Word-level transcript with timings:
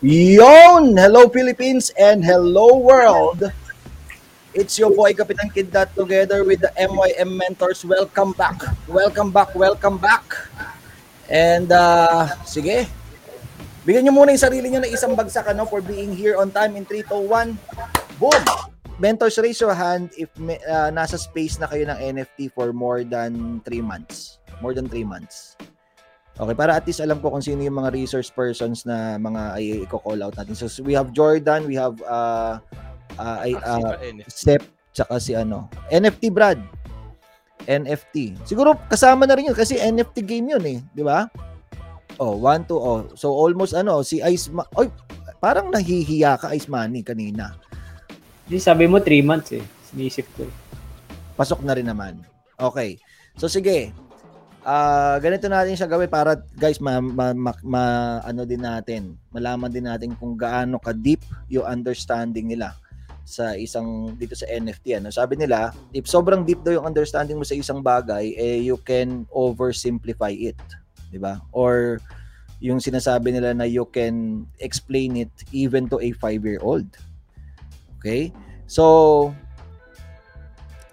Yon! 0.00 0.96
Hello 0.96 1.28
Philippines 1.28 1.92
and 1.92 2.24
hello 2.24 2.80
world! 2.80 3.52
It's 4.56 4.80
your 4.80 4.96
boy 4.96 5.12
Kapitan 5.12 5.52
Kiddat 5.52 5.92
together 5.92 6.40
with 6.40 6.64
the 6.64 6.72
MYM 6.72 7.36
Mentors. 7.36 7.84
Welcome 7.84 8.32
back! 8.32 8.64
Welcome 8.88 9.28
back! 9.28 9.52
Welcome 9.52 10.00
back! 10.00 10.24
And 11.28 11.68
uh, 11.68 12.32
sige, 12.48 12.88
bigyan 13.84 14.08
nyo 14.08 14.24
muna 14.24 14.32
yung 14.32 14.40
sarili 14.40 14.72
nyo 14.72 14.80
na 14.80 14.88
isang 14.88 15.12
bagsak 15.12 15.52
ano, 15.52 15.68
for 15.68 15.84
being 15.84 16.16
here 16.16 16.40
on 16.40 16.48
time 16.48 16.80
in 16.80 16.88
3, 16.88 17.04
2, 17.04 17.20
1. 17.20 18.16
Boom! 18.16 18.44
Mentors, 18.96 19.36
raise 19.36 19.60
your 19.60 19.76
hand 19.76 20.08
if 20.16 20.32
uh, 20.64 20.88
nasa 20.88 21.20
space 21.20 21.60
na 21.60 21.68
kayo 21.68 21.84
ng 21.84 22.16
NFT 22.16 22.56
for 22.56 22.72
more 22.72 23.04
than 23.04 23.60
3 23.68 23.84
months. 23.84 24.40
More 24.64 24.72
than 24.72 24.88
3 24.88 25.04
months. 25.04 25.60
Okay, 26.40 26.56
para 26.56 26.72
at 26.72 26.88
least 26.88 27.04
alam 27.04 27.20
ko 27.20 27.28
kung 27.28 27.44
sino 27.44 27.60
yung 27.60 27.76
mga 27.76 27.92
resource 27.92 28.32
persons 28.32 28.88
na 28.88 29.20
mga 29.20 29.60
ay 29.60 29.84
i-call 29.84 30.24
out 30.24 30.32
natin. 30.40 30.56
So 30.56 30.72
we 30.80 30.96
have 30.96 31.12
Jordan, 31.12 31.68
we 31.68 31.76
have 31.76 32.00
uh, 32.08 32.56
uh, 33.20 33.36
ay, 33.44 33.52
uh, 33.60 34.00
Sep, 34.24 34.64
tsaka 34.96 35.20
si 35.20 35.36
ano, 35.36 35.68
NFT 35.92 36.32
Brad. 36.32 36.56
NFT. 37.68 38.40
Siguro 38.48 38.72
kasama 38.88 39.28
na 39.28 39.36
rin 39.36 39.52
yun 39.52 39.58
kasi 39.58 39.76
NFT 39.76 40.24
game 40.24 40.56
yun 40.56 40.64
eh, 40.64 40.80
di 40.96 41.04
ba? 41.04 41.28
Oh, 42.16 42.40
1 42.40 42.68
2 42.68 42.72
oh. 42.72 43.00
So 43.20 43.36
almost 43.36 43.76
ano, 43.76 44.00
si 44.00 44.24
Ice 44.24 44.48
Ma- 44.48 44.68
Oy, 44.80 44.88
parang 45.44 45.68
nahihiya 45.68 46.40
ka 46.40 46.56
Ice 46.56 46.72
Money 46.72 47.04
kanina. 47.04 47.52
Di 48.48 48.56
sabi 48.56 48.88
mo 48.88 48.96
3 48.96 49.20
months 49.20 49.52
eh. 49.56 49.64
Sinisip 49.92 50.24
ko. 50.40 50.48
Pasok 51.36 51.60
na 51.68 51.76
rin 51.76 51.84
naman. 51.84 52.16
Okay. 52.56 52.96
So 53.36 53.44
sige. 53.44 53.92
Ah, 54.70 55.18
ganito 55.18 55.50
natin 55.50 55.74
siya 55.74 55.90
gawin 55.90 56.06
para 56.06 56.38
guys 56.54 56.78
ma, 56.78 57.02
ma, 57.02 57.34
ma- 57.34 57.64
ma- 57.66 58.22
ano 58.22 58.46
din 58.46 58.62
natin, 58.62 59.18
malaman 59.34 59.66
din 59.66 59.82
natin 59.82 60.14
kung 60.14 60.38
gaano 60.38 60.78
ka 60.78 60.94
deep 60.94 61.18
yung 61.50 61.66
understanding 61.66 62.46
nila 62.46 62.78
sa 63.26 63.58
isang 63.58 64.14
dito 64.14 64.38
sa 64.38 64.46
NFT 64.46 65.02
ano. 65.02 65.10
Sabi 65.10 65.34
nila, 65.34 65.74
if 65.90 66.06
sobrang 66.06 66.46
deep 66.46 66.62
daw 66.62 66.78
yung 66.78 66.86
understanding 66.86 67.34
mo 67.34 67.42
sa 67.42 67.58
isang 67.58 67.82
bagay, 67.82 68.30
eh 68.38 68.62
you 68.62 68.78
can 68.86 69.26
oversimplify 69.34 70.30
it, 70.30 70.58
'di 71.10 71.18
ba? 71.18 71.42
Or 71.50 71.98
yung 72.62 72.78
sinasabi 72.78 73.34
nila 73.34 73.50
na 73.50 73.66
you 73.66 73.90
can 73.90 74.46
explain 74.62 75.18
it 75.18 75.34
even 75.50 75.90
to 75.90 75.98
a 75.98 76.14
5-year-old. 76.14 76.86
Okay? 77.98 78.30
So, 78.70 79.34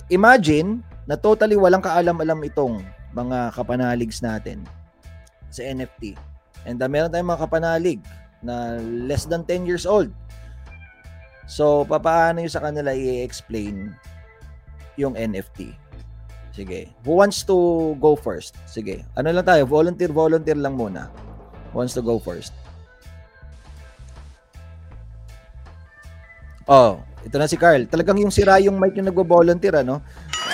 imagine 0.09 0.81
na 1.05 1.13
totally 1.13 1.53
walang 1.53 1.85
kaalam-alam 1.85 2.41
itong 2.41 2.96
mga 3.17 3.57
kapanaligs 3.57 4.21
natin 4.21 4.61
sa 5.49 5.65
NFT. 5.65 6.13
And 6.69 6.77
uh, 6.77 6.89
meron 6.91 7.09
tayong 7.09 7.33
mga 7.33 7.43
kapanalig 7.49 7.99
na 8.45 8.77
less 8.81 9.25
than 9.25 9.41
10 9.41 9.65
years 9.65 9.89
old. 9.89 10.13
So, 11.47 11.87
papaano 11.87 12.43
yung 12.43 12.51
sa 12.51 12.61
kanila 12.61 12.91
i-explain 12.91 13.95
yung 14.99 15.15
NFT? 15.15 15.73
Sige. 16.51 16.91
Who 17.07 17.17
wants 17.17 17.45
to 17.47 17.93
go 18.01 18.17
first? 18.17 18.57
Sige. 18.67 19.07
Ano 19.15 19.31
lang 19.31 19.45
tayo? 19.47 19.63
Volunteer, 19.63 20.11
volunteer 20.11 20.59
lang 20.59 20.75
muna. 20.75 21.07
Who 21.71 21.81
wants 21.81 21.95
to 21.95 22.03
go 22.03 22.19
first? 22.19 22.51
Oh, 26.67 26.99
ito 27.23 27.39
na 27.39 27.47
si 27.47 27.55
Carl. 27.55 27.87
Talagang 27.87 28.19
yung 28.19 28.33
sira 28.33 28.59
yung 28.59 28.75
mic 28.75 28.91
yung 28.99 29.07
nagbo-volunteer, 29.07 29.87
ano? 29.87 30.03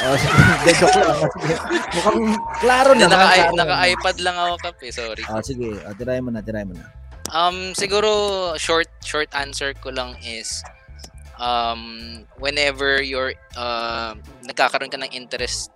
Oh, 0.04 0.18
sige, 0.20 0.36
joke 0.76 1.00
lang. 1.00 1.20
Sige. 1.40 1.56
Mukhang 1.96 2.20
klaro 2.59 2.92
naman. 2.92 3.16
naka, 3.16 3.28
klaro 3.32 3.54
naka 3.56 3.76
naman. 3.76 3.92
iPad 3.96 4.18
lang 4.20 4.36
ako 4.36 4.54
kape, 4.59 4.88
sorry. 4.92 5.23
Ah, 5.26 5.40
sige. 5.40 5.80
Ah, 5.88 5.96
tirahin 5.96 6.28
mo 6.28 6.32
na, 6.32 6.44
tirahin 6.44 6.68
mo 6.70 6.76
na. 6.76 6.88
Um 7.32 7.72
siguro 7.73 8.12
short 8.59 8.92
short 9.02 9.31
answer 9.31 9.72
ko 9.80 9.90
lang 9.90 10.20
is 10.22 10.59
um 11.40 11.81
whenever 12.38 13.00
you're 13.00 13.31
uh, 13.56 14.12
nagkakaroon 14.44 14.92
ka 14.92 15.00
ng 15.00 15.09
interest 15.16 15.72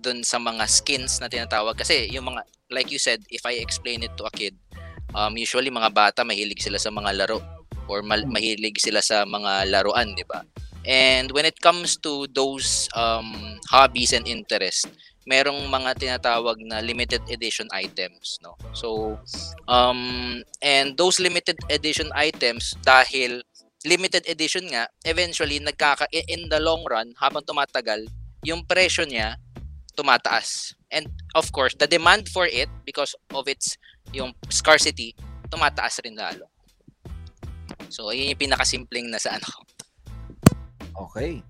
dun 0.00 0.22
sa 0.22 0.38
mga 0.38 0.64
skins 0.64 1.18
na 1.20 1.28
tinatawag 1.28 1.76
kasi 1.76 2.08
yung 2.08 2.30
mga 2.30 2.46
like 2.72 2.88
you 2.88 2.96
said 3.02 3.20
if 3.28 3.42
I 3.44 3.58
explain 3.60 4.00
it 4.00 4.14
to 4.16 4.24
a 4.24 4.32
kid 4.32 4.54
um 5.12 5.36
usually 5.36 5.68
mga 5.68 5.92
bata 5.92 6.22
mahilig 6.24 6.62
sila 6.62 6.78
sa 6.80 6.88
mga 6.88 7.10
laro 7.20 7.42
or 7.84 8.00
mal- 8.00 8.30
mahilig 8.30 8.80
sila 8.80 9.04
sa 9.04 9.28
mga 9.28 9.68
laruan, 9.68 10.14
'di 10.16 10.24
ba? 10.24 10.40
And 10.84 11.32
when 11.32 11.48
it 11.48 11.56
comes 11.64 11.96
to 12.04 12.28
those 12.28 12.92
um 12.92 13.60
hobbies 13.72 14.12
and 14.12 14.28
interest, 14.28 14.88
merong 15.24 15.72
mga 15.72 15.96
tinatawag 15.96 16.60
na 16.60 16.84
limited 16.84 17.24
edition 17.32 17.68
items, 17.72 18.36
no? 18.44 18.56
So 18.76 19.16
um 19.64 20.44
and 20.60 20.92
those 21.00 21.16
limited 21.16 21.56
edition 21.72 22.12
items 22.12 22.76
dahil 22.84 23.40
limited 23.84 24.24
edition 24.28 24.68
nga 24.68 24.88
eventually 25.04 25.60
nagkaka 25.60 26.08
in 26.12 26.48
the 26.52 26.60
long 26.60 26.84
run 26.88 27.12
habang 27.20 27.44
tumatagal 27.44 28.04
yung 28.44 28.64
presyo 28.68 29.08
niya 29.08 29.40
tumataas. 29.96 30.76
And 30.92 31.08
of 31.32 31.48
course 31.48 31.72
the 31.72 31.88
demand 31.88 32.28
for 32.28 32.44
it 32.44 32.68
because 32.84 33.16
of 33.32 33.48
its 33.48 33.80
yung 34.12 34.36
scarcity 34.52 35.16
tumataas 35.48 36.04
rin 36.04 36.20
lalo. 36.20 36.52
So 37.88 38.12
yun 38.12 38.36
yung 38.36 38.40
pinakasimpleng 38.40 39.08
na 39.08 39.16
sa 39.16 39.40
ano 39.40 39.48
Okay. 40.94 41.42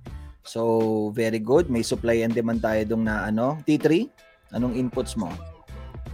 So, 0.44 1.12
very 1.16 1.41
good. 1.41 1.72
May 1.72 1.81
supply 1.81 2.21
and 2.25 2.32
demand 2.37 2.60
tayo 2.60 2.84
dong 2.84 3.09
na 3.09 3.28
ano. 3.28 3.60
T3, 3.65 4.09
anong 4.53 4.77
inputs 4.77 5.16
mo? 5.16 5.32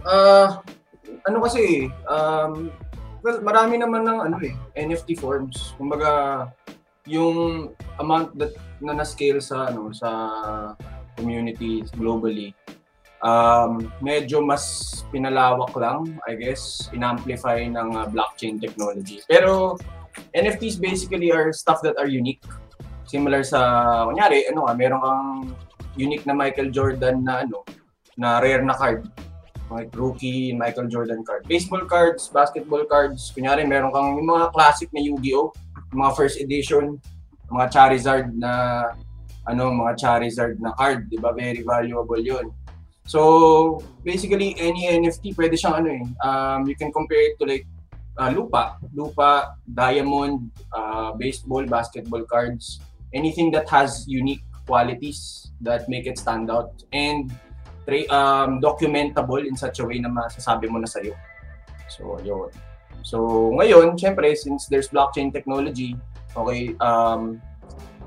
Ah, 0.07 0.63
ano 1.27 1.37
kasi, 1.43 1.91
um, 2.07 2.71
well, 3.23 3.39
marami 3.43 3.79
naman 3.79 4.07
ng 4.07 4.19
ano 4.31 4.37
eh, 4.39 4.55
NFT 4.79 5.19
forms. 5.19 5.75
Kumbaga, 5.75 6.47
yung 7.09 7.71
amount 7.99 8.31
that 8.39 8.55
na 8.81 8.95
na-scale 8.97 9.43
sa 9.43 9.69
ano 9.69 9.93
sa 9.93 10.09
community 11.17 11.85
globally 11.97 12.55
um, 13.21 13.89
medyo 14.01 14.41
mas 14.41 14.89
pinalawak 15.13 15.71
lang, 15.77 16.17
I 16.27 16.35
guess, 16.35 16.89
in-amplify 16.91 17.63
ng 17.69 17.95
uh, 17.95 18.05
blockchain 18.09 18.59
technology. 18.59 19.21
Pero 19.29 19.77
NFTs 20.35 20.81
basically 20.81 21.31
are 21.31 21.53
stuff 21.53 21.79
that 21.85 21.95
are 21.97 22.09
unique. 22.09 22.43
Similar 23.11 23.43
sa, 23.43 23.59
kunyari, 24.07 24.47
ano 24.47 24.63
nga, 24.63 24.73
meron 24.79 25.01
kang 25.03 25.23
unique 25.99 26.23
na 26.23 26.31
Michael 26.31 26.71
Jordan 26.71 27.27
na 27.27 27.43
ano, 27.43 27.67
na 28.15 28.39
rare 28.39 28.63
na 28.63 28.71
card. 28.71 29.03
Like 29.67 29.91
rookie 29.95 30.55
Michael 30.55 30.87
Jordan 30.87 31.23
card. 31.27 31.43
Baseball 31.47 31.83
cards, 31.87 32.31
basketball 32.31 32.87
cards. 32.87 33.35
Kunyari, 33.35 33.67
meron 33.67 33.91
kang 33.91 34.15
yung 34.15 34.27
mga 34.31 34.55
classic 34.55 34.87
na 34.95 35.03
Yu-Gi-Oh! 35.03 35.51
mga 35.91 36.11
first 36.15 36.39
edition, 36.39 36.97
mga 37.51 37.65
Charizard 37.71 38.31
na 38.35 38.51
ano, 39.47 39.73
mga 39.73 39.93
Charizard 39.99 40.55
na 40.63 40.71
card, 40.79 41.11
'di 41.11 41.19
ba? 41.19 41.35
Very 41.35 41.63
valuable 41.63 42.19
'yun. 42.19 42.47
So, 43.09 43.81
basically 44.05 44.55
any 44.55 44.87
NFT 44.87 45.35
pwede 45.35 45.57
siyang 45.59 45.83
ano 45.83 45.89
eh. 45.91 46.03
Um, 46.23 46.69
you 46.69 46.77
can 46.79 46.93
compare 46.95 47.33
it 47.33 47.35
to 47.41 47.49
like 47.49 47.67
uh, 48.15 48.31
lupa, 48.31 48.79
lupa, 48.95 49.57
diamond, 49.67 50.53
uh, 50.71 51.11
baseball, 51.17 51.65
basketball 51.67 52.23
cards, 52.23 52.79
anything 53.13 53.51
that 53.51 53.67
has 53.69 54.05
unique 54.07 54.43
qualities 54.65 55.51
that 55.61 55.87
make 55.89 56.07
it 56.07 56.17
stand 56.17 56.49
out 56.49 56.71
and 56.93 57.31
tra- 57.85 58.09
um, 58.09 58.61
documentable 58.61 59.45
in 59.45 59.55
such 59.55 59.79
a 59.79 59.85
way 59.85 59.99
na 59.99 60.09
masasabi 60.09 60.69
mo 60.69 60.79
na 60.79 60.87
sa'yo. 60.87 61.13
So, 61.91 62.17
yun. 62.23 62.49
So, 63.01 63.51
ngayon, 63.57 63.97
syempre, 63.97 64.31
since 64.37 64.69
there's 64.69 64.87
blockchain 64.87 65.33
technology, 65.33 65.97
okay, 66.37 66.77
um, 66.79 67.41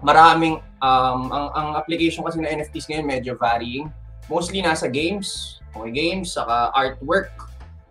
maraming, 0.00 0.62
um, 0.80 1.28
ang, 1.28 1.48
ang 1.52 1.68
application 1.76 2.22
kasi 2.24 2.40
ng 2.40 2.48
NFTs 2.48 2.86
ngayon 2.88 3.06
medyo 3.06 3.32
varying. 3.36 3.90
Mostly 4.30 4.64
nasa 4.64 4.88
games, 4.88 5.60
okay, 5.76 5.92
games, 5.92 6.32
saka 6.32 6.72
artwork, 6.72 7.34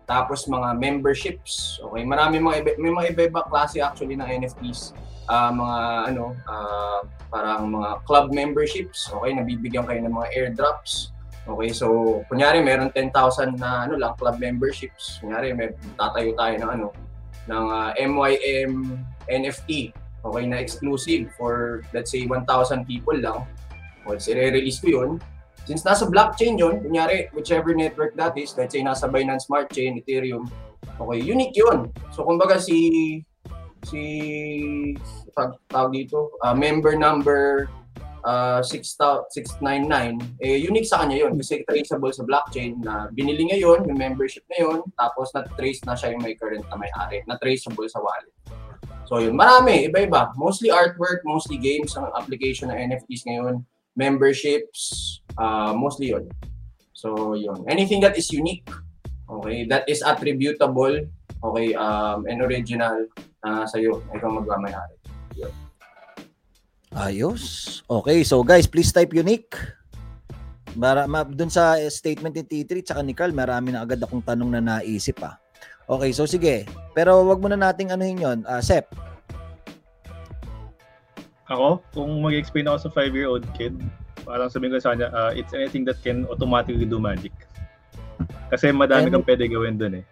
tapos 0.04 0.44
mga 0.50 0.76
memberships, 0.76 1.80
okay, 1.80 2.02
marami 2.04 2.36
mga 2.36 2.56
iba, 2.60 2.70
may 2.76 2.92
mga 2.92 3.06
iba-iba 3.16 3.40
klase 3.48 3.80
actually 3.80 4.18
ng 4.18 4.44
NFTs. 4.44 4.92
Ah, 5.24 5.48
mga 5.48 5.78
ano, 6.12 6.36
ah, 6.44 7.00
parang 7.32 7.72
mga 7.72 7.90
club 8.04 8.26
memberships, 8.30 9.08
okay, 9.10 9.32
nabibigyan 9.32 9.88
kayo 9.88 10.00
ng 10.04 10.14
mga 10.14 10.28
airdrops, 10.36 11.14
Okay, 11.44 11.76
so 11.76 12.20
kunyari 12.32 12.64
meron 12.64 12.88
10,000 12.88 13.60
na 13.60 13.84
ano 13.84 14.00
lang 14.00 14.16
club 14.16 14.40
memberships. 14.40 15.20
Kunyari 15.20 15.52
may 15.52 15.76
tatayo 16.00 16.32
tayo 16.40 16.54
ng 16.56 16.70
ano 16.72 16.88
ng 17.44 17.64
ah, 17.68 17.92
MYM 18.00 18.96
NFT. 19.28 19.92
Okay, 20.24 20.44
na 20.48 20.56
exclusive 20.56 21.28
for 21.36 21.84
let's 21.92 22.08
say 22.08 22.24
1,000 22.24 22.48
people 22.88 23.12
lang. 23.12 23.44
Well, 24.08 24.16
i-release 24.16 24.80
ko 24.80 24.88
'yun. 24.88 25.10
Since 25.68 25.84
nasa 25.84 26.08
blockchain 26.08 26.56
'yun, 26.56 26.80
kunyari 26.80 27.28
whichever 27.36 27.76
network 27.76 28.16
that 28.16 28.32
is, 28.40 28.56
let's 28.56 28.72
say 28.72 28.80
nasa 28.80 29.04
Binance 29.04 29.44
Smart 29.44 29.68
Chain, 29.68 30.00
Ethereum. 30.00 30.48
Okay, 30.96 31.20
unique 31.20 31.52
'yun. 31.52 31.92
So 32.16 32.24
kumbaga 32.24 32.56
si 32.56 33.20
si 33.86 34.02
tag, 35.36 35.56
tawag 35.68 35.92
dito, 35.92 36.34
ah, 36.42 36.56
member 36.56 36.96
number 36.96 37.68
uh, 38.24 38.60
699, 38.64 40.40
eh, 40.40 40.56
unique 40.58 40.88
sa 40.88 41.04
kanya 41.04 41.28
yun 41.28 41.36
kasi 41.36 41.62
traceable 41.68 42.10
sa 42.10 42.24
blockchain 42.24 42.80
na 42.80 43.12
binili 43.12 43.44
niya 43.46 43.60
yun, 43.60 43.84
yung 43.84 44.00
membership 44.00 44.42
na 44.48 44.64
yun, 44.64 44.78
tapos 44.96 45.30
na-trace 45.36 45.84
na 45.84 45.94
siya 45.94 46.16
yung 46.16 46.24
may 46.24 46.34
current 46.34 46.64
na 46.72 46.76
may-ari, 46.80 47.22
na-traceable 47.28 47.86
sa 47.86 48.00
wallet. 48.00 48.32
So 49.04 49.20
yun, 49.20 49.36
marami, 49.36 49.92
iba-iba. 49.92 50.32
Mostly 50.40 50.72
artwork, 50.72 51.20
mostly 51.28 51.60
games 51.60 51.92
ang 51.94 52.08
application 52.16 52.72
ng 52.72 52.88
NFTs 52.92 53.28
ngayon. 53.28 53.60
Memberships, 53.94 55.20
uh, 55.36 55.76
mostly 55.76 56.16
yun. 56.16 56.24
So 56.96 57.36
yun. 57.36 57.68
Anything 57.68 58.00
that 58.00 58.16
is 58.16 58.32
unique, 58.32 58.64
okay, 59.28 59.68
that 59.68 59.84
is 59.92 60.00
attributable, 60.00 61.04
okay, 61.44 61.68
um, 61.76 62.24
and 62.24 62.40
original 62.40 63.04
uh, 63.44 63.64
sa'yo, 63.68 64.00
ikaw 64.16 64.28
magmamayari. 64.32 64.96
Ayos. 66.94 67.82
Okay, 67.90 68.22
so 68.22 68.40
guys, 68.46 68.70
please 68.70 68.94
type 68.94 69.10
unique. 69.10 69.54
Mara, 70.74 71.06
ma, 71.06 71.22
dun 71.22 71.50
sa 71.50 71.78
statement 71.90 72.34
ni 72.34 72.42
T3 72.42 72.82
tsaka 72.82 73.02
ni 73.02 73.14
Carl, 73.14 73.34
marami 73.34 73.70
na 73.74 73.82
agad 73.82 74.02
akong 74.02 74.22
tanong 74.22 74.58
na 74.58 74.62
naisip 74.62 75.18
ah. 75.22 75.38
Okay, 75.90 76.10
so 76.14 76.24
sige. 76.24 76.66
Pero 76.94 77.22
wag 77.26 77.42
muna 77.42 77.58
nating 77.58 77.90
anuhin 77.90 78.22
yun. 78.22 78.38
Uh, 78.46 78.62
Sep, 78.62 78.88
Ako, 81.44 81.84
kung 81.92 82.24
mag-explain 82.24 82.64
ako 82.64 82.88
sa 82.88 82.90
5-year-old 83.04 83.44
kid, 83.52 83.76
parang 84.24 84.48
sabihin 84.48 84.72
ko 84.72 84.80
sa 84.80 84.96
kanya, 84.96 85.12
uh, 85.12 85.28
it's 85.36 85.52
anything 85.52 85.84
that 85.84 86.00
can 86.00 86.24
automatically 86.32 86.88
do 86.88 86.96
magic. 86.96 87.36
Kasi 88.48 88.72
madami 88.72 89.12
Ano? 89.12 89.20
kang 89.20 89.28
pwede 89.28 89.44
gawin 89.52 89.76
dun 89.76 90.00
eh. 90.00 90.04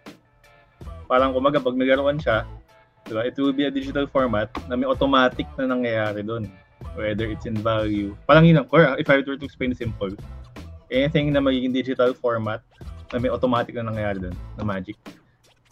Parang 1.09 1.33
kumaga, 1.33 1.57
pag 1.57 1.73
naglaruan 1.73 2.21
siya, 2.21 2.45
diba, 3.05 3.25
it 3.25 3.35
will 3.37 3.53
be 3.53 3.65
a 3.65 3.71
digital 3.71 4.07
format 4.07 4.49
na 4.67 4.75
may 4.75 4.87
automatic 4.87 5.47
na 5.57 5.67
nangyayari 5.69 6.25
dun. 6.25 6.47
Whether 6.93 7.31
it's 7.31 7.47
in 7.47 7.55
value. 7.55 8.13
Parang 8.27 8.43
yun 8.43 8.59
ang 8.59 8.67
core. 8.67 8.85
If 8.99 9.07
I 9.09 9.23
were 9.23 9.39
to 9.39 9.45
explain 9.47 9.71
simple, 9.73 10.11
anything 10.91 11.31
na 11.31 11.39
magiging 11.39 11.71
digital 11.71 12.13
format 12.13 12.59
na 13.15 13.23
may 13.23 13.31
automatic 13.31 13.73
na 13.79 13.87
nangyayari 13.87 14.29
dun, 14.29 14.35
na 14.59 14.63
magic. 14.67 14.99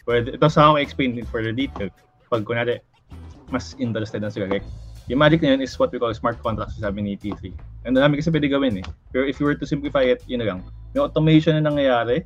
Pwede, 0.08 0.34
ito 0.34 0.48
sa 0.50 0.72
ako 0.72 0.82
explain 0.82 1.20
in 1.20 1.28
further 1.28 1.54
detail. 1.54 1.92
Pag 2.32 2.48
kunwari, 2.48 2.80
mas 3.52 3.76
interested 3.78 4.24
na 4.24 4.32
sila. 4.32 4.48
Like, 4.48 4.66
yung 5.12 5.20
magic 5.20 5.44
na 5.44 5.54
yun 5.54 5.62
is 5.62 5.76
what 5.76 5.92
we 5.92 6.00
call 6.00 6.16
smart 6.16 6.40
contracts, 6.40 6.80
sabi 6.80 7.04
ni 7.04 7.20
T3. 7.20 7.52
And 7.86 7.98
dami 7.98 8.18
kasi 8.18 8.32
pwede 8.32 8.48
gawin 8.48 8.80
eh. 8.80 8.86
Pero 9.12 9.28
if 9.28 9.38
you 9.38 9.46
were 9.46 9.58
to 9.60 9.68
simplify 9.68 10.08
it, 10.08 10.24
yun 10.26 10.40
na 10.42 10.48
lang. 10.48 10.60
May 10.96 11.04
automation 11.04 11.60
na 11.60 11.68
nangyayari. 11.68 12.24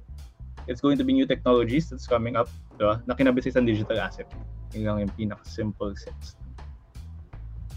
It's 0.65 0.81
going 0.81 0.97
to 0.97 1.05
be 1.05 1.13
new 1.13 1.29
technologies 1.29 1.89
that's 1.89 2.09
coming 2.09 2.33
up, 2.33 2.49
diba? 2.81 3.01
Na 3.05 3.13
kinabit 3.13 3.53
sa 3.53 3.61
digital 3.61 4.01
asset. 4.01 4.25
Yun 4.73 4.83
lang 4.85 4.97
yung 5.05 5.13
pinaka-simple 5.13 5.93
sense. 5.93 6.35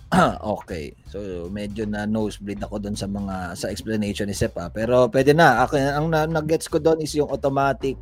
okay. 0.57 0.97
So 1.05 1.49
medyo 1.53 1.85
na 1.85 2.09
nosebleed 2.09 2.65
ako 2.65 2.81
doon 2.81 2.97
sa 2.97 3.05
mga 3.05 3.53
sa 3.61 3.69
explanation 3.69 4.25
ni 4.25 4.37
Sep 4.37 4.57
ah. 4.57 4.73
Pero 4.73 5.09
pwede 5.13 5.37
na. 5.37 5.65
Ako 5.69 5.77
ang 5.77 6.09
na, 6.09 6.25
nag-gets 6.25 6.69
ko 6.69 6.81
doon 6.81 7.05
is 7.05 7.13
yung 7.13 7.29
automatic 7.29 8.01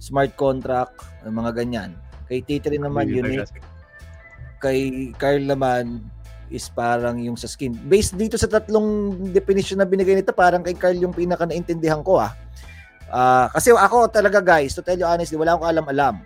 smart 0.00 0.32
contract, 0.36 0.96
yung 1.24 1.36
mga 1.40 1.52
ganyan. 1.56 1.90
Kay 2.28 2.44
T3 2.44 2.80
naman 2.80 3.08
asset. 3.40 3.64
Kay 4.60 5.12
Carl 5.16 5.44
naman 5.44 6.04
is 6.52 6.68
parang 6.68 7.16
yung 7.22 7.38
sa 7.38 7.48
skin. 7.48 7.72
Based 7.88 8.12
dito 8.16 8.36
sa 8.36 8.50
tatlong 8.50 9.16
definition 9.30 9.78
na 9.80 9.88
binigay 9.88 10.18
nito, 10.18 10.34
parang 10.34 10.60
kay 10.60 10.74
Carl 10.74 10.98
yung 10.98 11.14
pinaka 11.14 11.46
naintindihan 11.46 12.04
ko 12.04 12.20
ah. 12.20 12.34
Ah, 13.10 13.50
kasi 13.50 13.74
ako 13.74 14.06
talaga 14.06 14.38
guys, 14.38 14.70
to 14.72 14.82
tell 14.86 14.94
you 14.94 15.06
honestly, 15.06 15.34
wala 15.34 15.58
akong 15.58 15.66
alam-alam. 15.66 16.22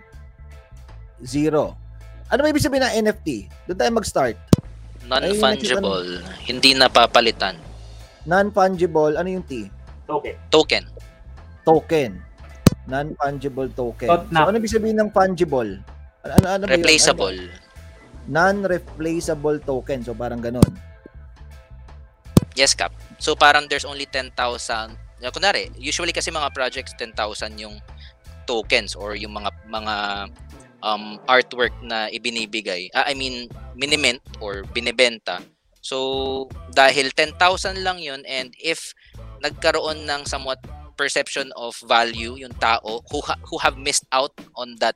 Zero. 1.25 1.73
Ano 2.29 2.45
ba 2.45 2.49
ibig 2.53 2.61
sabihin 2.61 2.85
ng 2.85 3.09
NFT? 3.09 3.49
Doon 3.65 3.77
tayo 3.77 3.91
mag-start. 3.97 4.37
Non-fungible, 5.05 6.21
hindi 6.45 6.77
napapalitan. 6.77 7.57
Non-fungible, 8.25 9.17
ano 9.17 9.29
yung 9.29 9.45
T? 9.45 9.69
Okay. 10.05 10.37
Token. 10.53 10.85
Token. 11.65 12.21
Non-fungible 12.85 13.69
token. 13.73 14.09
Tot 14.09 14.29
So, 14.29 14.45
ano 14.45 14.55
ibig 14.61 14.73
sabihin 14.73 14.97
ng 15.01 15.09
fungible? 15.09 15.81
Ano, 16.21 16.33
ano, 16.37 16.45
ano? 16.53 16.63
Replaceable. 16.69 17.37
Ano? 17.49 17.63
Non-replaceable 18.29 19.61
token. 19.65 20.05
So, 20.05 20.13
parang 20.13 20.41
ganun. 20.41 20.69
Yes, 22.55 22.71
Cap. 22.71 22.95
So 23.19 23.35
parang 23.35 23.67
there's 23.67 23.83
only 23.83 24.07
10,000. 24.07 24.31
Uh, 25.25 25.33
kunwari, 25.33 25.73
usually 25.73 26.13
kasi 26.13 26.29
mga 26.29 26.53
projects 26.53 26.93
10,000 27.01 27.17
yung 27.57 27.81
tokens 28.45 28.93
or 28.93 29.17
yung 29.17 29.33
mga 29.33 29.49
mga 29.73 29.95
um, 30.85 31.17
artwork 31.25 31.73
na 31.81 32.05
ibinibigay. 32.13 32.93
Ah, 32.93 33.09
I 33.09 33.17
mean, 33.17 33.49
minimint 33.73 34.21
or 34.37 34.61
binebenta. 34.69 35.41
So 35.81 36.45
dahil 36.77 37.09
10,000 37.09 37.81
lang 37.81 37.97
yun 37.97 38.21
and 38.29 38.53
if 38.61 38.93
nagkaroon 39.41 40.05
ng 40.05 40.29
somewhat 40.29 40.61
perception 40.93 41.49
of 41.57 41.75
value 41.85 42.37
yung 42.39 42.53
tao 42.57 43.03
who 43.11 43.19
ha- 43.21 43.41
who 43.49 43.57
have 43.59 43.75
missed 43.75 44.07
out 44.15 44.31
on 44.55 44.77
that 44.79 44.95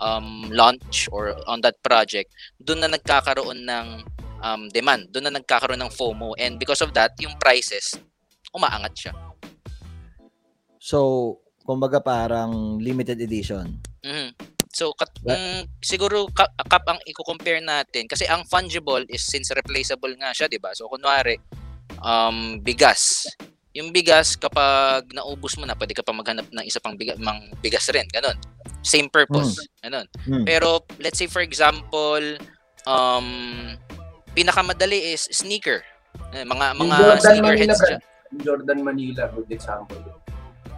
um, 0.00 0.48
launch 0.48 1.08
or 1.12 1.36
on 1.48 1.60
that 1.60 1.76
project, 1.84 2.32
doon 2.60 2.84
na 2.84 2.90
nagkakaroon 2.92 3.64
ng 3.64 3.86
um, 4.40 4.68
demand. 4.72 5.12
Doon 5.12 5.28
na 5.28 5.36
nagkakaroon 5.40 5.80
ng 5.80 5.92
FOMO. 5.92 6.32
And 6.40 6.56
because 6.56 6.80
of 6.80 6.96
that, 6.96 7.14
yung 7.20 7.36
prices, 7.36 8.00
umaangat 8.56 8.96
siya. 8.96 9.12
So, 10.80 11.38
kumbaga 11.68 12.00
parang 12.00 12.80
limited 12.80 13.20
edition. 13.20 13.76
Mhm. 14.00 14.32
So, 14.72 14.96
kat, 14.96 15.12
mm, 15.20 15.68
siguro 15.84 16.30
ka- 16.32 16.50
kap 16.64 16.86
ang 16.88 16.96
i-compare 17.04 17.60
natin 17.60 18.08
kasi 18.08 18.24
ang 18.24 18.46
fungible 18.48 19.04
is 19.12 19.20
since 19.20 19.52
replaceable 19.52 20.14
nga 20.16 20.32
siya, 20.32 20.48
'di 20.48 20.56
ba? 20.62 20.72
So 20.72 20.88
kunwari 20.88 21.36
um 22.00 22.62
bigas. 22.64 23.28
Yung 23.76 23.90
bigas 23.90 24.34
kapag 24.34 25.10
naubos 25.10 25.58
mo 25.58 25.66
na, 25.66 25.76
pwede 25.76 25.94
ka 25.94 26.02
pa 26.02 26.14
maghanap 26.14 26.48
ng 26.50 26.64
isa 26.64 26.78
pang 26.82 26.94
bigas, 26.94 27.18
mang 27.20 27.50
bigas 27.60 27.86
rin, 27.92 28.06
ganun. 28.14 28.34
Same 28.80 29.10
purpose, 29.10 29.58
ganun. 29.84 30.06
Hmm. 30.24 30.46
Pero 30.46 30.86
let's 31.02 31.18
say 31.18 31.26
for 31.28 31.42
example, 31.42 32.22
um 32.86 33.26
pinakamadali 34.32 35.12
is 35.12 35.26
sneaker. 35.34 35.82
Eh, 36.30 36.46
mga 36.46 36.78
mga 36.78 36.96
Jordan 36.98 37.20
sneakerheads 37.20 37.78
Manila, 37.82 37.90
dyan. 37.90 38.00
Jordan 38.40 38.78
Manila, 38.86 39.22
good 39.34 39.50
example. 39.50 39.98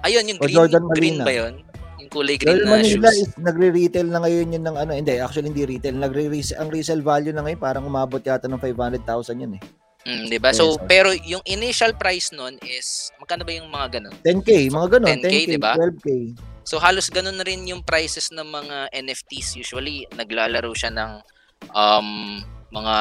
Ayun, 0.02 0.24
yung 0.34 0.38
O, 0.38 0.44
green, 0.46 0.56
Jordan 0.56 0.84
green 0.90 1.18
ba 1.22 1.32
yun? 1.32 1.54
Yung 2.02 2.10
kulay 2.10 2.36
green 2.36 2.58
Girl 2.58 2.66
na 2.66 2.70
Manila 2.78 3.08
shoes. 3.10 3.22
is 3.22 3.30
nagre-retail 3.38 4.08
na 4.10 4.18
ngayon 4.26 4.54
yun 4.58 4.64
ng 4.66 4.76
ano, 4.76 4.90
hindi, 4.94 5.18
actually 5.22 5.54
hindi 5.54 5.64
retail. 5.66 5.94
Nagre 5.94 6.26
ang 6.58 6.68
resale 6.70 7.04
value 7.06 7.34
na 7.34 7.46
ngayon 7.46 7.60
parang 7.62 7.86
umabot 7.86 8.18
yata 8.18 8.50
ng 8.50 8.58
500,000 8.58 9.42
yun 9.42 9.54
eh. 9.58 9.62
Mm, 10.02 10.34
'di 10.34 10.38
ba? 10.42 10.50
So, 10.50 10.74
pero 10.90 11.14
yung 11.14 11.46
initial 11.46 11.94
price 11.94 12.34
nun 12.34 12.58
is 12.66 13.14
magkano 13.22 13.46
ba 13.46 13.54
yung 13.54 13.70
mga 13.70 14.02
ganun? 14.02 14.14
10k, 14.26 14.74
mga 14.74 14.88
ganun, 14.98 15.18
10K, 15.22 15.26
10k, 15.30 15.50
diba? 15.54 15.72
12k. 15.78 16.08
So 16.66 16.82
halos 16.82 17.06
ganun 17.10 17.38
na 17.38 17.46
rin 17.46 17.62
yung 17.66 17.86
prices 17.86 18.34
ng 18.34 18.46
mga 18.46 18.90
NFTs. 18.90 19.58
Usually 19.58 20.06
naglalaro 20.14 20.74
siya 20.74 20.90
ng 20.90 21.22
um 21.70 22.42
mga 22.74 22.96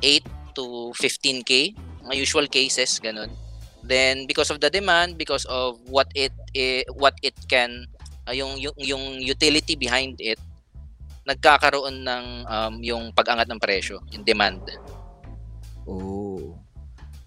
8 0.00 0.56
to 0.56 0.96
15k, 0.96 1.76
mga 2.08 2.14
usual 2.16 2.48
cases 2.48 2.96
ganun. 3.04 3.28
Then 3.90 4.30
because 4.30 4.54
of 4.54 4.62
the 4.62 4.70
demand, 4.70 5.18
because 5.18 5.42
of 5.50 5.82
what 5.90 6.06
it 6.14 6.30
eh, 6.54 6.86
what 6.94 7.18
it 7.26 7.34
can 7.50 7.90
ah, 8.30 8.34
yung, 8.34 8.54
yung 8.62 8.78
yung 8.78 9.04
utility 9.18 9.74
behind 9.74 10.22
it 10.22 10.38
nagkakaroon 11.28 12.02
ng 12.02 12.24
um, 12.48 12.74
yung 12.80 13.02
pag-angat 13.12 13.46
ng 13.50 13.60
presyo, 13.60 14.00
yung 14.10 14.24
demand. 14.24 14.62
Oh. 15.84 16.56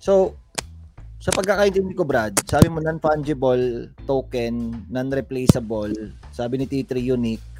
So, 0.02 0.36
sa 1.24 1.32
pagkakaintindi 1.32 1.96
ko, 1.96 2.04
Brad, 2.04 2.36
sabi 2.44 2.68
mo 2.68 2.84
non-fungible 2.84 3.96
token, 4.04 4.84
non-replaceable, 4.92 6.12
sabi 6.36 6.60
ni 6.60 6.66
T3 6.68 7.00
unique. 7.00 7.53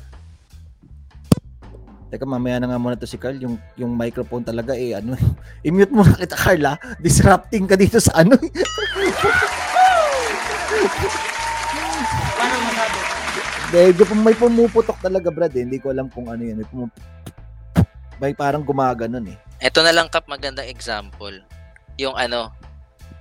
Teka, 2.14 2.30
mamaya 2.30 2.62
na 2.62 2.70
nga 2.70 2.78
muna 2.78 2.94
to 2.94 3.10
si 3.10 3.18
Carl. 3.18 3.42
Yung, 3.42 3.58
yung 3.74 3.98
microphone 3.98 4.46
talaga 4.46 4.78
eh, 4.78 4.94
ano, 4.94 5.18
i-mute 5.66 5.90
mo 5.90 6.06
na 6.06 6.14
kita, 6.14 6.38
Carl, 6.38 6.62
ha? 6.62 6.78
Disrupting 7.02 7.66
ka 7.66 7.74
dito 7.74 7.98
sa 7.98 8.22
ano. 8.22 8.38
Paano 12.38 12.56
masabi? 12.70 13.00
Medyo 13.74 14.06
may 14.22 14.38
pumuputok 14.38 15.02
talaga, 15.02 15.34
Brad, 15.34 15.58
eh. 15.58 15.66
Hindi 15.66 15.82
ko 15.82 15.90
alam 15.90 16.06
kung 16.14 16.30
ano 16.30 16.46
yun. 16.46 16.62
May, 16.62 16.70
pumup- 16.70 17.02
may 18.22 18.34
parang 18.38 18.62
gumaganon 18.62 19.34
eh. 19.34 19.38
Ito 19.58 19.82
na 19.82 19.90
lang 19.90 20.06
kap 20.14 20.30
magandang 20.30 20.70
example. 20.70 21.34
Yung 21.98 22.14
ano, 22.14 22.54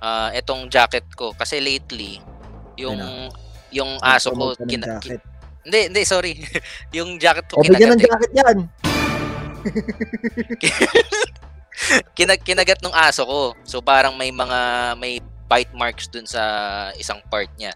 ah 0.05 0.29
etong 0.37 0.67
jacket 0.69 1.07
ko 1.15 1.31
kasi 1.31 1.63
lately 1.63 2.19
yung 2.75 2.99
Ano? 2.99 3.31
yung 3.71 3.95
aso 4.03 4.35
ko 4.35 4.51
kina, 4.67 4.99
jacket. 4.99 5.23
Hindi, 5.63 5.79
hindi, 5.91 6.01
sorry. 6.03 6.33
yung 6.97 7.19
jacket 7.19 7.47
ko 7.47 7.59
O, 7.59 7.63
bigyan 7.63 7.95
ng 7.95 7.99
kinagat, 7.99 8.29
eh. 8.29 8.35
jacket 8.35 8.37
yan. 8.37 8.57
Kina- 12.17 12.39
kinagat 12.39 12.79
ng 12.83 12.93
aso 12.93 13.25
ko. 13.25 13.41
So 13.63 13.81
parang 13.81 14.15
may 14.15 14.31
mga 14.31 14.59
may 14.99 15.19
bite 15.49 15.73
marks 15.75 16.07
dun 16.07 16.27
sa 16.27 16.43
isang 16.95 17.19
part 17.27 17.49
niya. 17.59 17.73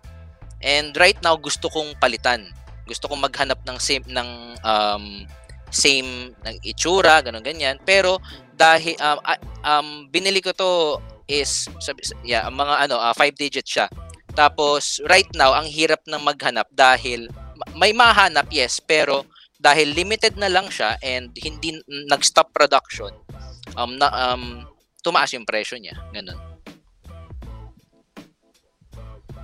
And 0.63 0.95
right 0.97 1.17
now 1.21 1.37
gusto 1.37 1.69
kong 1.69 1.97
palitan. 1.99 2.49
Gusto 2.87 3.11
kong 3.11 3.23
maghanap 3.23 3.59
ng 3.67 3.77
same 3.77 4.05
ng 4.07 4.29
um 4.63 5.27
same 5.67 6.31
ng 6.47 6.55
itsura, 6.63 7.19
ganun 7.19 7.43
ganyan. 7.43 7.77
Pero 7.83 8.23
dahil 8.55 8.95
um, 9.03 9.19
ah, 9.21 9.39
um 9.77 10.07
binili 10.09 10.39
ko 10.39 10.55
to 10.55 10.97
is 11.27 11.67
sabi, 11.83 12.07
yeah, 12.23 12.47
mga 12.47 12.87
ano 12.87 13.03
5 13.03 13.13
digits 13.35 13.75
siya. 13.75 13.91
Tapos 14.31 15.03
right 15.09 15.27
now 15.35 15.51
ang 15.51 15.67
hirap 15.67 15.99
ng 16.07 16.21
maghanap 16.23 16.69
dahil 16.71 17.27
may 17.77 17.93
mahanap 17.93 18.49
yes, 18.49 18.81
pero 18.81 19.23
dahil 19.57 19.93
limited 19.93 20.37
na 20.37 20.49
lang 20.49 20.69
siya 20.69 20.97
and 21.01 21.33
hindi 21.41 21.77
nag-stop 22.09 22.53
production, 22.53 23.09
um, 23.77 23.97
na, 23.97 24.09
um, 24.33 24.65
tumaas 25.01 25.33
yung 25.33 25.45
presyo 25.45 25.77
niya. 25.77 25.97
Ganun. 26.13 26.37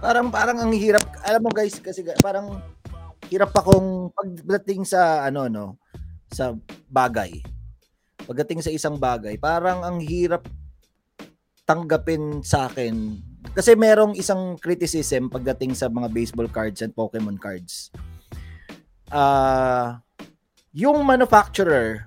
Parang 0.04 0.28
parang 0.28 0.58
ang 0.60 0.74
hirap, 0.76 1.06
alam 1.24 1.42
mo 1.42 1.50
guys 1.54 1.80
kasi 1.80 2.04
parang 2.20 2.60
hirap 3.32 3.56
pa 3.56 3.64
kung 3.64 4.12
pagdating 4.12 4.84
sa 4.84 5.24
ano 5.24 5.48
no, 5.48 5.66
sa 6.28 6.52
bagay. 6.92 7.40
Pagdating 8.28 8.60
sa 8.60 8.72
isang 8.74 9.00
bagay, 9.00 9.40
parang 9.40 9.80
ang 9.80 9.98
hirap 10.04 10.44
tanggapin 11.64 12.44
sa 12.44 12.68
akin 12.68 13.16
kasi 13.56 13.76
merong 13.76 14.16
isang 14.20 14.60
criticism 14.60 15.32
pagdating 15.32 15.76
sa 15.76 15.88
mga 15.88 16.12
baseball 16.12 16.52
cards 16.52 16.84
and 16.84 16.92
Pokemon 16.92 17.40
cards. 17.40 17.92
Ah, 19.14 20.02
yung 20.74 21.06
manufacturer 21.06 22.02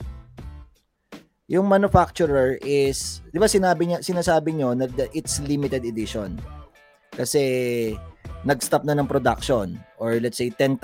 yung 1.46 1.70
manufacturer 1.70 2.58
is, 2.62 3.22
'di 3.30 3.38
ba 3.38 3.46
sinabi 3.46 3.86
niya 3.86 3.98
sinasabi 4.02 4.50
niyo 4.50 4.74
na 4.74 4.90
it's 5.14 5.38
limited 5.46 5.86
edition. 5.86 6.34
Kasi 7.14 7.94
nag-stop 8.42 8.82
na 8.82 8.98
ng 8.98 9.06
production 9.06 9.78
or 9.98 10.18
let's 10.18 10.38
say 10.38 10.50
10,000 10.50 10.78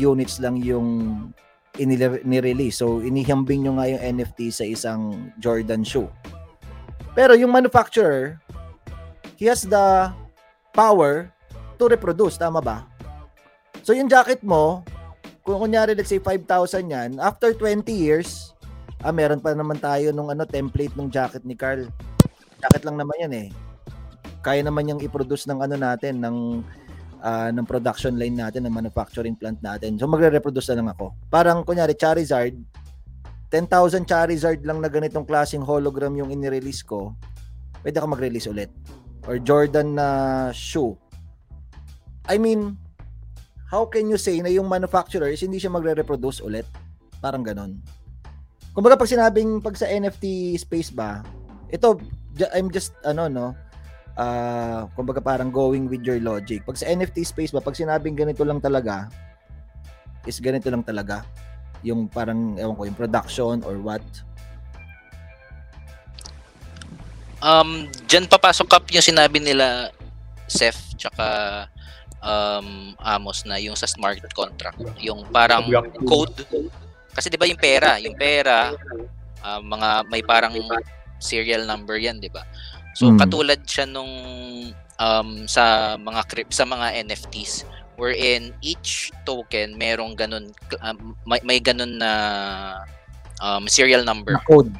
units 0.00 0.40
lang 0.40 0.60
yung 0.60 1.30
ni-release. 1.78 2.80
So 2.80 3.04
inihambing 3.04 3.64
nyo 3.64 3.78
nga 3.78 3.86
yung 3.86 4.02
NFT 4.18 4.50
sa 4.50 4.64
isang 4.66 5.30
Jordan 5.38 5.84
shoe. 5.84 6.10
Pero 7.12 7.36
yung 7.38 7.52
manufacturer, 7.52 8.40
he 9.38 9.46
has 9.46 9.62
the 9.62 10.10
power 10.74 11.30
to 11.78 11.84
reproduce, 11.86 12.34
tama 12.34 12.58
ba? 12.58 12.82
So 13.86 13.94
yung 13.94 14.10
jacket 14.10 14.42
mo, 14.42 14.82
kung 15.48 15.64
kunyari 15.64 15.96
let's 15.96 16.12
say 16.12 16.20
5,000 16.20 16.92
yan, 16.92 17.10
after 17.16 17.56
20 17.56 17.88
years, 17.88 18.52
ah 19.00 19.14
meron 19.16 19.40
pa 19.40 19.56
naman 19.56 19.80
tayo 19.80 20.12
nung 20.12 20.28
ano 20.28 20.44
template 20.44 20.92
ng 20.92 21.08
jacket 21.08 21.40
ni 21.48 21.56
Carl. 21.56 21.88
Jacket 22.60 22.84
lang 22.84 23.00
naman 23.00 23.16
yan 23.16 23.32
eh 23.32 23.48
kaya 24.42 24.62
naman 24.62 24.86
niyang 24.86 25.02
i-produce 25.02 25.44
ng 25.50 25.60
ano 25.60 25.76
natin 25.76 26.22
ng 26.22 26.36
ah, 27.22 27.50
ng 27.50 27.66
production 27.66 28.14
line 28.14 28.32
natin 28.32 28.66
ng 28.66 28.74
manufacturing 28.74 29.34
plant 29.34 29.58
natin. 29.60 29.98
So 29.98 30.06
magre-reproduce 30.06 30.70
na 30.72 30.80
lang 30.82 30.88
ako. 30.94 31.14
Parang 31.28 31.66
kunyari 31.66 31.92
Charizard 31.98 32.54
10,000 33.52 34.04
Charizard 34.04 34.60
lang 34.64 34.84
na 34.84 34.92
ganitong 34.92 35.24
klaseng 35.24 35.64
hologram 35.64 36.16
yung 36.16 36.32
inirelease 36.32 36.84
ko. 36.84 37.16
Pwede 37.80 38.00
ako 38.00 38.16
mag-release 38.16 38.48
ulit. 38.48 38.68
Or 39.24 39.40
Jordan 39.40 39.96
na 39.96 40.08
shoe. 40.52 40.96
I 42.28 42.36
mean, 42.36 42.76
how 43.68 43.84
can 43.84 44.08
you 44.08 44.16
say 44.16 44.40
na 44.40 44.48
yung 44.48 44.66
manufacturer 44.66 45.28
is 45.28 45.44
hindi 45.44 45.60
siya 45.60 45.72
magre-reproduce 45.72 46.40
ulit? 46.40 46.64
Parang 47.20 47.44
ganon. 47.44 47.78
Kumbaga 48.72 48.96
pag 48.96 49.10
sinabing 49.10 49.60
pag 49.60 49.76
sa 49.76 49.88
NFT 49.88 50.56
space 50.56 50.88
ba, 50.88 51.20
ito 51.68 52.00
I'm 52.56 52.72
just 52.72 52.96
ano 53.04 53.28
no, 53.28 53.46
ah 54.16 54.88
kumbaga 54.96 55.20
parang 55.20 55.52
going 55.52 55.86
with 55.92 56.00
your 56.02 56.18
logic. 56.18 56.64
Pag 56.64 56.80
sa 56.80 56.88
NFT 56.88 57.22
space 57.28 57.52
ba, 57.52 57.60
pag 57.60 57.76
sinabing 57.76 58.16
ganito 58.16 58.42
lang 58.42 58.58
talaga, 58.58 59.12
is 60.24 60.40
ganito 60.40 60.68
lang 60.72 60.84
talaga. 60.84 61.24
Yung 61.86 62.10
parang, 62.10 62.58
ewan 62.58 62.74
ko, 62.74 62.82
yung 62.84 62.98
production 62.98 63.62
or 63.62 63.78
what. 63.78 64.04
Um, 67.38 67.86
dyan 68.10 68.26
papasok 68.26 68.68
up 68.74 68.84
yung 68.90 69.04
sinabi 69.04 69.38
nila 69.38 69.94
Seth 70.50 70.98
tsaka 70.98 71.24
um, 72.22 72.94
Amos 72.98 73.44
na 73.46 73.58
yung 73.58 73.74
sa 73.74 73.86
smart 73.86 74.22
contract. 74.34 74.78
Yung 75.02 75.26
parang 75.30 75.66
code. 76.06 76.46
Kasi 77.14 77.30
'di 77.30 77.38
ba 77.38 77.46
yung 77.50 77.58
pera, 77.60 77.98
yung 77.98 78.14
pera 78.14 78.72
ah, 79.42 79.62
mga 79.62 80.06
may 80.10 80.22
parang 80.22 80.54
serial 81.18 81.66
number 81.66 81.98
'yan, 81.98 82.18
'di 82.22 82.30
ba? 82.30 82.42
So 82.94 83.10
Mm. 83.10 83.18
katulad 83.18 83.60
siya 83.62 83.86
nung 83.86 84.10
um, 84.98 85.30
sa 85.46 85.94
mga 85.94 86.22
crypt 86.26 86.52
sa 86.54 86.66
mga 86.66 87.06
NFTs 87.06 87.62
wherein 87.98 88.54
each 88.62 89.10
token 89.26 89.74
merong 89.74 90.14
ganun 90.14 90.50
um, 90.82 91.14
may, 91.26 91.42
may 91.42 91.58
ganun 91.58 91.98
na 91.98 92.12
um, 93.42 93.66
serial 93.66 94.02
number. 94.02 94.34
Na 94.34 94.42
code. 94.46 94.70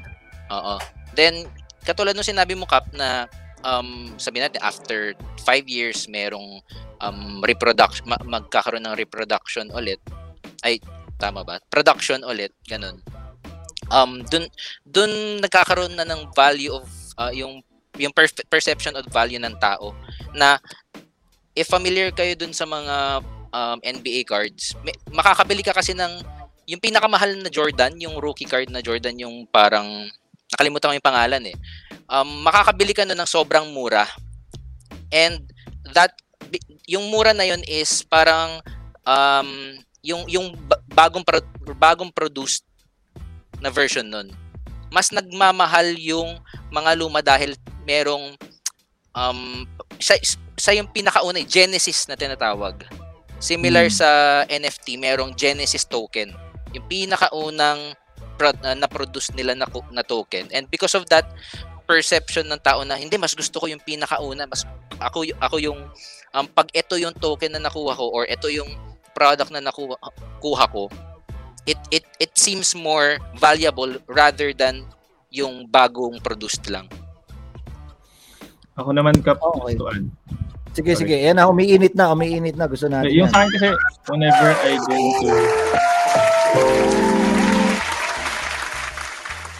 Oo. 0.51 0.75
Then, 1.15 1.47
katulad 1.83 2.15
nung 2.15 2.27
sinabi 2.27 2.55
mo, 2.55 2.67
Kap, 2.67 2.91
na 2.95 3.27
um, 3.63 4.15
sabi 4.19 4.43
natin, 4.43 4.63
after 4.63 5.15
5 5.43 5.67
years, 5.67 6.07
merong 6.07 6.63
um, 7.03 7.43
reproduction, 7.43 8.05
ma- 8.07 8.25
magkakaroon 8.27 8.85
ng 8.85 8.99
reproduction 8.99 9.71
ulit. 9.75 9.99
Ay, 10.63 10.83
tama 11.19 11.43
ba? 11.43 11.59
Production 11.71 12.23
ulit, 12.27 12.55
ganun. 12.67 13.03
Um, 13.89 14.23
dun, 14.29 14.47
dun 14.85 15.41
nagkakaroon 15.41 15.97
na 15.97 16.05
ng 16.05 16.29
value 16.37 16.75
of, 16.75 16.87
uh, 17.17 17.33
yung, 17.33 17.65
yung 17.97 18.13
per- 18.13 18.47
perception 18.51 18.95
of 18.95 19.07
value 19.09 19.41
ng 19.41 19.57
tao 19.59 19.97
na 20.37 20.61
if 21.57 21.67
familiar 21.67 22.15
kayo 22.15 22.37
dun 22.39 22.55
sa 22.55 22.69
mga 22.69 23.25
um, 23.51 23.79
NBA 23.83 24.29
cards, 24.29 24.77
may, 24.85 24.95
makakabili 25.11 25.65
ka 25.65 25.73
kasi 25.73 25.97
ng 25.97 26.23
yung 26.69 26.85
pinakamahal 26.85 27.33
na 27.41 27.49
Jordan, 27.49 27.97
yung 27.97 28.21
rookie 28.21 28.45
card 28.45 28.69
na 28.69 28.85
Jordan, 28.85 29.17
yung 29.17 29.49
parang 29.49 30.05
nakalimutan 30.53 30.93
ko 30.93 30.95
yung 31.01 31.11
pangalan 31.11 31.43
eh. 31.49 31.57
Um, 32.09 32.45
makakabili 32.45 32.93
ka 32.93 33.09
na 33.09 33.17
ng 33.17 33.29
sobrang 33.29 33.73
mura. 33.73 34.05
And 35.09 35.49
that 35.97 36.13
yung 36.89 37.13
mura 37.13 37.37
na 37.37 37.45
yun 37.45 37.61
is 37.69 38.01
parang 38.09 38.65
um, 39.05 39.77
yung 40.01 40.25
yung 40.25 40.57
ba- 40.57 40.81
bagong 40.89 41.21
pro- 41.21 41.45
bagong 41.77 42.09
produced 42.09 42.65
na 43.61 43.69
version 43.69 44.09
nun. 44.09 44.33
Mas 44.89 45.13
nagmamahal 45.13 45.93
yung 46.01 46.41
mga 46.73 46.97
luma 46.97 47.21
dahil 47.21 47.53
merong 47.85 48.33
um 49.13 49.69
sa, 50.01 50.17
sa 50.57 50.73
yung 50.73 50.89
pinakauna 50.89 51.45
Genesis 51.45 52.09
na 52.09 52.17
tinatawag. 52.17 52.89
Similar 53.39 53.93
Hmm. 53.93 53.97
sa 54.01 54.09
NFT, 54.49 54.97
merong 54.97 55.37
Genesis 55.37 55.85
token. 55.85 56.33
Yung 56.73 56.89
pinakaunang 56.89 57.93
pro- 58.41 58.57
na 58.65 58.73
na-produce 58.75 59.31
nila 59.37 59.53
na, 59.53 59.69
na 59.93 60.03
token. 60.03 60.49
And 60.51 60.67
because 60.73 60.97
of 60.97 61.05
that, 61.13 61.29
perception 61.89 62.45
ng 62.49 62.61
tao 62.61 62.85
na 62.85 63.01
hindi 63.01 63.17
mas 63.17 63.33
gusto 63.33 63.61
ko 63.61 63.67
yung 63.69 63.81
pinakauna, 63.81 64.45
mas 64.45 64.69
ako 65.01 65.25
ako 65.41 65.57
yung 65.57 65.81
um, 66.39 66.47
pag 66.47 66.71
ito 66.71 66.95
yung 66.95 67.11
token 67.19 67.59
na 67.59 67.67
nakuha 67.67 67.99
ko 67.99 68.07
or 68.15 68.23
ito 68.31 68.47
yung 68.47 68.71
product 69.11 69.51
na 69.51 69.59
nakuha 69.59 69.99
kuha 70.39 70.65
ko, 70.71 70.87
it 71.67 71.79
it 71.91 72.07
it 72.23 72.31
seems 72.39 72.79
more 72.79 73.19
valuable 73.35 73.91
rather 74.07 74.55
than 74.55 74.87
yung 75.35 75.67
bagong 75.67 76.23
produced 76.23 76.71
lang. 76.71 76.87
Ako 78.79 78.95
naman, 78.95 79.19
Kap, 79.27 79.43
Okay. 79.43 79.75
gusto 79.75 79.91
add. 79.91 80.07
Sige, 80.71 80.95
Sorry. 80.95 81.01
sige. 81.03 81.17
Yan 81.19 81.43
na, 81.43 81.51
umiinit 81.51 81.99
na, 81.99 82.15
umiinit 82.15 82.55
na. 82.55 82.71
Gusto 82.71 82.87
natin 82.87 83.11
Yung 83.11 83.27
sa 83.27 83.43
akin 83.43 83.51
kasi, 83.59 83.69
whenever 84.07 84.55
I 84.55 84.73
go 84.79 84.95
into, 84.95 85.27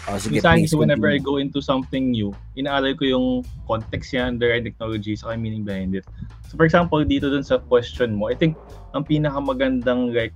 Oh, 0.09 0.17
sige, 0.17 0.39
yung 0.39 0.45
sa 0.47 0.55
akin 0.55 0.63
please, 0.63 0.71
kasi 0.71 0.79
whenever 0.79 1.07
I 1.11 1.19
go 1.19 1.35
into 1.37 1.59
something 1.59 2.15
new, 2.15 2.31
inaaral 2.55 2.95
ko 2.95 3.03
yung 3.03 3.27
context 3.67 4.15
yan, 4.15 4.39
underlying 4.39 4.63
technology, 4.63 5.19
saka 5.19 5.35
meaning 5.35 5.67
behind 5.67 5.93
it. 5.99 6.07
So 6.49 6.57
for 6.57 6.65
example, 6.65 7.05
dito 7.05 7.29
dun 7.29 7.45
sa 7.45 7.61
question 7.61 8.17
mo, 8.17 8.25
I 8.25 8.33
think 8.33 8.57
ang 8.97 9.05
pinakamagandang 9.05 10.17
like 10.17 10.33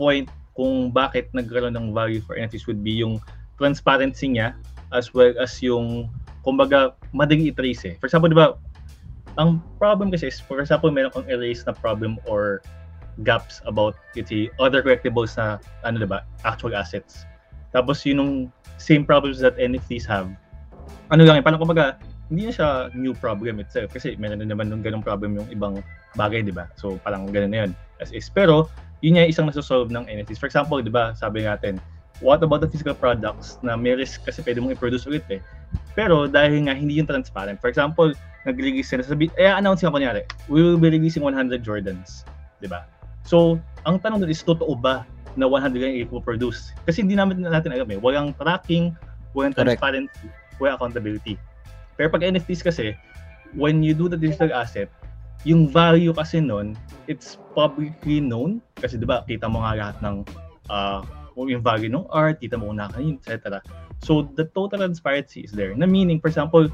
point 0.00 0.32
kung 0.56 0.88
bakit 0.88 1.28
nagkaroon 1.36 1.76
ng 1.76 1.92
value 1.92 2.24
for 2.24 2.40
NFTs 2.40 2.64
would 2.64 2.80
be 2.80 2.96
yung 2.96 3.20
transparency 3.60 4.32
niya 4.32 4.56
as 4.96 5.12
well 5.12 5.36
as 5.36 5.60
yung 5.60 6.08
kumbaga 6.40 6.96
madali 7.12 7.52
i-trace 7.52 7.84
eh. 7.84 7.94
For 8.00 8.08
example, 8.08 8.32
di 8.32 8.38
ba, 8.40 8.56
ang 9.36 9.60
problem 9.76 10.08
kasi 10.08 10.32
is, 10.32 10.40
for 10.40 10.64
example, 10.64 10.88
meron 10.88 11.12
kang 11.12 11.28
erase 11.28 11.66
na 11.68 11.76
problem 11.76 12.16
or 12.24 12.64
gaps 13.22 13.60
about 13.68 13.94
let's 14.16 14.32
other 14.58 14.80
collectibles 14.80 15.36
na 15.36 15.60
ano 15.84 16.00
diba, 16.00 16.24
actual 16.48 16.72
assets. 16.72 17.28
Tapos 17.74 18.00
yun 18.06 18.18
yung 18.18 18.32
same 18.78 19.04
problems 19.04 19.42
that 19.42 19.58
NFTs 19.58 20.06
have. 20.06 20.30
Ano 21.12 21.26
lang, 21.26 21.38
eh, 21.38 21.44
parang 21.44 21.60
kumbaga, 21.60 21.98
hindi 22.32 22.48
na 22.48 22.52
siya 22.52 22.68
new 22.96 23.12
problem 23.12 23.60
itself 23.60 23.92
kasi 23.92 24.16
meron 24.16 24.40
na 24.40 24.48
naman 24.48 24.72
ng 24.72 24.80
ganung 24.80 25.04
problem 25.04 25.36
yung 25.36 25.48
ibang 25.52 25.74
bagay, 26.16 26.40
di 26.40 26.54
ba? 26.54 26.70
So 26.80 26.96
parang 27.04 27.28
ganun 27.28 27.52
na 27.52 27.58
yun. 27.66 27.70
As 28.00 28.10
is. 28.10 28.26
Pero, 28.32 28.70
yun 29.04 29.20
yung 29.20 29.28
isang 29.28 29.46
nasa-solve 29.46 29.92
ng 29.92 30.08
NFTs. 30.08 30.40
For 30.40 30.48
example, 30.48 30.80
di 30.80 30.88
ba, 30.88 31.12
sabi 31.12 31.44
natin, 31.44 31.76
what 32.24 32.40
about 32.40 32.64
the 32.64 32.70
physical 32.70 32.96
products 32.96 33.60
na 33.60 33.76
may 33.76 33.92
risk 33.92 34.24
kasi 34.24 34.40
pwede 34.40 34.62
mong 34.62 34.72
i-produce 34.74 35.04
ulit 35.04 35.26
eh. 35.28 35.44
Pero 35.92 36.24
dahil 36.24 36.64
nga 36.66 36.74
hindi 36.74 36.96
yung 36.96 37.06
transparent. 37.06 37.60
For 37.60 37.68
example, 37.68 38.16
nag-release 38.48 38.88
sila, 38.88 39.04
sabi, 39.04 39.28
eh, 39.36 39.50
announce 39.50 39.84
nga 39.84 39.92
kunyari, 39.92 40.24
we 40.48 40.64
will 40.64 40.80
be 40.80 40.88
releasing 40.88 41.20
100 41.20 41.60
Jordans. 41.60 42.24
Di 42.60 42.68
ba? 42.68 42.88
So, 43.24 43.60
ang 43.84 44.00
tanong 44.00 44.24
doon 44.24 44.32
is, 44.32 44.40
totoo 44.40 44.72
ba 44.76 45.04
na 45.34 45.48
100 45.48 45.80
yung 45.80 45.96
i-produce? 46.08 46.72
Kasi 46.88 47.02
hindi 47.02 47.16
naman 47.16 47.40
natin 47.40 47.72
alam 47.72 47.88
eh. 47.90 47.98
Walang 47.98 48.36
tracking, 48.36 48.94
walang 49.32 49.52
Correct. 49.52 49.80
transparency, 49.80 50.28
walang 50.60 50.76
accountability. 50.80 51.36
Pero 51.94 52.10
pag 52.10 52.22
NFTs 52.22 52.62
kasi, 52.62 52.94
when 53.54 53.82
you 53.82 53.94
do 53.94 54.10
the 54.10 54.18
digital 54.18 54.50
asset, 54.54 54.90
yung 55.44 55.68
value 55.68 56.12
kasi 56.16 56.40
nun, 56.40 56.74
it's 57.06 57.36
publicly 57.52 58.18
known. 58.18 58.64
Kasi 58.80 58.96
di 58.96 59.06
ba, 59.06 59.22
kita 59.28 59.46
mo 59.46 59.60
nga 59.62 59.76
lahat 59.76 59.96
ng 60.00 60.16
uh, 60.72 61.00
kung 61.34 61.50
yung 61.50 61.60
value 61.60 61.90
ng 61.90 62.06
art, 62.14 62.40
kita 62.40 62.56
mo 62.56 62.70
na 62.70 62.88
kanina, 62.88 63.18
etc. 63.26 63.60
So, 64.00 64.30
the 64.38 64.46
total 64.54 64.80
transparency 64.80 65.42
is 65.42 65.52
there. 65.52 65.74
Na 65.74 65.84
meaning, 65.84 66.22
for 66.22 66.30
example, 66.30 66.70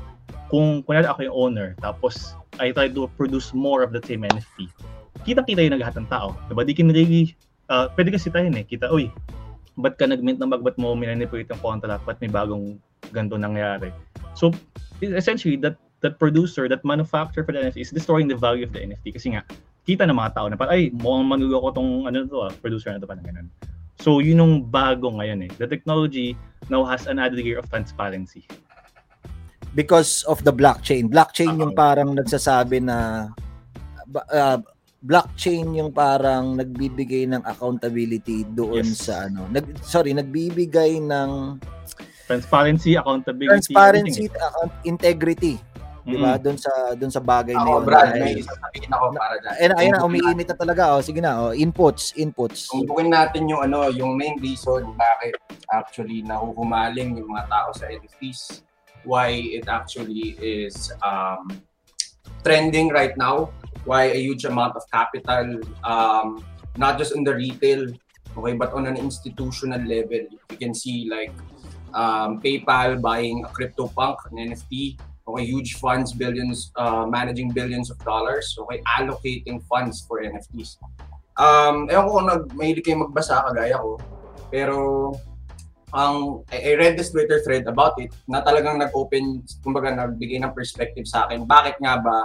kung 0.53 0.85
kunyari 0.85 1.09
ako 1.09 1.21
yung 1.27 1.37
owner, 1.37 1.69
tapos 1.81 2.37
I 2.61 2.71
try 2.71 2.93
to 2.93 3.09
produce 3.17 3.57
more 3.57 3.81
of 3.81 3.91
the 3.91 4.03
same 4.05 4.23
NFT, 4.23 4.69
kita-kita 5.25 5.65
yung 5.65 5.81
lahat 5.81 5.97
ng 5.97 6.09
tao. 6.13 6.37
Diba? 6.47 6.63
Di 6.63 6.77
can 6.77 6.93
really, 6.93 7.35
uh, 7.73 7.89
pwede 7.97 8.15
kasi 8.15 8.29
tayo 8.29 8.47
eh, 8.47 8.67
kita, 8.67 8.93
uy, 8.93 9.09
ba't 9.81 9.97
ka 9.97 10.05
nag-mint 10.05 10.39
ng 10.39 10.51
bag, 10.53 10.63
ba't 10.63 10.77
mo 10.77 10.93
minanipulate 10.93 11.49
yung 11.49 11.63
contract, 11.65 12.05
ba't 12.05 12.21
may 12.21 12.29
bagong 12.29 12.77
ganito 13.11 13.41
nangyari. 13.41 13.91
So, 14.37 14.53
essentially, 15.03 15.57
that 15.61 15.77
that 16.01 16.17
producer, 16.17 16.69
that 16.69 16.85
manufacturer 16.85 17.45
for 17.45 17.53
the 17.53 17.61
NFT 17.61 17.85
is 17.85 17.93
destroying 17.93 18.29
the 18.29 18.37
value 18.37 18.65
of 18.65 18.73
the 18.73 18.81
NFT 18.81 19.13
kasi 19.17 19.37
nga, 19.37 19.45
kita 19.85 20.09
ng 20.09 20.17
mga 20.17 20.33
tao 20.37 20.47
na 20.49 20.57
parang, 20.57 20.73
ay, 20.77 20.89
mukhang 20.97 21.29
manulo 21.29 21.61
ko 21.61 21.69
tong 21.77 21.91
ano 22.09 22.25
to, 22.25 22.37
ah, 22.41 22.53
producer 22.61 22.93
na 22.93 23.01
to, 23.01 23.09
parang 23.09 23.25
ganun. 23.25 23.49
So, 24.01 24.25
yun 24.25 24.41
yung 24.41 24.55
bago 24.65 25.13
ngayon 25.13 25.45
eh. 25.45 25.51
The 25.61 25.69
technology 25.69 26.33
now 26.73 26.89
has 26.89 27.05
an 27.05 27.21
added 27.21 27.37
layer 27.37 27.61
of 27.61 27.69
transparency. 27.69 28.49
Because 29.77 30.25
of 30.25 30.41
the 30.41 30.57
blockchain. 30.57 31.13
Blockchain 31.13 31.61
yung 31.61 31.77
Oo. 31.77 31.79
parang 31.79 32.17
nagsasabi 32.17 32.81
na 32.81 33.29
uh, 34.33 34.59
blockchain 35.05 35.77
yung 35.77 35.93
parang 35.93 36.57
nagbibigay 36.57 37.29
ng 37.29 37.45
accountability 37.45 38.49
doon 38.57 38.89
Yes. 38.89 39.05
sa 39.09 39.29
ano. 39.29 39.49
Nag, 39.53 39.69
sorry, 39.85 40.17
nagbibigay 40.17 40.97
ng 41.01 41.61
Transparency, 42.31 42.95
accountability, 42.95 43.75
transparency, 43.75 44.25
account, 44.31 44.71
integrity, 44.87 45.59
everything. 45.59 45.71
'di 46.07 46.17
ba? 46.19 46.33
Mm. 46.37 46.43
Doon 46.43 46.57
sa 46.59 46.73
doon 46.97 47.13
sa 47.13 47.23
bagay 47.23 47.55
na 47.55 47.65
Ako, 47.65 47.73
yun. 47.73 47.83
Brad, 47.85 48.09
Dahil- 48.11 48.23
may 48.23 48.35
sasabihin 48.43 48.91
ako 48.93 49.05
para 49.15 49.35
dyan. 49.41 49.53
Ayun, 49.53 49.73
ayun 49.77 49.93
na, 49.95 50.07
umiinit 50.07 50.47
na 50.49 50.57
talaga. 50.57 50.83
Oh. 50.97 51.03
Sige 51.03 51.21
na, 51.21 51.33
oh. 51.39 51.53
inputs, 51.53 52.15
inputs. 52.17 52.71
Tumbukin 52.73 53.11
natin 53.13 53.49
yung 53.49 53.61
ano, 53.61 53.89
yung 53.93 54.17
main 54.17 54.37
reason 54.41 54.95
bakit 54.97 55.37
actually 55.71 56.25
nahuhumaling 56.25 57.17
yung 57.21 57.29
mga 57.31 57.47
tao 57.49 57.69
sa 57.75 57.87
NFTs. 57.89 58.65
Why 59.05 59.33
it 59.33 59.65
actually 59.65 60.37
is 60.37 60.93
um, 61.01 61.49
trending 62.45 62.93
right 62.93 63.17
now. 63.17 63.49
Why 63.89 64.13
a 64.13 64.21
huge 64.21 64.45
amount 64.45 64.77
of 64.77 64.85
capital, 64.93 65.65
um, 65.89 66.45
not 66.77 67.01
just 67.01 67.17
in 67.17 67.25
the 67.25 67.33
retail, 67.33 67.89
okay, 68.37 68.53
but 68.53 68.77
on 68.77 68.85
an 68.85 69.01
institutional 69.01 69.81
level. 69.81 70.29
You 70.53 70.59
can 70.61 70.77
see 70.77 71.09
like 71.09 71.33
um, 71.95 72.41
PayPal 72.41 73.01
buying 73.01 73.45
a 73.45 73.49
CryptoPunk, 73.49 74.17
an 74.31 74.51
NFT, 74.51 74.99
okay, 75.27 75.45
huge 75.45 75.79
funds, 75.79 76.13
billions, 76.13 76.73
uh, 76.77 77.07
managing 77.07 77.51
billions 77.51 77.91
of 77.91 77.99
dollars, 78.05 78.57
okay, 78.59 78.83
allocating 78.99 79.63
funds 79.67 80.05
for 80.07 80.23
NFTs. 80.23 80.77
Um, 81.41 81.89
ewan 81.89 82.05
ko 82.05 82.11
kung 82.21 82.29
nag, 82.29 82.43
mahilig 82.53 82.85
kayo 82.85 83.07
magbasa 83.07 83.47
kagaya 83.49 83.81
ko, 83.81 83.97
pero 84.53 84.77
ang 85.91 86.47
I, 86.55 86.79
read 86.79 86.95
this 86.95 87.11
Twitter 87.11 87.43
thread 87.43 87.67
about 87.67 87.99
it 87.99 88.15
na 88.31 88.43
talagang 88.43 88.79
nag-open, 88.79 89.43
kumbaga 89.63 89.91
nagbigay 89.95 90.39
ng 90.43 90.55
perspective 90.55 91.07
sa 91.07 91.27
akin. 91.27 91.47
Bakit 91.47 91.83
nga 91.83 91.99
ba 91.99 92.17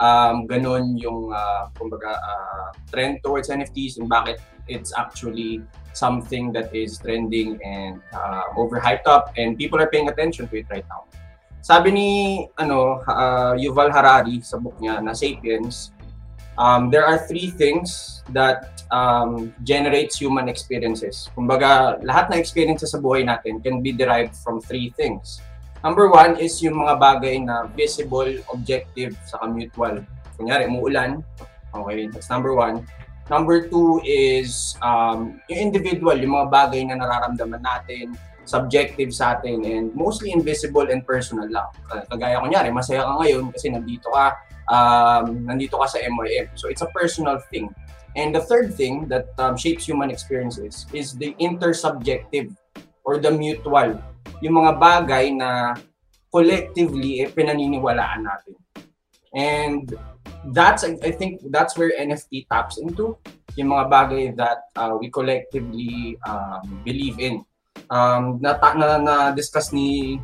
um, 0.00 0.46
ganun 0.46 0.96
yung 1.00 1.32
uh, 1.32 1.68
kumbaga 1.76 2.16
uh, 2.16 2.68
trend 2.92 3.20
towards 3.24 3.48
NFTs 3.48 3.98
and 3.98 4.08
bakit 4.08 4.40
it's 4.68 4.92
actually 4.98 5.62
something 5.92 6.52
that 6.52 6.74
is 6.74 6.98
trending 6.98 7.56
and 7.64 8.02
uh, 8.12 8.44
overhyped 8.58 9.06
up 9.06 9.32
and 9.36 9.56
people 9.56 9.80
are 9.80 9.88
paying 9.88 10.08
attention 10.08 10.48
to 10.48 10.56
it 10.58 10.66
right 10.68 10.84
now. 10.90 11.06
Sabi 11.62 11.90
ni 11.90 12.08
ano 12.58 13.02
uh, 13.02 13.58
Yuval 13.58 13.90
Harari 13.90 14.38
sa 14.42 14.58
book 14.58 14.78
niya 14.78 15.02
na 15.02 15.10
Sapiens, 15.16 15.90
um, 16.58 16.90
there 16.90 17.04
are 17.04 17.18
three 17.26 17.50
things 17.50 18.22
that 18.30 18.82
um, 18.90 19.54
generates 19.62 20.18
human 20.18 20.48
experiences. 20.48 21.28
Kumbaga, 21.34 21.98
lahat 22.02 22.30
ng 22.30 22.38
experiences 22.38 22.92
sa 22.92 22.98
buhay 22.98 23.26
natin 23.26 23.62
can 23.62 23.82
be 23.82 23.90
derived 23.90 24.34
from 24.36 24.60
three 24.60 24.94
things. 24.94 25.40
Number 25.86 26.10
one 26.10 26.34
is 26.42 26.58
yung 26.66 26.82
mga 26.82 26.98
bagay 26.98 27.46
na 27.46 27.70
visible, 27.70 28.42
objective, 28.50 29.14
saka 29.22 29.46
mutual. 29.46 30.02
Kunyari, 30.34 30.66
umuulan. 30.66 31.22
Okay, 31.70 32.10
that's 32.10 32.26
number 32.26 32.58
one. 32.58 32.82
Number 33.30 33.70
two 33.70 34.02
is 34.02 34.74
um, 34.82 35.38
yung 35.46 35.70
individual, 35.70 36.18
yung 36.18 36.34
mga 36.34 36.50
bagay 36.50 36.82
na 36.90 36.98
nararamdaman 36.98 37.62
natin, 37.62 38.18
subjective 38.42 39.14
sa 39.14 39.38
atin, 39.38 39.62
and 39.62 39.94
mostly 39.94 40.34
invisible 40.34 40.90
and 40.90 41.06
personal 41.06 41.46
lang. 41.46 41.70
Kagaya 42.10 42.42
kunyari, 42.42 42.74
masaya 42.74 43.06
ka 43.06 43.22
ngayon 43.22 43.54
kasi 43.54 43.70
nandito 43.70 44.10
ka, 44.10 44.34
um, 44.66 45.46
nandito 45.46 45.78
ka 45.78 45.86
sa 45.86 46.02
MYM. 46.02 46.50
So 46.58 46.66
it's 46.66 46.82
a 46.82 46.90
personal 46.90 47.38
thing. 47.46 47.70
And 48.18 48.34
the 48.34 48.42
third 48.42 48.74
thing 48.74 49.06
that 49.06 49.30
um, 49.38 49.54
shapes 49.54 49.86
human 49.86 50.10
experiences 50.10 50.90
is 50.90 51.14
the 51.14 51.38
intersubjective 51.38 52.50
or 53.06 53.22
the 53.22 53.30
mutual. 53.30 54.02
Yung 54.44 54.60
mga 54.60 54.72
bagay 54.76 55.32
na 55.32 55.72
collectively 56.32 57.24
eh, 57.24 57.28
pinaniniwalaan 57.32 58.24
natin. 58.26 58.56
And 59.36 59.84
that's, 60.52 60.84
I 60.84 61.12
think, 61.12 61.40
that's 61.52 61.76
where 61.76 61.92
NFT 61.96 62.48
taps 62.48 62.76
into. 62.78 63.16
Yung 63.56 63.72
mga 63.72 63.84
bagay 63.88 64.24
that 64.36 64.68
uh, 64.76 64.96
we 65.00 65.08
collectively 65.08 66.20
um, 66.28 66.82
believe 66.84 67.16
in. 67.20 67.44
Um, 67.88 68.40
na, 68.40 68.56
na, 68.56 68.98
na 68.98 69.14
discuss 69.32 69.72
ni 69.72 70.20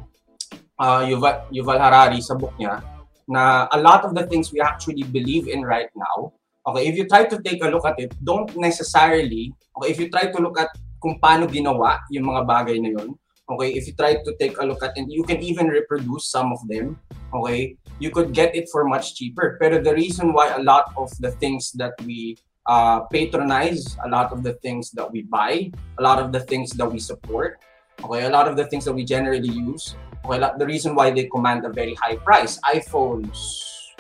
uh, 0.81 1.05
Yuval, 1.05 1.49
Yuval 1.53 1.81
Harari 1.81 2.21
sa 2.21 2.35
book 2.35 2.53
niya 2.57 2.81
na 3.29 3.71
a 3.71 3.79
lot 3.79 4.03
of 4.03 4.19
the 4.19 4.27
things 4.27 4.51
we 4.51 4.59
actually 4.59 5.07
believe 5.07 5.47
in 5.47 5.63
right 5.63 5.89
now 5.95 6.33
Okay, 6.63 6.87
if 6.87 6.95
you 6.95 7.11
try 7.11 7.27
to 7.27 7.43
take 7.43 7.59
a 7.65 7.67
look 7.67 7.83
at 7.83 7.99
it, 7.99 8.15
don't 8.23 8.55
necessarily, 8.55 9.51
okay, 9.75 9.91
if 9.91 9.99
you 9.99 10.07
try 10.07 10.31
to 10.31 10.39
look 10.39 10.55
at 10.63 10.71
kung 11.03 11.19
paano 11.19 11.51
ginawa 11.51 11.99
yung 12.15 12.31
mga 12.31 12.47
bagay 12.47 12.79
na 12.79 12.95
yun, 12.95 13.19
okay, 13.55 13.73
if 13.73 13.87
you 13.87 13.95
try 13.95 14.15
to 14.15 14.31
take 14.41 14.59
a 14.59 14.65
look 14.65 14.83
at 14.83 14.97
it, 14.97 15.07
you 15.09 15.25
can 15.25 15.41
even 15.43 15.69
reproduce 15.69 16.31
some 16.31 16.53
of 16.53 16.61
them, 16.69 16.99
okay, 17.35 17.77
you 17.99 18.11
could 18.11 18.33
get 18.33 18.55
it 18.55 18.69
for 18.71 18.85
much 18.85 19.15
cheaper. 19.15 19.57
Pero 19.61 19.81
the 19.83 19.95
reason 19.95 20.33
why 20.33 20.53
a 20.55 20.63
lot 20.63 20.93
of 20.97 21.11
the 21.21 21.33
things 21.39 21.73
that 21.77 21.95
we 22.05 22.37
uh, 22.67 23.01
patronize, 23.13 23.97
a 24.05 24.09
lot 24.09 24.33
of 24.33 24.43
the 24.43 24.55
things 24.65 24.91
that 24.93 25.11
we 25.11 25.23
buy, 25.23 25.71
a 25.99 26.03
lot 26.03 26.19
of 26.19 26.33
the 26.33 26.41
things 26.41 26.71
that 26.75 26.87
we 26.87 26.99
support, 26.99 27.59
okay, 28.05 28.25
a 28.27 28.31
lot 28.31 28.49
of 28.49 28.57
the 28.57 28.67
things 28.67 28.85
that 28.85 28.93
we 28.93 29.05
generally 29.05 29.51
use, 29.51 29.97
okay, 30.25 30.39
the 30.59 30.67
reason 30.67 30.95
why 30.95 31.11
they 31.11 31.27
command 31.29 31.65
a 31.65 31.71
very 31.71 31.95
high 31.95 32.17
price, 32.17 32.59
iPhones, 32.67 33.39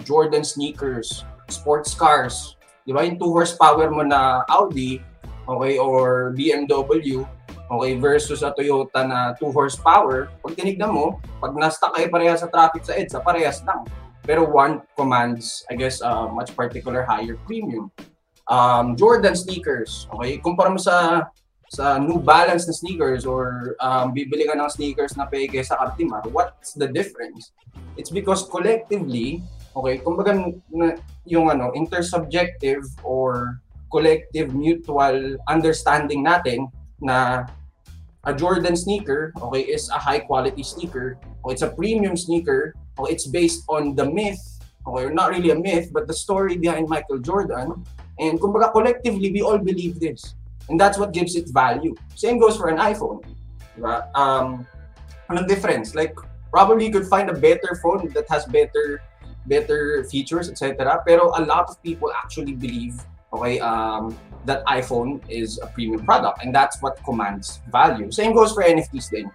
Jordan 0.04 0.44
sneakers, 0.44 1.24
sports 1.48 1.94
cars, 1.94 2.56
di 2.86 2.92
ba? 2.92 3.04
Yung 3.06 3.18
2 3.18 3.22
horsepower 3.30 3.90
mo 3.90 4.02
na 4.02 4.42
Audi, 4.50 4.98
okay, 5.46 5.78
or 5.78 6.32
BMW, 6.34 7.22
okay, 7.72 7.96
versus 7.96 8.44
a 8.44 8.52
Toyota 8.52 9.00
na 9.08 9.32
2 9.40 9.48
horsepower, 9.48 10.28
pag 10.44 10.52
tinignan 10.52 10.92
mo, 10.92 11.16
pag 11.40 11.56
na-stuck 11.56 11.96
kayo 11.96 12.12
parehas 12.12 12.44
sa 12.44 12.52
traffic 12.52 12.84
sa 12.84 12.92
EDSA, 12.92 13.24
parehas 13.24 13.64
lang. 13.64 13.88
Pero 14.22 14.44
one 14.44 14.84
commands, 14.94 15.64
I 15.72 15.74
guess, 15.80 16.04
a 16.04 16.28
much 16.28 16.52
particular 16.54 17.02
higher 17.02 17.34
premium. 17.48 17.90
Um, 18.46 18.94
Jordan 18.94 19.34
sneakers, 19.34 20.06
okay, 20.12 20.36
kumpara 20.38 20.70
mo 20.70 20.78
sa 20.78 21.26
sa 21.72 21.96
New 21.96 22.20
Balance 22.20 22.68
na 22.68 22.76
sneakers 22.76 23.24
or 23.24 23.72
um, 23.80 24.12
bibili 24.12 24.44
ka 24.44 24.52
ng 24.52 24.68
sneakers 24.68 25.16
na 25.16 25.24
peke 25.24 25.64
sa 25.64 25.80
Cartimar, 25.80 26.20
what's 26.28 26.76
the 26.76 26.84
difference? 26.84 27.56
It's 27.96 28.12
because 28.12 28.44
collectively, 28.44 29.40
Okay, 29.72 30.04
kumbaga 30.04 30.36
yung 31.24 31.48
ano, 31.48 31.72
intersubjective 31.72 32.84
or 33.00 33.56
collective 33.88 34.52
mutual 34.52 35.40
understanding 35.48 36.24
natin 36.24 36.68
na 37.00 37.48
a 38.24 38.34
Jordan 38.34 38.76
sneaker, 38.76 39.32
okay, 39.42 39.62
is 39.62 39.88
a 39.90 39.98
high 39.98 40.20
quality 40.20 40.62
sneaker, 40.62 41.18
or 41.42 41.52
it's 41.52 41.62
a 41.62 41.70
premium 41.70 42.16
sneaker, 42.16 42.74
or 42.98 43.10
it's 43.10 43.26
based 43.26 43.64
on 43.68 43.94
the 43.94 44.06
myth, 44.06 44.40
okay, 44.86 45.12
not 45.12 45.30
really 45.30 45.50
a 45.50 45.58
myth, 45.58 45.90
but 45.92 46.06
the 46.06 46.14
story 46.14 46.56
behind 46.56 46.88
Michael 46.88 47.18
Jordan. 47.18 47.84
And 48.18 48.38
kumbaga 48.38 48.70
collectively, 48.72 49.32
we 49.32 49.42
all 49.42 49.58
believe 49.58 49.98
this. 49.98 50.34
And 50.68 50.78
that's 50.78 50.98
what 50.98 51.12
gives 51.12 51.34
it 51.34 51.50
value. 51.50 51.94
Same 52.14 52.38
goes 52.38 52.56
for 52.56 52.68
an 52.68 52.78
iPhone. 52.78 53.24
Diba? 53.76 54.06
Um, 54.14 54.66
anong 55.28 55.48
difference? 55.48 55.94
Like, 55.94 56.14
probably 56.52 56.86
you 56.86 56.92
could 56.92 57.08
find 57.08 57.30
a 57.30 57.34
better 57.34 57.80
phone 57.82 58.12
that 58.14 58.28
has 58.30 58.44
better 58.46 59.02
better 59.46 60.04
features, 60.04 60.48
etc. 60.48 61.02
Pero 61.06 61.32
a 61.34 61.42
lot 61.42 61.66
of 61.68 61.82
people 61.82 62.12
actually 62.14 62.54
believe, 62.54 62.94
okay, 63.32 63.60
um, 63.60 64.16
that 64.44 64.64
iPhone 64.66 65.20
is 65.28 65.58
a 65.62 65.66
premium 65.68 66.04
product, 66.04 66.44
and 66.44 66.54
that's 66.54 66.80
what 66.82 67.02
commands 67.04 67.60
value. 67.70 68.10
Same 68.10 68.34
goes 68.34 68.52
for 68.52 68.62
NFTs 68.62 69.10
din. 69.10 69.30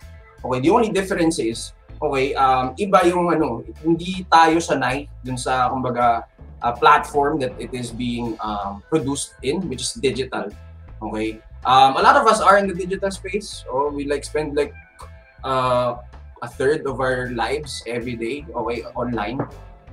Okay, 0.45 0.59
the 0.59 0.69
only 0.69 0.89
difference 0.89 1.39
is, 1.39 1.73
okay, 2.01 2.35
um, 2.35 2.75
iba 2.77 3.03
yung 3.09 3.33
ano, 3.33 3.63
hindi 3.81 4.25
tayo 4.29 4.61
sanay 4.61 5.09
dun 5.25 5.37
sa, 5.37 5.69
kumbaga, 5.73 6.23
uh, 6.61 6.73
platform 6.73 7.39
that 7.39 7.53
it 7.57 7.73
is 7.73 7.89
being 7.91 8.37
um, 8.41 8.83
produced 8.89 9.33
in, 9.41 9.61
which 9.69 9.81
is 9.81 9.93
digital. 9.97 10.49
Okay, 11.01 11.41
um, 11.65 11.97
a 11.97 12.01
lot 12.01 12.15
of 12.15 12.27
us 12.27 12.41
are 12.41 12.57
in 12.57 12.67
the 12.67 12.75
digital 12.75 13.09
space, 13.09 13.65
or 13.71 13.89
we 13.89 14.05
like 14.05 14.23
spend 14.23 14.55
like 14.55 14.73
uh, 15.43 15.97
a 16.41 16.47
third 16.47 16.85
of 16.85 17.01
our 17.01 17.31
lives 17.33 17.81
every 17.87 18.15
day, 18.15 18.45
okay, 18.53 18.85
online. 18.93 19.41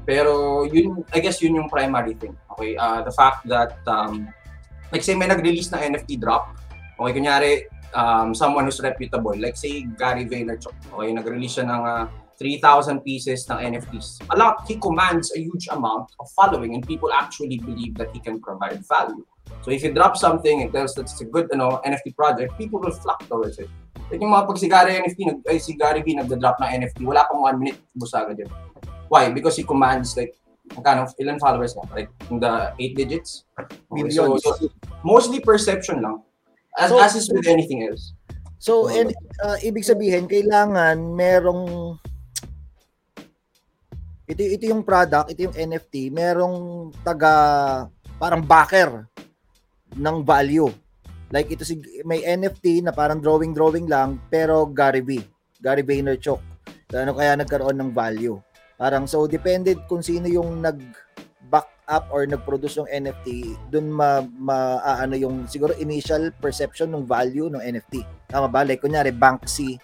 Pero 0.04 0.64
yun, 0.68 1.00
I 1.16 1.20
guess 1.24 1.40
yun 1.40 1.56
yung 1.56 1.72
primary 1.72 2.12
thing. 2.12 2.36
Okay, 2.54 2.78
uh, 2.78 3.02
the 3.02 3.10
fact 3.10 3.46
that, 3.50 3.76
um, 3.90 4.30
like 4.94 5.02
say 5.02 5.18
may 5.18 5.26
nag-release 5.26 5.74
na 5.74 5.82
NFT 5.82 6.22
drop, 6.22 6.54
Okay, 6.94 7.10
kunyari, 7.10 7.66
um, 7.90 8.34
someone 8.34 8.64
who's 8.64 8.78
reputable, 8.78 9.34
like 9.34 9.56
say 9.56 9.82
Gary 9.98 10.26
Vaynerchuk, 10.30 10.74
okay, 10.94 11.10
nag-release 11.10 11.58
siya 11.58 11.66
ng 11.66 11.82
ah, 11.82 12.06
3,000 12.38 13.02
pieces 13.02 13.46
ng 13.50 13.74
NFTs. 13.74 14.22
A 14.30 14.36
lot, 14.38 14.62
he 14.66 14.78
commands 14.78 15.34
a 15.34 15.38
huge 15.42 15.66
amount 15.70 16.10
of 16.18 16.30
following 16.38 16.74
and 16.74 16.86
people 16.86 17.10
actually 17.10 17.58
believe 17.58 17.98
that 17.98 18.14
he 18.14 18.22
can 18.22 18.38
provide 18.38 18.78
value. 18.86 19.26
So 19.62 19.70
if 19.70 19.82
you 19.82 19.90
drop 19.90 20.16
something 20.16 20.62
and 20.62 20.70
tells 20.70 20.94
that 20.94 21.10
it's 21.10 21.20
a 21.20 21.26
good 21.26 21.50
ano, 21.50 21.82
NFT 21.82 22.14
project, 22.14 22.54
people 22.58 22.78
will 22.78 22.94
flock 22.94 23.26
towards 23.26 23.58
it. 23.58 23.70
Like 24.10 24.22
yung 24.22 24.30
mga 24.30 24.46
pag 24.46 24.58
si 24.58 24.66
Gary 24.70 24.92
NFT, 25.02 25.18
nag, 25.26 25.38
ay, 25.50 25.58
si 25.58 25.74
Gary 25.74 26.02
V 26.06 26.14
nagda-drop 26.14 26.62
ng 26.62 26.70
NFT, 26.78 27.02
wala 27.02 27.26
pang 27.26 27.42
one 27.42 27.58
minute, 27.58 27.78
busa 27.98 28.22
agad. 28.22 28.50
Why? 29.10 29.30
Because 29.34 29.58
he 29.58 29.66
commands 29.66 30.14
like, 30.14 30.34
magkano, 30.72 31.04
ilan 31.20 31.36
followers 31.36 31.76
na? 31.76 31.84
Like, 31.92 32.10
in 32.32 32.40
the 32.40 32.72
eight 32.80 32.96
digits? 32.96 33.44
Okay, 33.60 34.08
so, 34.08 34.40
so, 34.40 34.56
mostly 35.04 35.40
perception 35.44 36.00
lang. 36.00 36.24
As, 36.80 36.88
So- 36.90 37.00
as 37.00 37.12
is 37.14 37.28
with 37.28 37.46
anything 37.46 37.84
else. 37.84 38.16
So, 38.56 38.88
and, 38.88 39.12
uh, 39.44 39.60
ibig 39.60 39.84
sabihin, 39.84 40.24
kailangan 40.24 40.96
merong 40.96 42.00
ito, 44.24 44.40
ito 44.40 44.64
yung 44.64 44.80
product, 44.80 45.36
ito 45.36 45.44
yung 45.44 45.56
NFT, 45.56 46.08
merong 46.08 46.88
taga 47.04 47.32
parang 48.16 48.40
backer 48.40 49.04
ng 49.92 50.24
value. 50.24 50.72
Like 51.28 51.52
ito 51.52 51.60
si 51.60 51.76
may 52.08 52.24
NFT 52.24 52.88
na 52.88 52.92
parang 52.94 53.20
drawing 53.20 53.52
drawing 53.52 53.84
lang 53.84 54.16
pero 54.32 54.64
Gary 54.64 55.04
V, 55.04 55.20
Gary 55.60 55.84
Vaynerchuk. 55.84 56.40
Ano 56.94 57.12
kaya 57.12 57.36
nagkaroon 57.36 57.76
ng 57.76 57.90
value? 57.92 58.38
Parang 58.74 59.06
so 59.06 59.26
depended 59.30 59.78
kung 59.86 60.02
sino 60.02 60.26
yung 60.26 60.62
nag 60.62 60.80
back 61.52 61.68
up 61.86 62.08
or 62.10 62.24
nag-produce 62.26 62.80
ng 62.80 62.90
NFT, 62.90 63.54
dun 63.70 63.92
ma, 63.92 64.24
ma 64.24 64.80
ano 64.98 65.14
yung 65.14 65.46
siguro 65.46 65.76
initial 65.76 66.32
perception 66.40 66.90
ng 66.90 67.04
value 67.04 67.46
ng 67.52 67.62
NFT. 67.62 68.02
Tama 68.26 68.48
ba? 68.50 68.64
Like 68.64 68.82
kunyari 68.82 69.14
Banksy 69.14 69.78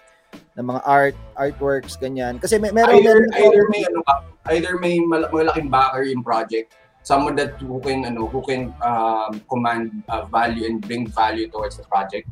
ng 0.59 0.67
mga 0.67 0.83
art 0.83 1.17
artworks 1.39 1.95
ganyan. 2.01 2.41
Kasi 2.43 2.59
may 2.59 2.75
meron 2.75 2.99
either, 2.99 3.29
meron 3.31 3.39
either 3.39 3.65
may 3.71 3.83
ano 3.87 4.01
ka, 4.03 4.15
either 4.51 4.75
may 4.81 4.95
mal- 4.99 5.31
malaking 5.31 5.71
backer 5.71 6.03
yung 6.03 6.25
project, 6.27 6.75
someone 7.07 7.39
that 7.39 7.55
who 7.63 7.79
can 7.81 8.03
ano 8.05 8.27
who 8.27 8.43
can 8.43 8.75
um, 8.83 9.39
command 9.47 10.03
uh, 10.11 10.27
value 10.27 10.67
and 10.67 10.83
bring 10.83 11.07
value 11.07 11.47
towards 11.49 11.79
the 11.79 11.87
project 11.87 12.27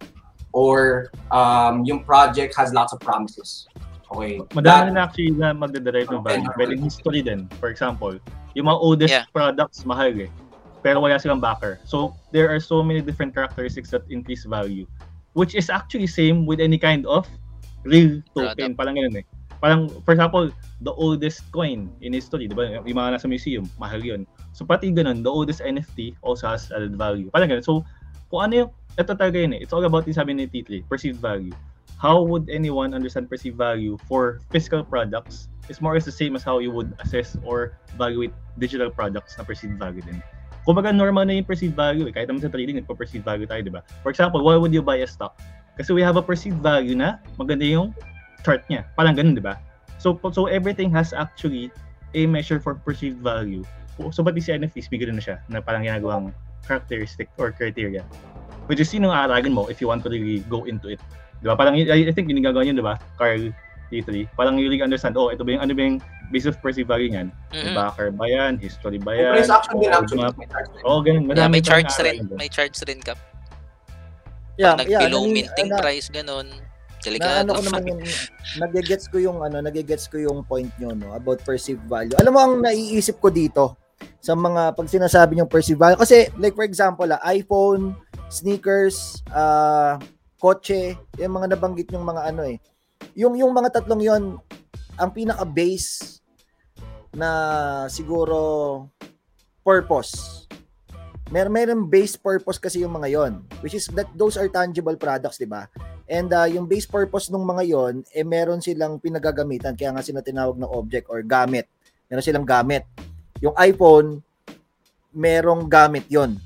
or 0.53 1.11
um, 1.31 1.85
yung 1.85 2.03
project 2.05 2.57
has 2.57 2.73
lots 2.73 2.93
of 2.93 3.01
promises. 3.01 3.69
Okay. 4.09 4.41
Madami 4.57 4.97
na 4.97 5.05
actually 5.05 5.37
na 5.37 5.53
magdaderive 5.53 6.09
ng 6.09 6.25
value. 6.25 6.49
Pwedeng 6.57 6.81
history 6.81 7.21
din. 7.21 7.45
For 7.61 7.69
example, 7.69 8.17
yung 8.57 8.67
mga 8.67 8.79
oldest 8.81 9.13
Yeah. 9.13 9.29
products, 9.31 9.85
mahal 9.85 10.13
eh. 10.17 10.33
Pero 10.81 11.05
wala 11.05 11.21
silang 11.21 11.43
backer. 11.43 11.77
So, 11.85 12.17
there 12.33 12.49
are 12.49 12.63
so 12.63 12.81
many 12.81 13.05
different 13.05 13.37
characteristics 13.37 13.93
that 13.93 14.07
increase 14.09 14.49
value. 14.49 14.89
Which 15.37 15.53
is 15.53 15.69
actually 15.69 16.09
same 16.09 16.49
with 16.49 16.59
any 16.59 16.81
kind 16.81 17.05
of 17.05 17.29
real 17.85 18.25
token. 18.33 18.73
Parang 18.75 18.97
ganun 18.97 19.21
eh. 19.21 19.27
Parang, 19.59 19.91
for 20.07 20.15
example, 20.15 20.49
the 20.87 20.95
oldest 20.95 21.45
coin 21.51 21.91
in 22.01 22.15
history, 22.15 22.47
di 22.47 22.55
ba? 22.55 22.81
Yung 22.81 22.97
mga 22.97 23.19
nasa 23.19 23.27
museum, 23.29 23.67
mahal 23.77 24.01
yun. 24.01 24.25
So, 24.57 24.65
pati 24.65 24.89
ganun, 24.95 25.21
the 25.21 25.31
oldest 25.31 25.61
NFT 25.61 26.17
also 26.23 26.49
has 26.49 26.71
added 26.73 26.95
value. 26.97 27.29
Parang 27.29 27.51
ganun. 27.51 27.67
So, 27.67 27.85
kung 28.31 28.49
ano 28.49 28.53
yung, 28.65 28.71
ito 28.99 29.13
talaga 29.15 29.37
yun 29.37 29.59
eh. 29.59 29.61
It's 29.67 29.75
all 29.75 29.85
about 29.85 30.07
yung 30.09 30.17
sabi 30.17 30.33
ni 30.33 30.47
Titli, 30.49 30.87
perceived 30.87 31.21
value 31.21 31.53
how 31.99 32.23
would 32.23 32.47
anyone 32.49 32.95
understand 32.95 33.29
perceived 33.29 33.59
value 33.59 33.99
for 34.07 34.41
physical 34.55 34.87
products 34.87 35.51
is 35.69 35.83
more 35.83 35.93
or 35.93 35.97
less 35.99 36.07
the 36.07 36.15
same 36.15 36.35
as 36.39 36.43
how 36.43 36.59
you 36.59 36.71
would 36.71 36.95
assess 37.03 37.37
or 37.45 37.77
evaluate 37.93 38.33
digital 38.59 38.91
products 38.91 39.37
na 39.37 39.45
perceived 39.45 39.77
value 39.79 40.01
din. 40.03 40.23
Kumbaga 40.65 40.95
normal 40.95 41.25
na 41.25 41.41
yung 41.41 41.49
perceived 41.49 41.77
value 41.77 42.07
eh. 42.09 42.13
Kahit 42.13 42.29
naman 42.29 42.45
sa 42.45 42.53
trading, 42.53 42.77
nagpa-perceived 42.77 43.25
value 43.25 43.49
tayo, 43.49 43.61
di 43.65 43.73
ba? 43.73 43.81
For 44.05 44.13
example, 44.13 44.45
why 44.45 44.57
would 44.57 44.73
you 44.73 44.85
buy 44.85 45.01
a 45.01 45.09
stock? 45.09 45.41
Kasi 45.81 45.97
we 45.97 46.05
have 46.05 46.21
a 46.21 46.25
perceived 46.25 46.61
value 46.61 46.93
na 46.93 47.23
maganda 47.41 47.65
yung 47.65 47.97
chart 48.45 48.65
niya. 48.69 48.85
Parang 48.93 49.17
ganun, 49.17 49.33
di 49.33 49.41
ba? 49.41 49.57
So, 49.97 50.15
so 50.31 50.47
everything 50.47 50.93
has 50.93 51.17
actually 51.17 51.73
a 52.13 52.29
measure 52.29 52.61
for 52.61 52.77
perceived 52.77 53.25
value. 53.25 53.65
So, 54.13 54.23
pati 54.23 54.45
si 54.45 54.53
NFTs, 54.53 54.93
bigyan 54.93 55.17
na 55.17 55.25
siya 55.25 55.37
na 55.49 55.65
parang 55.65 55.83
ginagawang 55.83 56.37
characteristic 56.69 57.33
or 57.41 57.51
criteria. 57.51 58.05
Which 58.69 58.79
is, 58.79 58.93
sino 58.93 59.09
ang 59.09 59.27
aaragin 59.27 59.57
mo 59.57 59.73
if 59.73 59.81
you 59.81 59.89
want 59.89 60.05
to 60.05 60.13
really 60.13 60.45
go 60.53 60.69
into 60.69 60.93
it. 60.93 61.01
Di 61.39 61.47
ba? 61.47 61.55
Parang, 61.55 61.75
I, 61.75 61.83
I 61.87 62.13
think 62.13 62.27
yung 62.27 62.39
ginagawa 62.39 62.63
yun, 62.63 62.75
di 62.75 62.83
ba? 62.83 62.99
Carl 63.15 63.51
T3. 63.89 64.29
Parang 64.35 64.57
you 64.57 64.67
really 64.67 64.81
understand, 64.81 65.15
oh, 65.15 65.31
ito 65.31 65.43
ba 65.43 65.55
yung, 65.55 65.63
ano 65.63 65.73
ba 65.73 65.83
yung 65.83 65.97
base 66.29 66.45
of 66.45 66.59
perceived 66.59 66.87
value 66.87 67.09
niyan? 67.09 67.33
May 67.51 67.65
Mhm. 67.65 67.75
backer 67.75 68.09
ba 68.11 68.25
yan? 68.27 68.53
History 68.57 68.99
ba 68.99 69.13
yan? 69.13 69.33
price 69.35 69.49
action 69.49 69.75
din 69.77 69.89
actually. 69.89 70.29
Oo, 70.85 70.91
oh, 70.91 71.01
ganun. 71.01 71.25
Yeah, 71.31 71.49
may 71.49 71.63
charge 71.63 71.89
rin, 71.99 72.29
may 72.35 72.49
charge 72.49 72.77
rin 72.85 73.01
ka. 73.01 73.17
yeah, 74.55 74.75
Nag 74.75 74.91
yeah, 74.91 75.01
below 75.01 75.25
minting 75.25 75.71
na- 75.71 75.79
price 75.79 76.11
ganun. 76.11 76.51
na 76.51 76.67
Delikado. 77.01 77.47
ano 77.47 77.51
ko 77.55 77.63
naman 77.63 77.83
yung 77.87 78.01
nagigets 78.59 79.07
ko 79.07 79.17
yung 79.17 79.39
ano 79.39 79.63
nagigets 79.63 80.11
ko 80.11 80.19
yung 80.19 80.43
point 80.43 80.67
nyo 80.77 80.91
no 80.91 81.15
about 81.15 81.39
perceived 81.41 81.87
value 81.87 82.11
alam 82.19 82.35
mo 82.35 82.41
ang 82.43 82.55
naiisip 82.59 83.23
ko 83.23 83.31
dito 83.31 83.79
sa 84.19 84.35
mga 84.35 84.75
pag 84.75 84.91
sinasabi 84.91 85.39
yung 85.39 85.47
perceived 85.47 85.79
value 85.79 85.95
kasi 85.95 86.27
like 86.37 86.53
for 86.53 86.67
example 86.67 87.07
ah, 87.07 87.23
iPhone 87.25 87.95
sneakers 88.29 88.99
ah 89.31 89.95
kotse 90.39 90.97
yung 91.19 91.35
mga 91.35 91.55
nabanggit 91.55 91.91
yung 91.93 92.07
mga 92.07 92.33
ano 92.33 92.47
eh 92.47 92.57
yung 93.19 93.35
yung 93.35 93.51
mga 93.51 93.79
tatlong 93.79 94.03
yon 94.03 94.25
ang 94.99 95.11
pinaka 95.11 95.43
base 95.47 96.23
na 97.15 97.31
siguro 97.91 98.87
purpose 99.63 100.49
Mer 101.29 101.53
meron 101.53 101.85
base 101.85 102.17
purpose 102.17 102.57
kasi 102.57 102.81
yung 102.81 102.97
mga 102.97 103.09
yon 103.13 103.33
which 103.61 103.77
is 103.77 103.85
that 103.93 104.09
those 104.17 104.41
are 104.41 104.49
tangible 104.49 104.97
products, 104.97 105.37
'di 105.37 105.45
ba? 105.45 105.69
And 106.09 106.33
uh, 106.33 106.49
yung 106.49 106.65
base 106.65 106.89
purpose 106.89 107.29
ng 107.29 107.45
mga 107.45 107.65
yon 107.69 107.95
eh 108.17 108.25
meron 108.25 108.65
silang 108.65 108.97
pinagagamitan 108.97 109.77
kaya 109.77 109.93
nga 109.93 110.01
sila 110.01 110.25
tinawag 110.25 110.57
na 110.57 110.65
object 110.65 111.05
or 111.13 111.21
gamit. 111.21 111.69
Meron 112.09 112.25
silang 112.25 112.49
gamit. 112.49 112.89
Yung 113.45 113.53
iPhone 113.61 114.25
merong 115.13 115.69
gamit 115.69 116.09
yon. 116.09 116.41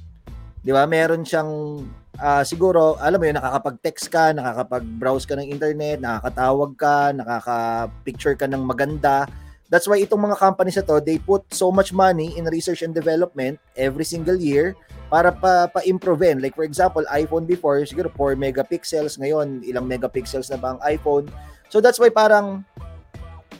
'Di 0.66 0.74
ba? 0.74 0.82
Meron 0.90 1.22
siyang 1.22 1.86
ah, 2.20 2.44
siguro 2.44 2.98
alam 3.00 3.16
mo 3.16 3.24
yun 3.24 3.38
nakakapag-text 3.38 4.06
ka, 4.12 4.36
nakakapag-browse 4.36 5.24
ka 5.24 5.38
ng 5.38 5.48
internet, 5.48 6.02
nakakatawag 6.02 6.70
ka, 6.76 6.96
nakaka-picture 7.16 8.36
ka 8.36 8.50
ng 8.50 8.60
maganda. 8.60 9.24
That's 9.72 9.88
why 9.88 10.04
itong 10.04 10.20
mga 10.20 10.36
companies 10.36 10.76
na 10.76 10.84
to, 10.84 11.00
they 11.00 11.16
put 11.16 11.48
so 11.48 11.72
much 11.72 11.96
money 11.96 12.36
in 12.36 12.44
research 12.44 12.84
and 12.84 12.92
development 12.92 13.56
every 13.72 14.04
single 14.04 14.36
year 14.36 14.76
para 15.08 15.32
pa 15.32 15.68
pa-improve. 15.72 16.40
Like 16.40 16.52
for 16.52 16.68
example, 16.68 17.00
iPhone 17.08 17.48
before, 17.48 17.80
siguro 17.88 18.12
4 18.12 18.36
megapixels, 18.36 19.16
ngayon 19.16 19.64
ilang 19.64 19.88
megapixels 19.88 20.52
na 20.52 20.60
ba 20.60 20.76
ang 20.76 20.80
iPhone. 20.84 21.32
So 21.72 21.80
that's 21.80 21.96
why 21.96 22.12
parang 22.12 22.68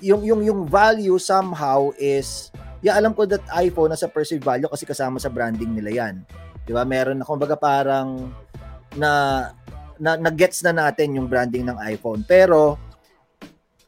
yung 0.04 0.20
yung 0.26 0.44
yung 0.44 0.60
value 0.68 1.16
somehow 1.16 1.94
is 1.96 2.52
yeah, 2.84 2.98
alam 2.98 3.14
ko 3.14 3.24
that 3.24 3.40
iPhone 3.54 3.94
nasa 3.94 4.10
perceived 4.10 4.44
value 4.44 4.68
kasi 4.68 4.84
kasama 4.84 5.16
sa 5.16 5.30
branding 5.30 5.72
nila 5.72 5.90
'yan. 5.92 6.14
'Di 6.66 6.72
ba? 6.74 6.82
Meron 6.82 7.22
na 7.22 7.24
kumbaga 7.24 7.54
parang 7.54 8.34
na 8.96 9.52
na, 10.02 10.18
na 10.18 10.30
gets 10.34 10.66
na 10.66 10.74
natin 10.74 11.14
yung 11.14 11.30
branding 11.30 11.68
ng 11.68 11.78
iPhone. 11.86 12.26
Pero 12.26 12.74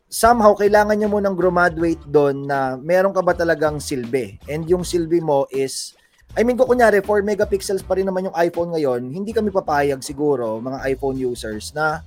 somehow 0.06 0.54
kailangan 0.54 0.94
nyo 0.94 1.08
munang 1.10 1.34
graduate 1.34 2.02
doon 2.06 2.46
na 2.46 2.78
meron 2.78 3.10
ka 3.10 3.18
ba 3.18 3.34
talagang 3.34 3.82
silbi. 3.82 4.38
And 4.46 4.62
yung 4.70 4.86
silbi 4.86 5.18
mo 5.18 5.50
is 5.50 5.98
I 6.34 6.42
mean, 6.42 6.58
kung 6.58 6.66
kunyari, 6.66 6.98
4 6.98 7.22
megapixels 7.22 7.86
pa 7.86 7.94
rin 7.94 8.10
naman 8.10 8.26
yung 8.26 8.34
iPhone 8.34 8.74
ngayon, 8.74 9.06
hindi 9.06 9.30
kami 9.30 9.54
papayag 9.54 10.02
siguro, 10.02 10.58
mga 10.58 10.82
iPhone 10.90 11.14
users, 11.14 11.70
na 11.70 12.02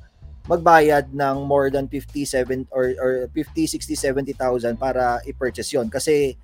magbayad 0.52 1.16
ng 1.16 1.48
more 1.48 1.72
than 1.72 1.88
57 1.88 2.68
or, 2.76 2.92
or 3.00 3.12
50, 3.32 3.68
60, 3.68 3.96
70,000 3.96 4.76
para 4.76 5.24
i-purchase 5.24 5.72
yon 5.72 5.88
Kasi 5.88 6.36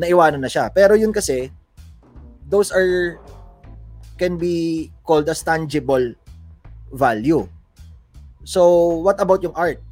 naiwanan 0.00 0.40
na 0.40 0.48
siya. 0.48 0.72
Pero 0.72 0.96
yun 0.96 1.12
kasi, 1.12 1.52
those 2.48 2.72
are 2.72 3.20
can 4.16 4.40
be 4.40 4.88
called 5.10 5.26
as 5.26 5.42
tangible 5.42 6.14
value. 6.94 7.42
So, 8.46 8.94
what 9.02 9.18
about 9.18 9.42
yung 9.42 9.58
art? 9.58 9.82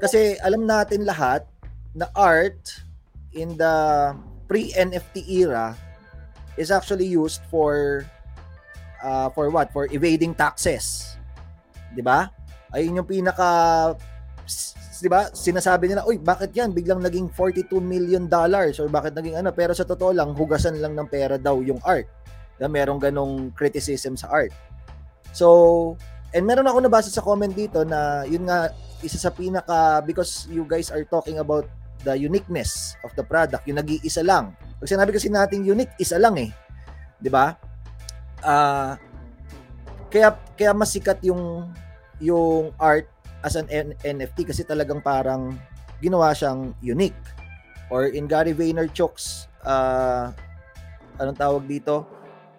Kasi 0.00 0.40
alam 0.40 0.64
natin 0.64 1.04
lahat 1.04 1.44
na 1.92 2.08
art 2.16 2.80
in 3.36 3.60
the 3.60 3.76
pre-NFT 4.48 5.44
era 5.44 5.76
is 6.56 6.72
actually 6.72 7.04
used 7.04 7.44
for 7.52 8.08
uh, 9.04 9.28
for 9.36 9.52
what? 9.52 9.68
For 9.76 9.84
evading 9.92 10.32
taxes. 10.32 11.18
'Di 11.92 12.00
ba? 12.00 12.32
Ayun 12.72 13.04
yung 13.04 13.08
pinaka 13.08 13.92
'di 14.98 15.08
ba? 15.10 15.30
Sinasabi 15.30 15.90
nila, 15.92 16.02
"Uy, 16.08 16.18
bakit 16.18 16.50
'yan? 16.56 16.74
Biglang 16.74 17.04
naging 17.04 17.30
42 17.30 17.78
million 17.78 18.26
dollars 18.26 18.82
or 18.82 18.90
bakit 18.90 19.14
naging 19.14 19.38
ano?" 19.38 19.54
Pero 19.54 19.70
sa 19.76 19.86
totoo 19.86 20.10
lang, 20.10 20.34
hugasan 20.34 20.78
lang 20.82 20.98
ng 20.98 21.06
pera 21.06 21.38
daw 21.38 21.62
yung 21.62 21.78
art. 21.86 22.08
Na 22.58 22.66
merong 22.66 22.98
ganong 22.98 23.54
criticism 23.54 24.18
sa 24.18 24.28
art. 24.30 24.52
So, 25.30 25.94
and 26.34 26.42
meron 26.44 26.66
ako 26.66 26.82
nabasa 26.82 27.10
sa 27.10 27.22
comment 27.22 27.54
dito 27.54 27.86
na 27.86 28.26
yun 28.26 28.46
nga 28.46 28.74
isa 29.00 29.16
sa 29.16 29.30
pinaka 29.30 30.02
because 30.02 30.50
you 30.50 30.66
guys 30.66 30.90
are 30.90 31.06
talking 31.06 31.38
about 31.38 31.70
the 32.02 32.14
uniqueness 32.14 32.94
of 33.02 33.14
the 33.18 33.22
product, 33.22 33.66
yung 33.66 33.78
nag-iisa 33.78 34.22
lang. 34.22 34.54
Pag 34.78 34.90
sinabi 34.90 35.10
kasi 35.10 35.30
natin 35.30 35.66
unique, 35.66 35.94
isa 35.98 36.18
lang 36.18 36.38
eh. 36.38 36.50
'Di 37.18 37.30
ba? 37.30 37.54
Ah 38.42 38.98
kaya 40.08 40.34
kaya 40.56 40.72
mas 40.72 40.92
sikat 40.92 41.20
yung 41.24 41.68
yung 42.18 42.72
art 42.80 43.06
as 43.44 43.54
an 43.54 43.68
N- 43.70 43.94
NFT 44.02 44.50
kasi 44.50 44.66
talagang 44.66 44.98
parang 44.98 45.54
ginawa 46.02 46.34
siyang 46.34 46.74
unique. 46.82 47.18
Or 47.88 48.08
in 48.10 48.26
Gary 48.28 48.52
Vaynerchuk's 48.52 49.48
uh, 49.62 50.32
anong 51.20 51.38
tawag 51.38 51.64
dito 51.68 52.04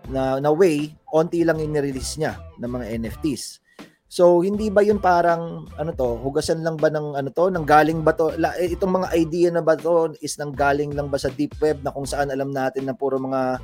na 0.10 0.42
na 0.42 0.52
way, 0.52 0.94
onti 1.14 1.46
lang 1.46 1.62
yung 1.62 1.74
nirelease 1.74 2.18
niya 2.20 2.38
ng 2.58 2.70
mga 2.70 2.86
NFTs. 3.00 3.62
So 4.10 4.42
hindi 4.42 4.74
ba 4.74 4.82
yun 4.82 4.98
parang 4.98 5.70
ano 5.78 5.92
to, 5.94 6.18
hugasan 6.26 6.66
lang 6.66 6.82
ba 6.82 6.90
ng 6.90 7.14
ano 7.14 7.30
to, 7.30 7.54
nang 7.54 7.66
galing 7.66 8.02
ba 8.02 8.18
to, 8.18 8.34
la, 8.42 8.58
eh, 8.58 8.74
itong 8.74 9.02
mga 9.02 9.14
idea 9.14 9.50
na 9.54 9.62
ba 9.62 9.78
to 9.78 10.18
is 10.18 10.34
nang 10.42 10.50
galing 10.50 10.98
lang 10.98 11.14
ba 11.14 11.22
sa 11.22 11.30
deep 11.30 11.54
web 11.62 11.86
na 11.86 11.94
kung 11.94 12.10
saan 12.10 12.34
alam 12.34 12.50
natin 12.50 12.90
na 12.90 12.98
puro 12.98 13.22
mga 13.22 13.62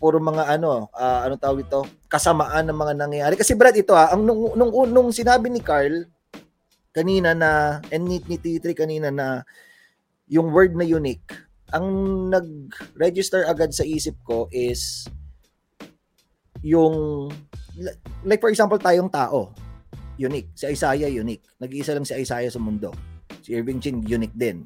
puro 0.00 0.16
mga 0.16 0.48
ano, 0.48 0.88
ah, 0.96 1.28
ano 1.28 1.36
tawag 1.36 1.68
ito, 1.68 1.84
kasamaan 2.08 2.64
ng 2.72 2.78
mga 2.78 2.94
nangyayari. 2.96 3.34
Kasi 3.36 3.52
Brad, 3.52 3.76
ito 3.76 3.92
ha, 3.92 4.16
ang 4.16 4.24
nung, 4.24 4.56
nung, 4.56 4.72
nung 4.88 5.08
sinabi 5.12 5.52
ni 5.52 5.60
Carl 5.60 6.08
kanina 6.94 7.36
na, 7.36 7.82
and 7.92 8.06
ni, 8.08 8.22
ni 8.24 8.40
T3 8.40 8.72
kanina 8.72 9.12
na 9.12 9.42
yung 10.30 10.48
word 10.54 10.72
na 10.72 10.86
unique, 10.86 11.43
ang 11.74 11.86
nag-register 12.30 13.50
agad 13.50 13.74
sa 13.74 13.82
isip 13.82 14.14
ko 14.22 14.46
is 14.54 15.10
yung 16.62 17.26
like 18.22 18.38
for 18.38 18.48
example 18.48 18.78
tayong 18.78 19.10
tao 19.10 19.50
unique. 20.16 20.54
Si 20.54 20.70
Isaiah 20.70 21.10
unique. 21.10 21.42
Nag-iisa 21.58 21.94
lang 21.94 22.06
si 22.06 22.14
Isaiah 22.14 22.50
sa 22.50 22.62
mundo. 22.62 22.94
Si 23.42 23.50
Irving 23.50 23.82
Chin 23.82 23.98
unique 24.06 24.34
din. 24.34 24.64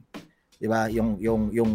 'di 0.61 0.69
ba? 0.69 0.87
Yung 0.93 1.17
yung 1.19 1.49
yung 1.55 1.73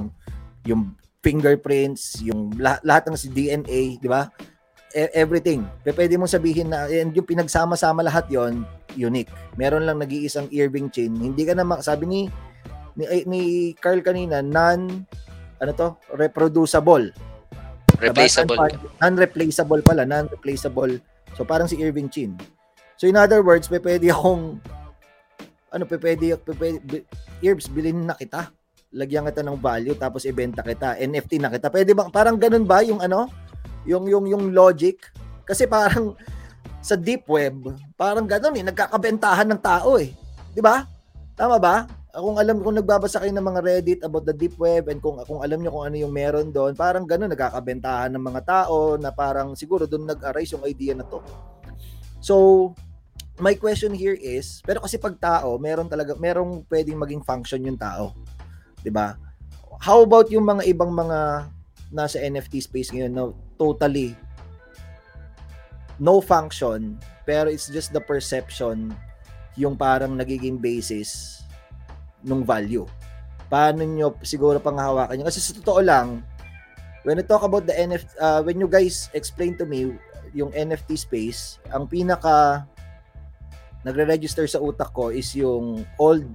yung 0.64 0.82
fingerprints 1.24 2.20
yung 2.22 2.52
lahat, 2.60 2.84
lahat 2.84 3.04
ng 3.10 3.18
si 3.18 3.28
DNA 3.32 3.98
'di 3.98 4.10
ba? 4.10 4.30
E- 4.94 5.14
everything. 5.18 5.66
Pwede 5.82 6.16
mong 6.22 6.30
sabihin 6.30 6.70
na 6.70 6.86
and 6.86 7.18
yung 7.18 7.26
pinagsama-sama 7.26 8.06
lahat 8.06 8.30
yon 8.30 8.62
unique. 8.94 9.32
Meron 9.58 9.90
lang 9.90 9.98
nag-iisang 9.98 10.54
Irving 10.54 10.94
Chin. 10.94 11.18
Hindi 11.18 11.44
ka 11.50 11.58
na 11.58 11.66
sabi 11.82 12.06
ni 12.06 12.22
ni, 12.94 13.26
ni 13.26 13.42
Carl 13.82 14.06
kanina 14.06 14.46
non 14.46 15.10
ano 15.64 15.72
to 15.72 15.96
reproducible 16.20 17.08
Replaceable. 18.04 18.58
Non- 18.58 18.92
Non-replaceable 19.00 19.82
pala, 19.86 20.04
non-replaceable. 20.04 21.00
So 21.38 21.48
parang 21.48 21.70
si 21.70 21.80
Irving 21.80 22.10
Chin. 22.12 22.36
So 23.00 23.08
in 23.08 23.16
other 23.16 23.40
words, 23.40 23.72
pe 23.72 23.80
pwede 23.80 24.12
akong 24.12 24.60
ano, 25.74 25.84
pe 25.90 25.98
pwede, 25.98 26.38
pe 26.38 26.54
pwede 26.54 27.08
Irbs, 27.42 27.72
bilhin 27.72 28.06
na 28.06 28.16
kita. 28.18 28.54
Lagyan 28.94 29.26
kita 29.26 29.42
ng 29.42 29.58
value 29.58 29.98
tapos 29.98 30.28
ibenta 30.30 30.62
kita. 30.62 31.00
NFT 31.02 31.42
na 31.42 31.50
kita. 31.50 31.74
Pwede 31.74 31.98
ba 31.98 32.12
parang 32.14 32.38
ganun 32.38 32.68
ba 32.68 32.86
yung 32.86 33.02
ano? 33.02 33.26
Yung 33.90 34.06
yung 34.06 34.26
yung 34.30 34.54
logic? 34.54 35.02
Kasi 35.44 35.66
parang 35.66 36.14
sa 36.88 36.94
deep 37.00 37.26
web, 37.26 37.74
parang 37.98 38.28
ganun 38.28 38.60
eh, 38.60 38.64
nagkakabentahan 38.68 39.50
ng 39.50 39.62
tao 39.64 39.98
eh. 39.98 40.14
'Di 40.54 40.62
ba? 40.62 40.86
Tama 41.34 41.58
ba? 41.58 41.90
Kung 42.14 42.38
alam 42.38 42.62
kung 42.62 42.78
nagbabasa 42.78 43.18
kayo 43.18 43.34
ng 43.34 43.42
mga 43.42 43.62
Reddit 43.66 44.02
about 44.06 44.22
the 44.22 44.38
deep 44.38 44.54
web 44.62 44.86
and 44.86 45.02
kung 45.02 45.18
kung 45.26 45.42
alam 45.42 45.58
niyo 45.58 45.74
kung 45.74 45.90
ano 45.90 45.98
yung 45.98 46.14
meron 46.14 46.54
doon, 46.54 46.78
parang 46.78 47.10
gano'n 47.10 47.34
nagkakabentahan 47.34 48.14
ng 48.14 48.22
mga 48.22 48.42
tao 48.46 49.02
na 49.02 49.10
parang 49.10 49.58
siguro 49.58 49.90
doon 49.90 50.06
nag-arise 50.06 50.54
yung 50.54 50.66
idea 50.70 50.94
na 50.94 51.10
to. 51.10 51.26
So, 52.22 52.36
my 53.42 53.58
question 53.58 53.98
here 53.98 54.14
is, 54.14 54.62
pero 54.62 54.86
kasi 54.86 55.02
pag 55.02 55.18
tao, 55.18 55.58
meron 55.58 55.90
talaga 55.90 56.14
merong 56.14 56.62
pwedeng 56.70 57.02
maging 57.02 57.26
function 57.26 57.66
yung 57.66 57.82
tao. 57.82 58.14
'Di 58.86 58.94
ba? 58.94 59.18
How 59.82 60.06
about 60.06 60.30
yung 60.30 60.46
mga 60.46 60.70
ibang 60.70 60.94
mga 60.94 61.50
nasa 61.90 62.22
NFT 62.22 62.62
space 62.62 62.94
ngayon 62.94 63.14
na 63.14 63.26
totally 63.58 64.14
no 66.02 66.18
function 66.18 66.98
pero 67.22 67.54
it's 67.54 67.70
just 67.70 67.94
the 67.94 68.02
perception 68.02 68.90
yung 69.54 69.78
parang 69.78 70.18
nagiging 70.18 70.58
basis 70.58 71.43
nung 72.24 72.42
value. 72.48 72.88
Paano 73.52 73.86
nyo 73.86 74.18
siguro 74.26 74.58
panghahawakan 74.58 75.20
nyo? 75.20 75.28
Kasi 75.30 75.44
sa 75.44 75.54
totoo 75.54 75.84
lang, 75.84 76.26
when 77.06 77.20
I 77.20 77.24
talk 77.28 77.44
about 77.44 77.68
the 77.68 77.76
NFT, 77.76 78.10
uh, 78.18 78.42
when 78.42 78.58
you 78.58 78.68
guys 78.72 79.12
explain 79.14 79.60
to 79.60 79.68
me 79.68 79.94
yung 80.34 80.50
NFT 80.56 80.98
space, 80.98 81.62
ang 81.70 81.86
pinaka 81.86 82.66
nagre-register 83.84 84.48
sa 84.48 84.64
utak 84.64 84.96
ko 84.96 85.12
is 85.12 85.30
yung 85.36 85.84
old 86.00 86.26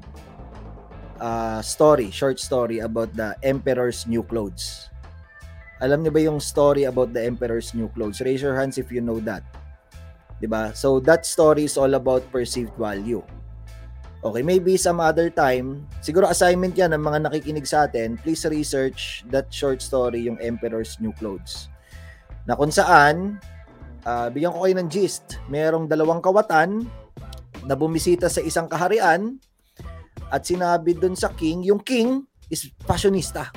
uh, 1.18 1.60
story, 1.64 2.12
short 2.12 2.38
story 2.38 2.78
about 2.78 3.10
the 3.16 3.34
Emperor's 3.42 4.06
New 4.06 4.22
Clothes. 4.22 4.92
Alam 5.78 6.02
niyo 6.02 6.12
ba 6.12 6.20
yung 6.22 6.38
story 6.38 6.84
about 6.84 7.14
the 7.14 7.22
Emperor's 7.22 7.72
New 7.72 7.88
Clothes? 7.94 8.20
Raise 8.22 8.42
your 8.42 8.54
hands 8.54 8.78
if 8.78 8.90
you 8.90 9.00
know 9.00 9.18
that. 9.22 9.42
'Di 10.38 10.46
ba? 10.46 10.74
So 10.74 11.02
that 11.06 11.26
story 11.26 11.66
is 11.66 11.74
all 11.78 11.94
about 11.94 12.26
perceived 12.30 12.74
value. 12.78 13.22
Okay, 14.18 14.42
maybe 14.42 14.74
some 14.74 14.98
other 14.98 15.30
time, 15.30 15.86
siguro 16.02 16.26
assignment 16.26 16.74
yan 16.74 16.90
ng 16.90 16.98
mga 16.98 17.30
nakikinig 17.30 17.62
sa 17.62 17.86
atin, 17.86 18.18
please 18.18 18.42
research 18.50 19.22
that 19.30 19.46
short 19.54 19.78
story, 19.78 20.26
yung 20.26 20.34
Emperor's 20.42 20.98
New 20.98 21.14
Clothes. 21.14 21.70
Na 22.42 22.58
kung 22.58 22.74
saan, 22.74 23.38
uh, 24.02 24.26
bigyan 24.26 24.50
ko 24.50 24.66
kayo 24.66 24.74
ng 24.74 24.90
gist, 24.90 25.38
merong 25.46 25.86
dalawang 25.86 26.18
kawatan 26.18 26.82
na 27.62 27.78
bumisita 27.78 28.26
sa 28.26 28.42
isang 28.42 28.66
kaharian 28.66 29.38
at 30.34 30.42
sinabi 30.42 30.98
dun 30.98 31.14
sa 31.14 31.30
king, 31.38 31.62
yung 31.62 31.78
king 31.78 32.26
is 32.50 32.74
fashionista. 32.90 33.54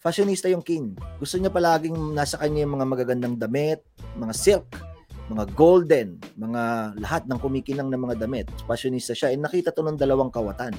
Fashionista 0.00 0.48
yung 0.48 0.64
king. 0.64 0.96
Gusto 1.20 1.36
niya 1.36 1.52
palaging 1.52 1.92
nasa 2.16 2.40
kanya 2.40 2.64
yung 2.64 2.80
mga 2.80 2.88
magagandang 2.88 3.36
damit, 3.36 3.84
mga 4.16 4.32
silk, 4.32 4.95
mga 5.26 5.44
golden, 5.58 6.08
mga 6.38 6.94
lahat 7.02 7.26
ng 7.26 7.38
kumikinang 7.42 7.90
ng 7.90 7.98
mga 7.98 8.16
damit. 8.22 8.46
Fashionista 8.64 9.12
siya. 9.12 9.34
And 9.34 9.42
nakita 9.42 9.74
to 9.74 9.82
ng 9.82 9.98
dalawang 9.98 10.30
kawatan. 10.30 10.74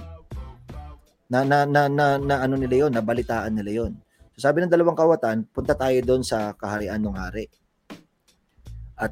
Na, 1.28 1.44
na, 1.44 1.68
na, 1.68 1.92
na, 1.92 2.16
na 2.16 2.36
ano 2.40 2.56
nila 2.56 2.88
yon 2.88 2.96
nabalitaan 2.96 3.52
nila 3.52 3.84
yon 3.84 3.94
So 4.32 4.48
sabi 4.48 4.64
ng 4.64 4.72
dalawang 4.72 4.96
kawatan, 4.96 5.50
punta 5.52 5.76
tayo 5.76 6.00
doon 6.00 6.24
sa 6.24 6.56
kaharian 6.56 7.04
ng 7.04 7.18
hari. 7.18 7.52
At 8.96 9.12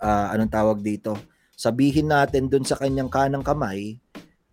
uh, 0.00 0.32
anong 0.32 0.52
tawag 0.54 0.78
dito? 0.80 1.18
Sabihin 1.52 2.08
natin 2.08 2.48
doon 2.48 2.64
sa 2.64 2.80
kanyang 2.80 3.12
kanang 3.12 3.44
kamay 3.44 4.00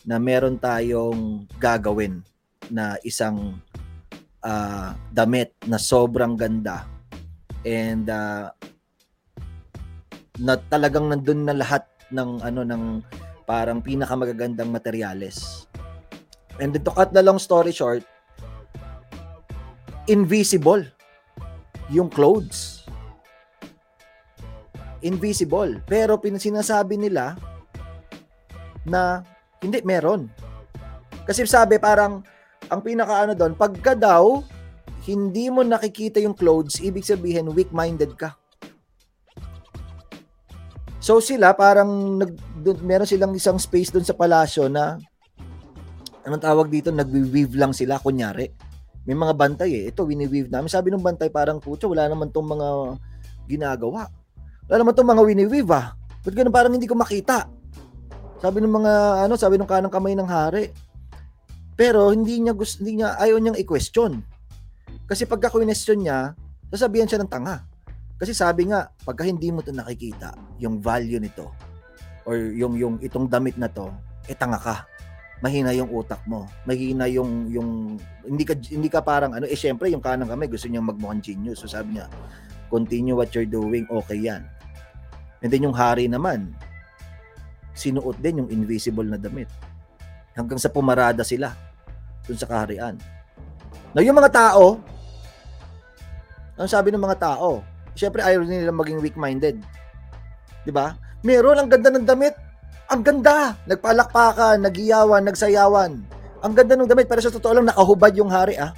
na 0.03 0.19
meron 0.19 0.59
tayong 0.59 1.47
gagawin 1.55 2.19
na 2.67 2.99
isang 3.07 3.55
uh, 4.43 4.91
damit 5.13 5.55
na 5.63 5.79
sobrang 5.79 6.35
ganda 6.35 6.83
and 7.63 8.07
uh, 8.07 8.51
na 10.39 10.55
talagang 10.55 11.11
nandun 11.11 11.43
na 11.43 11.55
lahat 11.55 11.83
ng 12.09 12.41
ano 12.41 12.63
ng 12.63 12.83
parang 13.43 13.83
pinakamagagandang 13.83 14.71
materyales. 14.71 15.67
And 16.59 16.75
to 16.75 16.91
cut 16.91 17.11
the 17.15 17.23
long 17.23 17.39
story 17.39 17.71
short, 17.71 18.03
invisible 20.07 20.83
yung 21.89 22.07
clothes. 22.11 22.83
Invisible. 24.99 25.79
Pero 25.87 26.19
pinasinasabi 26.19 26.99
nila 26.99 27.39
na 28.83 29.23
hindi 29.63 29.79
meron. 29.83 30.27
Kasi 31.23 31.47
sabi 31.47 31.79
parang 31.79 32.23
ang 32.69 32.81
pinaka 32.83 33.25
ano 33.25 33.33
doon, 33.33 33.55
pagka 33.55 33.95
daw 33.95 34.43
hindi 35.07 35.47
mo 35.49 35.63
nakikita 35.63 36.19
yung 36.21 36.35
clothes, 36.35 36.83
ibig 36.83 37.07
sabihin 37.07 37.49
weak-minded 37.49 38.13
ka. 38.19 38.35
So 40.99 41.23
sila 41.23 41.55
parang 41.55 42.19
nag 42.19 42.35
dun, 42.59 42.77
meron 42.83 43.07
silang 43.07 43.31
isang 43.31 43.55
space 43.55 43.91
doon 43.95 44.03
sa 44.03 44.15
palasyo 44.15 44.67
na 44.67 44.99
anong 46.27 46.43
tawag 46.43 46.67
dito, 46.67 46.91
nagwi-weave 46.91 47.55
lang 47.55 47.71
sila 47.71 47.97
kunyari. 48.03 48.51
May 49.07 49.15
mga 49.15 49.33
bantay 49.33 49.71
eh. 49.73 49.83
Ito 49.89 50.05
wini-weave 50.05 50.51
namin. 50.51 50.69
Sabi 50.69 50.91
ng 50.91 51.01
bantay 51.01 51.31
parang 51.31 51.57
putya, 51.57 51.87
wala 51.87 52.05
naman 52.05 52.29
tong 52.29 52.45
mga 52.45 52.99
ginagawa. 53.47 54.11
Wala 54.69 54.85
naman 54.85 54.93
tong 54.93 55.09
mga 55.09 55.23
wini-weave 55.23 55.71
ah. 55.73 55.95
Ba't 56.21 56.35
ganun 56.35 56.53
parang 56.53 56.75
hindi 56.75 56.85
ko 56.85 56.99
makita? 56.99 57.47
Sabi 58.43 58.59
ng 58.59 58.71
mga 58.71 58.93
ano, 59.25 59.33
sabi 59.39 59.55
ng 59.55 59.65
kanang 59.65 59.91
kamay 59.91 60.13
ng 60.13 60.27
hari. 60.27 60.69
Pero 61.79 62.11
hindi 62.11 62.43
niya 62.43 62.51
gusto, 62.51 62.83
hindi 62.83 62.99
niya 62.99 63.15
ayaw 63.15 63.39
niyang 63.39 63.55
i-question. 63.55 64.19
Kasi 65.07 65.23
pagka 65.23 65.47
question 65.47 66.03
niya, 66.03 66.35
sasabihan 66.69 67.07
siya 67.07 67.23
ng 67.23 67.31
tanga. 67.31 67.65
Kasi 68.19 68.35
sabi 68.35 68.67
nga, 68.67 68.91
pagka 69.07 69.23
hindi 69.23 69.47
mo 69.49 69.63
'to 69.63 69.71
nakikita, 69.71 70.35
yung 70.59 70.83
value 70.83 71.23
nito 71.23 71.47
or 72.27 72.35
yung 72.35 72.75
yung 72.75 72.95
itong 72.99 73.31
damit 73.31 73.55
na 73.55 73.71
'to, 73.71 73.87
eh 74.27 74.35
tanga 74.35 74.59
ka. 74.59 74.83
Mahina 75.39 75.71
yung 75.71 75.87
utak 75.87 76.19
mo. 76.27 76.43
Mahina 76.67 77.07
yung 77.07 77.47
yung 77.47 77.95
hindi 78.27 78.43
ka 78.43 78.59
hindi 78.59 78.91
ka 78.91 78.99
parang 78.99 79.39
ano, 79.39 79.47
eh 79.47 79.55
syempre 79.55 79.87
yung 79.87 80.03
kanang 80.03 80.27
kamay 80.27 80.51
gusto 80.51 80.67
niya 80.67 80.83
magmukhang 80.83 81.23
genius. 81.23 81.63
So 81.63 81.71
sabi 81.71 81.95
niya, 81.95 82.11
continue 82.67 83.15
what 83.15 83.31
you're 83.31 83.47
doing, 83.47 83.87
okay 83.87 84.19
yan. 84.19 84.43
And 85.39 85.47
then 85.47 85.63
yung 85.63 85.75
hari 85.75 86.11
naman, 86.11 86.51
sinuot 87.71 88.19
din 88.19 88.43
yung 88.43 88.49
invisible 88.51 89.07
na 89.07 89.15
damit. 89.15 89.47
Hanggang 90.35 90.59
sa 90.59 90.67
pumarada 90.67 91.23
sila 91.23 91.55
dun 92.27 92.35
sa 92.35 92.47
kaharian. 92.47 92.99
Now, 93.95 94.05
yung 94.05 94.19
mga 94.19 94.31
tao, 94.35 94.77
ano 96.59 96.67
sabi 96.67 96.91
ng 96.91 97.01
mga 97.01 97.17
tao? 97.17 97.63
Syempre 97.93 98.21
ayaw 98.25 98.45
nila 98.45 98.73
maging 98.73 98.99
weak-minded. 98.99 99.61
'Di 100.65 100.71
ba? 100.73 100.97
Meron 101.25 101.59
ang 101.59 101.69
ganda 101.69 101.89
ng 101.91 102.07
damit. 102.07 102.35
Ang 102.89 103.05
ganda. 103.05 103.53
Nagpalakpakan, 103.69 104.65
nagiyawan, 104.65 105.21
nagsayawan. 105.29 105.91
Ang 106.39 106.53
ganda 106.55 106.73
ng 106.79 106.87
damit 106.89 107.05
pero 107.05 107.19
sa 107.19 107.29
totoo 107.29 107.59
lang 107.59 107.67
nakahubad 107.67 108.15
yung 108.15 108.31
hari 108.31 108.55
ah. 108.55 108.71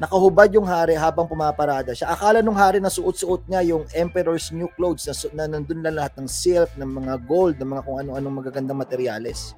Nakahubad 0.00 0.48
yung 0.56 0.64
hari 0.64 0.96
habang 0.96 1.28
pumaparada 1.28 1.92
siya. 1.92 2.08
Akala 2.08 2.40
nung 2.40 2.56
hari 2.56 2.80
na 2.80 2.88
suot-suot 2.88 3.44
niya 3.52 3.60
yung 3.76 3.84
Emperor's 3.92 4.48
New 4.48 4.72
Clothes 4.72 5.04
na, 5.04 5.44
na 5.44 5.60
nandun 5.60 5.84
na 5.84 5.92
lahat 5.92 6.16
ng 6.16 6.24
silk, 6.24 6.72
ng 6.80 6.88
mga 6.88 7.20
gold, 7.28 7.60
ng 7.60 7.68
mga 7.68 7.84
kung 7.84 7.98
ano-anong 8.00 8.34
magagandang 8.40 8.80
materyales. 8.80 9.52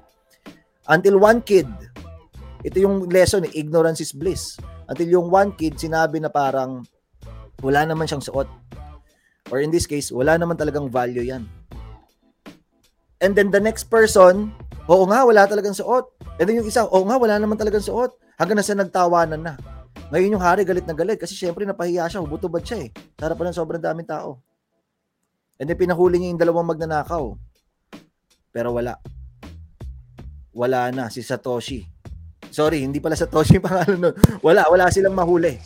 Until 0.83 1.15
one 1.23 1.39
kid, 1.39 1.71
ito 2.59 2.75
yung 2.75 3.07
lesson, 3.07 3.47
ignorance 3.55 4.03
is 4.03 4.11
bliss. 4.11 4.59
Until 4.91 5.07
yung 5.07 5.27
one 5.31 5.55
kid 5.55 5.79
sinabi 5.79 6.19
na 6.19 6.27
parang 6.27 6.83
wala 7.63 7.87
naman 7.87 8.05
siyang 8.05 8.21
suot. 8.21 8.45
Or 9.47 9.63
in 9.63 9.71
this 9.71 9.87
case, 9.87 10.11
wala 10.11 10.35
naman 10.35 10.59
talagang 10.59 10.91
value 10.91 11.23
yan. 11.23 11.47
And 13.23 13.31
then 13.31 13.55
the 13.55 13.63
next 13.63 13.87
person, 13.87 14.51
oo 14.91 15.03
nga, 15.07 15.23
wala 15.23 15.47
talagang 15.47 15.71
suot. 15.71 16.11
And 16.35 16.43
then 16.43 16.59
yung 16.59 16.67
isa, 16.67 16.83
oo 16.83 17.07
nga, 17.07 17.15
wala 17.15 17.39
naman 17.39 17.55
talagang 17.55 17.83
suot. 17.83 18.19
Hanggang 18.35 18.59
nasa 18.59 18.75
nagtawanan 18.75 19.39
na. 19.39 19.55
Ngayon 20.11 20.35
yung 20.35 20.43
hari 20.43 20.67
galit 20.67 20.83
na 20.83 20.93
galit 20.93 21.17
kasi 21.17 21.31
syempre 21.33 21.63
napahiya 21.63 22.11
siya, 22.11 22.19
hubutubad 22.19 22.61
siya 22.61 22.85
eh. 22.85 22.89
Sa 23.15 23.31
harapan 23.31 23.49
ng 23.49 23.57
sobrang 23.57 23.81
daming 23.81 24.05
tao. 24.05 24.43
And 25.55 25.71
then 25.71 25.79
pinahuli 25.79 26.19
niya 26.19 26.35
yung 26.35 26.41
dalawang 26.43 26.67
magnanakaw. 26.67 27.33
Pero 28.51 28.75
wala. 28.75 28.99
Wala 30.51 30.91
na 30.91 31.07
si 31.07 31.23
Satoshi. 31.23 31.87
Sorry, 32.53 32.85
hindi 32.85 32.99
pala 32.99 33.17
Satoshi 33.17 33.57
yung 33.57 33.65
pangalan 33.71 33.97
nun. 33.97 34.15
Wala, 34.43 34.67
wala 34.69 34.91
silang 34.91 35.15
mahuli. 35.15 35.57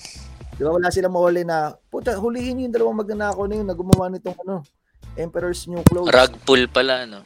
Di 0.57 0.65
ba? 0.65 0.73
Wala 0.73 0.89
silang 0.89 1.13
mahuli 1.13 1.45
na, 1.45 1.77
puta, 1.93 2.17
hulihin 2.17 2.65
yung 2.65 2.73
dalawang 2.73 2.97
magnanakaw 3.05 3.45
na 3.45 3.55
yun 3.61 3.67
na 3.69 3.77
gumawa 3.77 4.09
nitong 4.09 4.37
ano, 4.41 4.65
Emperor's 5.13 5.69
New 5.69 5.85
Clothes. 5.85 6.09
Rug 6.09 6.33
pull 6.43 6.65
pala, 6.65 7.05
no? 7.05 7.21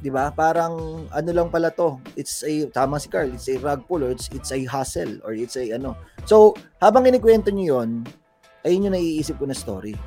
'di 0.00 0.14
ba? 0.14 0.30
Parang 0.30 1.06
ano 1.10 1.30
lang 1.34 1.50
pala 1.50 1.72
to. 1.74 1.98
It's 2.14 2.46
a 2.46 2.70
tama 2.70 3.02
si 3.02 3.10
Carl, 3.10 3.32
it's 3.32 3.50
a 3.50 3.58
rug 3.58 3.88
pull 3.90 4.06
or 4.06 4.14
it's 4.14 4.30
it's 4.30 4.54
a 4.54 4.62
hustle 4.68 5.18
or 5.26 5.34
it's 5.34 5.58
a 5.58 5.74
ano. 5.74 5.96
So, 6.28 6.54
habang 6.78 7.10
kinikwento 7.10 7.50
niyo 7.50 7.82
'yon, 7.82 8.06
ayun 8.62 8.86
yung 8.86 8.94
naiisip 8.94 9.34
ko 9.40 9.50
na 9.50 9.56
story. 9.56 9.98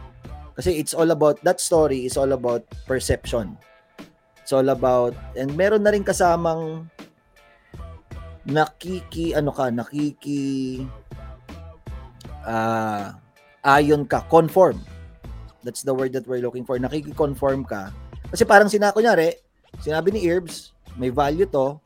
Kasi 0.56 0.80
it's 0.80 0.96
all 0.96 1.12
about 1.12 1.39
that 1.44 1.60
story 1.60 2.08
is 2.08 2.20
all 2.20 2.32
about 2.36 2.63
perception. 2.88 3.60
It's 4.39 4.56
all 4.56 4.72
about 4.72 5.15
and 5.36 5.52
meron 5.60 5.84
na 5.84 5.92
rin 5.92 6.08
kasamang 6.08 6.88
nakiki 8.48 9.36
ano 9.36 9.52
ka, 9.52 9.68
nakiki 9.68 10.84
ah 12.49 13.13
ayon 13.62 14.09
ka, 14.09 14.25
conform. 14.25 14.81
That's 15.62 15.85
the 15.85 15.93
word 15.93 16.15
that 16.17 16.25
we're 16.25 16.41
looking 16.41 16.65
for. 16.65 16.81
Nakiki-conform 16.81 17.69
ka. 17.69 17.93
Kasi 18.33 18.47
parang 18.47 18.71
sina 18.71 18.89
kunyari, 18.89 19.38
sinabi 19.83 20.09
ni 20.09 20.25
Herbs, 20.25 20.73
may 20.97 21.13
value 21.13 21.45
to. 21.45 21.77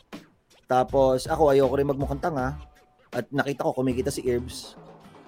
Tapos 0.69 1.27
ako 1.27 1.51
ayoko 1.51 1.75
rin 1.75 1.89
magmukhang 1.89 2.23
tanga 2.23 2.55
at 3.11 3.27
nakita 3.29 3.67
ko 3.67 3.75
kumikita 3.75 4.09
si 4.13 4.23
Herbs. 4.23 4.79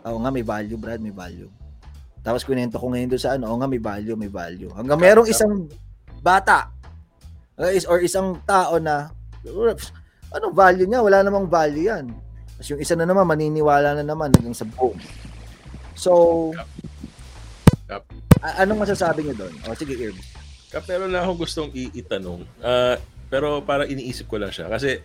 Oo 0.06 0.22
nga 0.22 0.32
may 0.32 0.46
value, 0.46 0.78
Brad, 0.80 1.02
may 1.02 1.14
value. 1.14 1.50
Tapos 2.26 2.42
kunento 2.42 2.82
ko 2.82 2.90
ngayon 2.90 3.10
doon 3.14 3.22
sa 3.22 3.38
ano, 3.38 3.54
oo 3.54 3.58
nga 3.62 3.70
may 3.70 3.82
value, 3.82 4.18
may 4.18 4.32
value. 4.32 4.70
Hanggang 4.74 4.98
merong 4.98 5.30
isang 5.30 5.70
bata 6.26 6.74
uh, 7.60 7.70
is 7.70 7.86
or 7.86 8.02
isang 8.02 8.42
tao 8.50 8.82
na 8.82 9.14
ano 10.34 10.46
value 10.50 10.90
niya? 10.90 11.06
Wala 11.06 11.22
namang 11.22 11.46
value 11.46 11.90
yan. 11.90 12.10
Tapos 12.66 12.82
yung 12.82 12.82
isa 12.82 12.98
na 12.98 13.06
naman 13.06 13.30
maniniwala 13.30 13.94
na 13.94 14.02
naman 14.02 14.34
hanggang 14.34 14.58
sa 14.58 14.66
boom. 14.66 14.98
So, 15.94 16.50
Yup. 17.86 18.02
a- 18.42 18.66
anong 18.66 18.82
masasabi 18.82 19.22
niyo 19.22 19.38
doon? 19.38 19.54
O 19.70 19.78
sige, 19.78 19.94
Herbs. 19.94 20.34
Kap, 20.74 20.90
meron 20.90 21.14
na 21.14 21.22
akong 21.22 21.46
gustong 21.46 21.70
i- 21.78 21.94
itanong. 21.94 22.42
Ah, 22.66 22.98
pero 23.30 23.62
para 23.62 23.86
iniisip 23.86 24.26
ko 24.26 24.42
lang 24.42 24.50
siya. 24.50 24.66
Kasi 24.66 24.98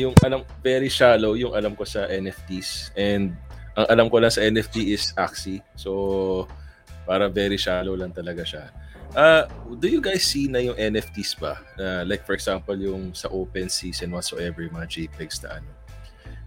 yung 0.00 0.16
alam, 0.24 0.40
very 0.64 0.88
shallow 0.88 1.36
yung 1.36 1.52
alam 1.52 1.76
ko 1.76 1.84
sa 1.84 2.08
NFTs. 2.08 2.96
And 2.96 3.36
ang 3.76 3.86
alam 3.92 4.06
ko 4.08 4.16
lang 4.16 4.32
sa 4.32 4.40
NFT 4.40 4.96
is 4.96 5.12
Axie. 5.20 5.60
So, 5.76 6.48
para 7.04 7.28
very 7.28 7.60
shallow 7.60 7.92
lang 7.92 8.16
talaga 8.16 8.40
siya. 8.40 8.72
Ah, 9.12 9.44
do 9.68 9.84
you 9.84 10.00
guys 10.00 10.24
see 10.24 10.48
na 10.48 10.64
yung 10.64 10.80
NFTs 10.80 11.36
ba? 11.36 11.60
Na 11.76 12.08
like 12.08 12.24
for 12.24 12.32
example, 12.32 12.72
yung 12.72 13.12
sa 13.12 13.28
OpenSea 13.28 13.92
and 14.00 14.16
whatsoever, 14.16 14.64
yung 14.64 14.80
mga 14.80 14.88
JPEGs 14.88 15.44
na 15.44 15.60
ano. 15.60 15.79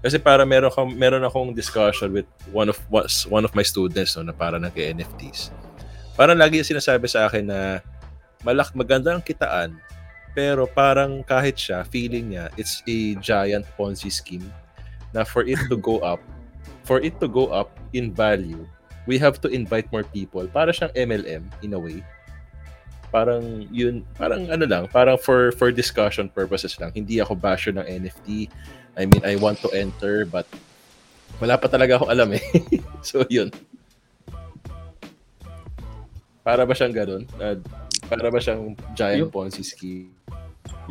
Kasi 0.03 0.19
para 0.19 0.43
meron 0.43 0.67
akong, 0.67 0.91
meron 0.91 1.23
akong 1.23 1.55
discussion 1.55 2.11
with 2.11 2.27
one 2.51 2.67
of 2.67 2.75
one 3.31 3.47
of 3.47 3.51
my 3.55 3.63
students 3.63 4.19
no, 4.19 4.27
na 4.27 4.35
para 4.35 4.59
nag-NFTs. 4.59 5.55
Parang 6.19 6.35
lagi 6.35 6.59
yung 6.59 6.67
sinasabi 6.67 7.07
sa 7.07 7.31
akin 7.31 7.47
na 7.47 7.79
malak 8.43 8.75
maganda 8.75 9.15
ang 9.15 9.23
kitaan 9.23 9.79
pero 10.35 10.67
parang 10.67 11.23
kahit 11.23 11.55
siya 11.55 11.87
feeling 11.87 12.35
niya 12.35 12.51
it's 12.59 12.83
a 12.89 13.15
giant 13.23 13.63
Ponzi 13.79 14.11
scheme 14.11 14.45
na 15.15 15.23
for 15.23 15.47
it 15.47 15.57
to 15.71 15.79
go 15.79 16.03
up 16.03 16.19
for 16.83 16.99
it 16.99 17.15
to 17.23 17.31
go 17.31 17.47
up 17.53 17.71
in 17.95 18.11
value 18.11 18.67
we 19.05 19.17
have 19.19 19.39
to 19.41 19.47
invite 19.51 19.91
more 19.91 20.03
people. 20.03 20.47
Para 20.47 20.71
siyang 20.71 20.93
MLM 20.95 21.43
in 21.63 21.75
a 21.75 21.79
way. 21.79 21.99
Parang 23.13 23.67
yun 23.69 24.01
parang 24.17 24.49
ano 24.49 24.65
lang 24.65 24.83
parang 24.89 25.19
for 25.21 25.53
for 25.53 25.69
discussion 25.69 26.31
purposes 26.31 26.73
lang. 26.81 26.89
Hindi 26.95 27.21
ako 27.21 27.37
basher 27.37 27.75
ng 27.75 27.85
NFT 27.85 28.49
I 28.93 29.05
mean 29.09 29.23
I 29.25 29.35
want 29.37 29.59
to 29.65 29.69
enter 29.73 30.25
but 30.25 30.45
wala 31.41 31.57
pa 31.57 31.67
talaga 31.67 31.97
ako 32.01 32.13
alam 32.13 32.29
eh 32.37 32.43
so 33.07 33.25
yun 33.27 33.49
para 36.43 36.67
ba 36.67 36.73
siyang 36.75 36.93
ganun 36.93 37.23
Uh, 37.39 37.57
para 38.05 38.27
ba 38.29 38.37
siyang 38.37 38.75
giant 38.93 39.27
Yung- 39.27 39.33
Ponzi 39.33 39.63
scheme 39.63 40.11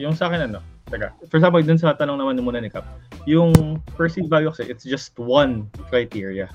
Yung 0.00 0.16
sa 0.16 0.32
akin 0.32 0.48
ano, 0.48 0.64
teka. 0.88 1.12
For 1.28 1.36
example, 1.36 1.60
dun 1.60 1.76
sa 1.76 1.92
tanong 1.92 2.16
naman 2.16 2.40
muna 2.40 2.64
ni 2.64 2.72
Cap, 2.72 2.84
yung 3.28 3.76
perceived 3.92 4.32
value 4.32 4.48
kasi, 4.48 4.64
it's 4.68 4.84
just 4.88 5.12
one 5.20 5.68
criteria. 5.92 6.48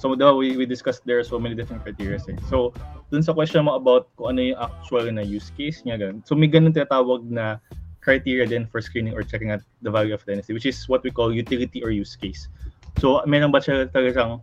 So, 0.00 0.16
diba, 0.16 0.32
we, 0.32 0.56
we 0.56 0.64
discussed 0.64 1.04
there 1.04 1.20
are 1.20 1.26
so 1.28 1.36
many 1.36 1.52
different 1.52 1.84
criteria 1.84 2.16
eh. 2.16 2.40
So, 2.48 2.72
dun 3.12 3.20
sa 3.20 3.36
question 3.36 3.68
mo 3.68 3.76
about 3.76 4.08
kung 4.16 4.32
ano 4.32 4.40
yung 4.40 4.58
actual 4.60 5.04
na 5.12 5.20
use 5.20 5.52
case 5.52 5.84
niya, 5.84 6.00
ganun. 6.00 6.24
So, 6.24 6.32
may 6.32 6.48
ganun 6.48 6.72
tinatawag 6.72 7.28
na 7.28 7.60
criteria 8.10 8.42
din 8.44 8.66
for 8.66 8.82
screening 8.82 9.14
or 9.14 9.22
checking 9.22 9.50
out 9.50 9.62
the 9.80 9.88
value 9.88 10.10
of 10.10 10.22
NFT, 10.24 10.50
which 10.50 10.66
is 10.66 10.82
what 10.84 11.00
we 11.00 11.10
call 11.10 11.30
utility 11.30 11.78
or 11.78 11.94
use 11.94 12.14
case. 12.14 12.50
So, 12.98 13.22
meron 13.24 13.48
ba 13.48 13.62
siya 13.62 13.86
talagang 13.86 14.42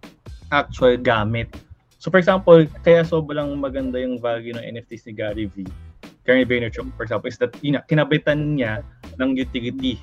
actual 0.49 0.95
gamit? 0.95 1.51
So, 1.97 2.08
for 2.08 2.17
example, 2.17 2.63
kaya 2.82 3.03
sobrang 3.03 3.60
maganda 3.60 3.99
yung 3.99 4.15
value 4.17 4.56
ng 4.56 4.63
NFTs 4.63 5.03
ni 5.06 5.13
Gary 5.13 5.45
V 5.45 5.67
Gary 6.23 6.43
Vaynerchuk, 6.43 6.88
for 6.93 7.03
example, 7.03 7.27
is 7.27 7.36
that 7.38 7.56
yun, 7.62 7.80
kinabitan 7.88 8.56
niya 8.56 8.84
ng 9.15 9.32
utility 9.34 9.95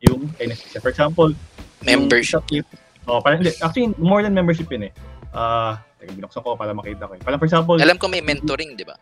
yung 0.00 0.30
NFT. 0.36 0.78
For 0.78 0.90
example, 0.90 1.34
yung 1.82 2.06
Membership. 2.06 2.42
sa- 2.42 2.78
Oh, 3.02 3.18
parang, 3.18 3.42
actually, 3.42 3.90
more 3.98 4.22
than 4.22 4.30
membership 4.30 4.70
yun 4.70 4.86
eh. 4.86 4.92
Ah, 5.34 5.82
teka, 5.98 6.14
binuksan 6.14 6.38
ko 6.38 6.54
para 6.54 6.70
makita 6.70 7.10
ko. 7.10 7.18
eh. 7.18 7.20
Parang 7.20 7.34
for 7.36 7.46
example, 7.46 7.74
Alam 7.76 7.98
ko 7.98 8.06
may 8.06 8.22
mentoring, 8.22 8.78
di 8.78 8.86
ba? 8.86 8.94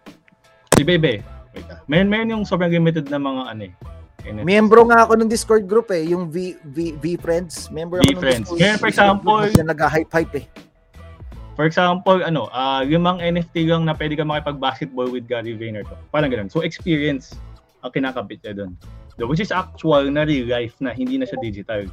si 0.73 0.81
Bebe, 0.81 1.21
wait 1.53 1.69
ah. 1.69 1.85
Meron, 1.85 2.09
meron 2.09 2.33
yung 2.33 2.45
sobrang 2.49 2.73
limited 2.73 3.13
na 3.13 3.21
mga 3.21 3.43
ano 3.47 3.63
eh. 3.69 3.73
Miyembro 4.25 4.85
nga 4.89 5.09
ako 5.09 5.17
ng 5.21 5.29
Discord 5.29 5.65
group 5.65 5.89
eh, 5.91 6.05
yung 6.13 6.29
V 6.29 6.57
V, 6.63 6.97
v 7.01 7.05
Friends. 7.17 7.73
Member 7.73 8.01
ako 8.01 8.05
ng 8.05 8.11
V-Friends. 8.17 8.47
Discord, 8.49 8.61
Ngayon, 8.61 8.77
for 8.77 8.89
example- 8.89 9.49
na 9.57 9.67
nag-hype-hype 9.73 10.35
eh. 10.37 10.47
For 11.61 11.69
example, 11.69 12.25
ano, 12.25 12.49
ah 12.57 12.81
limang 12.81 13.21
NFT 13.21 13.69
lang 13.69 13.85
na 13.85 13.93
pwede 13.93 14.17
ka 14.17 14.25
makipag-basketball 14.25 15.13
with 15.13 15.29
Gary 15.29 15.53
Vaynerchuk. 15.53 15.99
Parang 16.09 16.33
ganun. 16.33 16.49
So, 16.49 16.65
experience 16.65 17.37
ang 17.85 17.93
kinakabit 17.93 18.41
niya 18.41 18.65
doon. 18.65 18.73
So, 19.21 19.29
which 19.29 19.45
is 19.45 19.53
actual 19.53 20.09
na 20.09 20.25
real 20.25 20.49
life 20.49 20.73
na 20.81 20.97
hindi 20.97 21.21
na 21.21 21.29
siya 21.29 21.37
digital. 21.45 21.85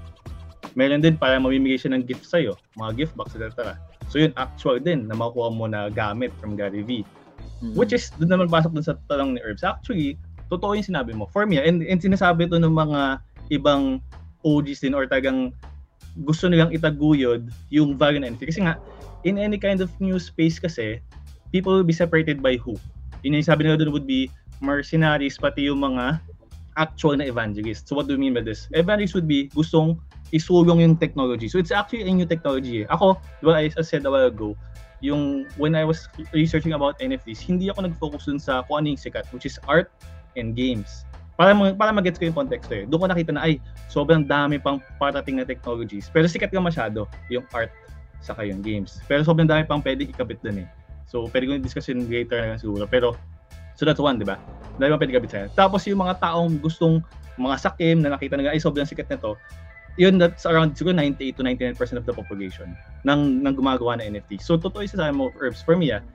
Meron 0.80 1.04
din 1.04 1.20
para 1.20 1.36
mamimigay 1.36 1.76
siya 1.76 1.92
ng 1.92 2.08
gift 2.08 2.24
sa'yo, 2.24 2.56
mga 2.80 2.92
gift 2.96 3.14
box, 3.20 3.36
etc. 3.36 3.76
So, 4.08 4.24
yun, 4.24 4.32
actual 4.40 4.80
din 4.80 5.12
na 5.12 5.20
makuha 5.20 5.52
mo 5.52 5.68
na 5.68 5.92
gamit 5.92 6.32
from 6.40 6.56
Gary 6.56 6.86
V. 6.88 7.04
Mm. 7.60 7.76
Which 7.76 7.92
is, 7.92 8.14
doon 8.16 8.40
naman 8.40 8.48
pasok 8.48 8.72
dun 8.72 8.86
sa 8.86 8.96
tanong 9.12 9.36
ni 9.36 9.40
Herbs. 9.44 9.68
Actually, 9.68 10.16
totoo 10.48 10.76
yung 10.76 10.88
sinabi 10.88 11.12
mo. 11.16 11.28
For 11.32 11.46
me, 11.46 11.60
and, 11.60 11.84
and 11.84 12.00
sinasabi 12.00 12.48
to 12.52 12.60
ng 12.60 12.74
mga 12.74 13.22
ibang 13.52 14.00
OGs 14.44 14.84
din 14.84 14.96
or 14.96 15.08
tagang 15.08 15.52
gusto 16.26 16.50
nilang 16.50 16.74
itaguyod 16.74 17.52
yung 17.70 17.94
value 17.94 18.20
ng 18.24 18.34
NFT. 18.34 18.44
Kasi 18.50 18.60
nga, 18.66 18.82
in 19.28 19.38
any 19.38 19.60
kind 19.60 19.84
of 19.84 19.92
new 20.02 20.18
space 20.18 20.58
kasi, 20.58 21.04
people 21.52 21.74
will 21.76 21.86
be 21.86 21.96
separated 21.96 22.42
by 22.42 22.58
who? 22.58 22.74
Yun 23.22 23.38
yung 23.38 23.46
sabi 23.46 23.68
nila 23.68 23.78
doon 23.78 23.94
would 23.94 24.10
be 24.10 24.32
mercenaries, 24.64 25.38
pati 25.38 25.70
yung 25.70 25.84
mga 25.84 26.18
actual 26.78 27.18
na 27.18 27.26
evangelists. 27.26 27.90
So 27.90 27.98
what 27.98 28.06
do 28.06 28.14
you 28.14 28.22
mean 28.22 28.34
by 28.34 28.42
this? 28.42 28.70
Evangelists 28.74 29.18
would 29.18 29.28
be 29.28 29.50
gustong 29.54 29.98
isulong 30.34 30.82
yung 30.86 30.96
technology. 30.98 31.50
So 31.50 31.58
it's 31.58 31.74
actually 31.74 32.06
a 32.06 32.12
new 32.14 32.26
technology. 32.26 32.86
eh. 32.86 32.94
Ako, 32.94 33.18
as 33.54 33.74
I 33.78 33.84
said 33.84 34.06
a 34.06 34.12
while 34.12 34.30
ago, 34.30 34.54
yung 35.02 35.46
when 35.58 35.78
I 35.78 35.86
was 35.86 36.10
researching 36.34 36.74
about 36.74 36.98
NFTs, 36.98 37.46
hindi 37.46 37.70
ako 37.70 37.86
nag-focus 37.86 38.26
dun 38.26 38.42
sa 38.42 38.66
kung 38.66 38.82
ano 38.86 38.94
yung 38.94 39.02
sikat, 39.02 39.30
which 39.30 39.46
is 39.46 39.62
art 39.70 39.94
and 40.38 40.54
games. 40.54 41.04
Para 41.38 41.54
para 41.54 41.94
mag-gets 41.94 42.18
ko 42.18 42.30
yung 42.30 42.38
context 42.38 42.70
eh. 42.74 42.86
Doon 42.90 43.06
ko 43.06 43.08
nakita 43.10 43.32
na 43.34 43.46
ay 43.46 43.62
sobrang 43.90 44.26
dami 44.26 44.58
pang 44.58 44.82
parating 44.98 45.38
na 45.38 45.46
technologies. 45.46 46.10
Pero 46.10 46.26
sikat 46.26 46.50
ka 46.50 46.62
masyado 46.62 47.06
yung 47.30 47.46
art 47.54 47.70
saka 48.22 48.46
yung 48.46 48.66
games. 48.66 49.02
Pero 49.06 49.22
sobrang 49.22 49.46
dami 49.46 49.62
pang 49.66 49.82
pwede 49.82 50.06
ikabit 50.10 50.42
dun 50.42 50.66
eh. 50.66 50.68
So, 51.08 51.30
pwede 51.32 51.48
ko 51.48 51.52
discussion 51.62 52.04
later 52.10 52.42
na 52.42 52.56
lang 52.56 52.62
siguro. 52.62 52.84
Pero, 52.90 53.16
so 53.78 53.86
that's 53.88 54.02
one, 54.02 54.20
di 54.20 54.28
ba? 54.28 54.36
Dahil 54.76 54.98
mga 54.98 55.02
pwede 55.06 55.14
kabit 55.16 55.32
sa'yo. 55.32 55.48
Tapos 55.56 55.86
yung 55.88 56.04
mga 56.04 56.20
taong 56.20 56.60
gustong 56.60 57.00
mga 57.40 57.56
sakim 57.62 58.04
na 58.04 58.18
nakita 58.18 58.36
na 58.36 58.52
ay 58.52 58.60
sobrang 58.60 58.84
sikat 58.84 59.08
na 59.08 59.18
to, 59.22 59.38
yun 59.98 60.22
that's 60.22 60.46
around 60.46 60.78
siguro 60.78 60.94
98 60.94 61.38
to 61.38 61.42
99% 61.42 61.98
of 61.98 62.06
the 62.06 62.14
population 62.14 62.78
nang 63.02 63.42
nang 63.42 63.58
gumagawa 63.58 63.98
ng 63.98 64.14
NFT. 64.14 64.38
So 64.38 64.54
totoo 64.54 64.86
yung 64.86 64.94
sasabi 64.94 65.14
mo 65.18 65.34
herbs 65.42 65.66
for 65.66 65.74
me 65.74 65.90
ah, 65.90 66.06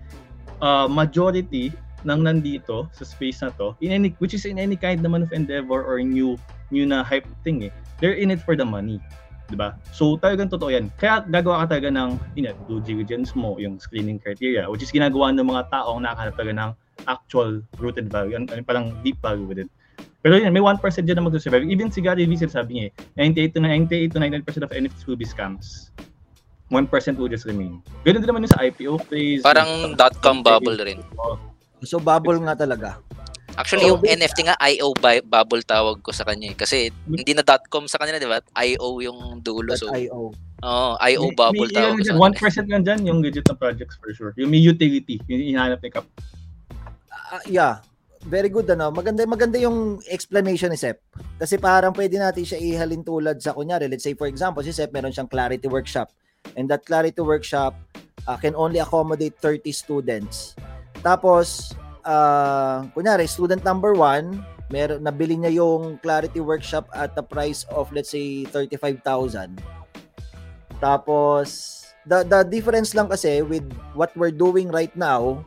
uh, 0.62 0.86
majority 0.86 1.74
nang 2.02 2.22
nandito 2.26 2.90
sa 2.94 3.04
space 3.06 3.42
na 3.42 3.50
to 3.54 3.74
in 3.82 3.90
any 3.94 4.14
which 4.18 4.34
is 4.34 4.44
in 4.44 4.58
any 4.58 4.74
kind 4.74 5.02
naman 5.02 5.22
of 5.22 5.30
endeavor 5.30 5.82
or 5.82 6.02
new 6.02 6.38
new 6.74 6.86
na 6.86 7.02
hype 7.02 7.26
thing 7.46 7.66
eh. 7.66 7.72
They're 8.02 8.18
in 8.18 8.34
it 8.34 8.42
for 8.42 8.58
the 8.58 8.66
money. 8.66 8.98
'di 9.52 9.56
ba? 9.60 9.76
So 9.92 10.16
talagang 10.16 10.48
totoo 10.48 10.72
'yan. 10.72 10.88
Kaya 10.96 11.22
gagawa 11.28 11.68
ka 11.68 11.76
talaga 11.76 11.92
ng 11.92 12.10
yun, 12.34 12.56
due 12.64 12.80
diligence 12.80 13.36
mo, 13.36 13.60
yung 13.60 13.76
screening 13.76 14.16
criteria 14.16 14.64
which 14.70 14.80
is 14.80 14.88
ginagawa 14.88 15.30
ng 15.36 15.44
mga 15.44 15.68
taong 15.68 16.00
nakahanap 16.00 16.34
talaga 16.34 16.54
ng 16.56 16.70
actual 17.04 17.60
rooted 17.76 18.08
value, 18.08 18.38
ano, 18.38 18.46
ano 18.48 18.62
parang 18.64 18.96
deep 19.04 19.20
value 19.20 19.44
with 19.44 19.60
it. 19.60 19.70
Pero 20.22 20.38
yun, 20.38 20.54
may 20.54 20.62
1% 20.62 20.78
dyan 20.78 21.18
na 21.18 21.26
mag-survive. 21.26 21.66
Even 21.66 21.90
si 21.90 21.98
Gary 21.98 22.22
Vee 22.30 22.38
sabi 22.46 22.78
niya 22.78 22.84
eh, 23.18 23.26
98 23.50 23.58
to 23.58 23.60
98 23.60 24.14
to 24.14 24.18
99% 24.22 24.62
of 24.62 24.70
NFTs 24.70 25.04
will 25.10 25.18
be 25.18 25.26
scams. 25.26 25.90
1% 26.70 27.18
will 27.18 27.28
just 27.28 27.44
remain. 27.44 27.82
Ganun 28.06 28.22
din 28.22 28.28
naman 28.30 28.46
yung 28.46 28.54
sa 28.54 28.62
IPO 28.64 29.02
phase. 29.10 29.42
Parang 29.44 29.92
dot-com 29.98 30.40
bubble 30.40 30.78
rin. 30.80 31.02
So 31.82 31.98
bubble 31.98 32.38
nga 32.42 32.54
talaga. 32.54 32.98
Actually, 33.52 33.84
Oh, 33.84 34.00
yung 34.00 34.02
NFT 34.08 34.48
nga, 34.48 34.56
IO 34.64 34.96
bu- 34.96 35.26
bubble 35.28 35.60
tawag 35.60 36.00
ko 36.00 36.08
sa 36.08 36.24
kanya. 36.24 36.52
eh. 36.52 36.56
Kasi 36.56 36.88
hindi 37.04 37.36
na 37.36 37.44
.com 37.68 37.84
sa 37.84 38.00
kanila, 38.00 38.16
di 38.16 38.24
ba? 38.24 38.40
IO 38.64 39.04
yung 39.04 39.44
dulo. 39.44 39.76
So, 39.76 39.92
.io. 39.92 40.32
oh, 40.64 40.92
IO 41.04 41.28
bubble 41.36 41.68
may, 41.68 41.76
tawag 41.76 42.00
ko 42.00 42.04
sa 42.08 42.12
kanila. 42.16 42.32
1% 42.32 42.72
lang 42.72 42.82
dyan 42.82 43.00
yung 43.04 43.18
legit 43.20 43.44
na 43.44 43.52
projects 43.52 44.00
for 44.00 44.08
sure. 44.16 44.32
Yung 44.40 44.48
may 44.48 44.56
utility, 44.56 45.20
yung 45.28 45.52
hinahanap 45.52 45.84
ni 45.84 45.90
Cap. 45.92 46.08
Ah, 47.12 47.44
yeah. 47.44 47.84
Very 48.22 48.48
good 48.48 48.70
ano. 48.70 48.88
Maganda 48.88 49.26
maganda 49.26 49.58
yung 49.58 49.98
explanation 50.06 50.70
ni 50.70 50.78
Sep. 50.78 51.02
Kasi 51.36 51.58
parang 51.58 51.90
pwede 51.92 52.16
natin 52.16 52.46
siya 52.46 52.56
ihalin 52.56 53.02
tulad 53.02 53.42
sa 53.42 53.50
kunyari, 53.50 53.90
let's 53.90 54.06
say 54.06 54.14
for 54.14 54.30
example, 54.30 54.62
si 54.62 54.70
Sep 54.70 54.94
meron 54.94 55.10
siyang 55.10 55.28
clarity 55.28 55.66
workshop. 55.66 56.08
And 56.54 56.70
that 56.70 56.86
clarity 56.86 57.18
workshop 57.18 57.74
uh, 58.24 58.38
can 58.38 58.54
only 58.54 58.78
accommodate 58.78 59.34
30 59.42 59.74
students. 59.74 60.54
Tapos 61.02 61.74
uh, 62.06 62.86
kunyari 62.94 63.26
student 63.26 63.62
number 63.66 63.94
1, 63.94 64.72
meron 64.72 65.04
nabili 65.04 65.36
niya 65.36 65.60
yung 65.62 65.98
clarity 66.00 66.40
workshop 66.40 66.88
at 66.96 67.12
the 67.18 67.22
price 67.22 67.66
of 67.74 67.90
let's 67.92 68.14
say 68.14 68.46
35,000. 68.48 69.60
Tapos 70.78 71.78
the 72.08 72.26
the 72.26 72.42
difference 72.46 72.94
lang 72.94 73.06
kasi 73.06 73.42
with 73.42 73.66
what 73.94 74.10
we're 74.18 74.34
doing 74.34 74.66
right 74.70 74.94
now 74.98 75.38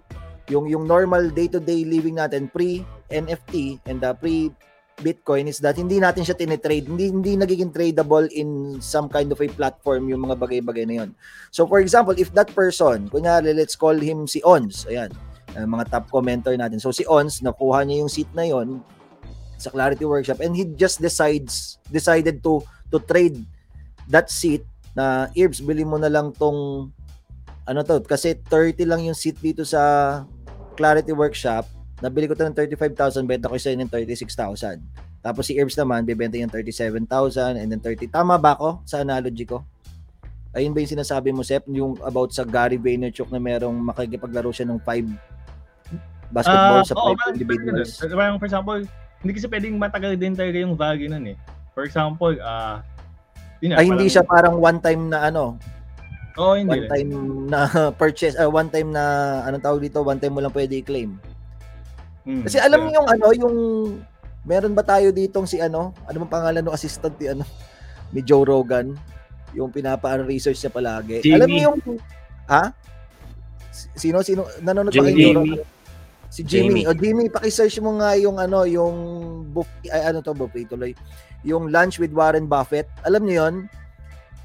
yung 0.47 0.69
yung 0.69 0.85
normal 0.85 1.27
day-to-day 1.33 1.83
living 1.83 2.15
natin 2.15 2.47
pre 2.47 2.85
NFT 3.09 3.81
and 3.89 3.99
the 3.99 4.13
pre 4.15 4.53
Bitcoin 4.95 5.51
is 5.51 5.59
that 5.59 5.75
hindi 5.75 5.99
natin 5.99 6.23
siya 6.23 6.39
tinitrade, 6.39 6.87
hindi 6.87 7.11
hindi 7.11 7.35
nagiging 7.35 7.75
tradable 7.75 8.31
in 8.31 8.79
some 8.79 9.11
kind 9.11 9.27
of 9.27 9.43
a 9.43 9.49
platform 9.51 10.07
yung 10.07 10.23
mga 10.23 10.39
bagay-bagay 10.39 10.87
na 10.87 10.95
yon. 11.03 11.09
So 11.51 11.67
for 11.67 11.83
example, 11.83 12.15
if 12.15 12.31
that 12.31 12.47
person, 12.55 13.11
kunyari 13.11 13.51
let's 13.51 13.75
call 13.75 13.99
him 13.99 14.23
si 14.23 14.39
Ons, 14.47 14.87
ayan, 14.87 15.11
uh, 15.53 15.67
mga 15.69 15.85
top 15.93 16.09
commenter 16.09 16.57
natin. 16.57 16.81
So 16.81 16.89
si 16.89 17.05
Ons, 17.05 17.45
nakuha 17.45 17.85
niya 17.85 18.01
yung 18.01 18.11
seat 18.11 18.29
na 18.33 18.49
yon 18.49 18.81
sa 19.55 19.69
Clarity 19.71 20.03
Workshop 20.03 20.43
and 20.43 20.51
he 20.51 20.67
just 20.75 20.99
decides 20.99 21.79
decided 21.87 22.43
to 22.43 22.59
to 22.91 22.99
trade 22.99 23.39
that 24.09 24.27
seat 24.27 24.65
na 24.95 25.27
Irbs, 25.35 25.59
bili 25.59 25.83
mo 25.83 25.99
na 25.99 26.07
lang 26.07 26.31
tong 26.31 26.89
ano 27.65 27.79
to, 27.81 27.99
kasi 28.05 28.37
30 28.47 28.85
lang 28.85 29.01
yung 29.03 29.17
seat 29.17 29.41
dito 29.41 29.65
sa 29.67 30.23
Clarity 30.79 31.11
Workshop, 31.11 31.65
nabili 31.99 32.29
ko 32.29 32.37
to 32.37 32.45
ng 32.45 32.55
35,000, 32.55 33.25
benta 33.25 33.49
ko 33.49 33.57
sa 33.57 33.73
ng 33.73 33.89
36,000. 33.89 34.79
Tapos 35.25 35.49
si 35.49 35.57
Herbs 35.57 35.73
naman, 35.73 36.05
bibenta 36.05 36.37
yung 36.37 36.53
37,000 36.53 37.57
and 37.57 37.67
then 37.73 37.81
30. 37.81 38.13
Tama 38.13 38.37
ba 38.37 38.53
ako 38.53 38.85
sa 38.85 39.01
analogy 39.01 39.49
ko? 39.49 39.65
Ayun 40.55 40.71
ba 40.71 40.79
yung 40.79 40.93
sinasabi 40.95 41.29
mo, 41.29 41.43
Sep? 41.43 41.67
Yung 41.67 41.99
about 41.99 42.31
sa 42.31 42.47
Gary 42.47 42.79
Vaynerchuk 42.79 43.27
na 43.27 43.37
merong 43.37 43.75
makikipaglaro 43.75 44.49
siya 44.49 44.65
ng 44.65 44.79
5 44.79 45.11
basketball 46.31 46.79
Ah, 46.79 46.87
sa 46.87 46.95
5 46.95 47.11
parang- 47.13 47.35
individuals. 47.35 47.91
parang- 48.07 48.39
for 48.39 48.47
example, 48.47 48.79
hindi 49.19 49.31
kasi 49.31 49.47
pwedeng 49.47 49.75
matagal 49.75 50.15
din 50.15 50.31
talaga 50.31 50.57
yung 50.57 50.73
value 50.73 51.11
nun 51.11 51.27
eh. 51.27 51.37
For 51.71 51.83
example, 51.83 52.33
ah 52.39 52.79
yun 53.59 53.75
Ay, 53.75 53.87
hindi 53.87 54.07
parang- 54.07 54.13
siya 54.13 54.23
parang 54.23 54.55
one 54.57 54.79
time 54.79 55.11
na 55.11 55.27
ano, 55.27 55.59
Oo, 56.35 56.55
hindi. 56.55 56.71
one 56.71 56.85
time 56.87 57.09
na 57.47 57.59
purchase, 58.01 58.35
uh, 58.35 58.47
one 58.47 58.67
time 58.67 58.91
na, 58.91 59.03
anong 59.43 59.63
tawag 59.63 59.81
dito, 59.81 59.99
one 60.01 60.17
time 60.17 60.31
mo 60.31 60.39
lang 60.39 60.51
pwede 60.51 60.79
i-claim. 60.79 61.19
Mm, 62.23 62.41
Kasi 62.41 62.57
alam 62.57 62.79
yeah. 62.79 62.85
niyo 62.85 62.95
yung 62.95 63.09
ano, 63.09 63.25
yung 63.33 63.55
meron 64.41 64.71
ba 64.71 64.81
tayo 64.81 65.11
ditong 65.11 65.45
si 65.45 65.59
ano, 65.59 65.91
ano 66.03 66.15
bang 66.17 66.31
pangalan 66.31 66.63
ng 66.63 66.73
assistant 66.73 67.15
ni 67.15 67.27
ano 67.27 67.43
ni 68.13 68.19
Joe 68.19 68.43
Rogan, 68.43 68.95
yung 69.55 69.71
pinapa 69.71 70.19
research 70.21 70.59
niya 70.59 70.71
palagi. 70.71 71.23
Jimmy. 71.23 71.35
Alam 71.39 71.47
niyo 71.49 71.61
yung 71.71 71.79
ha? 72.51 72.75
Sino 73.95 74.19
sino 74.21 74.45
nanonood 74.59 74.91
Jimmy. 74.91 75.15
Joe 75.15 75.35
Rogan? 75.39 75.59
Si 76.35 76.41
Jimmy. 76.43 76.83
Jimmy. 76.83 76.91
O 76.91 76.91
Jimmy, 76.91 77.25
paki-search 77.31 77.79
mo 77.79 77.95
nga 78.03 78.11
yung 78.19 78.35
ano, 78.35 78.67
yung 78.67 78.95
buffet, 79.55 79.87
ay 79.87 80.11
ano 80.11 80.19
to 80.19 80.35
buffet 80.35 80.67
tuloy. 80.67 80.91
Yung 81.47 81.71
lunch 81.71 81.95
with 81.95 82.11
Warren 82.11 82.51
Buffett. 82.51 82.91
Alam 83.07 83.23
niyo 83.23 83.35
yon? 83.39 83.55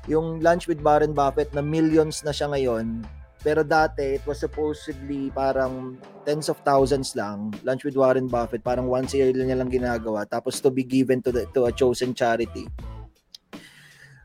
Yung 0.06 0.38
lunch 0.38 0.70
with 0.70 0.78
Warren 0.86 1.10
Buffett 1.10 1.50
na 1.50 1.64
millions 1.64 2.22
na 2.22 2.30
siya 2.30 2.46
ngayon. 2.54 3.02
Pero 3.40 3.64
dati, 3.64 4.20
it 4.20 4.24
was 4.28 4.36
supposedly 4.36 5.32
parang 5.32 5.96
tens 6.28 6.52
of 6.52 6.60
thousands 6.60 7.16
lang. 7.16 7.50
Lunch 7.64 7.88
with 7.88 7.96
Warren 7.96 8.28
Buffett, 8.28 8.60
parang 8.60 8.84
once 8.84 9.16
a 9.16 9.24
year 9.24 9.32
lang 9.32 9.48
niya 9.48 9.58
lang 9.58 9.72
ginagawa. 9.72 10.28
Tapos 10.28 10.60
to 10.60 10.68
be 10.68 10.84
given 10.84 11.24
to, 11.24 11.32
the, 11.32 11.48
to 11.56 11.64
a 11.64 11.72
chosen 11.72 12.12
charity. 12.12 12.68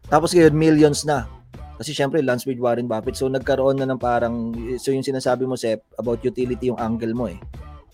Tapos 0.06 0.32
ngayon, 0.34 0.54
millions 0.54 1.04
na. 1.04 1.26
Kasi 1.76 1.92
syempre, 1.92 2.24
lunch 2.24 2.48
with 2.48 2.62
Warren 2.62 2.88
Buffett. 2.88 3.20
So 3.20 3.28
nagkaroon 3.28 3.84
na 3.84 3.88
ng 3.90 4.00
parang, 4.00 4.56
so 4.80 4.96
yung 4.96 5.04
sinasabi 5.04 5.44
mo, 5.44 5.60
Sep, 5.60 5.84
about 6.00 6.24
utility 6.24 6.72
yung 6.72 6.80
angle 6.80 7.12
mo 7.12 7.28
eh. 7.28 7.40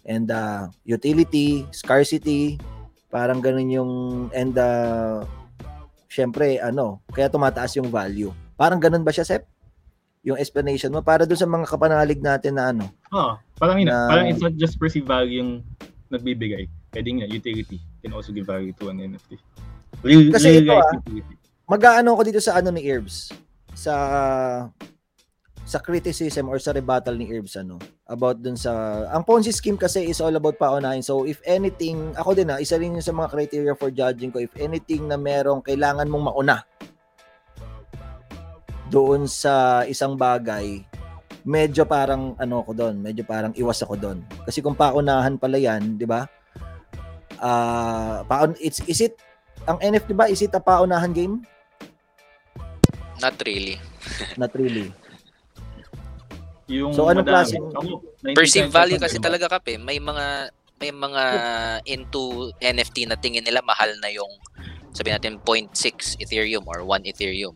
And 0.06 0.30
uh, 0.30 0.70
utility, 0.86 1.66
scarcity, 1.74 2.62
parang 3.10 3.42
ganun 3.42 3.70
yung, 3.74 3.92
and 4.34 4.54
uh, 4.54 5.26
syempre, 6.06 6.62
ano, 6.62 7.02
kaya 7.10 7.32
tumataas 7.32 7.80
yung 7.82 7.90
value. 7.90 8.30
Parang 8.54 8.78
ganun 8.78 9.02
ba 9.02 9.10
siya, 9.10 9.26
Sep? 9.26 9.50
Yung 10.22 10.38
explanation 10.38 10.94
mo, 10.94 11.02
para 11.02 11.26
doon 11.26 11.40
sa 11.42 11.50
mga 11.50 11.66
kapanalig 11.66 12.22
natin 12.22 12.54
na 12.54 12.70
ano, 12.70 12.86
Oo, 13.10 13.34
parang 13.58 13.82
yun, 13.82 13.90
na- 13.90 14.06
parang 14.06 14.30
it's 14.30 14.44
not 14.44 14.54
just 14.54 14.78
perceived 14.78 15.10
value 15.10 15.42
yung 15.42 15.66
nagbibigay. 16.14 16.70
Pwedeng 16.94 17.24
nga, 17.24 17.28
utility 17.32 17.82
can 18.06 18.14
also 18.14 18.30
give 18.30 18.46
value 18.46 18.76
to 18.78 18.94
an 18.94 19.02
NFT. 19.02 19.42
Real, 20.06 20.30
Kasi 20.30 20.62
real 20.62 20.70
ito, 20.70 20.74
ah, 20.78 20.94
utility. 21.02 21.36
Mag-aano 21.72 22.20
ko 22.20 22.22
dito 22.28 22.44
sa 22.44 22.60
ano 22.60 22.68
ni 22.76 22.84
Herbs 22.84 23.32
sa 23.72 23.96
sa 25.64 25.80
criticism 25.80 26.52
or 26.52 26.60
sa 26.60 26.76
rebuttal 26.76 27.16
ni 27.16 27.32
Herbs 27.32 27.56
ano? 27.56 27.80
About 28.04 28.44
dun 28.44 28.60
sa 28.60 29.08
ang 29.08 29.24
Ponzi 29.24 29.56
scheme 29.56 29.80
kasi 29.80 30.04
is 30.12 30.20
all 30.20 30.36
about 30.36 30.60
paunahin 30.60 31.00
so 31.00 31.24
if 31.24 31.40
anything 31.48 32.12
ako 32.20 32.36
din 32.36 32.52
na 32.52 32.60
isa 32.60 32.76
rin 32.76 33.00
yun 33.00 33.06
sa 33.06 33.16
mga 33.16 33.32
criteria 33.32 33.72
for 33.80 33.88
judging 33.88 34.36
ko 34.36 34.44
if 34.44 34.52
anything 34.60 35.08
na 35.08 35.16
merong 35.16 35.64
kailangan 35.64 36.12
mong 36.12 36.28
mauna 36.28 36.68
doon 38.92 39.24
sa 39.24 39.88
isang 39.88 40.20
bagay 40.20 40.84
medyo 41.48 41.88
parang 41.88 42.36
ano 42.36 42.68
ko 42.68 42.76
doon 42.76 43.00
medyo 43.00 43.24
parang 43.24 43.56
iwas 43.56 43.80
ako 43.80 43.96
doon. 43.96 44.20
Kasi 44.44 44.60
kung 44.60 44.76
paunahan 44.76 45.40
pala 45.40 45.56
yan 45.56 45.96
di 45.96 46.04
ba? 46.04 46.28
Ah 47.40 48.28
paun 48.28 48.60
it's 48.60 48.84
is 48.92 49.00
it 49.00 49.16
ang 49.72 49.80
NFT 49.80 50.12
ba 50.12 50.28
is 50.28 50.44
it 50.44 50.52
a 50.52 50.60
paunahan 50.60 51.16
game 51.16 51.40
Not 53.22 53.38
really. 53.46 53.78
Not 54.36 54.52
really. 54.58 54.90
Yung 56.72 56.96
So, 56.96 57.06
anong 57.12 57.28
Ako, 57.28 58.02
Perceived 58.34 58.72
99% 58.72 58.80
value 58.80 59.00
kasi 59.02 59.18
talaga 59.20 59.60
kape. 59.60 59.78
May 59.78 60.02
mga 60.02 60.50
may 60.82 60.90
mga 60.90 61.24
into 61.86 62.50
NFT 62.58 63.06
na 63.06 63.14
tingin 63.14 63.46
nila 63.46 63.62
mahal 63.62 63.94
na 64.02 64.10
yung 64.10 64.30
sabi 64.92 65.14
natin 65.14 65.38
0.6 65.46 66.18
Ethereum 66.18 66.66
or 66.66 66.82
1 66.82 67.06
Ethereum. 67.06 67.54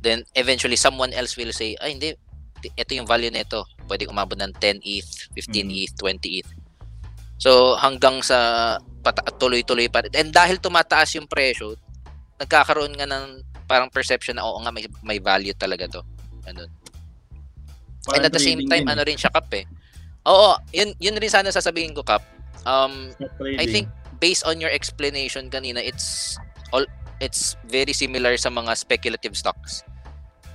Then 0.00 0.24
eventually 0.32 0.80
someone 0.80 1.12
else 1.12 1.36
will 1.36 1.52
say, 1.52 1.76
ay 1.84 1.92
hindi, 1.92 2.16
ito 2.64 2.90
yung 2.96 3.04
value 3.04 3.28
nito. 3.28 3.68
Pwedeng 3.84 4.08
umabot 4.08 4.40
ng 4.40 4.56
10 4.56 4.80
ETH, 4.80 5.28
15 5.36 5.68
Mhm. 5.68 5.76
ETH, 5.84 5.94
20 6.00 6.28
ETH. 6.40 6.50
So 7.36 7.76
hanggang 7.76 8.24
sa 8.24 8.38
pata- 9.04 9.28
tuloy-tuloy 9.36 9.92
pa 9.92 10.00
rin. 10.02 10.12
And 10.16 10.32
dahil 10.32 10.56
tumataas 10.56 11.12
yung 11.20 11.28
presyo, 11.28 11.76
nagkakaroon 12.40 12.96
nga 12.96 13.04
ng 13.04 13.44
parang 13.66 13.90
perception 13.90 14.38
na 14.38 14.46
oo 14.46 14.58
nga 14.62 14.72
may, 14.72 14.86
may 15.02 15.18
value 15.18 15.54
talaga 15.54 15.90
to. 15.90 16.02
Ganun. 16.46 16.70
And 18.06 18.22
Parang 18.22 18.26
at 18.30 18.32
the 18.32 18.42
same 18.42 18.62
time, 18.70 18.86
ano 18.86 19.02
rin 19.02 19.18
siya, 19.18 19.34
Kap 19.34 19.50
eh. 19.50 19.66
Oo, 20.26 20.54
yun, 20.70 20.94
yun 21.02 21.18
rin 21.18 21.30
sana 21.30 21.50
sasabihin 21.50 21.90
ko, 21.90 22.06
Kap. 22.06 22.22
Um, 22.62 23.10
eh. 23.42 23.58
I 23.58 23.66
think 23.66 23.90
based 24.22 24.46
on 24.46 24.62
your 24.62 24.70
explanation 24.70 25.50
kanina, 25.50 25.82
it's 25.82 26.38
all 26.70 26.86
it's 27.18 27.58
very 27.66 27.90
similar 27.90 28.38
sa 28.38 28.50
mga 28.50 28.78
speculative 28.78 29.34
stocks. 29.34 29.82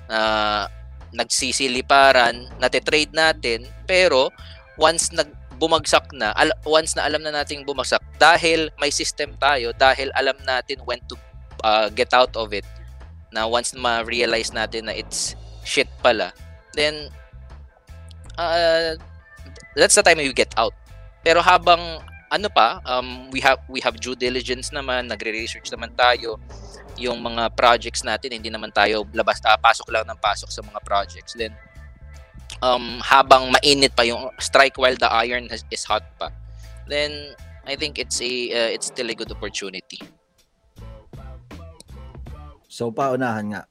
Na 0.08 0.68
nagsisiliparan, 1.12 2.48
natitrade 2.56 3.12
natin, 3.12 3.68
pero 3.84 4.32
once 4.80 5.12
nag 5.12 5.28
bumagsak 5.60 6.10
na, 6.16 6.34
al- 6.40 6.58
once 6.66 6.98
na 6.98 7.06
alam 7.06 7.22
na 7.22 7.30
nating 7.30 7.68
bumagsak, 7.68 8.02
dahil 8.18 8.72
may 8.82 8.90
system 8.90 9.36
tayo, 9.38 9.76
dahil 9.78 10.10
alam 10.18 10.34
natin 10.42 10.82
when 10.88 10.98
to 11.06 11.14
uh, 11.62 11.86
get 11.94 12.10
out 12.18 12.34
of 12.34 12.50
it, 12.56 12.66
na 13.32 13.48
once 13.48 13.74
ma-realize 13.74 14.52
natin 14.52 14.92
na 14.92 14.94
it's 14.96 15.36
shit 15.64 15.88
pala, 16.04 16.36
then 16.76 17.08
uh, 18.38 18.96
that's 19.76 19.96
the 19.96 20.04
time 20.04 20.20
you 20.20 20.36
get 20.36 20.52
out. 20.60 20.76
Pero 21.24 21.42
habang 21.42 22.04
ano 22.32 22.48
pa, 22.48 22.80
um, 22.88 23.28
we 23.32 23.44
have 23.44 23.60
we 23.68 23.84
have 23.84 24.00
due 24.00 24.16
diligence 24.16 24.72
naman, 24.72 25.12
nagre-research 25.12 25.68
naman 25.72 25.92
tayo 26.00 26.40
yung 27.00 27.20
mga 27.20 27.52
projects 27.56 28.04
natin, 28.04 28.40
hindi 28.40 28.48
naman 28.48 28.72
tayo 28.72 29.08
labas 29.12 29.40
ah, 29.44 29.60
pasok 29.60 29.92
lang 29.92 30.08
ng 30.08 30.20
pasok 30.20 30.48
sa 30.52 30.62
mga 30.64 30.80
projects. 30.84 31.36
Then 31.36 31.56
um 32.60 33.00
habang 33.02 33.50
mainit 33.52 33.96
pa 33.96 34.04
yung 34.04 34.30
strike 34.38 34.78
while 34.78 34.96
the 34.96 35.08
iron 35.08 35.48
has, 35.50 35.64
is 35.72 35.84
hot 35.84 36.04
pa. 36.20 36.32
Then 36.88 37.36
I 37.68 37.76
think 37.76 38.00
it's 38.00 38.20
a 38.20 38.32
uh, 38.52 38.70
it's 38.76 38.92
still 38.92 39.08
a 39.12 39.16
good 39.16 39.32
opportunity. 39.32 40.00
So, 42.72 42.88
paunahan 42.88 43.52
nga. 43.52 43.62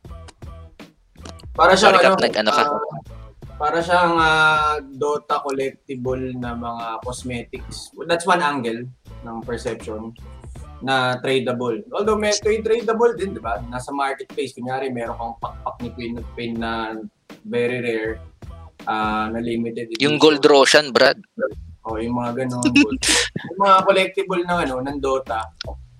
Para 1.56 1.72
siyang 1.72 1.96
Sorry, 1.96 2.04
ano, 2.04 2.16
Kap, 2.20 2.20
nag-ano 2.20 2.50
ka? 2.52 2.64
ah, 2.68 3.00
para 3.56 3.78
siyang 3.80 4.14
ah, 4.20 4.76
Dota 4.84 5.40
collectible 5.40 6.36
na 6.36 6.52
mga 6.52 7.00
cosmetics. 7.00 7.96
That's 8.04 8.28
one 8.28 8.44
angle 8.44 8.84
ng 9.24 9.36
perception 9.40 10.12
na 10.84 11.16
tradable. 11.24 11.80
Although 11.96 12.20
may 12.20 12.36
trade 12.36 12.60
tradable 12.60 13.16
din, 13.16 13.32
di 13.32 13.40
ba? 13.40 13.60
Nasa 13.72 13.88
marketplace, 13.88 14.52
kunyari 14.52 14.92
meron 14.92 15.16
kang 15.16 15.36
pakpak 15.40 15.76
ni 15.80 15.88
Queen 15.96 16.14
of 16.20 16.28
Pain 16.36 16.60
na 16.60 17.00
very 17.48 17.80
rare, 17.80 18.20
ah, 18.84 19.32
na 19.32 19.40
limited 19.40 19.96
edition. 19.96 20.04
Yung 20.04 20.20
Gold 20.20 20.44
Roshan, 20.44 20.92
Brad. 20.92 21.16
O, 21.88 21.96
yung 21.96 22.20
mga 22.20 22.44
ganun. 22.44 22.60
gold. 22.60 23.00
yung 23.48 23.60
mga 23.64 23.76
collectible 23.88 24.42
na 24.44 24.60
ano, 24.60 24.84
ng 24.84 25.00
Dota, 25.00 25.40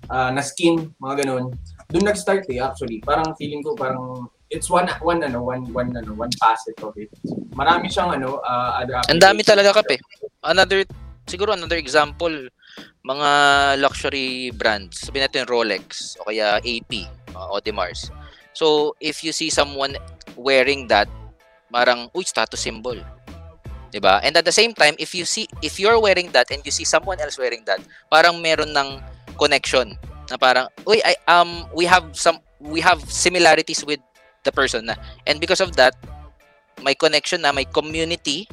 ah, 0.05 0.29
na 0.29 0.45
skin, 0.45 0.93
mga 1.01 1.25
ganun. 1.25 1.49
Doon 1.91 2.07
nag-start 2.07 2.47
eh, 2.47 2.63
actually. 2.63 3.03
Parang 3.03 3.35
feeling 3.35 3.59
ko 3.59 3.75
parang 3.75 4.31
it's 4.51 4.71
one 4.71 4.87
one 5.03 5.19
ano 5.23 5.43
one 5.43 5.67
one 5.75 5.91
ano 5.95 6.15
one 6.15 6.31
facet 6.39 6.75
of 6.83 6.95
it. 6.95 7.11
Marami 7.55 7.91
siyang 7.91 8.15
ano 8.15 8.39
uh, 8.39 8.79
other 8.79 8.99
Ang 9.11 9.19
dami 9.19 9.43
talaga 9.43 9.75
kape. 9.83 9.99
Another 10.43 10.87
siguro 11.27 11.51
another 11.51 11.79
example 11.79 12.31
mga 13.03 13.29
luxury 13.83 14.55
brands. 14.55 15.03
Sabihin 15.03 15.27
natin 15.27 15.43
Rolex 15.51 16.15
o 16.21 16.27
kaya 16.31 16.63
AP, 16.63 16.91
uh, 17.35 17.51
Audemars. 17.51 18.07
So 18.55 18.95
if 19.03 19.23
you 19.23 19.35
see 19.35 19.51
someone 19.51 19.99
wearing 20.39 20.87
that, 20.87 21.11
parang 21.71 22.11
uy 22.15 22.23
status 22.23 22.63
symbol. 22.63 22.99
'Di 23.91 23.99
ba? 23.99 24.23
And 24.23 24.35
at 24.39 24.47
the 24.47 24.55
same 24.55 24.71
time, 24.71 24.95
if 24.95 25.11
you 25.11 25.27
see 25.27 25.47
if 25.59 25.75
you're 25.75 25.99
wearing 25.99 26.31
that 26.31 26.47
and 26.55 26.63
you 26.63 26.71
see 26.71 26.87
someone 26.87 27.19
else 27.19 27.35
wearing 27.35 27.67
that, 27.67 27.83
parang 28.07 28.39
meron 28.39 28.71
ng 28.71 29.03
connection 29.35 29.99
na 30.31 30.39
parang 30.39 30.71
uy 30.87 31.03
I 31.03 31.19
um 31.27 31.67
we 31.75 31.83
have 31.83 32.15
some 32.15 32.39
we 32.63 32.79
have 32.79 33.01
similarities 33.09 33.83
with 33.83 33.99
the 34.45 34.53
person 34.53 34.89
na. 34.89 34.97
And 35.25 35.37
because 35.41 35.61
of 35.61 35.77
that, 35.77 35.97
may 36.81 36.97
connection 36.97 37.41
na, 37.45 37.53
may 37.53 37.65
community, 37.65 38.49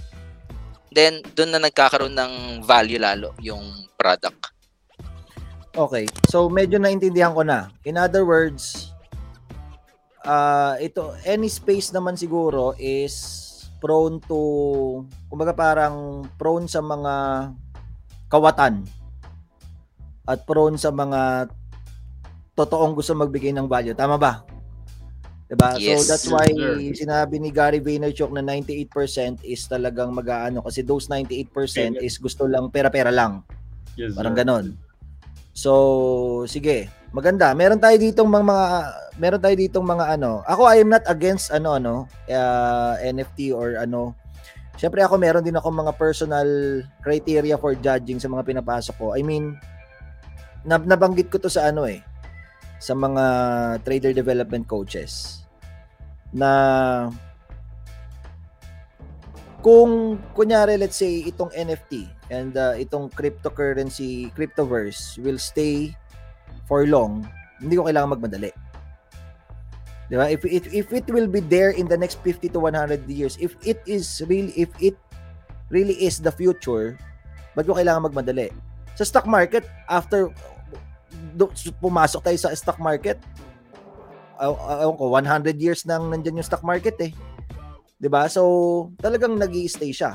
then 0.92 1.24
doon 1.36 1.56
na 1.56 1.60
nagkakaroon 1.68 2.16
ng 2.16 2.32
value 2.64 3.00
lalo 3.00 3.32
yung 3.40 3.64
product. 3.96 4.52
Okay. 5.76 6.08
So, 6.28 6.48
medyo 6.48 6.80
naintindihan 6.80 7.36
ko 7.36 7.44
na. 7.44 7.72
In 7.84 8.00
other 8.00 8.24
words, 8.24 8.92
uh, 10.24 10.76
ito, 10.80 11.14
any 11.24 11.48
space 11.48 11.92
naman 11.92 12.16
siguro 12.16 12.74
is 12.76 13.46
prone 13.78 14.18
to, 14.26 14.40
kumbaga 15.30 15.54
parang 15.54 16.26
prone 16.34 16.66
sa 16.66 16.82
mga 16.82 17.14
kawatan 18.28 18.84
at 20.28 20.44
prone 20.44 20.76
sa 20.76 20.92
mga 20.92 21.48
totoong 22.58 22.98
gusto 22.98 23.14
magbigay 23.14 23.54
ng 23.54 23.70
value. 23.70 23.94
Tama 23.94 24.18
ba? 24.18 24.42
Diba? 25.48 25.78
Yes, 25.80 26.04
so 26.04 26.12
that's 26.12 26.28
why 26.28 26.44
sir. 26.44 26.76
sinabi 26.92 27.40
ni 27.40 27.48
Gary 27.48 27.80
Vaynerchuk 27.80 28.28
na 28.36 28.44
98% 28.44 29.40
is 29.46 29.64
talagang 29.64 30.12
mag-aano 30.12 30.60
kasi 30.60 30.84
those 30.84 31.08
98% 31.08 32.04
is 32.04 32.20
gusto 32.20 32.44
lang 32.44 32.68
pera-pera 32.68 33.08
lang. 33.08 33.46
Yes, 33.96 34.12
Parang 34.12 34.36
sir. 34.36 34.44
ganon. 34.44 34.66
So, 35.56 35.72
sige. 36.44 36.92
Maganda. 37.16 37.56
Meron 37.56 37.80
tayo 37.80 37.96
ditong 37.96 38.28
mga, 38.28 38.44
mga 38.44 38.66
meron 39.16 39.40
tayo 39.40 39.56
ditong 39.56 39.86
mga 39.88 40.04
ano. 40.20 40.44
Ako 40.44 40.68
I 40.68 40.84
am 40.84 40.92
not 40.92 41.08
against 41.08 41.48
ano 41.48 41.80
ano 41.80 41.94
uh, 42.28 42.94
NFT 43.00 43.56
or 43.56 43.80
ano. 43.80 44.12
Syempre 44.76 45.00
ako 45.00 45.16
meron 45.16 45.40
din 45.40 45.56
ako 45.56 45.72
mga 45.72 45.96
personal 45.96 46.46
criteria 47.00 47.56
for 47.56 47.72
judging 47.72 48.20
sa 48.20 48.28
mga 48.28 48.44
pinapasok 48.44 48.94
ko. 49.00 49.16
I 49.16 49.24
mean, 49.24 49.56
nab 50.68 50.84
nabanggit 50.84 51.32
ko 51.32 51.40
to 51.40 51.48
sa 51.48 51.72
ano 51.72 51.88
eh 51.88 52.04
sa 52.78 52.94
mga 52.94 53.24
trader 53.82 54.14
development 54.14 54.66
coaches 54.70 55.42
na 56.30 57.10
kung 59.62 60.16
kunyari 60.38 60.78
let's 60.78 60.96
say 60.96 61.26
itong 61.26 61.50
NFT 61.50 62.06
and 62.30 62.54
uh, 62.54 62.78
itong 62.78 63.10
cryptocurrency 63.10 64.30
cryptoverse 64.38 65.18
will 65.18 65.40
stay 65.40 65.90
for 66.70 66.86
long 66.86 67.26
hindi 67.58 67.74
ko 67.74 67.90
kailangan 67.90 68.14
magmadali. 68.14 68.54
Di 70.08 70.14
ba? 70.16 70.30
If 70.30 70.46
it, 70.46 70.64
if 70.72 70.88
it 70.94 71.04
will 71.10 71.28
be 71.28 71.42
there 71.42 71.74
in 71.74 71.84
the 71.90 71.98
next 71.98 72.22
50 72.24 72.54
to 72.54 72.58
100 72.62 73.04
years 73.10 73.36
if 73.42 73.58
it 73.66 73.82
is 73.84 74.22
really 74.30 74.54
if 74.54 74.70
it 74.78 74.94
really 75.68 75.98
is 76.00 76.22
the 76.22 76.32
future 76.32 76.96
ba't 77.58 77.66
ko 77.66 77.74
kailangan 77.74 78.06
magmadali? 78.08 78.54
Sa 78.94 79.02
stock 79.02 79.26
market 79.26 79.66
after 79.90 80.30
do, 81.38 81.46
pumasok 81.78 82.20
tayo 82.26 82.38
sa 82.42 82.50
stock 82.58 82.82
market 82.82 83.22
uh, 84.42 84.50
uh, 84.50 84.90
ko 84.90 85.14
100 85.14 85.54
years 85.62 85.86
nang 85.86 86.10
nandiyan 86.10 86.42
yung 86.42 86.48
stock 86.50 86.66
market 86.66 86.98
eh 86.98 87.14
'di 87.98 88.08
ba? 88.08 88.30
So, 88.30 88.42
talagang 89.02 89.36
nag 89.36 89.52
stay 89.66 89.90
siya 89.90 90.14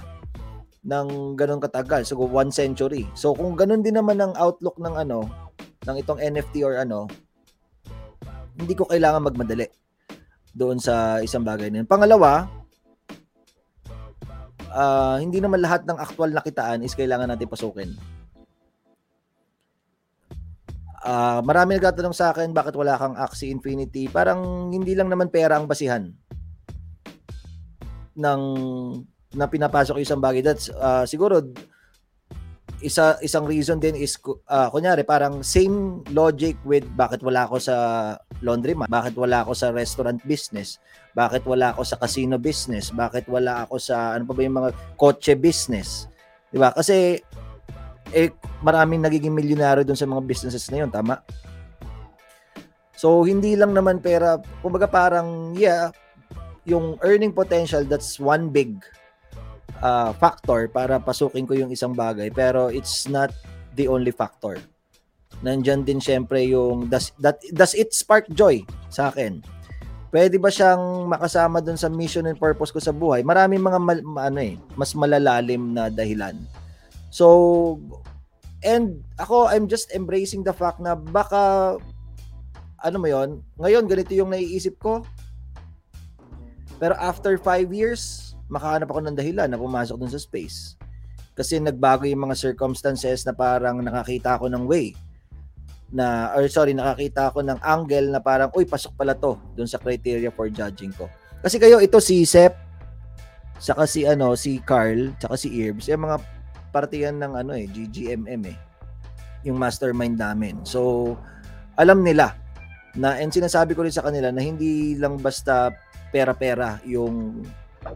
ng 0.84 1.36
ganun 1.40 1.64
katagal. 1.64 2.08
So, 2.08 2.20
one 2.20 2.52
century. 2.52 3.08
So, 3.16 3.36
kung 3.36 3.56
ganun 3.56 3.84
din 3.84 3.96
naman 4.00 4.20
ang 4.20 4.34
outlook 4.36 4.80
ng 4.80 4.96
ano, 4.96 5.28
ng 5.88 5.96
itong 6.00 6.20
NFT 6.20 6.64
or 6.64 6.80
ano, 6.80 7.08
hindi 8.56 8.74
ko 8.76 8.88
kailangan 8.88 9.24
magmadali 9.24 9.68
doon 10.56 10.80
sa 10.80 11.20
isang 11.20 11.44
bagay 11.44 11.72
na 11.72 11.84
yun. 11.84 11.90
Pangalawa, 11.90 12.48
ah, 14.72 15.18
hindi 15.20 15.40
naman 15.44 15.64
lahat 15.64 15.84
ng 15.88 16.00
actual 16.00 16.32
na 16.32 16.44
kitaan 16.44 16.84
is 16.84 16.96
kailangan 16.96 17.32
natin 17.32 17.52
pasukin. 17.52 17.92
Ah, 21.04 21.44
marami 21.44 21.76
nagtatanong 21.76 22.16
sa 22.16 22.32
akin 22.32 22.56
bakit 22.56 22.80
wala 22.80 22.96
kang 22.96 23.20
Axie 23.20 23.52
Infinity. 23.52 24.08
Parang 24.08 24.72
hindi 24.72 24.96
lang 24.96 25.12
naman 25.12 25.28
pera 25.28 25.60
ang 25.60 25.68
basihan 25.68 26.08
ng 28.16 28.42
na 29.36 29.52
pinapasok 29.52 30.00
isang 30.00 30.24
bagay. 30.24 30.40
That's 30.40 30.72
uh, 30.72 31.04
siguro 31.04 31.44
isa 32.80 33.20
isang 33.20 33.44
reason 33.44 33.84
din 33.84 34.00
is 34.00 34.16
uh, 34.48 34.72
kunyari 34.72 35.04
parang 35.04 35.44
same 35.44 36.08
logic 36.16 36.56
with 36.64 36.88
bakit 36.96 37.20
wala 37.20 37.52
ako 37.52 37.60
sa 37.60 37.76
laundromat, 38.40 38.88
bakit 38.88 39.20
wala 39.20 39.44
ako 39.44 39.52
sa 39.56 39.76
restaurant 39.76 40.24
business, 40.24 40.80
bakit 41.12 41.44
wala 41.44 41.76
ako 41.76 41.84
sa 41.84 42.00
casino 42.00 42.40
business, 42.40 42.96
bakit 42.96 43.28
wala 43.28 43.68
ako 43.68 43.76
sa 43.76 44.16
ano 44.16 44.24
pa 44.24 44.32
ba 44.36 44.42
yung 44.44 44.56
mga 44.56 44.72
kotse 44.96 45.36
business. 45.36 46.08
'Di 46.48 46.64
ba? 46.64 46.72
Kasi 46.72 47.20
eh 48.14 48.30
maraming 48.62 49.02
nagiging 49.02 49.34
milyonaryo 49.34 49.84
doon 49.84 50.00
sa 50.00 50.08
mga 50.08 50.22
businesses 50.24 50.70
na 50.70 50.86
'yon, 50.86 50.92
tama? 50.94 51.20
So 52.94 53.26
hindi 53.26 53.58
lang 53.58 53.76
naman 53.76 54.00
pera, 54.00 54.40
kumbaga 54.64 54.88
parang 54.88 55.52
yeah, 55.58 55.92
yung 56.64 56.96
earning 57.04 57.36
potential 57.36 57.84
that's 57.84 58.16
one 58.22 58.48
big 58.48 58.80
uh, 59.84 60.16
factor 60.16 60.72
para 60.72 61.02
pasukin 61.02 61.44
ko 61.44 61.58
yung 61.58 61.74
isang 61.74 61.92
bagay 61.92 62.32
pero 62.32 62.72
it's 62.72 63.10
not 63.12 63.34
the 63.76 63.90
only 63.92 64.14
factor. 64.14 64.56
Nandyan 65.44 65.84
din 65.84 66.00
syempre 66.00 66.48
yung 66.48 66.88
does, 66.88 67.12
that, 67.20 67.42
does 67.52 67.76
it 67.76 67.92
spark 67.92 68.24
joy 68.32 68.64
sa 68.88 69.12
akin? 69.12 69.44
Pwede 70.14 70.38
ba 70.38 70.54
siyang 70.54 71.10
makasama 71.10 71.60
dun 71.60 71.76
sa 71.76 71.90
mission 71.90 72.30
and 72.30 72.38
purpose 72.38 72.70
ko 72.70 72.78
sa 72.78 72.94
buhay? 72.94 73.26
Maraming 73.26 73.60
mga 73.60 73.80
mal, 73.82 74.00
ma- 74.06 74.30
ano 74.30 74.40
eh, 74.40 74.56
mas 74.78 74.94
malalalim 74.94 75.74
na 75.74 75.90
dahilan 75.90 76.38
so 77.14 77.78
and 78.66 79.06
ako 79.22 79.46
I'm 79.46 79.70
just 79.70 79.94
embracing 79.94 80.42
the 80.42 80.56
fact 80.56 80.82
na 80.82 80.98
baka 80.98 81.78
ano 82.82 82.98
mo 82.98 83.06
yon 83.06 83.46
ngayon 83.62 83.86
ganito 83.86 84.18
yung 84.18 84.34
naiisip 84.34 84.82
ko. 84.82 85.06
Pero 86.82 87.00
after 87.00 87.40
five 87.40 87.72
years, 87.72 88.34
makahanap 88.52 88.92
ako 88.92 89.08
ng 89.08 89.16
dahilan 89.16 89.48
na 89.48 89.56
pumasok 89.56 89.96
dun 89.96 90.12
sa 90.12 90.20
space. 90.20 90.76
Kasi 91.32 91.58
nagbago 91.64 92.04
yung 92.04 92.28
mga 92.28 92.36
circumstances 92.36 93.24
na 93.24 93.32
parang 93.32 93.80
nakakita 93.80 94.36
ako 94.36 94.52
ng 94.52 94.68
way. 94.68 94.92
Na 95.94 96.36
or 96.36 96.44
sorry 96.52 96.76
nakakita 96.76 97.32
ako 97.32 97.40
ng 97.46 97.56
angle 97.64 98.12
na 98.12 98.20
parang 98.20 98.52
uy 98.52 98.68
pasok 98.68 99.00
pala 99.00 99.16
to 99.16 99.40
dun 99.56 99.70
sa 99.70 99.80
criteria 99.80 100.28
for 100.28 100.52
judging 100.52 100.92
ko. 100.92 101.08
Kasi 101.40 101.56
kayo, 101.56 101.80
ito 101.80 102.04
si 102.04 102.28
Sep, 102.28 102.56
saka 103.64 103.88
si 103.88 104.04
ano, 104.04 104.36
si 104.36 104.60
Carl, 104.60 105.16
saka 105.20 105.36
si 105.40 105.52
Irbs, 105.56 105.88
yung 105.88 106.04
mga 106.04 106.18
partiyan 106.74 107.22
ng 107.22 107.34
ano 107.38 107.54
eh, 107.54 107.70
GGMM 107.70 108.42
eh. 108.50 108.58
Yung 109.46 109.62
mastermind 109.62 110.18
namin. 110.18 110.66
So, 110.66 111.14
alam 111.78 112.02
nila 112.02 112.34
na, 112.98 113.22
and 113.22 113.30
sinasabi 113.30 113.78
ko 113.78 113.86
rin 113.86 113.94
sa 113.94 114.02
kanila 114.02 114.34
na 114.34 114.42
hindi 114.42 114.98
lang 114.98 115.22
basta 115.22 115.70
pera-pera 116.10 116.82
yung 116.86 117.46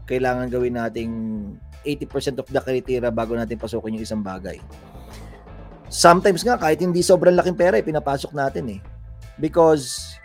kailangan 0.05 0.53
gawin 0.53 0.78
nating 0.78 1.13
80% 1.86 2.43
of 2.43 2.47
the 2.49 2.61
criteria 2.61 3.09
bago 3.09 3.34
natin 3.34 3.57
pasukin 3.57 3.97
yung 3.97 4.05
isang 4.05 4.21
bagay. 4.21 4.61
Sometimes 5.88 6.43
nga, 6.43 6.59
kahit 6.59 6.84
hindi 6.84 6.99
sobrang 6.99 7.38
laking 7.38 7.55
pera, 7.55 7.80
eh, 7.80 7.86
pinapasok 7.86 8.36
natin 8.36 8.75
eh. 8.75 8.80
Because, 9.39 10.17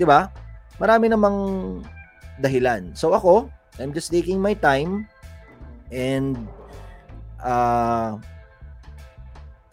di 0.00 0.08
ba, 0.08 0.32
marami 0.80 1.12
namang 1.12 1.38
dahilan. 2.40 2.96
So 2.96 3.12
ako, 3.12 3.52
I'm 3.76 3.92
just 3.92 4.08
taking 4.08 4.40
my 4.40 4.56
time 4.56 5.04
and 5.92 6.48
uh, 7.42 8.16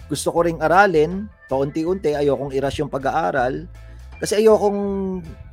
gusto 0.09 0.34
ko 0.34 0.41
ring 0.43 0.59
aralin 0.59 1.30
paunti-unti, 1.49 2.13
ayokong 2.13 2.53
i-rush 2.53 2.86
yung 2.86 2.93
pag-aaral 2.93 3.65
kasi 4.22 4.45
ayokong 4.45 4.80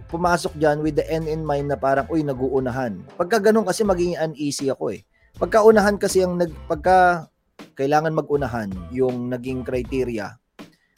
pumasok 0.07 0.53
dyan 0.61 0.85
with 0.85 0.95
the 0.95 1.07
end 1.09 1.27
in 1.27 1.43
mind 1.43 1.73
na 1.73 1.79
parang, 1.81 2.07
uy, 2.13 2.23
naguunahan. 2.23 3.01
Pagka 3.17 3.51
ganun 3.51 3.67
kasi 3.67 3.83
magiging 3.83 4.21
uneasy 4.21 4.69
ako 4.71 4.93
eh. 4.93 5.03
Pagka 5.41 5.65
unahan 5.65 5.97
kasi 5.97 6.23
ang 6.23 6.39
nag, 6.39 6.53
pagka 6.69 7.27
kailangan 7.77 8.13
magunahan 8.13 8.71
yung 8.93 9.29
naging 9.33 9.65
criteria 9.65 10.37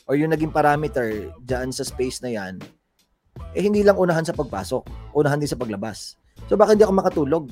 or 0.07 0.19
yung 0.19 0.35
naging 0.35 0.55
parameter 0.55 1.31
dyan 1.43 1.71
sa 1.75 1.87
space 1.87 2.23
na 2.23 2.31
yan, 2.35 2.55
eh 3.55 3.63
hindi 3.63 3.87
lang 3.87 3.97
unahan 3.97 4.27
sa 4.27 4.35
pagpasok, 4.35 5.15
unahan 5.15 5.39
din 5.39 5.51
sa 5.51 5.59
paglabas. 5.59 6.19
So 6.47 6.59
baka 6.59 6.75
hindi 6.75 6.85
ako 6.87 6.95
makatulog. 6.95 7.45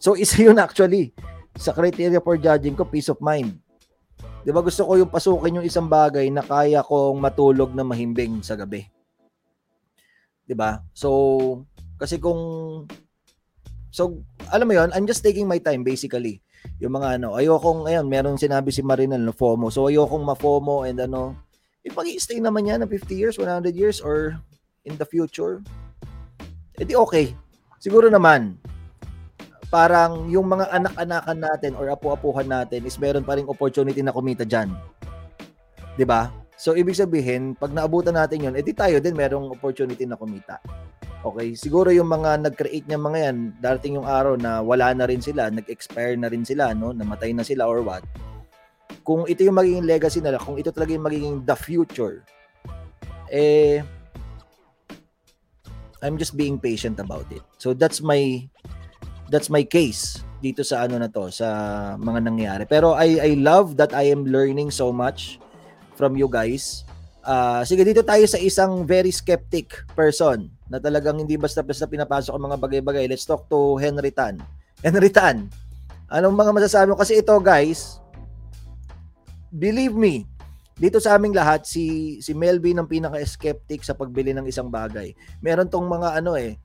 So 0.00 0.16
isa 0.20 0.40
yun 0.40 0.58
actually 0.58 1.12
sa 1.56 1.74
criteria 1.74 2.22
for 2.22 2.38
judging 2.38 2.76
ko, 2.76 2.86
peace 2.86 3.10
of 3.10 3.18
mind. 3.18 3.58
'Di 4.44 4.50
ba 4.52 4.64
gusto 4.64 4.84
ko 4.88 4.96
yung 4.96 5.12
pasukin 5.12 5.60
yung 5.60 5.66
isang 5.68 5.88
bagay 5.88 6.28
na 6.32 6.40
kaya 6.40 6.80
kong 6.80 7.20
matulog 7.20 7.72
na 7.76 7.84
mahimbing 7.84 8.40
sa 8.40 8.56
gabi. 8.56 8.88
'Di 10.48 10.54
ba? 10.56 10.80
So 10.96 11.64
kasi 12.00 12.16
kung 12.16 12.40
So 13.90 14.22
alam 14.54 14.70
mo 14.70 14.74
yon, 14.78 14.94
I'm 14.94 15.04
just 15.04 15.20
taking 15.20 15.50
my 15.50 15.58
time 15.58 15.82
basically. 15.82 16.38
Yung 16.78 16.94
mga 16.94 17.18
ano, 17.18 17.34
ayokong 17.34 17.90
ayun, 17.90 18.06
meron 18.06 18.38
sinabi 18.38 18.70
si 18.70 18.86
Marinal 18.86 19.20
no 19.20 19.34
FOMO. 19.34 19.68
So 19.68 19.90
ayokong 19.90 20.22
ma-FOMO 20.22 20.86
and 20.86 21.02
ano, 21.04 21.34
eh 21.82 21.90
pag-i-stay 21.90 22.38
naman 22.38 22.70
yan 22.70 22.86
ng 22.86 22.90
50 22.90 23.18
years, 23.18 23.36
100 23.36 23.74
years 23.74 23.98
or 23.98 24.38
in 24.86 24.94
the 24.94 25.04
future, 25.04 25.60
edi 26.78 26.94
okay. 26.96 27.34
Siguro 27.80 28.12
naman, 28.12 28.60
parang 29.70 30.26
yung 30.26 30.50
mga 30.50 30.66
anak-anakan 30.74 31.38
natin 31.38 31.72
or 31.78 31.88
apu-apuhan 31.94 32.50
natin 32.50 32.82
is 32.82 32.98
meron 32.98 33.22
pa 33.22 33.38
ring 33.38 33.46
opportunity 33.46 34.02
na 34.02 34.10
kumita 34.10 34.42
dyan. 34.42 34.74
'Di 35.94 36.04
ba? 36.04 36.28
So, 36.60 36.76
ibig 36.76 36.92
sabihin, 36.92 37.56
pag 37.56 37.72
naabutan 37.72 38.20
natin 38.20 38.44
yon 38.44 38.58
edi 38.58 38.76
tayo 38.76 39.00
din 39.00 39.16
merong 39.16 39.48
opportunity 39.48 40.04
na 40.04 40.20
kumita. 40.20 40.60
Okay, 41.24 41.56
siguro 41.56 41.88
yung 41.88 42.12
mga 42.12 42.36
nag-create 42.36 42.84
ng 42.84 43.00
mga 43.00 43.18
yan, 43.24 43.36
darating 43.64 43.96
yung 43.96 44.04
araw 44.04 44.36
na 44.36 44.60
wala 44.60 44.92
na 44.92 45.08
rin 45.08 45.24
sila, 45.24 45.48
nag-expire 45.48 46.20
na 46.20 46.28
rin 46.28 46.44
sila, 46.44 46.76
no? 46.76 46.92
namatay 46.92 47.32
na 47.32 47.44
sila 47.44 47.64
or 47.64 47.80
what. 47.80 48.04
Kung 49.04 49.24
ito 49.24 49.40
yung 49.40 49.56
magiging 49.56 49.88
legacy 49.88 50.20
nila, 50.20 50.36
kung 50.36 50.60
ito 50.60 50.68
talaga 50.68 50.92
yung 50.96 51.04
magiging 51.04 51.36
the 51.48 51.56
future, 51.56 52.24
eh, 53.32 53.80
I'm 56.00 56.16
just 56.16 56.36
being 56.36 56.56
patient 56.56 57.00
about 57.00 57.28
it. 57.32 57.44
So 57.60 57.76
that's 57.76 58.00
my 58.00 58.48
that's 59.30 59.48
my 59.48 59.62
case 59.62 60.20
dito 60.42 60.66
sa 60.66 60.84
ano 60.84 60.98
na 60.98 61.06
to 61.06 61.30
sa 61.30 61.46
mga 61.96 62.20
nangyayari. 62.26 62.64
Pero 62.66 62.98
I 62.98 63.22
I 63.22 63.32
love 63.38 63.78
that 63.78 63.94
I 63.94 64.10
am 64.10 64.26
learning 64.26 64.74
so 64.74 64.90
much 64.90 65.38
from 65.94 66.18
you 66.18 66.26
guys. 66.26 66.82
Uh, 67.20 67.62
sige 67.62 67.84
dito 67.84 68.00
tayo 68.02 68.24
sa 68.26 68.40
isang 68.40 68.82
very 68.82 69.12
skeptic 69.12 69.84
person 69.92 70.48
na 70.66 70.80
talagang 70.80 71.20
hindi 71.20 71.36
basta-basta 71.36 71.84
pinapasok 71.84 72.32
ang 72.32 72.44
mga 72.50 72.58
bagay-bagay. 72.58 73.04
Let's 73.06 73.28
talk 73.28 73.46
to 73.52 73.76
Henry 73.76 74.10
Tan. 74.10 74.40
Henry 74.80 75.12
Tan, 75.12 75.46
anong 76.08 76.34
mga 76.34 76.50
masasabi 76.56 76.88
mo? 76.90 76.96
Kasi 76.96 77.20
ito 77.20 77.36
guys, 77.38 78.00
believe 79.52 79.92
me, 79.92 80.24
dito 80.80 80.96
sa 80.96 81.20
aming 81.20 81.36
lahat 81.36 81.68
si 81.68 82.16
si 82.24 82.32
Melvin 82.32 82.80
ang 82.80 82.88
pinaka-skeptic 82.88 83.84
sa 83.84 83.92
pagbili 83.92 84.32
ng 84.32 84.48
isang 84.48 84.72
bagay. 84.72 85.12
Meron 85.44 85.68
tong 85.68 85.84
mga 85.84 86.24
ano 86.24 86.40
eh 86.40 86.56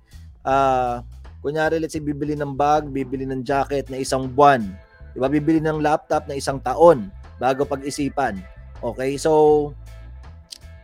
uh, 0.48 1.04
kunyari 1.46 1.78
let's 1.78 1.94
say 1.94 2.02
bibili 2.02 2.34
ng 2.34 2.58
bag, 2.58 2.90
bibili 2.90 3.30
ng 3.30 3.46
jacket 3.46 3.86
na 3.94 4.02
isang 4.02 4.26
buwan. 4.26 4.66
'Di 5.14 5.22
ba? 5.22 5.30
Bibili 5.30 5.62
ng 5.62 5.78
laptop 5.78 6.26
na 6.26 6.34
isang 6.34 6.58
taon 6.58 7.14
bago 7.38 7.70
pag-isipan. 7.70 8.42
Okay? 8.82 9.22
So 9.22 9.70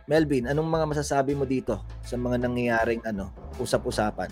Melvin, 0.06 0.46
anong 0.46 0.70
mga 0.70 0.86
masasabi 0.94 1.34
mo 1.34 1.42
dito 1.42 1.82
sa 2.06 2.14
mga 2.14 2.46
nangyayaring 2.46 3.02
ano, 3.02 3.34
usap-usapan? 3.58 4.30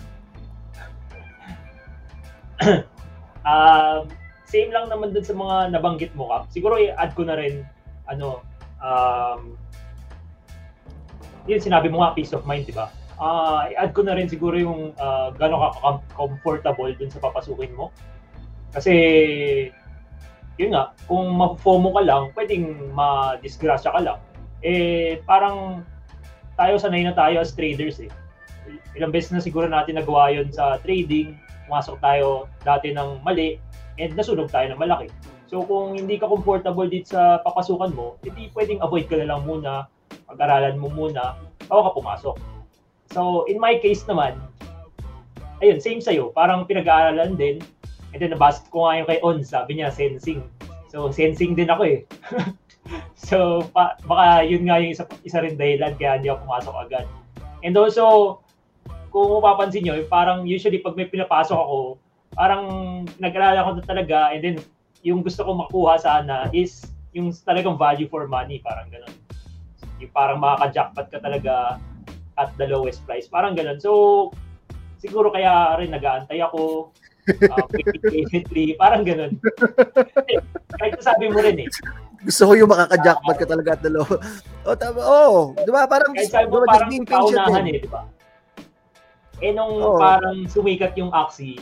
uh, 3.43 4.03
same 4.51 4.71
lang 4.71 4.91
naman 4.91 5.15
dun 5.15 5.23
sa 5.23 5.35
mga 5.35 5.71
nabanggit 5.71 6.11
mo, 6.11 6.27
Kap. 6.27 6.51
Siguro 6.51 6.75
i-add 6.75 7.15
ko 7.15 7.23
na 7.23 7.39
rin 7.39 7.63
ano, 8.03 8.43
um, 8.83 9.55
yun 11.47 11.63
sinabi 11.63 11.87
mo 11.87 12.03
nga, 12.03 12.11
peace 12.13 12.35
of 12.35 12.43
mind, 12.43 12.67
di 12.67 12.75
ba? 12.75 12.91
Uh, 13.21 13.69
i-add 13.69 13.93
ko 13.93 14.01
na 14.01 14.17
rin 14.17 14.25
siguro 14.25 14.57
yung 14.57 14.97
uh, 14.97 15.29
gano'n 15.37 15.61
ka 15.77 16.01
comfortable 16.17 16.89
dun 16.97 17.13
sa 17.13 17.21
papasukin 17.21 17.69
mo. 17.77 17.93
Kasi, 18.73 18.93
yun 20.57 20.73
nga, 20.73 20.97
kung 21.05 21.29
ma-FOMO 21.37 21.93
ka 21.93 22.01
lang, 22.01 22.23
pwedeng 22.33 22.89
ma-disgrasya 22.97 23.93
ka 23.93 24.01
lang. 24.01 24.19
Eh, 24.65 25.21
parang 25.29 25.85
tayo 26.57 26.81
sanay 26.81 27.05
na 27.05 27.13
tayo 27.13 27.37
as 27.37 27.53
traders 27.53 28.01
eh. 28.01 28.09
Ilang 28.97 29.13
beses 29.13 29.33
na 29.33 29.41
siguro 29.41 29.69
natin 29.69 30.01
nagawa 30.01 30.33
yun 30.33 30.49
sa 30.49 30.81
trading, 30.81 31.37
pumasok 31.69 32.01
tayo 32.01 32.49
dati 32.65 32.89
ng 32.89 33.21
mali, 33.21 33.61
and 34.01 34.17
nasunog 34.17 34.49
tayo 34.49 34.69
ng 34.73 34.81
malaki. 34.81 35.13
So 35.45 35.61
kung 35.67 35.93
hindi 35.99 36.15
ka 36.17 36.25
comfortable 36.25 36.87
dito 36.87 37.13
sa 37.13 37.37
papasukan 37.45 37.91
mo, 37.93 38.17
hindi 38.25 38.49
pwedeng 38.55 38.81
avoid 38.81 39.05
ka 39.11 39.19
na 39.19 39.29
lang 39.29 39.45
muna, 39.45 39.85
pag-aralan 40.25 40.79
mo 40.79 40.87
muna, 40.89 41.37
bago 41.67 41.91
ka 41.91 41.97
pumasok. 41.97 42.35
So 43.11 43.43
in 43.51 43.59
my 43.59 43.75
case 43.77 44.07
naman, 44.07 44.39
ayun, 45.59 45.77
same 45.83 46.01
sa'yo, 46.01 46.31
parang 46.33 46.65
pinag-aaralan 46.65 47.37
din, 47.37 47.61
and 48.11 48.19
then 48.19 48.33
nabasa 48.33 48.65
ko 48.71 48.87
nga 48.87 49.03
yung 49.03 49.07
kay 49.07 49.19
On, 49.21 49.37
sabi 49.43 49.77
niya 49.77 49.93
sensing. 49.93 50.41
So 50.87 51.11
sensing 51.11 51.53
din 51.53 51.69
ako 51.69 51.83
eh. 51.87 51.99
so 53.29 53.67
pa, 53.71 53.95
baka 54.07 54.47
yun 54.47 54.65
nga 54.67 54.81
yung 54.81 54.91
isa, 54.95 55.05
isa 55.21 55.43
rin 55.43 55.55
dahilan 55.55 55.95
kaya 55.95 56.17
hindi 56.19 56.31
ako 56.31 56.47
pumasok 56.47 56.75
agad. 56.87 57.05
And 57.61 57.77
also, 57.77 58.39
kung 59.13 59.27
mapapansin 59.37 59.85
nyo, 59.85 60.01
parang 60.09 60.47
usually 60.49 60.81
pag 60.81 60.97
may 60.97 61.05
pinapasok 61.05 61.55
ako, 61.55 62.01
parang 62.33 62.63
nag-alala 63.19 63.67
ko 63.67 63.71
na 63.77 63.83
talaga 63.83 64.17
and 64.31 64.41
then 64.41 64.57
yung 65.03 65.19
gusto 65.19 65.43
ko 65.43 65.51
makuha 65.51 65.99
sana 65.99 66.47
is 66.55 66.87
yung 67.11 67.35
talagang 67.43 67.75
value 67.75 68.07
for 68.07 68.23
money, 68.25 68.63
parang 68.63 68.87
ganun. 68.87 69.11
Yung 69.99 70.11
parang 70.15 70.39
makaka-jackpot 70.39 71.11
ka 71.11 71.19
talaga 71.19 71.77
at 72.39 72.53
the 72.55 72.67
lowest 72.67 73.03
price, 73.03 73.27
parang 73.27 73.55
ganun. 73.55 73.79
So, 73.81 74.31
siguro 75.01 75.31
kaya 75.33 75.75
rin 75.79 75.91
nag-aantay 75.91 76.39
ako, 76.43 76.93
uh, 77.53 77.65
patiently, 78.01 78.73
parang 78.77 79.03
ganun. 79.05 79.37
Kahit 80.77 81.01
sabi 81.01 81.29
mo 81.29 81.39
rin 81.43 81.67
eh. 81.67 81.69
Gusto 82.21 82.49
ko 82.49 82.53
yung 82.53 82.69
makaka-jackpot 82.69 83.37
ka 83.37 83.45
talaga 83.49 83.69
at 83.77 83.81
the 83.81 83.91
low. 83.91 84.05
Oh, 84.61 84.77
tama. 84.77 85.01
Oh, 85.01 85.57
di 85.57 85.71
ba? 85.73 85.89
Parang, 85.89 86.13
Kahit 86.13 86.29
sabi 86.29 86.47
mo, 86.53 86.61
parang 86.69 86.89
paunahan 87.05 87.65
eh, 87.65 87.81
di 87.81 87.89
ba? 87.89 88.05
Eh, 89.41 89.49
nung 89.57 89.73
oh. 89.81 89.97
parang 89.97 90.45
sumikat 90.45 90.93
yung 91.01 91.09
Axie, 91.09 91.57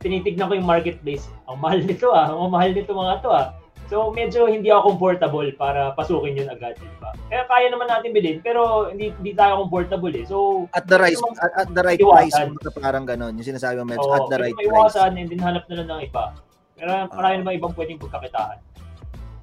tinitignan 0.00 0.48
ko 0.50 0.54
yung 0.56 0.68
marketplace. 0.68 1.28
Ang 1.46 1.60
mahal 1.62 1.80
nito 1.84 2.10
ah, 2.10 2.32
ang 2.32 2.50
mahal 2.50 2.72
nito 2.74 2.90
mga 2.90 3.20
to 3.22 3.30
ah. 3.30 3.54
So 3.92 4.08
medyo 4.08 4.48
hindi 4.48 4.72
ako 4.72 4.96
comfortable 4.96 5.52
para 5.52 5.92
pasukin 5.92 6.40
yun 6.40 6.48
agad, 6.48 6.80
di 6.80 6.88
ba? 6.96 7.12
Kaya 7.28 7.44
kaya 7.44 7.68
naman 7.68 7.92
natin 7.92 8.16
bilhin, 8.16 8.40
pero 8.40 8.88
hindi 8.88 9.12
hindi 9.20 9.36
tayo 9.36 9.68
comfortable 9.68 10.16
eh. 10.16 10.24
So 10.24 10.64
at 10.72 10.88
the 10.88 10.96
right 10.96 11.20
at, 11.44 11.52
at 11.52 11.68
the 11.76 11.84
right 11.84 12.00
price, 12.00 12.32
parang 12.80 13.04
ganon. 13.04 13.36
Yung 13.36 13.44
sinasabi 13.44 13.84
mo, 13.84 13.92
medyo 13.92 14.08
at 14.16 14.32
the 14.32 14.40
right 14.40 14.56
price. 14.56 14.96
Iwasan 14.96 15.20
and 15.20 15.28
then 15.28 15.44
hanap 15.44 15.68
na 15.68 15.84
lang 15.84 15.88
ng 15.92 16.00
iba. 16.08 16.32
Pero 16.80 16.88
marami 17.12 17.34
uh, 17.36 17.40
naman 17.44 17.52
ibang 17.60 17.74
pwedeng 17.76 18.00
pagkakitaan. 18.00 18.56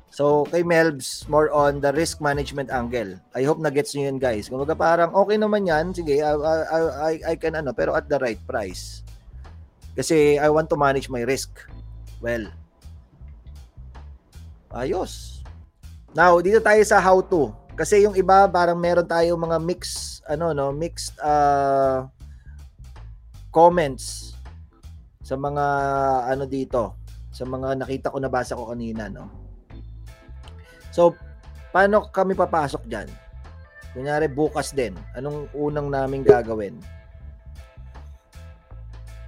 So, 0.09 0.49
kay 0.49 0.65
Melbs, 0.65 1.29
more 1.29 1.53
on 1.53 1.85
the 1.85 1.93
risk 1.93 2.17
management 2.17 2.73
angle. 2.73 3.21
I 3.37 3.45
hope 3.45 3.61
na 3.61 3.69
gets 3.69 3.93
niyo 3.93 4.09
yun, 4.09 4.17
guys. 4.17 4.49
Kung 4.49 4.65
parang 4.73 5.13
okay 5.13 5.37
naman 5.37 5.69
yan, 5.69 5.93
sige, 5.93 6.25
I, 6.25 6.33
I, 6.33 6.57
I, 6.65 7.13
I 7.21 7.33
can 7.37 7.53
ano, 7.53 7.77
pero 7.77 7.93
at 7.93 8.09
the 8.09 8.17
right 8.17 8.41
price. 8.49 9.05
Kasi 9.93 10.41
I 10.41 10.49
want 10.49 10.65
to 10.73 10.77
manage 10.81 11.13
my 11.13 11.21
risk. 11.21 11.61
Well, 12.25 12.49
ayos. 14.73 15.41
Now, 16.13 16.37
dito 16.41 16.57
tayo 16.61 16.81
sa 16.85 16.97
how 16.97 17.21
to. 17.21 17.53
Kasi 17.77 18.03
yung 18.03 18.17
iba 18.17 18.43
parang 18.51 18.75
meron 18.75 19.07
tayo 19.07 19.39
mga 19.39 19.57
mix 19.63 20.19
ano 20.27 20.51
no, 20.51 20.75
mixed 20.75 21.15
uh, 21.23 22.05
comments 23.55 24.35
sa 25.23 25.37
mga 25.37 25.65
ano 26.27 26.43
dito, 26.49 26.97
sa 27.29 27.45
mga 27.45 27.77
nakita 27.79 28.11
ko 28.11 28.17
nabasa 28.17 28.57
ko 28.57 28.73
kanina, 28.73 29.07
no. 29.07 29.29
So, 30.89 31.13
paano 31.69 32.09
kami 32.09 32.33
papasok 32.33 32.83
diyan? 32.89 33.07
Kunyari 33.93 34.25
bukas 34.25 34.73
din, 34.73 34.97
anong 35.13 35.49
unang 35.53 35.93
naming 35.93 36.25
gagawin? 36.25 36.77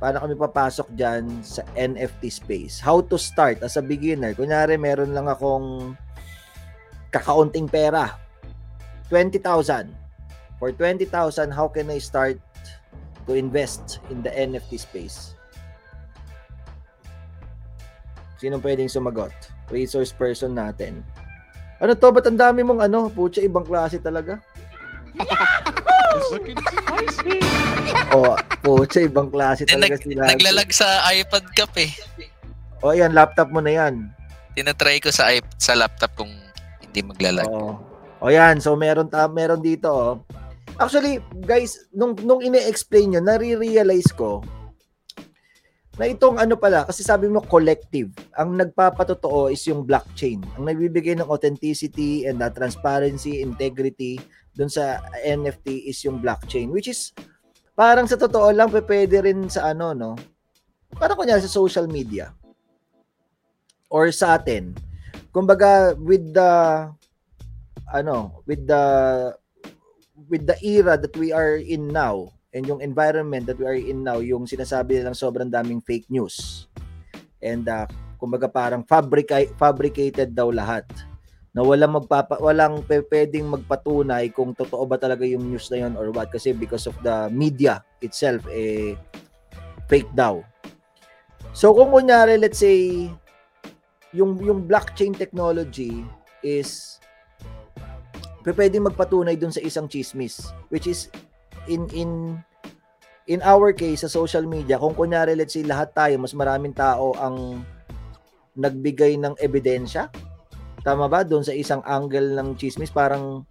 Paano 0.01 0.17
kami 0.17 0.33
papasok 0.33 0.97
diyan 0.97 1.45
sa 1.45 1.61
NFT 1.77 2.25
space? 2.33 2.81
How 2.81 3.05
to 3.05 3.21
start 3.21 3.61
as 3.61 3.77
a 3.77 3.85
beginner? 3.85 4.33
Kunyari 4.33 4.73
meron 4.73 5.13
lang 5.13 5.29
akong 5.29 5.93
kakaunting 7.13 7.69
pera. 7.69 8.17
20,000. 9.13 9.93
For 10.57 10.73
20,000, 10.73 11.53
how 11.53 11.69
can 11.69 11.93
I 11.93 12.01
start 12.01 12.41
to 13.29 13.37
invest 13.37 14.01
in 14.09 14.25
the 14.25 14.33
NFT 14.33 14.81
space? 14.81 15.37
Sino 18.41 18.57
pwedeng 18.57 18.89
sumagot? 18.89 19.29
Resource 19.69 20.09
person 20.09 20.57
natin. 20.57 21.05
Ano 21.77 21.93
to? 21.93 22.09
Ba't 22.09 22.25
ang 22.25 22.41
dami 22.41 22.65
mong 22.65 22.89
ano? 22.89 23.05
Pucha, 23.13 23.45
ibang 23.45 23.69
klase 23.69 24.01
talaga. 24.01 24.41
oh, 28.15 28.35
pucha, 28.61 28.99
ibang 29.03 29.31
klase 29.31 29.65
talaga 29.67 29.95
nag, 29.97 30.03
sila. 30.03 30.21
naglalag 30.27 30.69
sa 30.73 30.87
iPad 31.11 31.45
cup 31.55 31.73
eh. 31.79 31.91
O, 32.81 32.93
yan, 32.93 33.13
laptop 33.13 33.53
mo 33.53 33.61
na 33.61 33.71
yan. 33.71 34.09
Tinatry 34.57 34.99
ko 34.99 35.13
sa 35.13 35.31
iP- 35.31 35.55
sa 35.61 35.77
laptop 35.77 36.11
kung 36.17 36.31
hindi 36.81 37.01
maglalag. 37.05 37.47
Oo. 37.47 37.77
O 38.21 38.29
yan, 38.29 38.61
so 38.61 38.77
meron 38.77 39.09
ta 39.09 39.25
meron 39.25 39.63
dito 39.63 39.89
oh. 39.89 40.13
Actually, 40.79 41.19
guys, 41.45 41.77
nung 41.91 42.15
nung 42.23 42.41
ine-explain 42.41 43.13
nyo, 43.13 43.21
nare-realize 43.21 44.09
ko 44.15 44.41
na 45.99 46.07
itong 46.07 46.39
ano 46.39 46.55
pala, 46.55 46.87
kasi 46.87 47.03
sabi 47.03 47.27
mo 47.27 47.43
collective, 47.43 48.15
ang 48.39 48.55
nagpapatotoo 48.55 49.51
is 49.51 49.59
yung 49.67 49.83
blockchain. 49.83 50.39
Ang 50.55 50.71
nagbibigay 50.71 51.19
ng 51.19 51.27
authenticity 51.27 52.23
and 52.23 52.39
uh, 52.39 52.47
transparency, 52.47 53.43
integrity 53.43 54.15
dun 54.55 54.71
sa 54.71 55.03
NFT 55.19 55.91
is 55.91 55.99
yung 56.07 56.23
blockchain, 56.23 56.71
which 56.71 56.87
is 56.87 57.11
parang 57.75 58.07
sa 58.07 58.15
totoo 58.15 58.51
lang 58.55 58.71
pwede 58.71 59.19
rin 59.19 59.51
sa 59.51 59.75
ano, 59.75 59.91
no? 59.91 60.11
Parang 60.95 61.19
kunyari 61.19 61.43
sa 61.43 61.51
social 61.51 61.87
media 61.87 62.31
or 63.91 64.07
sa 64.15 64.39
atin. 64.39 64.75
Kumbaga, 65.31 65.95
with 65.99 66.31
the 66.31 66.51
ano, 67.91 68.43
with 68.47 68.63
the 68.63 68.83
with 70.31 70.47
the 70.47 70.55
era 70.63 70.95
that 70.95 71.15
we 71.19 71.35
are 71.35 71.59
in 71.59 71.91
now 71.91 72.31
and 72.51 72.67
yung 72.67 72.83
environment 72.83 73.47
that 73.47 73.59
we 73.59 73.65
are 73.65 73.79
in 73.79 74.03
now, 74.03 74.19
yung 74.19 74.43
sinasabi 74.43 74.99
nilang 74.99 75.15
sobrang 75.15 75.47
daming 75.47 75.79
fake 75.79 76.07
news. 76.11 76.67
And 77.39 77.65
uh, 77.67 77.87
kumbaga 78.19 78.51
parang 78.51 78.83
fabrica- 78.83 79.49
fabricated 79.55 80.35
daw 80.35 80.51
lahat. 80.51 80.85
Na 81.51 81.67
walang 81.67 81.99
magpapa 81.99 82.39
walang 82.39 82.79
pwedeng 82.87 83.51
magpatunay 83.51 84.31
kung 84.31 84.55
totoo 84.55 84.87
ba 84.87 84.95
talaga 84.95 85.27
yung 85.27 85.51
news 85.51 85.67
na 85.67 85.83
yun 85.83 85.99
or 85.99 86.07
what 86.15 86.31
kasi 86.31 86.55
because 86.55 86.87
of 86.87 86.95
the 87.03 87.27
media 87.27 87.83
itself 87.99 88.39
eh 88.47 88.95
fake 89.91 90.07
daw. 90.15 90.39
So 91.51 91.75
kung 91.75 91.91
kunyari 91.91 92.39
let's 92.39 92.63
say 92.63 93.11
yung 94.15 94.39
yung 94.39 94.63
blockchain 94.63 95.11
technology 95.11 96.07
is 96.39 97.03
pwedeng 98.47 98.87
magpatunay 98.87 99.35
dun 99.35 99.51
sa 99.51 99.59
isang 99.59 99.91
chismis 99.91 100.55
which 100.71 100.87
is 100.87 101.11
in 101.69 101.85
in 101.93 102.11
in 103.29 103.39
our 103.45 103.73
case 103.73 104.01
sa 104.01 104.09
social 104.09 104.45
media 104.49 104.81
kung 104.81 104.97
kunyari 104.97 105.37
let's 105.37 105.53
say 105.53 105.61
lahat 105.61 105.93
tayo 105.93 106.15
mas 106.17 106.33
maraming 106.33 106.73
tao 106.73 107.13
ang 107.17 107.61
nagbigay 108.57 109.15
ng 109.15 109.37
ebidensya. 109.39 110.11
Tama 110.81 111.05
ba? 111.05 111.21
Doon 111.21 111.45
sa 111.45 111.53
isang 111.53 111.79
angle 111.85 112.33
ng 112.35 112.57
chismis 112.57 112.91
parang 112.91 113.45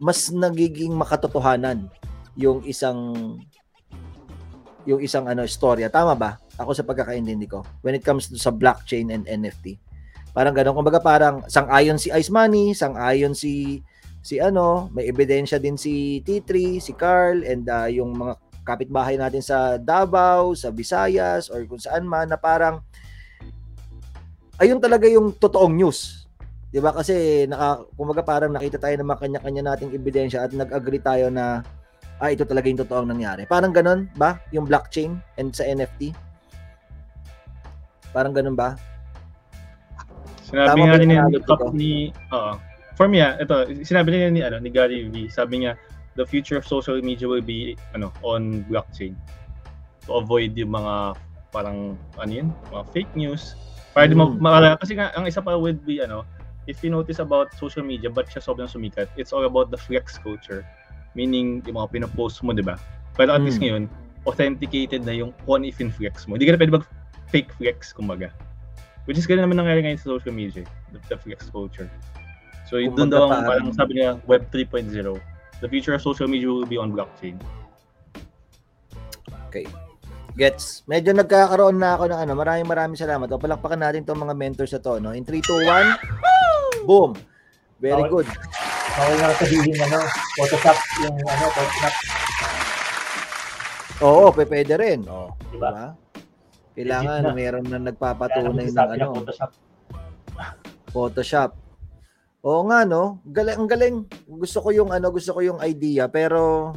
mas 0.00 0.32
nagiging 0.32 0.90
makatotohanan 0.96 1.86
yung 2.34 2.64
isang 2.66 2.98
yung 4.82 4.98
isang 4.98 5.30
ano 5.30 5.46
storya. 5.46 5.92
Tama 5.92 6.18
ba? 6.18 6.40
Ako 6.58 6.74
sa 6.74 6.82
pagkakaintindi 6.82 7.46
ko. 7.46 7.62
When 7.86 7.94
it 7.94 8.02
comes 8.02 8.26
to 8.32 8.40
sa 8.40 8.50
blockchain 8.50 9.14
and 9.14 9.28
NFT 9.28 9.78
parang 10.32 10.56
ganun. 10.56 10.72
Kumbaga 10.72 10.98
parang 10.98 11.44
sang-ayon 11.46 12.00
si 12.00 12.08
Ice 12.08 12.32
Money 12.32 12.72
sang-ayon 12.72 13.36
si 13.36 13.84
si 14.22 14.38
ano 14.38 14.86
may 14.94 15.10
ebidensya 15.10 15.58
din 15.58 15.74
si 15.74 16.22
T3 16.22 16.78
si 16.78 16.94
Carl 16.94 17.42
and 17.42 17.66
uh, 17.66 17.90
yung 17.90 18.14
mga 18.14 18.38
kapitbahay 18.62 19.18
natin 19.18 19.42
sa 19.42 19.76
Davao 19.76 20.54
sa 20.54 20.70
Visayas 20.70 21.50
or 21.50 21.66
kung 21.66 21.82
saan 21.82 22.06
man 22.06 22.30
na 22.30 22.38
parang 22.38 22.78
ayun 24.62 24.78
talaga 24.78 25.10
yung 25.10 25.34
totoong 25.34 25.74
news. 25.74 26.30
'di 26.70 26.78
ba? 26.78 26.94
Kasi 26.94 27.44
naka 27.50 27.82
kumbaga 27.98 28.22
parang 28.22 28.54
nakita 28.54 28.78
tayo 28.78 28.94
ng 28.96 29.08
mga 29.10 29.20
kanya-kanya 29.26 29.62
nating 29.74 29.90
ebidensya 29.92 30.46
at 30.46 30.54
nag-agree 30.54 31.02
tayo 31.02 31.26
na 31.28 31.66
ah 32.22 32.30
ito 32.30 32.46
talaga 32.46 32.70
yung 32.70 32.80
totoong 32.80 33.10
nangyari. 33.10 33.42
Parang 33.50 33.74
ganun 33.74 34.06
ba? 34.14 34.38
Yung 34.54 34.64
blockchain 34.70 35.18
and 35.36 35.50
sa 35.50 35.66
NFT 35.66 36.14
parang 38.12 38.36
ganun 38.36 38.54
ba? 38.54 38.76
Sinabi 40.46 40.68
Tama 40.68 40.84
nga 40.84 40.96
ni, 41.00 41.16
ko? 41.42 41.54
ni 41.72 41.90
oo. 42.30 42.52
For 43.02 43.10
me, 43.10 43.18
ah, 43.18 43.34
ito, 43.34 43.82
sinabi 43.82 44.14
niya 44.14 44.30
ni, 44.30 44.40
ano, 44.46 44.62
ni 44.62 44.70
Gary 44.70 45.10
Vee, 45.10 45.26
sabi 45.26 45.66
niya, 45.66 45.74
the 46.14 46.22
future 46.22 46.54
of 46.54 46.62
social 46.62 47.02
media 47.02 47.26
will 47.26 47.42
be 47.42 47.74
ano 47.98 48.14
on 48.22 48.62
blockchain 48.70 49.18
to 50.06 50.22
avoid 50.22 50.54
yung 50.54 50.70
mga 50.70 51.18
parang 51.50 51.98
ano 52.14 52.30
yun, 52.30 52.54
mga 52.70 52.84
fake 52.94 53.10
news. 53.18 53.58
Para 53.90 54.06
di 54.06 54.14
mo 54.14 54.30
Mm. 54.30 54.78
kasi 54.78 54.94
nga, 54.94 55.10
ang 55.18 55.26
isa 55.26 55.42
pa 55.42 55.58
would 55.58 55.82
be 55.82 55.98
ano, 55.98 56.22
if 56.70 56.78
you 56.86 56.94
notice 56.94 57.18
about 57.18 57.50
social 57.58 57.82
media, 57.82 58.06
but 58.06 58.30
siya 58.30 58.38
sobrang 58.38 58.70
sumikat, 58.70 59.10
it's 59.18 59.34
all 59.34 59.50
about 59.50 59.74
the 59.74 59.80
flex 59.82 60.14
culture. 60.22 60.62
Meaning, 61.18 61.58
yung 61.66 61.82
mga 61.82 61.98
pinopost 61.98 62.38
mo, 62.46 62.54
di 62.54 62.62
ba? 62.62 62.78
Pero 63.18 63.34
at 63.34 63.42
least 63.42 63.58
Mm. 63.58 63.66
ngayon, 63.66 63.82
authenticated 64.30 65.02
na 65.02 65.10
yung 65.10 65.34
kung 65.42 65.66
if 65.66 65.82
in 65.82 65.90
flex 65.90 66.30
mo. 66.30 66.38
Hindi 66.38 66.46
ka 66.46 66.54
na 66.54 66.60
pwede 66.62 66.78
mag 66.78 66.86
fake 67.34 67.50
flex, 67.58 67.90
kumbaga. 67.90 68.30
Which 69.10 69.18
is 69.18 69.26
ganun 69.26 69.50
naman 69.50 69.58
nangyari 69.58 69.82
ngayon 69.82 69.98
sa 69.98 70.14
social 70.14 70.30
media, 70.30 70.62
the, 70.94 71.02
the 71.10 71.18
flex 71.18 71.50
culture. 71.50 71.90
So, 72.72 72.80
yun 72.80 72.96
doon 72.96 73.12
daw 73.12 73.28
ang 73.28 73.44
parang- 73.44 73.76
sabi 73.76 74.00
niya, 74.00 74.16
Web 74.24 74.48
3.0. 74.48 75.20
The 75.60 75.68
future 75.68 75.92
of 75.92 76.00
social 76.00 76.24
media 76.24 76.48
will 76.48 76.64
be 76.64 76.80
on 76.80 76.88
blockchain. 76.88 77.36
Gets. 80.32 80.88
Medyo 80.88 81.12
nagkakaroon 81.12 81.76
na 81.76 81.92
ako 81.92 82.08
ng 82.08 82.18
ano. 82.24 82.32
Maraming 82.32 82.64
maraming 82.64 82.96
salamat. 82.96 83.28
O, 83.28 83.36
palakpakan 83.36 83.76
natin 83.76 84.00
tong 84.00 84.16
mga 84.16 84.32
mentors 84.32 84.72
na 84.72 84.80
to. 84.80 84.96
No? 84.96 85.12
In 85.12 85.28
3, 85.28 85.44
2, 85.44 85.60
1. 85.60 86.88
Boom. 86.88 87.12
Very 87.76 88.00
Okay. 88.00 88.08
good. 88.08 88.28
Okay 88.92 89.14
nga 89.20 89.28
sabihin 89.36 89.76
ano, 89.76 89.98
Photoshop 90.40 90.78
yung 91.04 91.16
ano, 91.20 91.44
Photoshop, 91.52 91.94
Oo, 94.02 94.24
pwede 94.32 94.74
rin. 94.80 95.00
O, 95.04 95.36
di 95.52 95.60
ba? 95.60 95.70
ba? 95.70 95.86
Kailangan 96.72 97.20
na. 97.22 97.32
meron 97.36 97.64
na 97.68 97.78
nagpapatunay 97.78 98.72
ng 98.72 98.88
ano, 98.88 99.06
Photoshop. 99.20 99.50
Photoshop. 100.96 101.61
Oo 102.42 102.66
nga 102.66 102.82
no, 102.82 103.22
galing 103.22 103.54
ang 103.54 103.70
galing. 103.70 103.96
Gusto 104.26 104.58
ko 104.58 104.74
yung 104.74 104.90
ano, 104.90 105.14
gusto 105.14 105.30
ko 105.30 105.40
yung 105.46 105.62
idea 105.62 106.10
pero 106.10 106.74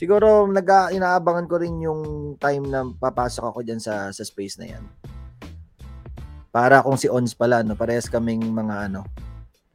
siguro 0.00 0.48
nag 0.48 0.96
inaabangan 0.96 1.44
ko 1.44 1.60
rin 1.60 1.76
yung 1.84 2.34
time 2.40 2.64
na 2.72 2.80
papasok 2.88 3.52
ako 3.52 3.60
diyan 3.60 3.80
sa 3.80 4.08
sa 4.08 4.24
space 4.24 4.56
na 4.56 4.72
'yan. 4.72 4.84
Para 6.48 6.80
kung 6.80 6.96
si 6.96 7.08
Ons 7.08 7.36
pala 7.36 7.60
no, 7.60 7.76
parehas 7.76 8.08
kaming 8.08 8.48
mga 8.48 8.88
ano, 8.88 9.04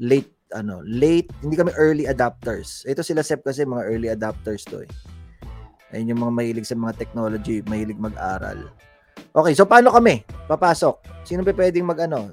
late 0.01 0.33
ano, 0.55 0.79
late, 0.81 1.27
hindi 1.43 1.59
kami 1.59 1.75
early 1.75 2.07
adapters. 2.07 2.87
Ito 2.87 3.03
sila 3.03 3.19
Sep 3.19 3.43
kasi 3.43 3.67
mga 3.67 3.83
early 3.83 4.09
adapters 4.09 4.63
to 4.63 4.81
eh. 4.81 4.91
Ayun 5.91 6.15
yung 6.15 6.21
mga 6.23 6.33
mahilig 6.35 6.67
sa 6.67 6.75
mga 6.75 6.95
technology, 6.99 7.63
mahilig 7.67 7.99
mag-aral. 7.99 8.71
Okay, 9.31 9.53
so 9.55 9.67
paano 9.67 9.91
kami 9.91 10.23
papasok? 10.47 11.03
Sino 11.27 11.43
pa 11.43 11.53
pwedeng 11.55 11.87
mag 11.87 11.99
ano, 11.99 12.31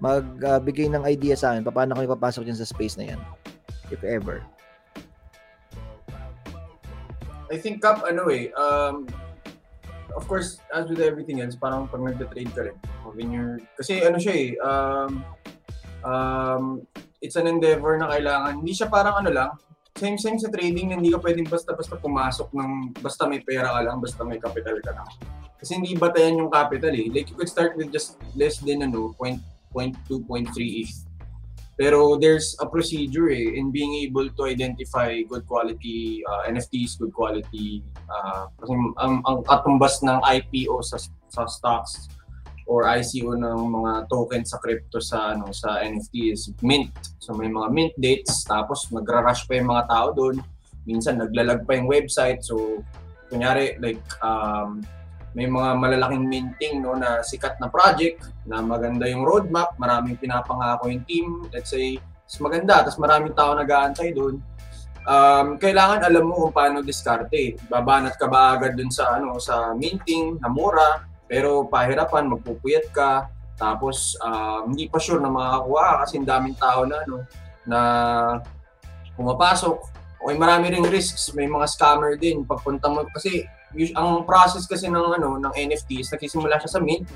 magbigay 0.00 0.92
ng 0.92 1.04
idea 1.08 1.34
sa 1.36 1.52
akin 1.52 1.66
paano 1.68 1.96
kami 1.96 2.08
papasok 2.08 2.46
dyan 2.46 2.58
sa 2.58 2.68
space 2.68 2.96
na 3.00 3.14
yan 3.14 3.20
if 3.90 4.02
ever 4.02 4.44
I 7.46 7.56
think 7.62 7.78
Cap, 7.78 8.02
ano 8.02 8.26
eh, 8.26 8.50
um, 8.58 9.06
of 10.18 10.26
course, 10.26 10.58
as 10.74 10.90
with 10.90 10.98
everything 10.98 11.38
else, 11.42 11.54
parang 11.54 11.86
pag 11.86 12.02
nagda-trade 12.02 12.50
ka 12.50 12.62
rin, 12.66 12.76
when 13.14 13.30
you're, 13.30 13.62
kasi 13.78 14.02
ano 14.02 14.18
siya 14.18 14.34
eh, 14.34 14.50
um, 14.58 15.22
um, 16.02 16.64
it's 17.22 17.38
an 17.38 17.46
endeavor 17.46 17.94
na 18.02 18.10
kailangan, 18.10 18.58
hindi 18.58 18.74
siya 18.74 18.90
parang 18.90 19.22
ano 19.22 19.30
lang, 19.30 19.50
same 19.96 20.18
same 20.20 20.36
sa 20.36 20.52
trading, 20.52 20.92
hindi 20.92 21.08
ka 21.08 21.22
pwedeng 21.22 21.48
basta-basta 21.48 21.96
pumasok 21.96 22.52
ng, 22.52 22.98
basta 23.00 23.24
may 23.24 23.40
pera 23.40 23.72
ka 23.72 23.80
lang, 23.80 23.96
basta 24.02 24.20
may 24.26 24.42
capital 24.42 24.76
ka 24.82 24.92
lang. 24.92 25.08
Kasi 25.56 25.80
hindi 25.80 25.96
batayan 25.96 26.36
yung 26.36 26.52
capital 26.52 26.92
eh. 26.92 27.08
Like 27.08 27.32
you 27.32 27.36
could 27.38 27.48
start 27.48 27.80
with 27.80 27.88
just 27.88 28.20
less 28.36 28.60
than 28.60 28.84
ano, 28.84 29.16
point, 29.16 29.40
point 29.76 29.92
two, 30.08 30.24
point 30.24 30.48
three 30.56 30.88
ETH. 30.88 31.04
Pero 31.76 32.16
there's 32.16 32.56
a 32.64 32.64
procedure 32.64 33.28
eh, 33.28 33.52
in 33.60 33.68
being 33.68 34.00
able 34.08 34.32
to 34.32 34.48
identify 34.48 35.20
good 35.28 35.44
quality 35.44 36.24
uh, 36.24 36.48
NFTs, 36.48 36.96
good 36.96 37.12
quality 37.12 37.84
uh, 38.08 38.48
kasi 38.56 38.72
ang, 38.96 39.20
ang 39.28 39.44
katumbas 39.44 40.00
ng 40.00 40.16
IPO 40.24 40.80
sa 40.80 40.96
sa 41.28 41.44
stocks 41.44 42.08
or 42.64 42.88
ICO 42.88 43.36
ng 43.36 43.60
mga 43.76 44.08
tokens 44.08 44.56
sa 44.56 44.58
crypto 44.58 45.04
sa 45.04 45.36
ano 45.36 45.52
sa 45.52 45.84
NFT 45.84 46.32
is 46.32 46.48
mint. 46.64 46.90
So 47.20 47.36
may 47.36 47.52
mga 47.52 47.68
mint 47.68 47.94
dates 48.00 48.48
tapos 48.48 48.88
magra-rush 48.88 49.44
pa 49.44 49.60
yung 49.60 49.68
mga 49.68 49.84
tao 49.92 50.16
doon. 50.16 50.40
Minsan 50.88 51.20
naglalag 51.20 51.68
pa 51.68 51.76
yung 51.76 51.92
website. 51.92 52.40
So 52.40 52.80
kunyari 53.28 53.76
like 53.84 54.00
um, 54.24 54.80
may 55.36 55.44
mga 55.44 55.76
malalaking 55.76 56.24
minting 56.24 56.80
no 56.80 56.96
na 56.96 57.20
sikat 57.20 57.60
na 57.60 57.68
project 57.68 58.24
na 58.48 58.64
maganda 58.64 59.04
yung 59.04 59.20
roadmap, 59.20 59.76
maraming 59.76 60.16
pinapangako 60.16 60.88
yung 60.88 61.04
team, 61.04 61.44
let's 61.52 61.68
say, 61.68 62.00
is 62.00 62.38
maganda, 62.40 62.80
tapos 62.80 62.96
maraming 62.96 63.36
tao 63.36 63.52
nag-aantay 63.52 64.16
doon. 64.16 64.40
Um, 65.06 65.60
kailangan 65.60 66.02
alam 66.02 66.24
mo 66.26 66.48
kung 66.48 66.54
paano 66.56 66.82
diskarte. 66.82 67.54
Babanat 67.68 68.16
ka 68.18 68.26
ba 68.26 68.56
agad 68.56 68.74
dun 68.74 68.90
sa 68.90 69.20
ano 69.20 69.36
sa 69.36 69.76
minting 69.76 70.40
na 70.40 70.48
mura, 70.48 71.04
pero 71.28 71.68
pahirapan, 71.68 72.32
magpupuyat 72.32 72.90
ka, 72.90 73.28
tapos 73.60 74.16
um, 74.24 74.72
hindi 74.72 74.88
pa 74.88 74.96
sure 74.96 75.20
na 75.20 75.28
makakakuha 75.28 75.84
ka 75.84 75.96
kasi 76.08 76.24
daming 76.24 76.56
tao 76.56 76.88
na 76.88 76.96
ano 77.04 77.16
na 77.68 77.80
pumapasok. 79.20 79.76
Okay, 80.16 80.36
marami 80.40 80.72
ring 80.72 80.88
risks, 80.88 81.36
may 81.36 81.44
mga 81.44 81.68
scammer 81.68 82.16
din 82.16 82.42
pagpunta 82.42 82.88
mo 82.88 83.04
kasi 83.12 83.44
ang 83.94 84.24
process 84.24 84.64
kasi 84.64 84.88
ng 84.88 85.20
ano 85.20 85.36
ng 85.36 85.52
NFTs 85.52 86.12
nagsisimula 86.16 86.56
siya 86.60 86.70
sa 86.76 86.80
mint. 86.80 87.08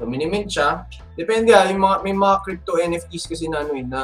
So 0.00 0.08
minimint 0.08 0.48
siya. 0.48 0.88
Depende 1.16 1.52
ah, 1.52 1.68
yung 1.68 1.84
mga 1.84 1.96
may 2.04 2.14
mga 2.16 2.36
crypto 2.44 2.80
NFTs 2.80 3.24
kasi 3.28 3.44
na 3.48 3.64
ano 3.64 3.72
eh, 3.76 3.84
na 3.84 4.00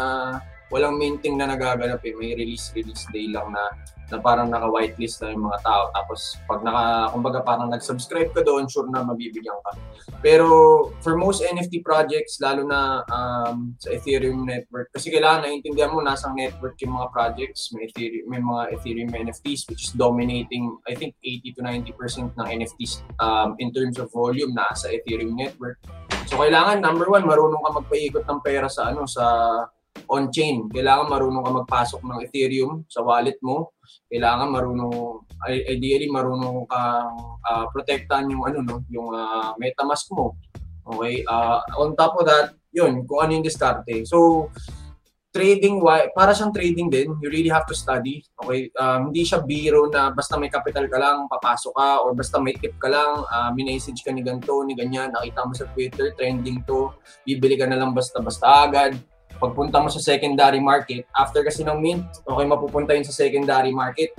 walang 0.70 0.98
minting 0.98 1.38
na 1.38 1.50
nagaganap 1.50 2.02
eh. 2.02 2.14
May 2.16 2.34
release 2.34 2.74
release 2.74 3.06
day 3.14 3.30
lang 3.30 3.54
na 3.54 3.64
na 4.06 4.22
parang 4.22 4.46
naka 4.46 4.70
whitelist 4.70 5.18
na 5.18 5.34
yung 5.34 5.50
mga 5.50 5.66
tao 5.66 5.90
tapos 5.90 6.38
pag 6.46 6.62
naka 6.62 7.10
kumbaga 7.10 7.42
parang 7.42 7.66
nag-subscribe 7.74 8.30
ka 8.30 8.42
doon 8.46 8.70
sure 8.70 8.86
na 8.86 9.02
mabibigyan 9.02 9.58
ka. 9.66 9.72
Pero 10.22 10.46
for 11.02 11.18
most 11.18 11.42
NFT 11.42 11.82
projects 11.82 12.38
lalo 12.38 12.62
na 12.62 13.02
um, 13.10 13.74
sa 13.82 13.90
Ethereum 13.90 14.46
network 14.46 14.94
kasi 14.94 15.10
kailangan 15.10 15.50
naiintindihan 15.50 15.90
mo 15.90 15.98
nasang 16.02 16.38
network 16.38 16.78
yung 16.78 16.94
mga 16.94 17.08
projects, 17.10 17.74
may 17.74 17.90
Ethereum 17.90 18.24
may 18.30 18.38
mga 18.38 18.62
Ethereum 18.78 19.10
NFTs 19.10 19.66
which 19.66 19.90
is 19.90 19.92
dominating 19.98 20.70
I 20.86 20.94
think 20.94 21.18
80 21.22 21.58
to 21.58 21.60
90% 21.66 22.38
ng 22.38 22.48
NFTs 22.62 23.02
um, 23.18 23.58
in 23.58 23.74
terms 23.74 23.98
of 23.98 24.14
volume 24.14 24.54
nasa 24.54 24.94
Ethereum 24.94 25.34
network. 25.34 25.82
So 26.30 26.38
kailangan 26.38 26.78
number 26.78 27.10
one 27.10 27.26
marunong 27.26 27.62
ka 27.62 27.70
magpaikot 27.82 28.22
ng 28.22 28.40
pera 28.42 28.70
sa 28.70 28.94
ano 28.94 29.06
sa 29.06 29.26
on-chain. 30.06 30.68
Kailangan 30.68 31.08
marunong 31.08 31.44
ka 31.44 31.52
magpasok 31.64 32.00
ng 32.04 32.18
Ethereum 32.28 32.72
sa 32.86 33.00
wallet 33.00 33.36
mo. 33.40 33.72
Kailangan 34.12 34.48
marunong 34.52 35.24
ideally 35.48 36.08
marunong 36.12 36.68
kang 36.68 37.16
uh, 37.44 37.64
protektahan 37.72 38.28
yung 38.28 38.44
ano 38.44 38.58
no, 38.62 38.76
yung 38.92 39.08
uh, 39.12 39.56
MetaMask 39.56 40.12
mo. 40.12 40.36
Okay? 40.86 41.24
Uh, 41.26 41.58
on 41.80 41.96
top 41.98 42.16
of 42.20 42.24
that, 42.26 42.54
yun, 42.70 43.08
kung 43.08 43.24
ano 43.24 43.40
yung 43.40 43.46
diskarte. 43.46 44.04
So 44.04 44.50
trading 45.36 45.84
why 45.84 46.08
para 46.16 46.32
siyang 46.32 46.48
trading 46.56 46.88
din 46.88 47.12
you 47.20 47.28
really 47.28 47.52
have 47.52 47.68
to 47.68 47.76
study 47.76 48.24
okay 48.40 48.72
um, 48.80 49.12
hindi 49.12 49.20
siya 49.28 49.44
biro 49.44 49.84
na 49.92 50.08
basta 50.08 50.40
may 50.40 50.48
capital 50.48 50.88
ka 50.88 50.96
lang 50.96 51.28
papasok 51.28 51.76
ka 51.76 51.90
or 52.00 52.16
basta 52.16 52.40
may 52.40 52.56
tip 52.56 52.72
ka 52.80 52.88
lang 52.88 53.20
uh, 53.28 53.52
minessage 53.52 54.00
ka 54.00 54.08
ni 54.16 54.24
ganto 54.24 54.64
ni 54.64 54.72
ganyan 54.72 55.12
nakita 55.12 55.44
mo 55.44 55.52
sa 55.52 55.68
Twitter 55.76 56.16
trending 56.16 56.64
to 56.64 56.88
bibili 57.28 57.60
ka 57.60 57.68
na 57.68 57.76
lang 57.76 57.92
basta 57.92 58.16
basta 58.24 58.64
agad 58.64 58.96
pagpunta 59.36 59.80
mo 59.80 59.88
sa 59.92 60.00
secondary 60.00 60.60
market, 60.60 61.04
after 61.16 61.44
kasi 61.44 61.62
ng 61.64 61.78
mint, 61.80 62.04
okay, 62.24 62.46
mapupunta 62.46 62.96
yun 62.96 63.04
sa 63.04 63.14
secondary 63.14 63.72
market. 63.72 64.12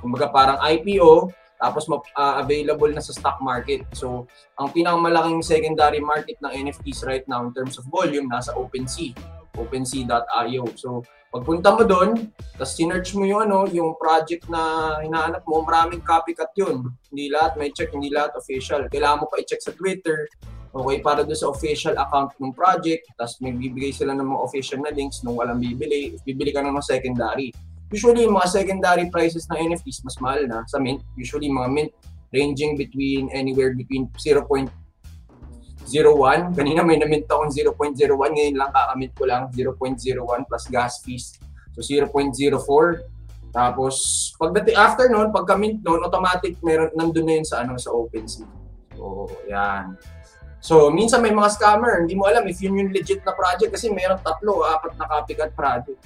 Kumbaga 0.00 0.32
parang 0.32 0.58
IPO, 0.60 1.32
tapos 1.60 1.84
uh, 1.92 2.34
available 2.40 2.88
na 2.88 3.04
sa 3.04 3.12
stock 3.12 3.36
market. 3.44 3.84
So, 3.92 4.24
ang 4.56 4.72
pinakamalaking 4.72 5.44
secondary 5.44 6.00
market 6.00 6.40
ng 6.40 6.52
NFTs 6.68 7.04
right 7.04 7.24
now 7.28 7.44
in 7.44 7.52
terms 7.52 7.76
of 7.76 7.84
volume, 7.92 8.32
nasa 8.32 8.56
OpenSea, 8.56 9.12
OpenSea.io. 9.60 10.64
So, 10.80 11.04
pagpunta 11.28 11.76
mo 11.76 11.84
doon, 11.84 12.32
tapos 12.56 12.72
sinearch 12.72 13.12
mo 13.12 13.28
yung, 13.28 13.44
ano, 13.44 13.68
yung 13.68 13.92
project 14.00 14.48
na 14.48 14.96
hinahanap 15.04 15.44
mo, 15.44 15.60
maraming 15.60 16.00
copycat 16.00 16.48
yun. 16.56 16.88
Hindi 17.12 17.28
lahat 17.28 17.60
may 17.60 17.70
check, 17.76 17.92
hindi 17.92 18.08
lahat 18.08 18.32
official. 18.40 18.88
Kailangan 18.88 19.24
mo 19.24 19.26
pa 19.28 19.38
i-check 19.38 19.60
sa 19.60 19.76
Twitter, 19.76 20.32
Okay, 20.70 21.02
para 21.02 21.26
doon 21.26 21.34
sa 21.34 21.50
official 21.50 21.98
account 21.98 22.30
ng 22.38 22.54
project, 22.54 23.10
tapos 23.18 23.42
may 23.42 23.50
bibigay 23.50 23.90
sila 23.90 24.14
ng 24.14 24.22
mga 24.22 24.40
official 24.46 24.78
na 24.78 24.94
links 24.94 25.26
nung 25.26 25.34
walang 25.34 25.58
bibili, 25.58 26.14
bibili 26.22 26.54
ka 26.54 26.62
ng 26.62 26.70
mga 26.70 26.86
secondary. 26.86 27.50
Usually, 27.90 28.30
mga 28.30 28.46
secondary 28.46 29.10
prices 29.10 29.50
ng 29.50 29.74
NFTs 29.74 30.06
mas 30.06 30.14
mahal 30.22 30.46
na 30.46 30.62
sa 30.70 30.78
mint. 30.78 31.02
Usually, 31.18 31.50
mga 31.50 31.68
mint 31.74 31.90
ranging 32.30 32.78
between 32.78 33.26
anywhere 33.34 33.74
between 33.74 34.06
0.01. 34.14 34.70
Kanina 36.54 36.86
may 36.86 37.02
na-mint 37.02 37.26
akong 37.26 37.50
0.01. 37.50 38.06
Ngayon 38.06 38.54
lang 38.54 38.70
kakamint 38.70 39.12
ko 39.18 39.26
lang 39.26 39.50
0.01 39.50 40.22
plus 40.46 40.64
gas 40.70 41.02
fees. 41.02 41.34
So 41.74 41.82
0.04. 41.82 42.54
Tapos 43.50 43.94
pagdating 44.38 44.78
after 44.78 45.10
noon, 45.10 45.34
pagka 45.34 45.58
mint 45.58 45.82
noon, 45.82 46.06
automatic 46.06 46.62
meron 46.62 46.94
nandun 46.94 47.26
na 47.26 47.34
yun 47.42 47.46
sa 47.46 47.66
ano 47.66 47.74
sa 47.74 47.90
OpenSea. 47.90 48.46
So, 48.94 49.26
yan. 49.50 49.98
So, 50.60 50.92
minsan 50.92 51.24
may 51.24 51.32
mga 51.32 51.56
scammer, 51.56 52.04
hindi 52.04 52.12
mo 52.12 52.28
alam 52.28 52.44
if 52.44 52.60
yun 52.60 52.76
yung 52.76 52.92
legit 52.92 53.24
na 53.24 53.32
project 53.32 53.72
kasi 53.72 53.88
mayroon 53.88 54.20
tatlo, 54.20 54.60
apat 54.68 54.92
na 55.00 55.08
copycat 55.08 55.56
project. 55.56 56.00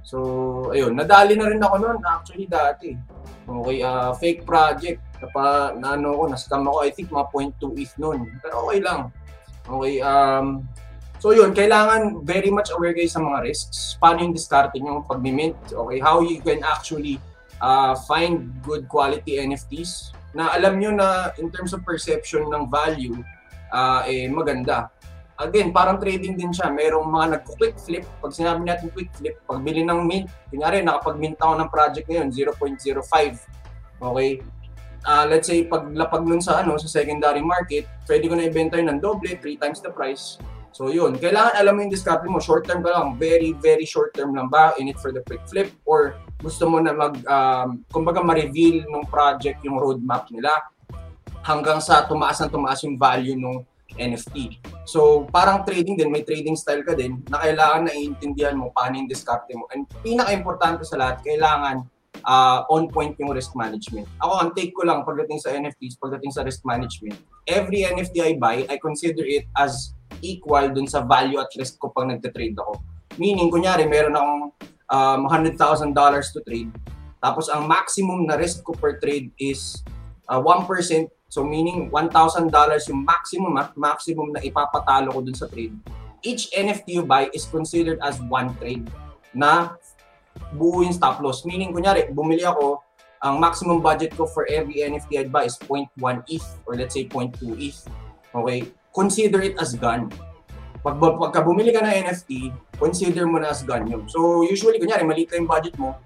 So, 0.00 0.72
ayun, 0.72 0.96
nadali 0.96 1.36
na 1.36 1.52
rin 1.52 1.60
ako 1.60 1.76
noon 1.76 2.00
actually 2.00 2.48
dati. 2.48 2.96
Okay, 3.44 3.84
uh, 3.84 4.16
fake 4.16 4.48
project. 4.48 5.04
Kapa, 5.20 5.76
na 5.76 6.00
ano 6.00 6.16
ko, 6.16 6.22
na-scam 6.32 6.64
ako, 6.64 6.78
I 6.80 6.90
think 6.96 7.12
mga 7.12 7.28
0.2 7.60 7.76
ETH 7.76 7.94
noon. 8.00 8.24
Pero 8.40 8.64
okay 8.64 8.80
lang. 8.80 9.12
Okay, 9.68 10.00
um, 10.00 10.64
so 11.20 11.36
yun, 11.36 11.52
kailangan 11.52 12.24
very 12.24 12.48
much 12.48 12.72
aware 12.72 12.96
kayo 12.96 13.12
sa 13.12 13.20
mga 13.20 13.44
risks. 13.44 14.00
Paano 14.00 14.24
yung 14.24 14.32
discarding 14.32 14.88
yung 14.88 15.04
pag-mint? 15.04 15.60
Okay, 15.68 16.00
how 16.00 16.24
you 16.24 16.40
can 16.40 16.64
actually 16.64 17.20
uh, 17.60 17.92
find 18.08 18.48
good 18.64 18.88
quality 18.88 19.36
NFTs 19.36 20.16
na 20.32 20.52
alam 20.56 20.80
nyo 20.80 20.96
na 20.96 21.36
in 21.36 21.52
terms 21.52 21.76
of 21.76 21.84
perception 21.84 22.48
ng 22.48 22.68
value, 22.72 23.16
uh, 23.72 24.02
eh, 24.08 24.26
maganda. 24.28 24.92
Again, 25.38 25.70
parang 25.70 26.02
trading 26.02 26.34
din 26.34 26.50
siya. 26.50 26.66
Merong 26.66 27.06
mga 27.06 27.26
nagko-quick 27.38 27.78
flip. 27.78 28.02
Pag 28.18 28.34
sinabi 28.34 28.66
natin 28.66 28.90
quick 28.90 29.06
flip, 29.14 29.38
pag 29.46 29.62
bili 29.62 29.86
ng 29.86 30.02
mint, 30.02 30.26
kunyari 30.50 30.82
nakapag-mint 30.82 31.38
ako 31.38 31.52
ng 31.62 31.68
project 31.70 32.06
ngayon, 32.10 32.28
0.05. 32.34 32.98
Okay? 34.02 34.30
Uh, 35.06 35.24
let's 35.30 35.46
say, 35.46 35.62
pag 35.62 35.86
lapag 35.94 36.26
nun 36.26 36.42
sa, 36.42 36.58
ano, 36.58 36.74
sa 36.74 36.90
secondary 36.90 37.38
market, 37.38 37.86
pwede 38.10 38.26
ko 38.26 38.34
na 38.34 38.50
ibenta 38.50 38.82
yun 38.82 38.90
ng 38.90 39.00
doble, 39.00 39.30
3 39.38 39.62
times 39.62 39.78
the 39.78 39.94
price. 39.94 40.42
So 40.74 40.90
yun, 40.90 41.16
kailangan 41.18 41.58
alam 41.58 41.72
mo 41.74 41.80
yung 41.86 41.92
discount 41.94 42.22
mo, 42.26 42.42
short 42.42 42.66
term 42.66 42.82
ka 42.82 42.90
lang, 42.92 43.14
very, 43.18 43.54
very 43.62 43.86
short 43.86 44.14
term 44.14 44.34
lang 44.34 44.50
ba, 44.50 44.74
in 44.78 44.90
it 44.90 44.98
for 44.98 45.14
the 45.14 45.22
quick 45.26 45.42
flip, 45.46 45.70
or 45.86 46.18
gusto 46.38 46.66
mo 46.70 46.78
na 46.82 46.94
mag, 46.94 47.14
um, 47.26 47.82
kumbaga 47.90 48.22
ma-reveal 48.22 48.86
ng 48.86 49.06
project 49.10 49.58
yung 49.66 49.78
roadmap 49.78 50.30
nila 50.30 50.50
hanggang 51.44 51.78
sa 51.82 52.06
tumaas 52.06 52.40
ng 52.42 52.50
tumaas 52.50 52.82
yung 52.84 52.96
value 52.96 53.38
ng 53.38 53.62
NFT. 53.96 54.60
So, 54.84 55.24
parang 55.32 55.64
trading 55.64 55.96
din, 55.96 56.12
may 56.12 56.20
trading 56.20 56.54
style 56.54 56.84
ka 56.84 56.92
din 56.92 57.24
na 57.32 57.40
kailangan 57.40 57.88
na 57.88 57.92
iintindihan 57.96 58.54
mo 58.54 58.68
paano 58.76 59.00
yung 59.00 59.08
discarte 59.08 59.50
mo. 59.56 59.64
And 59.72 59.88
pinaka-importante 60.04 60.84
sa 60.84 61.00
lahat, 61.00 61.24
kailangan 61.24 61.88
uh, 62.24 62.68
on 62.68 62.92
point 62.92 63.16
yung 63.16 63.32
risk 63.32 63.56
management. 63.56 64.04
Ako, 64.20 64.32
ang 64.44 64.50
take 64.52 64.76
ko 64.76 64.84
lang 64.84 65.08
pagdating 65.08 65.40
sa 65.40 65.56
NFTs, 65.56 65.96
pagdating 65.96 66.32
sa 66.36 66.44
risk 66.44 66.62
management, 66.68 67.16
every 67.48 67.88
NFT 67.88 68.16
I 68.20 68.32
buy, 68.36 68.68
I 68.68 68.76
consider 68.76 69.24
it 69.24 69.48
as 69.56 69.96
equal 70.20 70.68
dun 70.68 70.88
sa 70.88 71.04
value 71.04 71.40
at 71.40 71.48
risk 71.56 71.80
ko 71.80 71.88
pag 71.88 72.12
nagte-trade 72.12 72.56
ako. 72.60 72.80
Meaning, 73.16 73.50
kunyari, 73.50 73.88
meron 73.88 74.14
akong 74.14 74.42
um, 74.92 75.20
$100,000 75.26 75.56
to 76.32 76.40
trade, 76.46 76.70
tapos 77.18 77.50
ang 77.50 77.66
maximum 77.66 78.26
na 78.30 78.38
risk 78.38 78.62
ko 78.62 78.74
per 78.78 79.02
trade 79.02 79.34
is 79.42 79.82
uh, 80.30 80.38
1%, 80.38 80.64
So 81.28 81.44
meaning 81.44 81.92
$1,000 81.92 82.48
yung 82.88 83.00
maximum 83.04 83.60
at 83.60 83.76
maximum 83.76 84.32
na 84.32 84.40
ipapatalo 84.40 85.12
ko 85.12 85.20
dun 85.20 85.36
sa 85.36 85.44
trade. 85.44 85.76
Each 86.24 86.48
NFT 86.50 86.98
you 86.98 87.04
buy 87.04 87.28
is 87.36 87.44
considered 87.44 88.00
as 88.00 88.18
one 88.32 88.56
trade 88.56 88.88
na 89.36 89.76
yung 90.56 90.90
stop 90.96 91.20
loss. 91.20 91.44
Meaning, 91.44 91.76
kunyari, 91.76 92.08
bumili 92.10 92.42
ako, 92.48 92.80
ang 93.22 93.38
maximum 93.42 93.82
budget 93.84 94.14
ko 94.16 94.24
for 94.26 94.48
every 94.48 94.80
NFT 94.82 95.20
I 95.20 95.24
buy 95.28 95.46
is 95.46 95.58
0.1 95.60 96.24
ETH 96.26 96.48
or 96.66 96.74
let's 96.78 96.94
say 96.94 97.04
0.2 97.04 97.60
ETH. 97.60 97.86
Okay? 98.34 98.72
Consider 98.94 99.42
it 99.44 99.54
as 99.60 99.76
gun. 99.76 100.10
Pag, 100.80 100.96
pagka 100.96 101.42
bumili 101.42 101.74
ka 101.74 101.82
ng 101.82 102.06
NFT, 102.08 102.54
consider 102.78 103.26
mo 103.26 103.42
na 103.42 103.50
as 103.50 103.66
gun 103.66 103.84
yun. 103.84 104.06
So 104.08 104.46
usually, 104.46 104.78
kunyari, 104.78 105.04
maliit 105.04 105.34
lang 105.34 105.44
yung 105.44 105.50
budget 105.50 105.74
mo, 105.76 105.98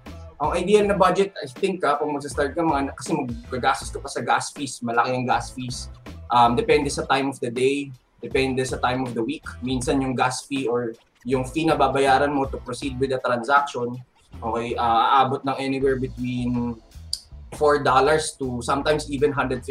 ang 0.43 0.51
ideal 0.59 0.83
na 0.83 0.99
budget, 0.99 1.31
I 1.39 1.47
think 1.47 1.79
ka, 1.79 1.95
kung 1.95 2.11
magsa-start 2.11 2.51
ka 2.51 2.59
mga, 2.59 2.91
kasi 2.99 3.15
magagastos 3.47 3.87
ka 3.95 4.03
pa 4.03 4.11
sa 4.11 4.19
gas 4.19 4.51
fees, 4.51 4.83
malaki 4.83 5.15
ang 5.15 5.23
gas 5.23 5.55
fees. 5.55 5.87
Um, 6.27 6.59
depende 6.59 6.91
sa 6.91 7.07
time 7.07 7.31
of 7.31 7.39
the 7.39 7.47
day, 7.47 7.95
depende 8.19 8.59
sa 8.67 8.75
time 8.83 9.07
of 9.07 9.15
the 9.15 9.23
week. 9.23 9.47
Minsan 9.63 10.03
yung 10.03 10.19
gas 10.19 10.43
fee 10.43 10.67
or 10.67 10.91
yung 11.23 11.47
fee 11.47 11.63
na 11.63 11.79
babayaran 11.79 12.27
mo 12.27 12.43
to 12.51 12.59
proceed 12.59 12.99
with 12.99 13.15
the 13.15 13.19
transaction, 13.23 13.95
okay, 14.43 14.75
uh, 14.75 15.23
aabot 15.23 15.39
ng 15.47 15.57
anywhere 15.63 15.95
between 15.95 16.75
$4 17.55 17.79
to 18.35 18.59
sometimes 18.59 19.07
even 19.07 19.31
$150. 19.31 19.63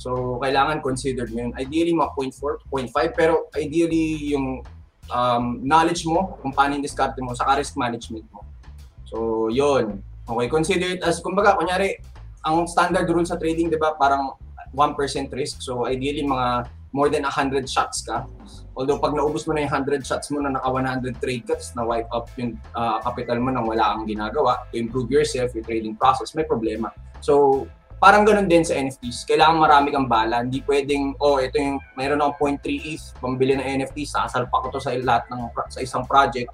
So, 0.00 0.40
kailangan 0.40 0.80
considered 0.80 1.28
mo 1.36 1.44
yun. 1.44 1.52
Ideally, 1.60 1.92
mga 1.92 2.16
0.4, 2.16 2.72
0.5, 2.72 3.12
pero 3.12 3.52
ideally, 3.52 4.32
yung 4.32 4.64
um, 5.12 5.60
knowledge 5.60 6.08
mo 6.08 6.40
kung 6.40 6.56
paano 6.56 6.80
yung 6.80 6.84
discard 6.86 7.12
mo, 7.20 7.36
sa 7.36 7.52
risk 7.52 7.76
management 7.76 8.24
mo. 8.32 8.51
So, 9.12 9.52
yun. 9.52 10.00
Okay, 10.24 10.48
consider 10.48 10.96
it 10.96 11.04
as, 11.04 11.20
kumbaga, 11.20 11.60
kunyari, 11.60 12.00
ang 12.48 12.64
standard 12.64 13.04
rule 13.12 13.28
sa 13.28 13.36
trading, 13.36 13.68
di 13.68 13.76
ba, 13.76 13.92
parang 14.00 14.32
1% 14.72 14.96
risk. 15.36 15.60
So, 15.60 15.84
ideally, 15.84 16.24
mga 16.24 16.66
more 16.96 17.08
than 17.12 17.24
100 17.28 17.68
shots 17.68 18.00
ka. 18.04 18.24
Although, 18.72 18.96
pag 18.96 19.12
naubos 19.12 19.44
mo 19.44 19.52
na 19.52 19.68
yung 19.68 19.84
100 19.84 20.04
shots 20.04 20.32
mo 20.32 20.40
na 20.40 20.56
naka 20.56 20.68
100 20.68 21.20
trade 21.20 21.44
cuts, 21.44 21.76
na 21.76 21.84
wipe 21.84 22.08
up 22.08 22.28
yung 22.40 22.56
uh, 22.72 23.00
capital 23.04 23.36
mo 23.40 23.52
nang 23.52 23.68
wala 23.68 23.96
kang 23.96 24.08
ginagawa 24.08 24.64
to 24.72 24.80
improve 24.80 25.12
yourself, 25.12 25.52
your 25.52 25.64
trading 25.64 25.92
process, 25.96 26.32
may 26.32 26.44
problema. 26.44 26.88
So, 27.20 27.64
parang 28.00 28.24
ganun 28.24 28.48
din 28.48 28.64
sa 28.64 28.76
NFTs. 28.76 29.28
Kailangan 29.28 29.60
marami 29.60 29.88
kang 29.92 30.08
bala. 30.08 30.44
Hindi 30.44 30.64
pwedeng, 30.64 31.16
oh, 31.20 31.40
ito 31.40 31.56
yung, 31.60 31.80
mayroon 31.96 32.20
akong 32.20 32.60
0.3 32.60 32.92
ETH, 32.96 33.04
pambili 33.20 33.56
ng 33.56 33.66
NFT, 33.84 34.08
sasalpa 34.08 34.56
ko 34.64 34.72
to 34.72 34.80
sa 34.80 34.92
lahat 34.96 35.28
ng, 35.32 35.52
sa 35.68 35.80
isang 35.80 36.04
project. 36.04 36.48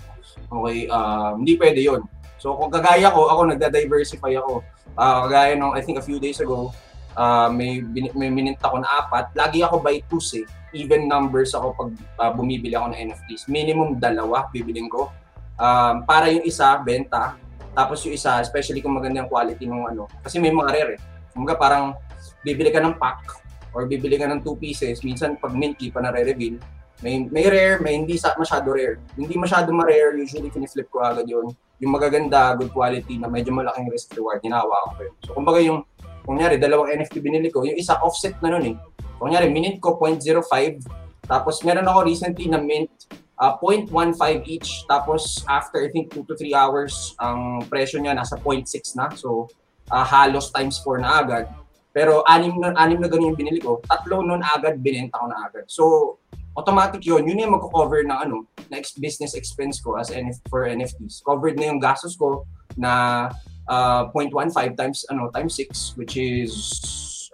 Okay, 0.51 0.87
uh, 0.87 1.35
hindi 1.35 1.59
pwede 1.59 1.83
yon 1.83 2.03
So, 2.39 2.55
kung 2.55 2.71
kagaya 2.71 3.11
ko, 3.11 3.27
ako 3.29 3.55
nagda-diversify 3.55 4.39
ako. 4.39 4.63
Uh, 4.95 5.27
kagaya 5.27 5.59
nung, 5.59 5.75
I 5.75 5.83
think 5.83 5.99
a 5.99 6.05
few 6.05 6.23
days 6.23 6.39
ago, 6.39 6.71
uh, 7.19 7.51
may, 7.51 7.83
may 8.15 8.31
minint 8.31 8.63
ako 8.63 8.79
na 8.79 8.89
apat, 9.03 9.35
lagi 9.35 9.61
ako 9.67 9.83
by 9.83 9.99
twos 10.07 10.39
eh. 10.39 10.47
Even 10.71 11.11
numbers 11.11 11.53
ako 11.53 11.75
pag 11.75 11.91
uh, 12.23 12.31
bumibili 12.31 12.79
ako 12.79 12.95
ng 12.95 12.99
NFTs. 13.11 13.51
Minimum 13.51 13.99
dalawa 13.99 14.47
bibiling 14.55 14.87
ko. 14.87 15.11
Um, 15.59 16.07
para 16.07 16.31
yung 16.31 16.47
isa, 16.47 16.79
benta. 16.79 17.35
Tapos 17.75 18.03
yung 18.07 18.15
isa, 18.15 18.39
especially 18.39 18.79
kung 18.79 18.95
maganda 18.95 19.27
yung 19.27 19.31
quality 19.31 19.67
ng 19.67 19.97
ano. 19.97 20.07
Kasi 20.23 20.39
may 20.39 20.55
mga 20.55 20.71
rare 20.71 20.91
eh. 20.95 21.01
Kumbaga 21.35 21.59
parang 21.59 21.85
bibili 22.47 22.71
ka 22.71 22.79
ng 22.79 22.95
pack 22.99 23.43
or 23.75 23.91
bibili 23.91 24.19
ka 24.21 24.31
ng 24.31 24.45
two 24.45 24.55
pieces. 24.55 25.03
Minsan 25.03 25.41
pag 25.41 25.57
mint, 25.57 25.79
pa 25.91 26.05
na 26.05 26.15
re-reveal. 26.15 26.61
May, 26.99 27.31
may 27.31 27.47
rare, 27.47 27.79
may 27.79 27.95
hindi 27.95 28.19
sa, 28.19 28.35
masyado 28.35 28.75
rare. 28.75 28.99
Hindi 29.15 29.39
masyado 29.39 29.71
ma-rare, 29.71 30.19
usually 30.19 30.51
piniflip 30.51 30.91
ko 30.91 30.99
agad 31.07 31.31
yun. 31.31 31.55
Yung 31.79 31.95
magaganda, 31.95 32.59
good 32.59 32.75
quality 32.75 33.19
na 33.19 33.31
medyo 33.31 33.55
malaking 33.55 33.87
risk 33.91 34.11
reward, 34.19 34.43
hinawa 34.43 34.93
ko 34.95 35.07
yun. 35.07 35.15
So 35.23 35.31
kumbaga 35.35 35.61
yung 35.63 35.87
kunyari, 36.29 36.61
dalawang 36.61 36.93
NFT 36.93 37.25
binili 37.25 37.49
ko, 37.49 37.65
yung 37.65 37.79
isa 37.79 37.97
offset 38.03 38.37
na 38.45 38.53
nun 38.53 38.75
eh. 38.75 38.77
Kunyari, 39.19 39.51
minute 39.51 39.81
ko 39.81 39.97
0.05, 39.97 40.85
tapos 41.27 41.63
meron 41.67 41.87
ako 41.87 42.07
recently 42.07 42.47
na 42.47 42.61
mint 42.61 42.91
uh, 43.39 43.55
0.15 43.59 44.45
each, 44.47 44.85
tapos 44.91 45.43
after 45.47 45.81
I 45.83 45.89
think 45.89 46.11
2 46.13 46.27
to 46.27 46.35
3 46.35 46.55
hours, 46.55 47.15
ang 47.19 47.65
presyo 47.71 48.03
niya 48.03 48.15
nasa 48.15 48.37
0.6 48.37 48.99
na. 48.99 49.11
So, 49.15 49.49
uh, 49.91 50.05
halos 50.05 50.51
times 50.51 50.83
4 50.83 51.03
na 51.03 51.11
agad. 51.23 51.47
Pero 51.95 52.23
anim 52.29 52.55
na, 52.61 52.77
anim 52.77 53.01
na 53.01 53.09
ganun 53.09 53.35
yung 53.35 53.39
binili 53.39 53.59
ko, 53.59 53.81
tatlo 53.83 54.23
nun 54.23 54.45
agad, 54.45 54.79
binenta 54.79 55.19
ko 55.19 55.27
na 55.27 55.49
agad. 55.49 55.65
So, 55.67 56.17
automatic 56.59 57.07
yun. 57.07 57.23
Yun 57.23 57.47
yung 57.47 57.55
magko-cover 57.55 58.03
ng 58.03 58.19
ano, 58.19 58.43
na 58.67 58.83
business 58.99 59.39
expense 59.39 59.79
ko 59.79 59.95
as 59.95 60.11
NF, 60.11 60.43
for 60.51 60.67
NFTs. 60.67 61.23
Covered 61.23 61.55
na 61.55 61.71
yung 61.71 61.79
gastos 61.79 62.19
ko 62.19 62.43
na 62.75 63.27
uh, 63.71 64.11
0.15 64.11 64.75
times 64.75 65.07
ano 65.07 65.31
times 65.31 65.55
6 65.55 65.95
which 65.95 66.19
is 66.19 66.51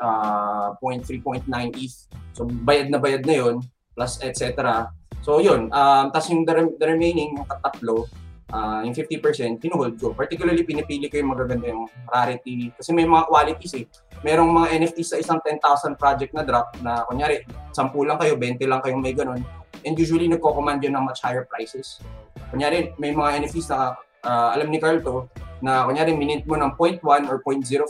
uh, 0.05 0.77
0.3.9 0.85 1.49
ETH. 1.81 1.97
So 2.37 2.45
bayad 2.45 2.93
na 2.93 3.01
bayad 3.01 3.25
na 3.25 3.35
'yon 3.41 3.57
plus 3.97 4.21
etc. 4.21 4.85
So 5.25 5.41
yun, 5.41 5.73
um, 5.73 6.05
tapos 6.13 6.29
yung 6.29 6.45
the, 6.45 6.69
the 6.77 6.85
remaining, 6.85 7.41
tatlo, 7.65 8.05
uh, 8.53 8.85
yung 8.85 8.93
50%, 8.93 9.57
pinuhold 9.57 9.97
ko. 9.97 10.13
Particularly, 10.13 10.69
pinipili 10.69 11.09
ko 11.09 11.17
yung 11.17 11.33
magaganda 11.33 11.73
yung 11.73 11.89
rarity. 12.13 12.69
Kasi 12.77 12.93
may 12.93 13.09
mga 13.09 13.25
qualities 13.33 13.73
eh. 13.73 13.85
Merong 14.25 14.49
mga 14.49 14.81
NFTs 14.81 15.09
sa 15.13 15.19
isang 15.21 15.37
10,000 15.37 16.01
project 16.01 16.33
na 16.33 16.41
drop 16.49 16.73
na 16.81 17.05
kunyari, 17.05 17.45
10 17.77 17.93
lang 18.09 18.17
kayo, 18.17 18.33
20 18.41 18.57
lang 18.65 18.81
kayong 18.81 19.05
may 19.05 19.13
ganun. 19.13 19.45
And 19.85 19.93
usually, 20.01 20.33
nagko-command 20.33 20.81
yun 20.81 20.97
ng 20.97 21.05
much 21.05 21.21
higher 21.21 21.45
prices. 21.45 22.01
Kunyari, 22.49 22.97
may 22.97 23.13
mga 23.13 23.45
NFTs 23.45 23.69
na 23.69 24.01
uh, 24.25 24.49
alam 24.57 24.73
ni 24.73 24.81
Carl 24.81 25.05
to, 25.05 25.29
na 25.61 25.85
kunyari 25.85 26.17
minint 26.17 26.49
mo 26.49 26.57
ng 26.57 26.73
0.1 26.73 27.05
or 27.29 27.45
0.05, 27.45 27.85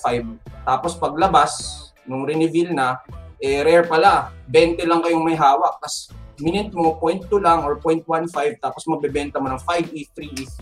tapos 0.66 0.99
paglabas, 0.99 1.53
nung 2.03 2.26
reveal 2.26 2.74
na, 2.74 2.99
eh 3.39 3.62
rare 3.62 3.87
pala, 3.87 4.35
20 4.51 4.82
lang 4.91 5.01
kayong 5.07 5.22
may 5.22 5.39
hawak, 5.39 5.78
tapos 5.78 6.11
minint 6.43 6.74
mo 6.74 6.99
0.2 6.99 7.30
lang 7.39 7.62
or 7.62 7.78
0.15, 7.78 8.59
tapos 8.59 8.82
mabebenta 8.91 9.39
mo 9.39 9.47
ng 9.55 9.61
5 9.62 9.95
ETH, 9.95 10.11
3 10.18 10.43
ETH. 10.43 10.55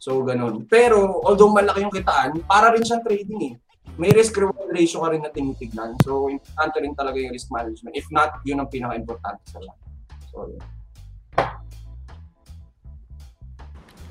So, 0.00 0.24
ganun. 0.24 0.64
Pero, 0.64 1.20
although 1.26 1.52
malaki 1.52 1.84
yung 1.84 1.92
kitaan, 1.92 2.40
para 2.48 2.72
rin 2.72 2.80
siyang 2.80 3.04
trading 3.04 3.52
eh. 3.52 3.54
May 3.96 4.10
risk-reward 4.10 4.70
ratio 4.70 5.02
ka 5.02 5.10
rin 5.10 5.22
na 5.22 5.30
tinitignan. 5.30 5.96
So, 6.00 6.28
importante 6.28 6.76
rin 6.78 6.94
talaga 6.94 7.16
yung 7.16 7.32
risk 7.32 7.50
management. 7.50 7.92
If 7.92 8.06
not, 8.08 8.38
yun 8.42 8.60
ang 8.60 8.70
pinaka-importante 8.70 9.42
sa 9.46 9.58
lahat. 9.58 9.80
So, 10.28 10.46
yun. 10.46 10.62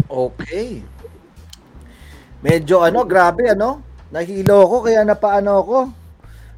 Okay. 0.09 0.81
Medyo 2.41 2.81
ano, 2.81 3.05
grabe 3.05 3.45
ano. 3.47 3.85
Nahilo 4.09 4.65
ko 4.65 4.81
kaya 4.81 5.05
napaano 5.05 5.51
ako. 5.61 5.77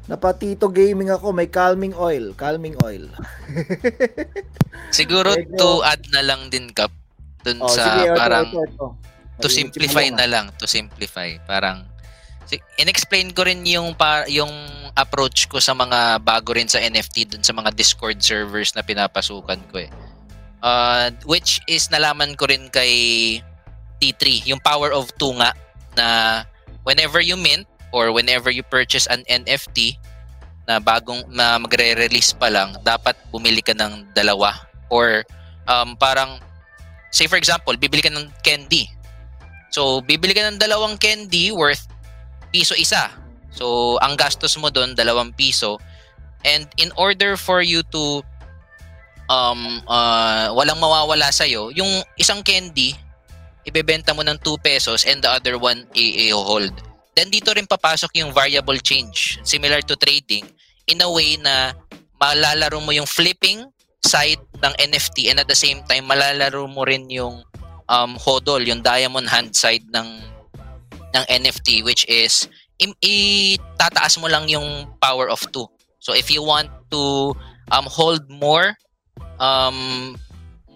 Napatito 0.02 0.66
gaming 0.66 1.14
ako, 1.14 1.30
may 1.30 1.46
calming 1.46 1.94
oil, 1.94 2.34
calming 2.34 2.74
oil. 2.82 3.06
Siguro 4.90 5.30
Medyo- 5.30 5.56
to 5.56 5.68
add 5.84 6.02
na 6.10 6.26
lang 6.26 6.50
din 6.50 6.72
Kap 6.74 6.90
dun 7.42 7.62
Oh, 7.62 7.70
sa 7.70 7.86
sige, 7.86 8.10
ito, 8.10 8.18
parang 8.18 8.46
ito, 8.50 8.62
ito. 8.62 8.86
to 9.38 9.46
Ayun, 9.46 9.58
simplify 9.62 10.06
na 10.10 10.26
lang, 10.26 10.50
to 10.58 10.66
simplify. 10.66 11.30
Parang 11.42 11.86
inexplain 12.76 13.32
ko 13.32 13.46
rin 13.46 13.64
yung 13.64 13.94
pa, 13.94 14.26
yung 14.28 14.50
approach 14.96 15.48
ko 15.48 15.60
sa 15.62 15.72
mga 15.72 16.20
bago 16.20 16.52
rin 16.52 16.68
sa 16.68 16.82
NFT 16.82 17.32
dun 17.32 17.44
sa 17.44 17.56
mga 17.56 17.72
Discord 17.72 18.20
servers 18.20 18.76
na 18.76 18.84
pinapasukan 18.84 19.60
ko 19.72 19.76
eh. 19.80 19.90
Uh, 20.62 21.10
which 21.26 21.58
is 21.66 21.90
nalaman 21.90 22.38
ko 22.38 22.46
rin 22.46 22.70
kay 22.70 22.92
T3, 23.98 24.46
yung 24.46 24.60
power 24.62 24.90
of 24.90 25.10
2 25.18 25.40
nga 25.42 25.50
na 25.94 26.06
whenever 26.82 27.22
you 27.22 27.38
mint 27.38 27.66
or 27.90 28.10
whenever 28.10 28.50
you 28.50 28.62
purchase 28.62 29.06
an 29.10 29.22
NFT 29.26 29.98
na 30.66 30.78
bagong 30.78 31.26
na 31.30 31.58
magre-release 31.58 32.34
pa 32.38 32.50
lang, 32.50 32.78
dapat 32.86 33.18
bumili 33.34 33.62
ka 33.62 33.74
ng 33.74 34.14
dalawa 34.14 34.54
or 34.90 35.26
um, 35.66 35.94
parang 35.98 36.38
say 37.12 37.28
for 37.28 37.36
example, 37.36 37.76
bibili 37.76 38.02
ka 38.02 38.10
ng 38.10 38.32
candy. 38.40 38.88
So, 39.72 40.04
bibili 40.04 40.36
ka 40.36 40.44
ng 40.48 40.60
dalawang 40.60 41.00
candy 41.00 41.52
worth 41.52 41.91
piso 42.52 42.76
isa. 42.76 43.08
So, 43.52 43.96
ang 44.00 44.16
gastos 44.16 44.56
mo 44.60 44.68
doon, 44.68 44.92
dalawang 44.92 45.32
piso. 45.32 45.80
And 46.44 46.68
in 46.76 46.92
order 47.00 47.36
for 47.36 47.64
you 47.64 47.82
to 47.92 48.22
um, 49.32 49.80
uh, 49.88 50.52
walang 50.52 50.80
mawawala 50.80 51.32
sa'yo, 51.32 51.72
yung 51.72 52.04
isang 52.20 52.44
candy, 52.44 52.92
ibebenta 53.64 54.12
mo 54.12 54.20
ng 54.26 54.38
2 54.40 54.58
pesos 54.60 55.06
and 55.08 55.22
the 55.22 55.30
other 55.30 55.56
one 55.56 55.86
i-hold. 55.94 56.74
Then 57.12 57.28
dito 57.28 57.52
rin 57.52 57.68
papasok 57.68 58.10
yung 58.18 58.32
variable 58.32 58.78
change, 58.80 59.38
similar 59.44 59.84
to 59.84 59.94
trading, 60.00 60.48
in 60.88 61.04
a 61.04 61.08
way 61.08 61.36
na 61.38 61.76
malalaro 62.18 62.80
mo 62.80 62.90
yung 62.90 63.06
flipping 63.06 63.68
side 64.02 64.40
ng 64.58 64.74
NFT 64.82 65.30
and 65.30 65.38
at 65.38 65.46
the 65.46 65.58
same 65.58 65.84
time 65.86 66.10
malalaro 66.10 66.66
mo 66.66 66.82
rin 66.82 67.06
yung 67.06 67.44
um, 67.86 68.12
hodl, 68.18 68.62
yung 68.64 68.82
diamond 68.82 69.30
hand 69.30 69.54
side 69.54 69.86
ng 69.94 70.31
ng 71.14 71.24
NFT 71.28 71.84
which 71.84 72.04
is 72.08 72.48
itataas 72.82 74.18
mo 74.18 74.26
lang 74.26 74.48
yung 74.50 74.90
power 74.98 75.30
of 75.30 75.38
2. 75.54 75.62
So 76.02 76.14
if 76.14 76.30
you 76.30 76.42
want 76.42 76.66
to 76.90 77.30
um, 77.70 77.86
hold 77.86 78.26
more 78.26 78.74
um, 79.38 80.18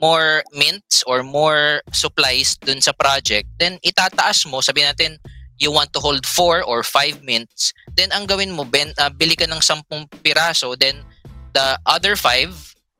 more 0.00 0.44
mints 0.52 1.02
or 1.06 1.22
more 1.22 1.82
supplies 1.92 2.56
dun 2.62 2.80
sa 2.80 2.92
project, 2.92 3.48
then 3.58 3.80
itataas 3.82 4.46
mo, 4.46 4.60
sabi 4.60 4.84
natin, 4.84 5.16
you 5.58 5.72
want 5.72 5.92
to 5.96 6.00
hold 6.00 6.26
4 6.28 6.62
or 6.62 6.84
5 6.84 7.24
mints, 7.24 7.72
then 7.96 8.12
ang 8.12 8.28
gawin 8.28 8.52
mo, 8.52 8.64
ben, 8.64 8.92
uh, 9.00 9.08
bili 9.08 9.34
ka 9.34 9.48
ng 9.48 9.60
10 9.60 9.88
piraso, 10.20 10.76
then 10.76 11.00
the 11.56 11.80
other 11.88 12.14
5 12.14 12.52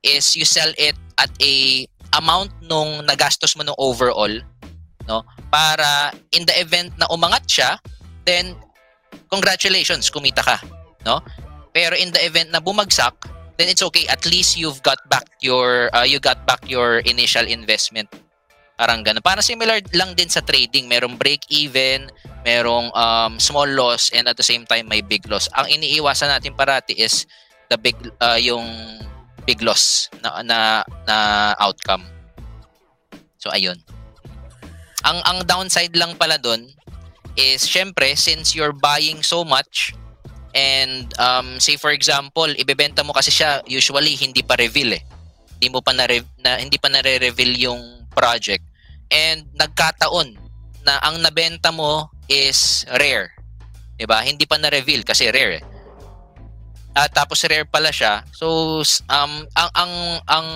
is 0.02 0.34
you 0.34 0.48
sell 0.48 0.72
it 0.80 0.96
at 1.20 1.28
a 1.42 1.84
amount 2.16 2.48
nung 2.64 3.04
nagastos 3.04 3.52
mo 3.56 3.62
nung 3.62 3.76
overall, 3.76 4.32
no? 5.06 5.22
Para 5.50 6.12
in 6.34 6.44
the 6.44 6.54
event 6.60 6.94
na 6.98 7.06
umangat 7.10 7.46
siya, 7.46 7.70
then 8.26 8.54
congratulations, 9.30 10.10
kumita 10.10 10.42
ka, 10.42 10.58
no? 11.06 11.22
Pero 11.74 11.94
in 11.96 12.10
the 12.10 12.22
event 12.24 12.50
na 12.50 12.60
bumagsak, 12.60 13.12
then 13.60 13.68
it's 13.68 13.84
okay. 13.84 14.08
At 14.08 14.24
least 14.24 14.56
you've 14.56 14.80
got 14.80 14.96
back 15.08 15.28
your 15.40 15.92
uh, 15.92 16.08
you 16.08 16.20
got 16.20 16.44
back 16.48 16.64
your 16.64 17.04
initial 17.04 17.44
investment. 17.44 18.08
Parang 18.76 19.00
ganun. 19.00 19.24
Parang 19.24 19.44
similar 19.44 19.80
lang 19.96 20.12
din 20.12 20.28
sa 20.28 20.44
trading. 20.44 20.84
Merong 20.88 21.16
break 21.16 21.48
even, 21.48 22.12
merong 22.44 22.92
um, 22.92 23.40
small 23.40 23.68
loss, 23.68 24.12
and 24.12 24.28
at 24.28 24.36
the 24.36 24.44
same 24.44 24.68
time 24.68 24.88
may 24.88 25.00
big 25.00 25.24
loss. 25.28 25.48
Ang 25.56 25.80
iniiwasan 25.80 26.28
natin 26.28 26.52
parati 26.52 26.92
is 26.92 27.24
the 27.72 27.80
big 27.80 27.96
uh, 28.20 28.36
yung 28.36 28.68
big 29.48 29.64
loss 29.64 30.12
na, 30.20 30.44
na 30.44 30.58
na 31.08 31.16
outcome. 31.56 32.04
So 33.40 33.48
ayun. 33.48 33.80
Ang 35.06 35.22
ang 35.22 35.38
downside 35.46 35.94
lang 35.94 36.18
pala 36.18 36.34
doon 36.34 36.66
is 37.38 37.62
syempre 37.62 38.18
since 38.18 38.58
you're 38.58 38.74
buying 38.74 39.22
so 39.22 39.46
much 39.46 39.94
and 40.56 41.12
um 41.22 41.62
say 41.62 41.78
for 41.78 41.94
example, 41.94 42.48
ibebenta 42.58 43.06
mo 43.06 43.14
kasi 43.14 43.30
siya 43.30 43.62
usually 43.70 44.18
hindi 44.18 44.42
pa 44.42 44.58
reveal 44.58 44.98
eh. 44.98 45.02
Hindi 45.56 45.68
mo 45.70 45.80
pa 45.80 45.94
na, 45.94 46.04
na 46.42 46.58
hindi 46.58 46.76
pa 46.76 46.90
nare-reveal 46.90 47.54
yung 47.56 48.08
project 48.10 48.66
and 49.12 49.46
nagkataon 49.54 50.34
na 50.82 50.98
ang 51.06 51.22
nabenta 51.22 51.70
mo 51.70 52.10
is 52.26 52.82
rare. 52.98 53.30
'Di 53.94 54.10
ba? 54.10 54.26
Hindi 54.26 54.44
pa 54.44 54.58
na-reveal 54.58 55.06
kasi 55.06 55.30
rare 55.30 55.62
eh. 55.62 55.64
At 56.96 57.12
tapos 57.12 57.44
rare 57.46 57.68
pala 57.68 57.92
siya. 57.94 58.26
So 58.34 58.80
um 59.12 59.32
ang 59.54 59.70
ang 59.76 59.92
ang 60.26 60.48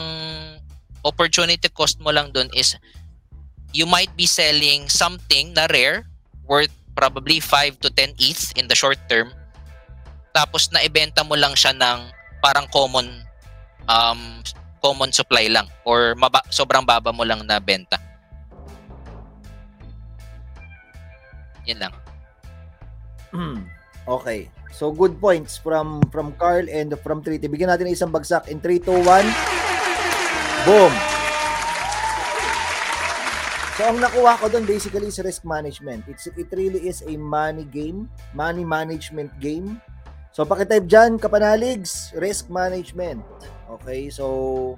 opportunity 1.04 1.68
cost 1.72 2.00
mo 2.00 2.10
lang 2.12 2.32
doon 2.32 2.48
is 2.52 2.76
you 3.70 3.86
might 3.86 4.10
be 4.18 4.26
selling 4.26 4.90
something 4.90 5.54
na 5.54 5.66
rare 5.70 6.06
worth 6.46 6.72
probably 6.98 7.38
5 7.38 7.78
to 7.80 7.88
10 7.90 8.18
ETH 8.18 8.52
in 8.58 8.66
the 8.66 8.74
short 8.74 8.98
term. 9.06 9.30
Tapos 10.34 10.70
na 10.70 10.82
ibenta 10.82 11.22
mo 11.22 11.34
lang 11.38 11.54
siya 11.54 11.74
ng 11.74 12.10
parang 12.42 12.66
common 12.70 13.06
um 13.86 14.42
common 14.80 15.12
supply 15.12 15.46
lang 15.46 15.68
or 15.84 16.16
maba, 16.16 16.40
sobrang 16.50 16.82
baba 16.82 17.12
mo 17.14 17.22
lang 17.22 17.44
na 17.46 17.60
benta. 17.62 17.98
Yan 21.68 21.86
lang. 21.86 21.94
okay. 24.08 24.50
So 24.70 24.90
good 24.90 25.20
points 25.20 25.58
from 25.58 26.00
from 26.08 26.32
Carl 26.40 26.66
and 26.70 26.94
from 27.04 27.20
Triti. 27.20 27.46
Bigyan 27.50 27.68
natin 27.68 27.90
ng 27.90 27.94
isang 27.94 28.10
bagsak 28.10 28.48
in 28.48 28.58
3 28.62 28.80
2 28.80 29.02
1. 29.02 30.66
Boom. 30.66 31.19
So 33.80 33.88
ang 33.88 33.96
nakuha 33.96 34.36
ko 34.36 34.52
doon 34.52 34.68
basically 34.68 35.08
is 35.08 35.16
risk 35.24 35.40
management. 35.40 36.04
It's 36.04 36.28
it 36.28 36.52
really 36.52 36.84
is 36.84 37.00
a 37.00 37.16
money 37.16 37.64
game, 37.64 38.12
money 38.36 38.60
management 38.60 39.32
game. 39.40 39.80
So 40.36 40.44
pakitype 40.44 40.84
diyan 40.84 41.16
kapanaligs, 41.16 42.12
risk 42.20 42.52
management. 42.52 43.24
Okay? 43.80 44.12
So 44.12 44.76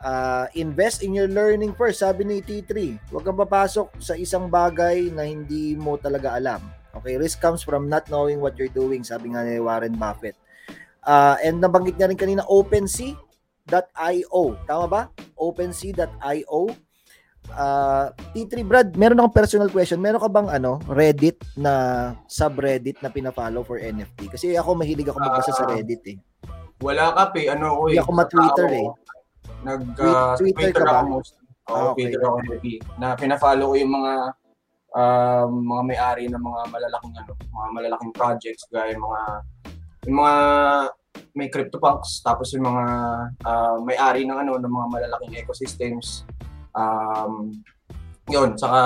uh, 0.00 0.48
invest 0.56 1.04
in 1.04 1.12
your 1.12 1.28
learning 1.28 1.76
first, 1.76 2.00
sabi 2.00 2.24
ni 2.24 2.40
T3. 2.40 2.96
Huwag 3.12 3.28
kang 3.28 3.36
papasok 3.36 4.00
sa 4.00 4.16
isang 4.16 4.48
bagay 4.48 5.12
na 5.12 5.28
hindi 5.28 5.76
mo 5.76 6.00
talaga 6.00 6.32
alam. 6.32 6.64
Okay, 6.96 7.20
risk 7.20 7.44
comes 7.44 7.60
from 7.60 7.92
not 7.92 8.08
knowing 8.08 8.40
what 8.40 8.56
you're 8.56 8.72
doing, 8.72 9.04
sabi 9.04 9.36
nga 9.36 9.44
ni 9.44 9.60
Warren 9.60 10.00
Buffett. 10.00 10.40
Uh, 11.04 11.36
and 11.44 11.60
nabanggit 11.60 12.00
niya 12.00 12.08
rin 12.08 12.16
kanina, 12.16 12.40
OpenSea.io. 12.48 14.44
Tama 14.64 14.86
ba? 14.88 15.12
OpenSea.io. 15.36 16.91
Uh, 17.50 18.08
T3 18.32 18.62
Brad, 18.62 18.88
meron 18.94 19.18
akong 19.18 19.36
personal 19.36 19.68
question. 19.68 19.98
Meron 19.98 20.22
ka 20.22 20.30
bang 20.30 20.48
ano, 20.48 20.78
Reddit 20.86 21.42
na 21.58 21.72
subreddit 22.24 23.02
na 23.02 23.10
pina-follow 23.10 23.66
for 23.66 23.76
NFT? 23.76 24.30
Kasi 24.30 24.54
ako 24.54 24.78
mahilig 24.78 25.10
ako 25.10 25.18
magbasa 25.18 25.52
sa 25.52 25.66
Ah. 25.66 25.74
Reddit 25.74 26.02
eh. 26.06 26.16
Wala 26.80 27.12
ka 27.12 27.30
pe, 27.30 27.50
ano 27.50 27.76
ko 27.76 27.82
eh. 27.90 27.98
Hindi 27.98 28.02
ako 28.02 28.12
ma-Twitter 28.14 28.66
tao 28.66 28.78
eh. 28.78 28.88
Nag, 29.62 29.82
uh, 29.94 30.34
Twitter 30.34 30.70
Twitter, 30.70 30.82
ka 30.82 30.90
ba? 30.90 30.94
ako 30.96 31.06
most. 31.10 31.32
Oo, 31.36 31.74
Ah, 31.74 31.84
okay. 31.92 32.08
Twitter 32.08 32.22
ako. 32.22 32.36
Na 32.96 33.06
pina-follow 33.14 33.66
ko 33.70 33.76
yung 33.76 33.92
mga 33.94 34.12
um, 34.92 35.50
mga 35.62 35.82
may-ari 35.84 36.24
ng 36.28 36.42
mga 36.42 36.60
malalaking 36.68 37.14
ano, 37.16 37.32
mga 37.36 37.68
malalaking 37.70 38.12
projects 38.12 38.64
gaya 38.68 38.94
mga 38.94 39.20
yung 40.08 40.16
mga 40.18 40.34
may 41.32 41.48
CryptoPunks 41.48 42.20
tapos 42.20 42.52
yung 42.52 42.64
mga 42.66 42.84
ah, 43.44 43.76
may-ari 43.80 44.24
ng 44.24 44.36
ano 44.36 44.56
ng 44.56 44.72
mga 44.72 44.86
malalaking 44.90 45.36
ecosystems 45.38 46.24
um 46.76 47.52
yun 48.30 48.54
saka 48.56 48.80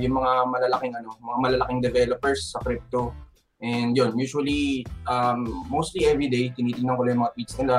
yung 0.00 0.16
mga 0.16 0.32
malalaking 0.48 0.94
ano 0.96 1.14
mga 1.20 1.38
malalaking 1.38 1.80
developers 1.84 2.50
sa 2.50 2.58
crypto 2.64 3.12
and 3.60 3.92
yun 3.92 4.16
usually 4.16 4.82
um 5.06 5.44
mostly 5.68 6.08
everyday 6.08 6.48
tinitingnan 6.56 6.96
ko 6.96 7.02
lang 7.04 7.14
yung 7.18 7.22
mga 7.28 7.34
tweets 7.36 7.54
nila 7.60 7.76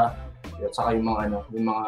at 0.61 0.73
saka 0.77 0.93
yung 0.93 1.07
mga 1.09 1.19
ano 1.31 1.37
yung 1.51 1.67
mga 1.67 1.87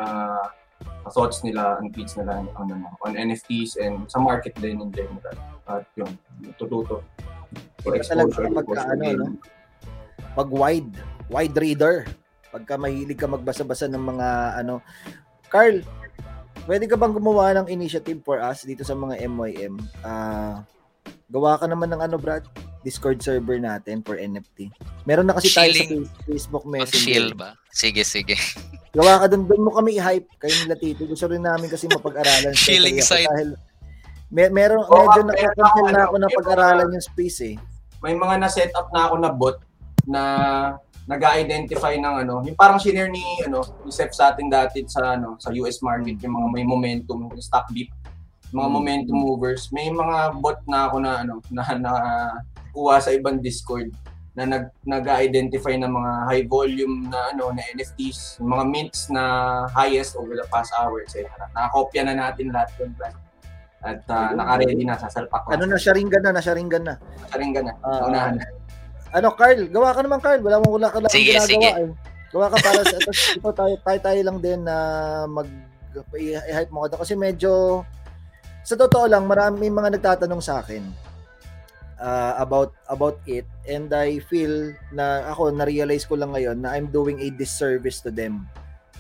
thoughts 1.14 1.44
nila 1.44 1.78
and 1.84 1.94
tweets 1.94 2.16
nila 2.16 2.42
on, 2.58 2.68
ano, 2.72 2.90
on 3.06 3.14
NFTs 3.14 3.78
and 3.78 4.08
sa 4.10 4.18
market 4.18 4.56
din 4.58 4.82
in 4.82 4.90
general 4.90 5.38
at 5.70 5.86
yun 5.94 6.10
tututo 6.58 7.06
talaga 7.84 8.02
exposure 8.02 8.48
kapag 8.50 8.66
for 8.66 8.78
ka, 8.80 8.84
ano, 8.96 9.04
no? 9.14 9.28
Pag 10.34 10.50
wide, 10.50 10.92
wide 11.30 11.56
reader. 11.58 12.08
Pagka 12.50 12.78
mahilig 12.78 13.18
ka 13.18 13.30
magbasa-basa 13.30 13.90
ng 13.90 14.02
mga 14.02 14.28
ano. 14.62 14.82
Carl, 15.50 15.86
pwede 16.64 16.86
ka 16.86 16.96
bang 16.96 17.12
gumawa 17.12 17.54
ng 17.56 17.68
initiative 17.68 18.22
for 18.22 18.38
us 18.38 18.64
dito 18.64 18.82
sa 18.82 18.94
mga 18.94 19.20
MYM? 19.24 19.76
Ah, 20.02 20.64
gawa 21.28 21.56
ka 21.56 21.66
naman 21.66 21.90
ng 21.90 22.02
ano, 22.02 22.16
Brad? 22.16 22.46
Discord 22.82 23.24
server 23.24 23.58
natin 23.58 24.04
for 24.04 24.16
NFT. 24.16 24.68
Meron 25.04 25.24
na 25.24 25.34
kasi 25.34 25.48
tayo 25.48 25.72
sa 25.72 25.80
Shilling. 25.80 26.04
face- 26.04 26.20
Facebook 26.28 26.66
Messenger. 26.68 27.32
ba? 27.32 27.56
Sige, 27.70 28.04
sige. 28.04 28.36
Gawa 28.96 29.24
ka 29.24 29.26
doon, 29.26 29.48
doon 29.48 29.64
mo 29.64 29.72
kami 29.72 29.98
i-hype. 29.98 30.28
Kayo 30.36 30.54
nila 30.62 30.76
Tito. 30.76 31.08
Gusto 31.08 31.26
rin 31.26 31.42
namin 31.42 31.66
kasi 31.66 31.88
mapag-aralan. 31.88 32.52
Shilling 32.54 33.00
side. 33.02 33.26
Dahil 33.26 33.56
mer 34.30 34.52
meron, 34.52 34.84
Oo, 34.84 34.94
medyo 35.08 35.24
meron 35.24 35.28
nakakontent 35.32 35.56
na 35.56 35.66
ako, 35.66 35.80
na 35.88 36.02
ano, 36.12 36.36
pag-aralan 36.36 36.88
yung 36.92 37.06
space 37.06 37.40
eh. 37.44 37.56
may 38.04 38.14
mga 38.14 38.36
na-set 38.38 38.70
up 38.76 38.92
na 38.92 39.08
ako 39.08 39.16
na 39.18 39.30
bot 39.32 39.58
na 40.04 40.22
nag-identify 41.04 42.00
ng 42.00 42.16
ano, 42.24 42.40
yung 42.48 42.56
parang 42.56 42.80
shinare 42.80 43.12
ni 43.12 43.24
ano, 43.44 43.60
ni 43.84 43.92
Seth 43.92 44.16
sa 44.16 44.32
atin 44.32 44.48
dati 44.48 44.84
sa 44.88 45.20
ano, 45.20 45.36
sa 45.36 45.52
US 45.60 45.84
market 45.84 46.16
yung 46.24 46.36
mga 46.40 46.48
may 46.52 46.64
momentum, 46.64 47.28
yung 47.28 47.36
stock 47.44 47.68
dip, 47.76 47.92
mga 48.54 48.70
Hmm. 48.70 48.72
momentum 48.72 49.18
movers. 49.18 49.68
May 49.76 49.92
mga 49.92 50.40
bot 50.40 50.64
na 50.64 50.88
ako 50.88 50.96
na 51.04 51.12
ano, 51.26 51.44
na, 51.52 51.64
na 51.76 51.92
kuha 52.72 53.04
sa 53.04 53.12
ibang 53.12 53.44
Discord 53.44 53.92
na 54.34 54.50
nag 54.50 54.74
nag-identify 54.82 55.78
ng 55.78 55.92
mga 55.94 56.12
high 56.26 56.46
volume 56.50 57.06
na 57.06 57.30
ano 57.30 57.54
na 57.54 57.62
NFTs, 57.78 58.42
yung 58.42 58.50
mga 58.58 58.66
mints 58.66 59.12
na 59.14 59.22
highest 59.70 60.18
over 60.18 60.34
the 60.34 60.48
past 60.50 60.74
hour, 60.74 61.04
etc. 61.06 61.30
Nakakopya 61.54 62.02
na 62.02 62.16
natin 62.18 62.50
lahat 62.50 62.74
yun, 62.82 62.96
Brad. 62.98 63.14
At 63.84 64.02
uh, 64.08 64.32
naka-ready 64.34 64.88
na, 64.88 64.96
sasalpak 64.96 65.44
Ano 65.52 65.68
na, 65.68 65.76
sharingan 65.76 66.24
na, 66.24 66.32
na 66.32 66.42
sharingan 66.42 66.82
na. 66.88 66.96
Saringan 67.28 67.68
na. 67.68 67.74
Ah, 67.84 68.08
Unahan 68.08 68.40
na. 68.40 68.46
Ano, 69.14 69.28
Carl, 69.38 69.70
gawa 69.70 69.94
ka 69.94 70.02
naman, 70.02 70.20
Carl. 70.20 70.42
Wala 70.42 70.58
mo 70.58 70.76
wala 70.76 70.90
ka 70.90 70.98
lang 70.98 71.14
Sige, 71.14 71.38
ginagawa. 71.38 71.50
sige. 71.50 71.70
Eh. 71.70 71.90
Gawa 72.34 72.48
ka 72.50 72.58
para 72.66 72.82
sa 72.82 72.98
ito, 72.98 73.12
ito 73.14 73.50
tayo, 73.54 73.76
tayo, 73.86 74.00
tayo 74.02 74.22
lang 74.26 74.38
din 74.42 74.60
na 74.66 74.76
mag 75.30 75.46
i-hype 76.18 76.74
mo 76.74 76.90
ka. 76.90 76.98
Kasi 76.98 77.14
medyo 77.14 77.86
sa 78.66 78.74
totoo 78.74 79.06
lang, 79.06 79.30
marami 79.30 79.70
mga 79.70 80.00
nagtatanong 80.00 80.42
sa 80.42 80.66
akin 80.66 80.82
uh, 82.00 82.34
about 82.40 82.74
about 82.90 83.20
it 83.30 83.46
and 83.68 83.92
I 83.94 84.18
feel 84.24 84.74
na 84.92 85.30
ako 85.30 85.56
na-realize 85.56 86.04
ko 86.10 86.18
lang 86.18 86.36
ngayon 86.36 86.64
na 86.64 86.74
I'm 86.74 86.90
doing 86.90 87.20
a 87.22 87.30
disservice 87.30 88.04
to 88.04 88.10
them 88.10 88.48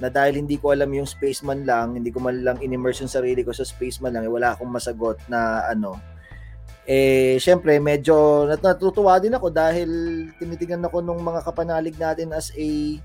na 0.01 0.09
dahil 0.09 0.41
hindi 0.41 0.57
ko 0.57 0.73
alam 0.73 0.89
yung 0.89 1.05
space 1.05 1.45
man 1.45 1.69
lang, 1.69 1.93
hindi 1.93 2.09
ko 2.09 2.17
man 2.17 2.41
lang 2.41 2.57
in-immerse 2.59 3.05
yung 3.05 3.13
sarili 3.13 3.45
ko 3.45 3.53
sa 3.53 3.61
space 3.61 4.01
man 4.01 4.17
lang, 4.17 4.25
eh, 4.25 4.31
wala 4.31 4.57
akong 4.57 4.69
masagot 4.69 5.21
na 5.29 5.69
ano, 5.69 6.01
eh, 6.83 7.39
syempre, 7.39 7.79
medyo 7.79 8.43
nat- 8.43 8.63
natutuwa 8.63 9.15
din 9.15 9.35
ako 9.35 9.47
dahil 9.47 9.89
tinitingnan 10.35 10.87
ako 10.91 10.99
nung 10.99 11.23
mga 11.23 11.41
kapanalig 11.47 11.95
natin 11.95 12.35
as 12.35 12.51
a 12.59 12.99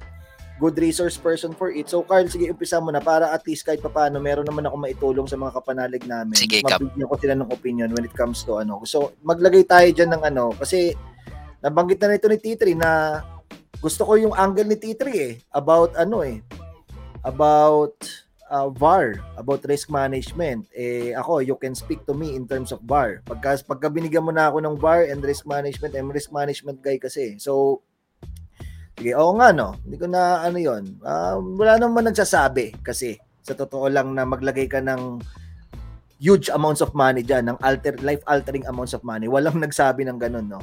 good 0.59 0.75
resource 0.75 1.15
person 1.15 1.55
for 1.55 1.71
it. 1.71 1.87
So, 1.87 2.03
Carl, 2.03 2.27
sige, 2.27 2.51
umpisa 2.51 2.83
mo 2.83 2.91
na 2.91 2.99
para 2.99 3.31
at 3.31 3.47
least 3.47 3.63
kahit 3.63 3.79
papaano, 3.79 4.19
meron 4.19 4.43
naman 4.43 4.67
ako 4.67 4.77
maitulong 4.77 5.27
sa 5.31 5.39
mga 5.39 5.55
kapanalig 5.63 6.03
namin. 6.03 6.35
Sige, 6.35 6.67
Kap. 6.67 6.83
Mabigyan 6.83 7.07
ko 7.07 7.15
sila 7.15 7.35
ng 7.39 7.51
opinion 7.55 7.91
when 7.95 8.03
it 8.03 8.15
comes 8.19 8.43
to 8.43 8.59
ano. 8.59 8.83
So, 8.83 9.15
maglagay 9.23 9.63
tayo 9.71 9.87
dyan 9.95 10.19
ng 10.19 10.23
ano, 10.27 10.51
kasi 10.59 10.99
nabanggit 11.63 12.03
na 12.03 12.11
nito 12.11 12.27
ni 12.27 12.39
T3 12.43 12.75
na 12.75 13.23
gusto 13.79 14.03
ko 14.03 14.19
yung 14.19 14.35
angle 14.35 14.67
ni 14.67 14.75
T3 14.75 15.03
eh, 15.15 15.33
about 15.55 15.95
ano 15.95 16.27
eh, 16.27 16.43
about 17.23 17.95
uh, 18.51 18.69
VAR, 18.73 19.21
about 19.37 19.65
risk 19.69 19.93
management. 19.93 20.67
Eh, 20.73 21.13
ako, 21.15 21.45
you 21.45 21.57
can 21.57 21.77
speak 21.77 22.03
to 22.09 22.13
me 22.17 22.35
in 22.35 22.49
terms 22.49 22.73
of 22.73 22.83
VAR. 22.85 23.21
Pagka, 23.25 23.61
pagka 23.65 23.89
binigyan 23.93 24.25
mo 24.25 24.33
na 24.33 24.49
ako 24.49 24.65
ng 24.65 24.77
VAR 24.81 25.07
and 25.09 25.21
risk 25.23 25.45
management, 25.45 25.95
I'm 25.95 26.11
risk 26.11 26.33
management 26.33 26.81
guy 26.81 26.97
kasi. 26.97 27.37
So, 27.39 27.85
sige, 28.99 29.15
oo 29.15 29.37
nga 29.39 29.55
no. 29.55 29.77
Hindi 29.85 29.97
ko 30.01 30.07
na 30.11 30.43
ano 30.43 30.59
yon. 30.59 30.99
Um, 31.05 31.55
wala 31.57 31.79
naman 31.79 32.09
nagsasabi 32.09 32.83
kasi 32.83 33.21
sa 33.45 33.55
totoo 33.57 33.89
lang 33.89 34.13
na 34.13 34.29
maglagay 34.29 34.69
ka 34.69 34.83
ng 34.83 35.23
huge 36.19 36.51
amounts 36.51 36.83
of 36.83 36.93
money 36.99 37.23
dyan, 37.23 37.47
ng 37.47 37.59
alter, 37.63 37.95
life-altering 38.03 38.67
amounts 38.67 38.93
of 38.93 39.07
money. 39.07 39.31
Walang 39.31 39.63
nagsabi 39.63 40.03
ng 40.03 40.19
ganun, 40.19 40.51
no? 40.51 40.61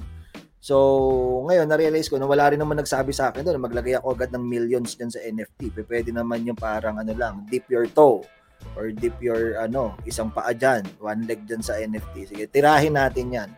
So, 0.66 1.46
ngayon, 1.46 1.70
na-realize 1.70 2.10
ko 2.10 2.18
na 2.18 2.26
wala 2.26 2.50
rin 2.50 2.58
naman 2.58 2.82
nagsabi 2.82 3.14
sa 3.14 3.30
akin 3.30 3.46
doon, 3.46 3.62
maglagay 3.62 4.02
ako 4.02 4.18
agad 4.18 4.34
ng 4.34 4.42
millions 4.42 4.98
dyan 4.98 5.14
sa 5.14 5.22
NFT. 5.22 5.70
Pwede 5.86 6.10
naman 6.10 6.42
yung 6.42 6.58
parang 6.58 6.98
ano 6.98 7.14
lang, 7.14 7.46
dip 7.54 7.70
your 7.70 7.86
toe 7.86 8.26
or 8.74 8.90
dip 8.90 9.14
your 9.22 9.62
ano, 9.62 9.94
isang 10.10 10.34
paa 10.34 10.58
dyan, 10.58 10.82
one 10.98 11.30
leg 11.30 11.46
dyan 11.46 11.62
sa 11.62 11.78
NFT. 11.78 12.34
Sige, 12.34 12.44
tirahin 12.50 12.98
natin 12.98 13.30
yan. 13.30 13.50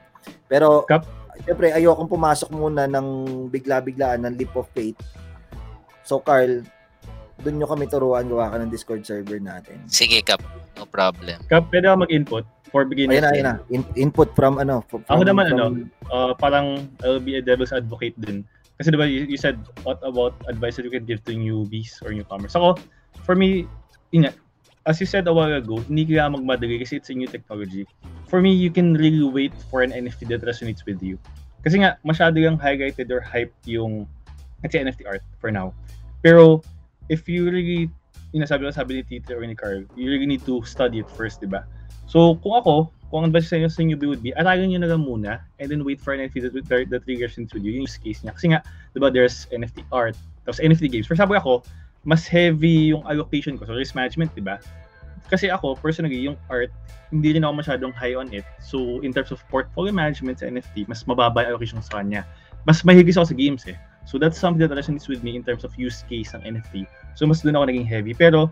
Pero, 0.52 0.84
Kap? 0.84 1.08
syempre, 1.48 1.72
ayokong 1.72 2.12
pumasok 2.12 2.52
muna 2.52 2.92
ng 2.92 3.08
bigla-biglaan 3.56 4.28
ng 4.28 4.36
leap 4.36 4.52
of 4.60 4.68
faith. 4.76 5.00
So, 6.04 6.20
Carl, 6.20 6.60
doon 7.40 7.56
nyo 7.56 7.72
kami 7.72 7.88
turuan, 7.88 8.28
gawa 8.28 8.52
ka 8.52 8.60
ng 8.60 8.68
Discord 8.68 9.08
server 9.08 9.40
natin. 9.40 9.80
Sige, 9.88 10.20
Kap. 10.28 10.44
No 10.76 10.84
problem. 10.84 11.40
Kap, 11.48 11.72
pwede 11.72 11.88
ako 11.88 12.04
mag-input 12.04 12.57
for 12.70 12.86
beginners. 12.86 13.24
Ayun 13.24 13.24
na, 13.24 13.32
ayun 13.34 13.46
na. 13.46 13.56
In- 13.72 13.94
input 14.10 14.36
from 14.36 14.60
ano? 14.60 14.84
From, 14.92 15.04
Ako 15.08 15.24
naman, 15.24 15.50
from- 15.50 15.60
ano, 15.60 15.68
uh, 16.12 16.34
parang 16.36 16.92
I'll 17.04 17.24
be 17.24 17.40
a 17.40 17.44
devil's 17.44 17.72
advocate 17.72 18.16
din. 18.20 18.44
Kasi 18.78 18.94
diba, 18.94 19.10
you, 19.10 19.26
you 19.26 19.40
said 19.42 19.58
what 19.82 19.98
about 20.06 20.38
advice 20.46 20.78
that 20.78 20.86
you 20.86 20.94
can 20.94 21.06
give 21.06 21.26
to 21.26 21.34
newbies 21.34 21.98
or 22.06 22.14
newcomers? 22.14 22.54
Ako, 22.54 22.78
for 23.26 23.34
me, 23.34 23.66
yun 24.14 24.30
nga, 24.30 24.34
as 24.86 25.02
you 25.02 25.10
said 25.10 25.26
a 25.28 25.34
while 25.34 25.52
ago, 25.52 25.82
hindi 25.90 26.06
kaya 26.06 26.30
magmadali 26.30 26.80
kasi 26.80 27.02
it's 27.02 27.10
a 27.10 27.16
new 27.18 27.28
technology. 27.28 27.90
For 28.30 28.40
me, 28.40 28.54
you 28.54 28.70
can 28.70 28.94
really 28.94 29.26
wait 29.26 29.52
for 29.68 29.82
an 29.82 29.92
NFT 29.92 30.30
that 30.30 30.46
resonates 30.46 30.86
with 30.86 31.02
you. 31.02 31.18
Kasi 31.66 31.82
nga, 31.82 31.98
masyado 32.06 32.38
yung 32.40 32.56
highlighted 32.56 33.12
or 33.12 33.20
hype 33.20 33.52
yung 33.66 34.06
kasi 34.62 34.80
NFT 34.80 35.10
art 35.10 35.26
for 35.42 35.50
now. 35.52 35.74
Pero, 36.22 36.62
if 37.10 37.28
you 37.28 37.50
really, 37.50 37.92
yun 38.32 38.42
na 38.46 38.48
sabi 38.48 38.66
ko, 38.66 38.72
sabi 38.72 39.02
ni 39.02 39.04
Tito 39.04 39.36
or 39.36 39.44
ni 39.44 39.58
Carl, 39.58 39.84
you 39.98 40.08
really 40.08 40.30
need 40.30 40.46
to 40.48 40.64
study 40.64 41.04
it 41.04 41.10
first, 41.12 41.42
di 41.44 41.50
ba? 41.50 41.68
So, 42.08 42.40
kung 42.40 42.56
ako, 42.56 42.90
kung 43.12 43.24
ang 43.24 43.32
advice 43.32 43.52
sa 43.52 43.60
inyo 43.60 43.70
sa 43.72 43.84
newbie 43.84 44.08
would 44.08 44.24
be, 44.24 44.32
aralin 44.36 44.72
nyo 44.72 44.80
na 44.84 44.90
lang 44.96 45.04
muna 45.04 45.44
and 45.60 45.68
then 45.68 45.84
wait 45.84 46.00
for 46.00 46.16
an 46.16 46.24
NFT 46.24 46.48
that, 46.48 46.52
that, 46.56 46.88
that 46.92 47.02
triggers 47.04 47.36
into 47.36 47.60
you, 47.60 47.72
yung 47.76 47.88
use 47.88 48.00
case 48.00 48.24
niya. 48.24 48.36
Kasi 48.36 48.48
nga, 48.52 48.60
di 48.96 49.00
ba, 49.00 49.12
there's 49.12 49.48
NFT 49.52 49.84
art, 49.92 50.16
tapos 50.48 50.60
NFT 50.60 50.92
games. 50.92 51.08
For 51.08 51.16
example, 51.16 51.36
ako, 51.36 51.54
mas 52.08 52.24
heavy 52.28 52.96
yung 52.96 53.04
allocation 53.08 53.60
ko 53.60 53.68
sa 53.68 53.76
risk 53.76 53.96
management, 53.96 54.32
di 54.36 54.44
ba? 54.44 54.60
Kasi 55.28 55.52
ako, 55.52 55.76
personally, 55.76 56.16
yung 56.16 56.40
art, 56.48 56.72
hindi 57.12 57.36
rin 57.36 57.44
ako 57.44 57.60
masyadong 57.60 57.92
high 57.92 58.16
on 58.16 58.32
it. 58.32 58.48
So, 58.64 59.04
in 59.04 59.12
terms 59.12 59.32
of 59.36 59.44
portfolio 59.52 59.92
management 59.92 60.40
sa 60.40 60.48
NFT, 60.48 60.88
mas 60.88 61.04
mababa 61.04 61.44
yung 61.44 61.56
allocation 61.56 61.84
sa 61.84 62.00
kanya. 62.00 62.24
Mas 62.64 62.84
mahigis 62.88 63.20
ako 63.20 63.32
sa 63.32 63.36
games 63.36 63.64
eh. 63.68 63.76
So, 64.08 64.16
that's 64.16 64.40
something 64.40 64.64
that 64.64 64.72
resonates 64.72 65.12
with 65.12 65.24
me 65.24 65.36
in 65.36 65.44
terms 65.44 65.68
of 65.68 65.76
use 65.76 66.08
case 66.08 66.32
ng 66.32 66.44
NFT. 66.48 66.88
So, 67.20 67.28
mas 67.28 67.44
doon 67.44 67.60
ako 67.60 67.68
naging 67.68 67.88
heavy. 67.88 68.16
Pero, 68.16 68.48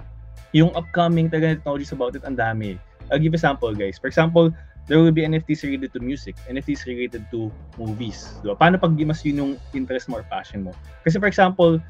yung 0.52 0.72
upcoming 0.76 1.32
talaga 1.32 1.60
technologies 1.60 1.96
about 1.96 2.16
it, 2.16 2.28
ang 2.28 2.36
dami. 2.36 2.76
I'll 3.12 3.22
give 3.22 3.34
example, 3.34 3.74
guys. 3.74 3.98
For 3.98 4.08
example, 4.08 4.54
there 4.88 5.00
will 5.02 5.12
be 5.12 5.26
NFTs 5.26 5.64
related 5.64 5.94
to 5.94 6.00
music, 6.00 6.36
NFTs 6.50 6.86
related 6.86 7.26
to 7.32 7.52
movies. 7.78 8.38
Diba? 8.42 8.58
Paano 8.58 8.78
pag 8.78 8.94
mas 8.94 9.26
yun 9.26 9.38
yung 9.38 9.52
interest 9.74 10.10
mo 10.10 10.22
or 10.22 10.26
passion 10.30 10.66
mo? 10.66 10.72
Kasi 11.04 11.18
for 11.18 11.26
example, 11.28 11.82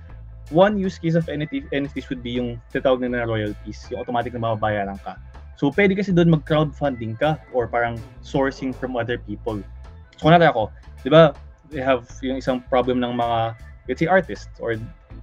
one 0.49 0.77
use 0.77 0.97
case 0.97 1.15
of 1.15 1.25
NFT, 1.25 1.71
NFTs 1.71 2.09
would 2.09 2.23
be 2.23 2.37
yung 2.37 2.61
tinatawag 2.71 3.01
na 3.03 3.11
na 3.11 3.27
royalties, 3.27 3.87
yung 3.91 3.99
automatic 3.99 4.33
na 4.33 4.43
mababayaran 4.43 4.99
ka. 5.03 5.17
So, 5.55 5.71
pwede 5.71 5.95
kasi 5.95 6.11
doon 6.11 6.35
mag-crowdfunding 6.35 7.15
ka 7.15 7.39
or 7.55 7.67
parang 7.67 7.95
sourcing 8.19 8.75
from 8.75 8.99
other 8.99 9.15
people. 9.15 9.59
So, 10.19 10.27
kunwari 10.27 10.51
ako, 10.51 10.71
di 11.03 11.09
ba, 11.11 11.31
they 11.71 11.79
have 11.79 12.07
yung 12.19 12.37
isang 12.39 12.59
problem 12.67 12.99
ng 12.99 13.15
mga, 13.15 13.55
let's 13.87 13.99
say, 14.03 14.07
artists 14.11 14.51
or 14.59 14.75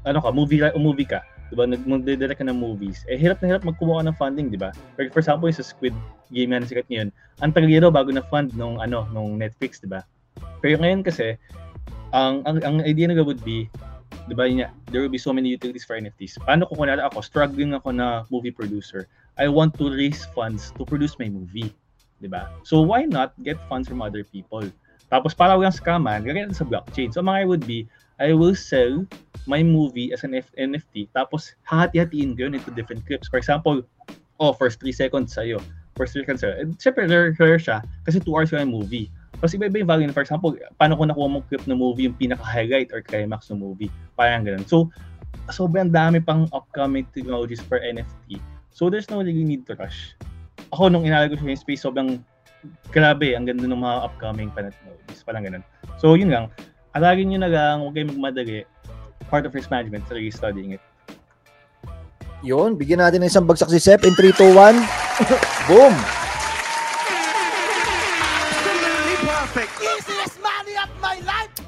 ano 0.08 0.18
ka, 0.24 0.32
movie, 0.32 0.64
movie 0.74 1.06
ka, 1.06 1.20
di 1.52 1.54
ba, 1.60 1.68
nag- 1.68 1.84
magdidirect 1.84 2.40
ka 2.40 2.48
ng 2.48 2.56
movies, 2.56 3.04
eh, 3.12 3.20
hirap 3.20 3.44
na 3.44 3.52
hirap 3.52 3.68
magkumuha 3.68 4.00
ng 4.08 4.16
funding, 4.16 4.48
di 4.48 4.56
ba? 4.56 4.72
For, 4.96 5.04
for 5.12 5.20
example, 5.20 5.52
yung 5.52 5.60
sa 5.60 5.68
Squid 5.68 5.92
Game 6.32 6.48
na 6.48 6.64
sikat 6.64 6.88
ngayon, 6.88 7.12
ang 7.44 7.52
tagal 7.52 7.68
daw 7.68 7.92
bago 7.92 8.08
na 8.08 8.24
fund 8.24 8.56
nung, 8.56 8.80
ano, 8.80 9.04
nung 9.12 9.36
Netflix, 9.36 9.76
di 9.76 9.92
ba? 9.92 10.00
Pero 10.64 10.80
ngayon 10.80 11.04
kasi, 11.04 11.36
ang, 12.16 12.40
ang, 12.48 12.64
ang 12.64 12.80
idea 12.88 13.04
nila 13.04 13.20
would 13.20 13.44
be, 13.44 13.68
di 14.32 14.32
ba, 14.32 14.48
yun 14.48 14.64
there 14.88 15.04
will 15.04 15.12
be 15.12 15.20
so 15.20 15.28
many 15.28 15.52
utilities 15.52 15.84
for 15.84 15.92
NFTs. 15.92 16.40
Paano 16.40 16.64
kung 16.64 16.88
kunwari 16.88 17.04
ako, 17.04 17.20
struggling 17.20 17.76
ako 17.76 17.92
na 17.92 18.24
movie 18.32 18.54
producer, 18.54 19.04
I 19.36 19.52
want 19.52 19.76
to 19.76 19.92
raise 19.92 20.24
funds 20.32 20.72
to 20.80 20.88
produce 20.88 21.20
my 21.20 21.28
movie. 21.28 21.68
Di 22.24 22.32
ba? 22.32 22.48
So 22.64 22.80
why 22.80 23.04
not 23.04 23.36
get 23.44 23.60
funds 23.68 23.92
from 23.92 24.00
other 24.00 24.24
people? 24.24 24.64
Tapos 25.12 25.36
para 25.36 25.52
walang 25.52 25.76
scaman, 25.76 26.24
gagawin 26.24 26.48
natin 26.48 26.56
sa 26.56 26.64
blockchain. 26.64 27.12
So 27.12 27.20
mga 27.20 27.44
would 27.44 27.64
be, 27.68 27.84
I 28.22 28.30
will 28.38 28.54
sell 28.54 29.02
my 29.50 29.66
movie 29.66 30.14
as 30.14 30.22
an 30.22 30.38
F- 30.38 30.54
NFT, 30.54 31.10
tapos 31.10 31.58
hahati-hatiin 31.66 32.38
ko 32.38 32.46
yun 32.46 32.54
into 32.54 32.70
different 32.70 33.02
clips. 33.02 33.26
For 33.26 33.42
example, 33.42 33.82
oh, 34.38 34.54
first 34.54 34.78
3 34.78 34.94
seconds 34.94 35.34
sa'yo. 35.34 35.58
First 35.98 36.14
3 36.14 36.22
seconds 36.22 36.40
sa'yo. 36.46 36.54
And 36.62 36.70
rare, 37.10 37.34
rare 37.34 37.58
siya 37.58 37.82
kasi 38.06 38.22
2 38.22 38.30
hours 38.30 38.54
yung 38.54 38.70
movie. 38.70 39.10
Tapos 39.42 39.58
iba-iba 39.58 39.82
yung 39.82 39.90
value. 39.90 40.06
For 40.14 40.22
example, 40.22 40.54
paano 40.78 40.94
kung 40.94 41.10
nakuha 41.10 41.26
mong 41.26 41.50
clip 41.50 41.66
ng 41.66 41.74
movie 41.74 42.06
yung 42.06 42.14
pinaka-highlight 42.14 42.94
or 42.94 43.02
climax 43.02 43.50
ng 43.50 43.58
movie. 43.58 43.90
Parang 44.14 44.46
ganun. 44.46 44.62
So, 44.70 44.86
sobrang 45.50 45.90
dami 45.90 46.22
pang 46.22 46.46
upcoming 46.54 47.10
technologies 47.10 47.58
for 47.58 47.82
NFT. 47.82 48.38
So, 48.70 48.86
there's 48.86 49.10
no 49.10 49.18
really 49.18 49.42
need 49.42 49.66
to 49.66 49.74
rush. 49.74 50.14
Ako, 50.70 50.94
nung 50.94 51.02
inalagay 51.02 51.34
ko 51.34 51.44
yung 51.50 51.58
space, 51.58 51.82
sobrang 51.82 52.22
grabe, 52.94 53.34
ang 53.34 53.50
ganda 53.50 53.66
ng 53.66 53.82
mga 53.82 53.98
upcoming 54.06 54.48
pa 54.54 54.62
na 54.62 54.70
technologies. 54.70 55.20
Parang 55.26 55.42
ganun. 55.42 55.64
So, 55.98 56.14
yun 56.14 56.30
lang. 56.30 56.46
Alagin 56.92 57.32
nyo 57.32 57.40
na 57.40 57.48
lang, 57.48 57.76
huwag 57.80 57.96
kayong 57.96 58.12
magmadali. 58.12 58.68
Part 59.32 59.48
of 59.48 59.56
risk 59.56 59.72
management, 59.72 60.04
so 60.04 60.12
really 60.12 60.28
studying 60.28 60.76
it. 60.76 60.82
Yun, 62.44 62.76
bigyan 62.76 63.00
natin 63.00 63.24
ng 63.24 63.32
isang 63.32 63.48
bagsak 63.48 63.72
si 63.72 63.80
Sep 63.80 64.04
in 64.04 64.12
3, 64.12 64.28
2, 64.28 64.52
1. 64.52 64.76
Boom! 65.72 65.94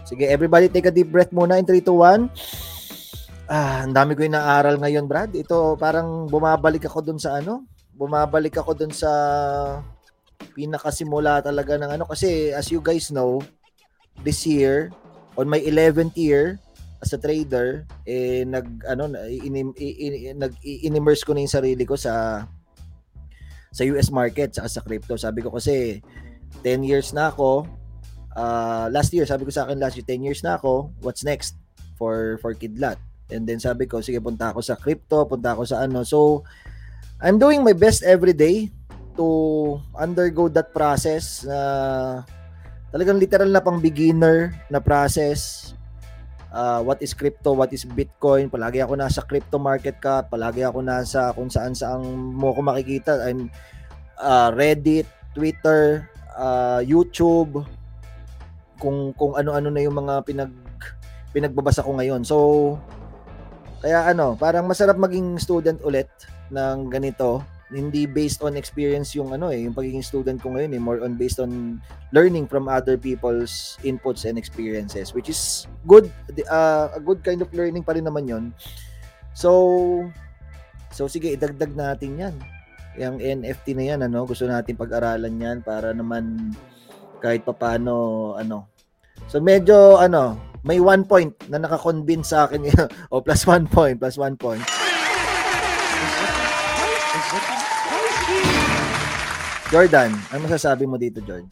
Sige, 0.04 0.28
everybody 0.28 0.68
take 0.68 0.84
a 0.84 0.92
deep 0.92 1.08
breath 1.08 1.32
muna 1.32 1.56
in 1.56 1.64
3, 1.64 1.80
2, 1.80 1.88
1. 1.88 3.48
Ah, 3.48 3.88
ang 3.88 3.96
dami 3.96 4.12
ko 4.12 4.28
yung 4.28 4.36
naaral 4.36 4.76
ngayon, 4.76 5.08
Brad. 5.08 5.32
Ito, 5.32 5.80
parang 5.80 6.28
bumabalik 6.28 6.84
ako 6.84 7.00
dun 7.00 7.16
sa 7.16 7.40
ano? 7.40 7.64
Bumabalik 7.96 8.60
ako 8.60 8.76
dun 8.76 8.92
sa 8.92 9.08
pinakasimula 10.52 11.40
talaga 11.40 11.80
ng 11.80 11.96
ano. 11.96 12.04
Kasi 12.04 12.52
as 12.52 12.68
you 12.68 12.84
guys 12.84 13.08
know, 13.08 13.40
this 14.20 14.44
year, 14.44 14.92
on 15.34 15.46
my 15.50 15.60
11th 15.60 16.14
year, 16.16 16.58
as 17.04 17.12
a 17.12 17.20
trader, 17.20 17.84
eh 18.08 18.48
nag 18.48 18.88
ano 18.88 19.12
in, 19.28 19.76
in, 19.76 20.40
nag 20.40 20.56
in-immerse 20.64 21.20
ko 21.20 21.36
na 21.36 21.44
yung 21.44 21.52
sarili 21.52 21.84
ko 21.84 22.00
sa 22.00 22.46
sa 23.68 23.82
US 23.92 24.08
market 24.08 24.56
sa 24.56 24.64
sa 24.64 24.80
crypto. 24.80 25.20
Sabi 25.20 25.44
ko 25.44 25.52
kasi 25.52 26.00
10 26.64 26.80
years 26.80 27.12
na 27.12 27.28
ako. 27.28 27.68
Uh, 28.34 28.88
last 28.90 29.12
year 29.12 29.28
sabi 29.28 29.46
ko 29.46 29.52
sa 29.52 29.68
akin 29.68 29.78
last 29.78 30.00
year 30.00 30.08
10 30.08 30.24
years 30.24 30.40
na 30.40 30.56
ako. 30.56 30.88
What's 31.04 31.22
next 31.28 31.60
for 32.00 32.40
for 32.40 32.56
Kidlat? 32.56 32.96
And 33.28 33.44
then 33.44 33.60
sabi 33.60 33.84
ko 33.84 34.00
sige 34.00 34.24
punta 34.24 34.56
ako 34.56 34.64
sa 34.64 34.80
crypto, 34.80 35.28
punta 35.28 35.52
ako 35.52 35.68
sa 35.68 35.84
ano. 35.84 36.08
So 36.08 36.48
I'm 37.20 37.36
doing 37.36 37.60
my 37.60 37.76
best 37.76 38.00
every 38.00 38.32
day 38.32 38.72
to 39.20 39.26
undergo 39.94 40.48
that 40.50 40.72
process 40.72 41.44
na 41.44 41.58
talagang 42.94 43.18
literal 43.18 43.50
na 43.50 43.58
pang 43.58 43.82
beginner 43.82 44.54
na 44.70 44.78
process 44.78 45.74
uh, 46.54 46.78
what 46.86 47.02
is 47.02 47.10
crypto, 47.10 47.52
what 47.58 47.74
is 47.74 47.82
Bitcoin. 47.82 48.46
Palagi 48.46 48.78
ako 48.78 48.94
nasa 48.94 49.26
crypto 49.26 49.58
market 49.58 49.98
cap, 49.98 50.30
palagi 50.30 50.62
ako 50.62 50.78
nasa 50.86 51.34
kung 51.34 51.50
saan 51.50 51.74
saan 51.74 52.06
mo 52.14 52.54
ko 52.54 52.62
makikita. 52.62 53.26
I'm 53.26 53.50
uh, 54.22 54.54
Reddit, 54.54 55.10
Twitter, 55.34 56.06
uh, 56.38 56.78
YouTube, 56.86 57.66
kung 58.78 59.10
kung 59.18 59.34
ano-ano 59.34 59.74
na 59.74 59.82
yung 59.82 59.98
mga 59.98 60.22
pinag 60.22 60.54
pinagbabasa 61.34 61.82
ko 61.82 61.98
ngayon. 61.98 62.22
So 62.22 62.36
kaya 63.82 64.06
ano, 64.06 64.38
parang 64.38 64.70
masarap 64.70 64.96
maging 64.96 65.36
student 65.42 65.82
ulit 65.82 66.08
ng 66.54 66.88
ganito. 66.88 67.42
Hindi 67.74 68.06
based 68.06 68.46
on 68.46 68.54
experience 68.54 69.18
yung 69.18 69.34
ano 69.34 69.50
eh, 69.50 69.66
yung 69.66 69.74
pagiging 69.74 70.06
student 70.06 70.38
ko 70.38 70.54
ngayon 70.54 70.78
eh, 70.78 70.80
more 70.80 71.02
on 71.02 71.18
based 71.18 71.42
on 71.42 71.82
learning 72.14 72.46
from 72.46 72.70
other 72.70 72.94
people's 72.94 73.74
inputs 73.82 74.22
and 74.22 74.38
experiences 74.38 75.10
which 75.10 75.26
is 75.26 75.66
good 75.90 76.06
uh, 76.46 76.86
a 76.94 77.02
good 77.02 77.18
kind 77.26 77.42
of 77.42 77.50
learning 77.50 77.82
pa 77.82 77.98
rin 77.98 78.06
naman 78.06 78.30
yon 78.30 78.44
so 79.34 80.06
so 80.94 81.10
sige 81.10 81.34
idagdag 81.34 81.74
natin 81.74 82.14
yan. 82.14 82.34
Yung 82.94 83.18
NFT 83.18 83.74
na 83.74 83.84
yan 83.90 84.00
ano 84.06 84.22
gusto 84.22 84.46
natin 84.46 84.78
pag-aralan 84.78 85.34
yan 85.34 85.58
para 85.66 85.90
naman 85.90 86.54
kahit 87.18 87.42
papaano 87.42 88.38
ano. 88.38 88.70
So 89.26 89.42
medyo 89.42 89.98
ano 89.98 90.38
may 90.64 90.78
one 90.80 91.04
point 91.04 91.34
na 91.50 91.58
naka-convince 91.58 92.30
sa 92.30 92.46
akin 92.46 92.64
o 93.12 93.20
plus 93.20 93.44
one 93.44 93.66
point 93.66 93.98
plus 93.98 94.16
one 94.16 94.38
point 94.38 94.62
Jordan, 99.74 100.14
ano 100.30 100.46
masasabi 100.46 100.86
mo 100.86 100.94
dito, 100.94 101.18
George? 101.26 101.50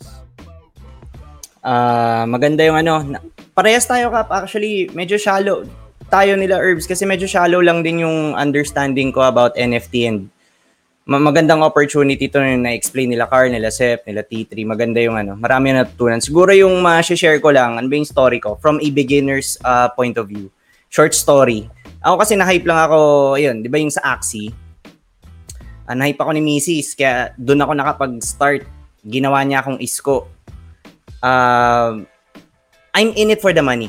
Ah, 1.58 2.22
maganda 2.22 2.62
yung 2.62 2.78
ano. 2.78 3.18
Parehas 3.50 3.82
tayo 3.82 4.14
kap. 4.14 4.30
Actually, 4.30 4.86
medyo 4.94 5.18
shallow 5.18 5.66
tayo 6.06 6.38
nila 6.38 6.62
Herbs 6.62 6.86
kasi 6.86 7.02
medyo 7.02 7.26
shallow 7.26 7.58
lang 7.58 7.82
din 7.82 8.06
yung 8.06 8.38
understanding 8.38 9.10
ko 9.10 9.26
about 9.26 9.58
NFT 9.58 9.94
and 10.06 10.30
ma- 11.02 11.18
magandang 11.18 11.66
opportunity 11.66 12.30
to 12.30 12.38
na 12.38 12.54
na-explain 12.70 13.10
nila 13.10 13.26
Carl, 13.26 13.50
nila 13.50 13.74
Sep, 13.74 14.06
nila 14.06 14.22
T3. 14.22 14.54
Maganda 14.70 15.02
yung 15.02 15.18
ano. 15.18 15.34
Marami 15.34 15.74
na 15.74 15.82
natutunan. 15.82 16.22
Siguro 16.22 16.54
yung 16.54 16.78
ma-share 16.78 17.42
ko 17.42 17.50
lang, 17.50 17.74
ano 17.74 17.90
ba 17.90 17.98
yung 17.98 18.06
story 18.06 18.38
ko 18.38 18.54
from 18.62 18.78
a 18.78 18.88
beginner's 18.94 19.58
ah, 19.66 19.90
point 19.90 20.14
of 20.14 20.30
view. 20.30 20.46
Short 20.94 21.10
story. 21.10 21.66
Ako 22.06 22.22
kasi 22.22 22.38
na-hype 22.38 22.70
lang 22.70 22.86
ako, 22.86 23.34
ayun, 23.34 23.66
di 23.66 23.66
ba 23.66 23.82
yung 23.82 23.90
sa 23.90 24.14
Axie? 24.14 24.54
Na-hype 25.90 26.20
ako 26.20 26.30
ni 26.34 26.42
Mrs. 26.44 26.94
Kaya 26.94 27.34
doon 27.34 27.62
ako 27.62 27.72
nakapag-start. 27.74 28.62
Ginawa 29.02 29.42
niya 29.42 29.64
akong 29.64 29.82
isko 29.82 30.30
um, 31.22 32.04
I'm 32.92 33.10
in 33.16 33.32
it 33.32 33.40
for 33.40 33.54
the 33.54 33.64
money. 33.64 33.88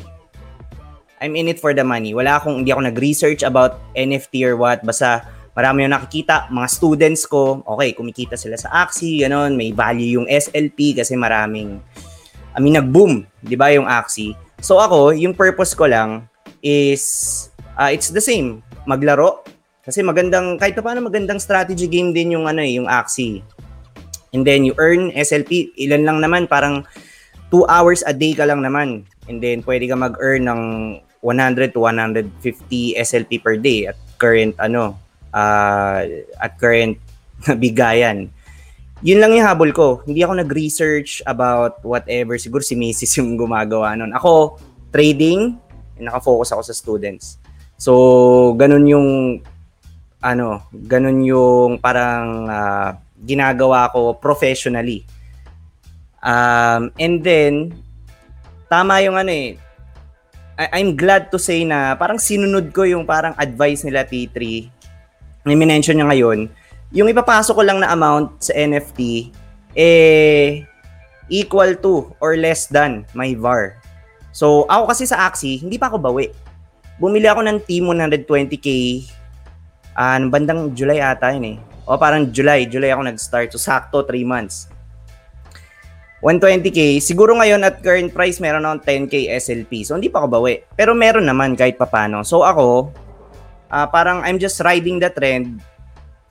I'm 1.19 1.35
in 1.35 1.49
it 1.49 1.59
for 1.59 1.73
the 1.73 1.83
money. 1.83 2.13
Wala 2.15 2.39
akong, 2.39 2.63
hindi 2.63 2.71
ako 2.71 2.87
nag-research 2.87 3.41
about 3.43 3.81
NFT 3.97 4.47
or 4.47 4.55
what. 4.55 4.85
Basta 4.85 5.27
marami 5.57 5.83
yung 5.83 5.91
nakikita. 5.91 6.47
Mga 6.47 6.67
students 6.71 7.27
ko, 7.27 7.65
okay, 7.67 7.91
kumikita 7.91 8.39
sila 8.39 8.55
sa 8.55 8.71
Axie, 8.71 9.23
ganon. 9.23 9.59
May 9.59 9.75
value 9.75 10.21
yung 10.21 10.27
SLP 10.29 10.95
kasi 10.95 11.19
maraming, 11.19 11.79
I 12.55 12.59
mean, 12.63 12.79
nag-boom, 12.79 13.27
di 13.43 13.55
ba, 13.55 13.71
yung 13.71 13.87
Axie. 13.87 14.35
So 14.63 14.79
ako, 14.79 15.11
yung 15.15 15.35
purpose 15.35 15.75
ko 15.75 15.87
lang 15.87 16.27
is, 16.63 17.47
uh, 17.75 17.91
it's 17.91 18.11
the 18.11 18.23
same. 18.23 18.63
Maglaro. 18.87 19.43
Kasi 19.83 19.99
magandang, 19.99 20.55
kahit 20.55 20.79
pa 20.79 20.83
paano 20.83 21.03
magandang 21.03 21.43
strategy 21.43 21.91
game 21.91 22.15
din 22.15 22.39
yung 22.39 22.47
ano 22.47 22.63
eh, 22.63 22.79
yung 22.79 22.87
Axie. 22.87 23.43
And 24.31 24.47
then 24.47 24.63
you 24.63 24.73
earn 24.79 25.11
SLP, 25.11 25.75
ilan 25.75 26.07
lang 26.07 26.19
naman, 26.23 26.47
parang 26.47 26.87
2 27.51 27.67
hours 27.67 28.01
a 28.07 28.15
day 28.15 28.31
ka 28.31 28.47
lang 28.47 28.63
naman. 28.63 29.03
And 29.27 29.43
then 29.43 29.61
pwede 29.67 29.91
ka 29.91 29.99
mag-earn 29.99 30.47
ng 30.47 30.61
100 31.19 31.75
to 31.75 31.83
150 31.83 32.31
SLP 32.95 33.43
per 33.43 33.59
day 33.59 33.91
at 33.91 33.99
current 34.17 34.55
ano, 34.57 34.95
uh, 35.35 36.01
at 36.39 36.51
current 36.57 36.95
bigayan. 37.63 38.31
Yun 39.03 39.19
lang 39.19 39.35
yung 39.35 39.43
habol 39.43 39.75
ko. 39.75 39.99
Hindi 40.07 40.23
ako 40.23 40.39
nag-research 40.39 41.27
about 41.27 41.83
whatever. 41.83 42.39
Siguro 42.39 42.63
si 42.63 42.79
Mrs. 42.79 43.15
yung 43.19 43.35
gumagawa 43.35 43.99
nun. 43.99 44.15
Ako, 44.15 44.55
trading, 44.95 45.59
nakafocus 45.99 46.55
ako 46.55 46.61
sa 46.63 46.71
students. 46.71 47.35
So, 47.75 48.55
ganun 48.55 48.87
yung 48.87 49.07
ano, 50.23 50.63
ganun 50.71 51.19
yung 51.27 51.83
parang 51.83 52.47
uh, 52.47 52.95
ginagawa 53.19 53.91
ko 53.91 54.15
professionally. 54.15 55.03
Um, 56.23 56.95
and 56.95 57.19
then, 57.19 57.75
tama 58.71 59.03
yung 59.03 59.19
ano 59.19 59.27
eh, 59.27 59.59
I- 60.55 60.79
I'm 60.79 60.95
glad 60.95 61.27
to 61.35 61.37
say 61.37 61.67
na 61.67 61.99
parang 61.99 62.15
sinunod 62.15 62.71
ko 62.71 62.87
yung 62.87 63.03
parang 63.03 63.35
advice 63.35 63.83
nila 63.83 64.07
T3 64.07 64.71
na 65.43 65.59
minention 65.59 65.99
niya 65.99 66.07
ngayon, 66.07 66.47
yung 66.95 67.11
ipapasok 67.11 67.59
ko 67.59 67.63
lang 67.67 67.83
na 67.83 67.91
amount 67.91 68.47
sa 68.47 68.55
NFT, 68.55 69.33
eh, 69.75 70.63
equal 71.27 71.75
to 71.83 72.15
or 72.23 72.39
less 72.39 72.71
than 72.71 73.03
my 73.11 73.35
VAR. 73.35 73.75
So, 74.31 74.63
ako 74.71 74.93
kasi 74.95 75.03
sa 75.03 75.27
Axie, 75.27 75.59
hindi 75.59 75.75
pa 75.75 75.91
ako 75.91 75.99
bawi. 75.99 76.31
Bumili 77.01 77.27
ako 77.27 77.43
ng 77.43 77.57
Team 77.65 77.89
120k, 77.89 78.67
ah, 78.69 79.22
uh, 79.97 80.17
bandang 80.29 80.73
July 80.73 80.99
ata 81.01 81.33
yun 81.33 81.55
eh. 81.55 81.57
O 81.83 81.99
parang 81.99 82.31
July, 82.31 82.65
July 82.69 82.95
ako 82.95 83.01
nag-start. 83.07 83.51
So, 83.51 83.59
sakto 83.59 84.05
3 84.07 84.23
months. 84.23 84.73
120k, 86.23 87.03
siguro 87.03 87.35
ngayon 87.35 87.67
at 87.67 87.83
current 87.83 88.15
price 88.15 88.39
meron 88.39 88.63
akong 88.63 89.11
10k 89.11 89.27
SLP. 89.43 89.83
So 89.83 89.99
hindi 89.99 90.07
pa 90.07 90.23
ako 90.23 90.39
bawi. 90.39 90.63
Pero 90.71 90.95
meron 90.95 91.27
naman 91.27 91.51
kahit 91.59 91.75
papano. 91.75 92.23
So 92.23 92.47
ako, 92.47 92.95
uh, 93.67 93.87
parang 93.91 94.23
I'm 94.23 94.39
just 94.39 94.55
riding 94.63 95.03
the 95.03 95.11
trend. 95.11 95.59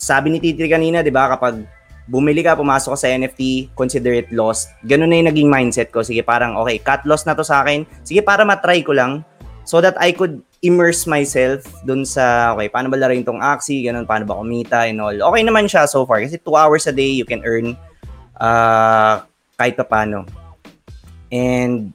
Sabi 0.00 0.32
ni 0.32 0.40
Titri 0.40 0.72
kanina, 0.72 1.04
'di 1.04 1.12
ba, 1.12 1.28
kapag 1.36 1.68
bumili 2.08 2.40
ka, 2.40 2.56
pumasok 2.56 2.96
ka 2.96 2.98
sa 3.04 3.12
NFT, 3.12 3.76
consider 3.76 4.16
it 4.16 4.32
lost. 4.32 4.72
Ganun 4.88 5.12
na 5.12 5.20
yung 5.20 5.28
naging 5.28 5.52
mindset 5.52 5.92
ko. 5.92 6.00
Sige, 6.00 6.24
parang 6.24 6.56
okay, 6.56 6.80
cut 6.80 7.04
loss 7.04 7.28
na 7.28 7.36
to 7.36 7.44
sa 7.44 7.60
akin. 7.60 7.84
Sige, 8.00 8.24
para 8.24 8.48
matry 8.48 8.80
ko 8.80 8.96
lang 8.96 9.20
so 9.68 9.84
that 9.84 9.94
I 10.00 10.16
could 10.16 10.40
immerse 10.62 11.10
myself 11.10 11.66
dun 11.82 12.06
sa, 12.06 12.54
okay, 12.54 12.70
paano 12.70 12.86
ba 12.86 12.94
laruin 12.94 13.26
tong 13.26 13.42
Axie, 13.42 13.82
ganun, 13.82 14.06
paano 14.06 14.22
ba 14.22 14.38
kumita 14.38 14.86
and 14.86 15.02
all. 15.02 15.18
Okay 15.34 15.42
naman 15.42 15.66
siya 15.66 15.90
so 15.90 16.06
far 16.06 16.22
kasi 16.22 16.38
2 16.38 16.46
hours 16.54 16.86
a 16.86 16.94
day 16.94 17.10
you 17.10 17.26
can 17.26 17.42
earn 17.42 17.74
uh, 18.38 19.26
kahit 19.58 19.74
pa 19.74 19.82
paano. 19.82 20.22
And 21.34 21.90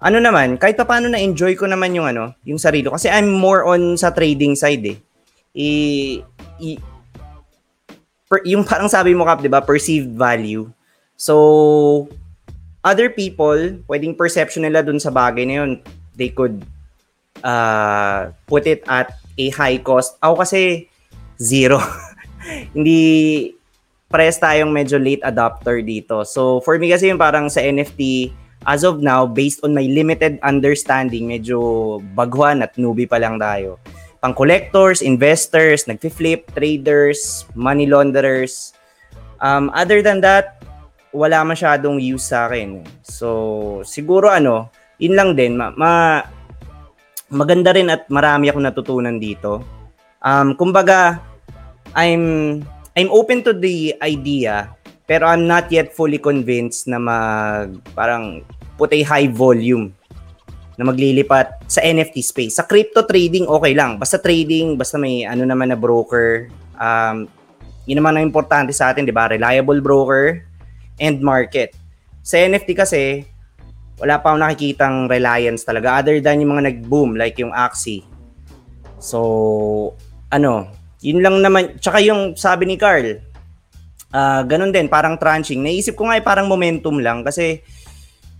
ano 0.00 0.16
naman, 0.16 0.56
kahit 0.56 0.80
pa 0.80 0.88
paano 0.88 1.12
na 1.12 1.20
enjoy 1.20 1.52
ko 1.60 1.68
naman 1.68 1.92
yung 1.92 2.08
ano, 2.08 2.32
yung 2.48 2.56
sarili 2.56 2.88
kasi 2.88 3.12
I'm 3.12 3.28
more 3.28 3.68
on 3.68 4.00
sa 4.00 4.12
trading 4.12 4.56
side 4.56 4.84
eh. 4.88 4.98
I, 5.56 5.70
i 6.60 6.80
per, 8.28 8.44
yung 8.48 8.64
parang 8.64 8.88
sabi 8.88 9.12
mo 9.12 9.28
kap, 9.28 9.44
'di 9.44 9.52
ba, 9.52 9.60
perceived 9.60 10.12
value. 10.16 10.68
So 11.20 12.08
other 12.80 13.12
people, 13.12 13.80
pwedeng 13.88 14.16
perception 14.16 14.64
nila 14.64 14.80
dun 14.80 15.00
sa 15.00 15.12
bagay 15.12 15.44
na 15.44 15.64
yun, 15.64 15.70
they 16.16 16.32
could 16.32 16.64
uh, 17.40 18.32
put 18.46 18.64
it 18.68 18.84
at 18.88 19.16
a 19.36 19.46
high 19.52 19.80
cost. 19.80 20.16
Ako 20.20 20.44
kasi 20.44 20.88
zero. 21.36 21.80
Hindi 22.76 23.52
pares 24.06 24.38
tayong 24.38 24.70
medyo 24.70 24.96
late 24.96 25.24
adopter 25.26 25.82
dito. 25.82 26.22
So, 26.22 26.62
for 26.62 26.78
me 26.78 26.88
kasi 26.88 27.10
yung 27.10 27.20
parang 27.20 27.50
sa 27.50 27.60
NFT, 27.60 28.30
as 28.66 28.82
of 28.82 29.02
now, 29.02 29.26
based 29.26 29.62
on 29.62 29.74
my 29.74 29.86
limited 29.86 30.38
understanding, 30.42 31.30
medyo 31.30 31.98
baguhan 32.14 32.62
at 32.62 32.74
newbie 32.78 33.08
pa 33.08 33.18
lang 33.18 33.38
tayo. 33.38 33.78
Pang 34.18 34.34
collectors, 34.34 35.04
investors, 35.04 35.86
nagfi-flip, 35.86 36.50
traders, 36.56 37.46
money 37.54 37.86
launderers. 37.86 38.74
Um, 39.38 39.70
other 39.76 40.00
than 40.00 40.24
that, 40.24 40.64
wala 41.12 41.44
masyadong 41.44 42.00
use 42.00 42.32
sa 42.32 42.48
akin. 42.48 42.82
So, 43.04 43.82
siguro 43.86 44.32
ano, 44.32 44.72
yun 44.98 45.14
lang 45.14 45.30
din, 45.36 45.54
ma, 45.56 45.70
ma 45.76 45.92
maganda 47.30 47.74
rin 47.74 47.90
at 47.90 48.06
marami 48.06 48.50
akong 48.50 48.66
natutunan 48.66 49.16
dito. 49.18 49.62
Um, 50.22 50.54
kumbaga, 50.54 51.22
I'm 51.94 52.60
I'm 52.96 53.10
open 53.12 53.44
to 53.46 53.52
the 53.52 53.94
idea, 54.00 54.72
pero 55.04 55.28
I'm 55.28 55.44
not 55.44 55.68
yet 55.70 55.92
fully 55.92 56.18
convinced 56.18 56.88
na 56.88 56.98
mag, 56.98 57.78
parang 57.94 58.42
put 58.80 58.92
a 58.92 59.00
high 59.04 59.28
volume 59.28 59.92
na 60.76 60.84
maglilipat 60.84 61.68
sa 61.68 61.80
NFT 61.80 62.20
space. 62.20 62.60
Sa 62.60 62.64
crypto 62.68 63.04
trading, 63.04 63.48
okay 63.48 63.72
lang. 63.72 63.96
Basta 63.96 64.20
trading, 64.20 64.76
basta 64.76 65.00
may 65.00 65.24
ano 65.24 65.48
naman 65.48 65.72
na 65.72 65.78
broker. 65.78 66.52
Um, 66.76 67.28
yun 67.88 68.02
naman 68.02 68.20
ang 68.20 68.24
importante 68.28 68.76
sa 68.76 68.92
atin, 68.92 69.08
di 69.08 69.14
ba? 69.14 69.30
Reliable 69.30 69.80
broker 69.80 70.44
and 71.00 71.24
market. 71.24 71.72
Sa 72.20 72.36
NFT 72.36 72.76
kasi, 72.76 73.24
wala 73.96 74.20
pa 74.20 74.32
akong 74.32 74.42
nakikitang 74.44 74.96
reliance 75.08 75.64
talaga 75.64 76.00
other 76.00 76.20
than 76.20 76.44
yung 76.44 76.56
mga 76.56 76.68
nag-boom 76.72 77.16
like 77.16 77.40
yung 77.40 77.52
Axie. 77.52 78.04
So, 79.00 79.96
ano, 80.28 80.68
yun 81.00 81.24
lang 81.24 81.40
naman. 81.40 81.80
Tsaka 81.80 82.00
yung 82.04 82.36
sabi 82.36 82.68
ni 82.68 82.76
Carl, 82.76 83.20
uh, 84.12 84.42
ganun 84.44 84.72
din, 84.72 84.88
parang 84.88 85.16
tranching. 85.16 85.64
Naisip 85.64 85.96
ko 85.96 86.08
nga 86.08 86.20
eh, 86.20 86.24
parang 86.24 86.48
momentum 86.48 87.00
lang 87.00 87.24
kasi 87.24 87.64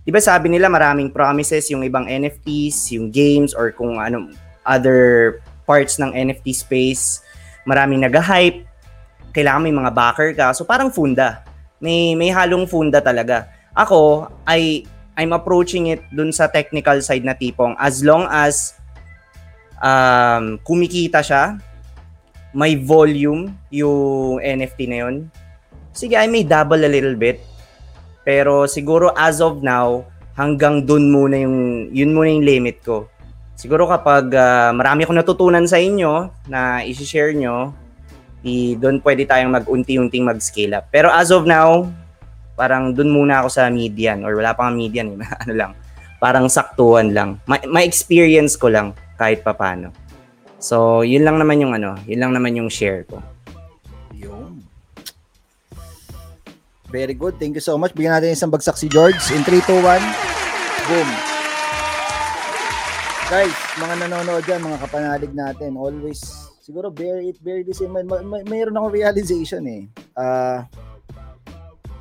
di 0.07 0.13
ba 0.13 0.23
sabi 0.23 0.47
nila 0.47 0.71
maraming 0.71 1.11
promises 1.11 1.67
yung 1.73 1.83
ibang 1.83 2.07
NFTs, 2.07 2.95
yung 2.95 3.11
games 3.11 3.51
or 3.51 3.73
kung 3.75 3.99
ano 3.99 4.31
other 4.63 5.39
parts 5.67 5.99
ng 5.99 6.13
NFT 6.15 6.53
space. 6.55 7.23
Maraming 7.67 8.05
nag-hype. 8.05 8.63
Kailangan 9.35 9.63
may 9.67 9.75
mga 9.75 9.91
backer 9.91 10.29
ka. 10.31 10.55
So 10.55 10.63
parang 10.63 10.93
funda. 10.93 11.43
May 11.77 12.15
may 12.15 12.31
halong 12.31 12.65
funda 12.65 13.03
talaga. 13.03 13.51
Ako, 13.75 14.31
I 14.47 14.87
I'm 15.17 15.33
approaching 15.33 15.89
it 15.89 16.05
dun 16.13 16.29
sa 16.29 16.45
technical 16.45 17.01
side 17.01 17.25
na 17.25 17.33
tipong 17.33 17.73
as 17.81 18.05
long 18.05 18.29
as 18.29 18.77
um, 19.81 20.61
kumikita 20.61 21.25
siya, 21.25 21.57
may 22.53 22.77
volume 22.77 23.53
yung 23.73 24.37
NFT 24.41 24.79
na 24.89 24.97
yun, 25.05 25.15
sige, 25.93 26.13
I 26.13 26.29
may 26.29 26.45
double 26.45 26.85
a 26.85 26.91
little 26.91 27.17
bit. 27.17 27.41
Pero 28.21 28.69
siguro 28.69 29.09
as 29.17 29.39
of 29.41 29.63
now, 29.63 30.05
hanggang 30.37 30.85
dun 30.85 31.09
muna 31.09 31.41
yung, 31.41 31.89
yun 31.89 32.13
muna 32.13 32.29
yung 32.29 32.45
limit 32.45 32.85
ko. 32.85 33.09
Siguro 33.57 33.89
kapag 33.89 34.29
uh, 34.37 34.69
marami 34.69 35.01
akong 35.01 35.17
natutunan 35.17 35.65
sa 35.65 35.81
inyo 35.81 36.29
na 36.45 36.85
i-share 36.85 37.33
nyo, 37.33 37.73
i 38.45 38.77
doon 38.77 39.01
pwede 39.01 39.25
tayong 39.25 39.49
mag-unti-unting 39.49 40.21
mag-scale 40.21 40.77
up. 40.77 40.85
Pero 40.93 41.09
as 41.09 41.33
of 41.33 41.49
now, 41.49 41.89
parang 42.57 42.89
doon 42.89 43.13
muna 43.13 43.45
ako 43.45 43.53
sa 43.53 43.69
median 43.69 44.25
or 44.25 44.33
wala 44.33 44.57
pang 44.57 44.73
median, 44.73 45.13
eh. 45.13 45.29
ano 45.45 45.53
lang. 45.53 45.71
Parang 46.17 46.49
saktuhan 46.49 47.13
lang. 47.13 47.37
Ma-experience 47.45 48.57
ko 48.57 48.73
lang 48.73 48.97
kahit 49.21 49.45
papano. 49.45 49.93
So, 50.57 51.05
yun 51.05 51.21
lang 51.21 51.37
naman 51.37 51.61
yung 51.61 51.77
ano, 51.77 51.93
yun 52.09 52.17
lang 52.17 52.33
naman 52.33 52.57
yung 52.57 52.73
share 52.73 53.05
ko. 53.05 53.21
Yun. 54.09 54.65
Very 56.89 57.13
good. 57.13 57.37
Thank 57.37 57.61
you 57.61 57.61
so 57.61 57.77
much. 57.77 57.93
Bigyan 57.93 58.17
natin 58.17 58.33
isang 58.33 58.49
bagsak 58.49 58.73
si 58.73 58.89
George. 58.89 59.21
In 59.37 59.45
3, 59.45 59.61
2, 59.61 59.77
1. 59.77 60.01
Boom. 60.89 61.09
Guys, 63.27 63.51
mga 63.77 63.95
nanonood 64.07 64.43
dyan, 64.47 64.63
mga 64.63 64.79
kapanalig 64.87 65.33
natin, 65.35 65.75
always, 65.75 66.23
siguro 66.63 66.87
bear 66.87 67.19
it, 67.19 67.35
bear 67.43 67.59
this 67.59 67.83
in 67.83 67.91
mind. 67.91 68.07
May, 68.07 68.23
may, 68.23 68.41
mayroon 68.47 68.79
akong 68.79 68.95
realization 68.95 69.67
eh. 69.67 69.83
Uh, 70.15 70.63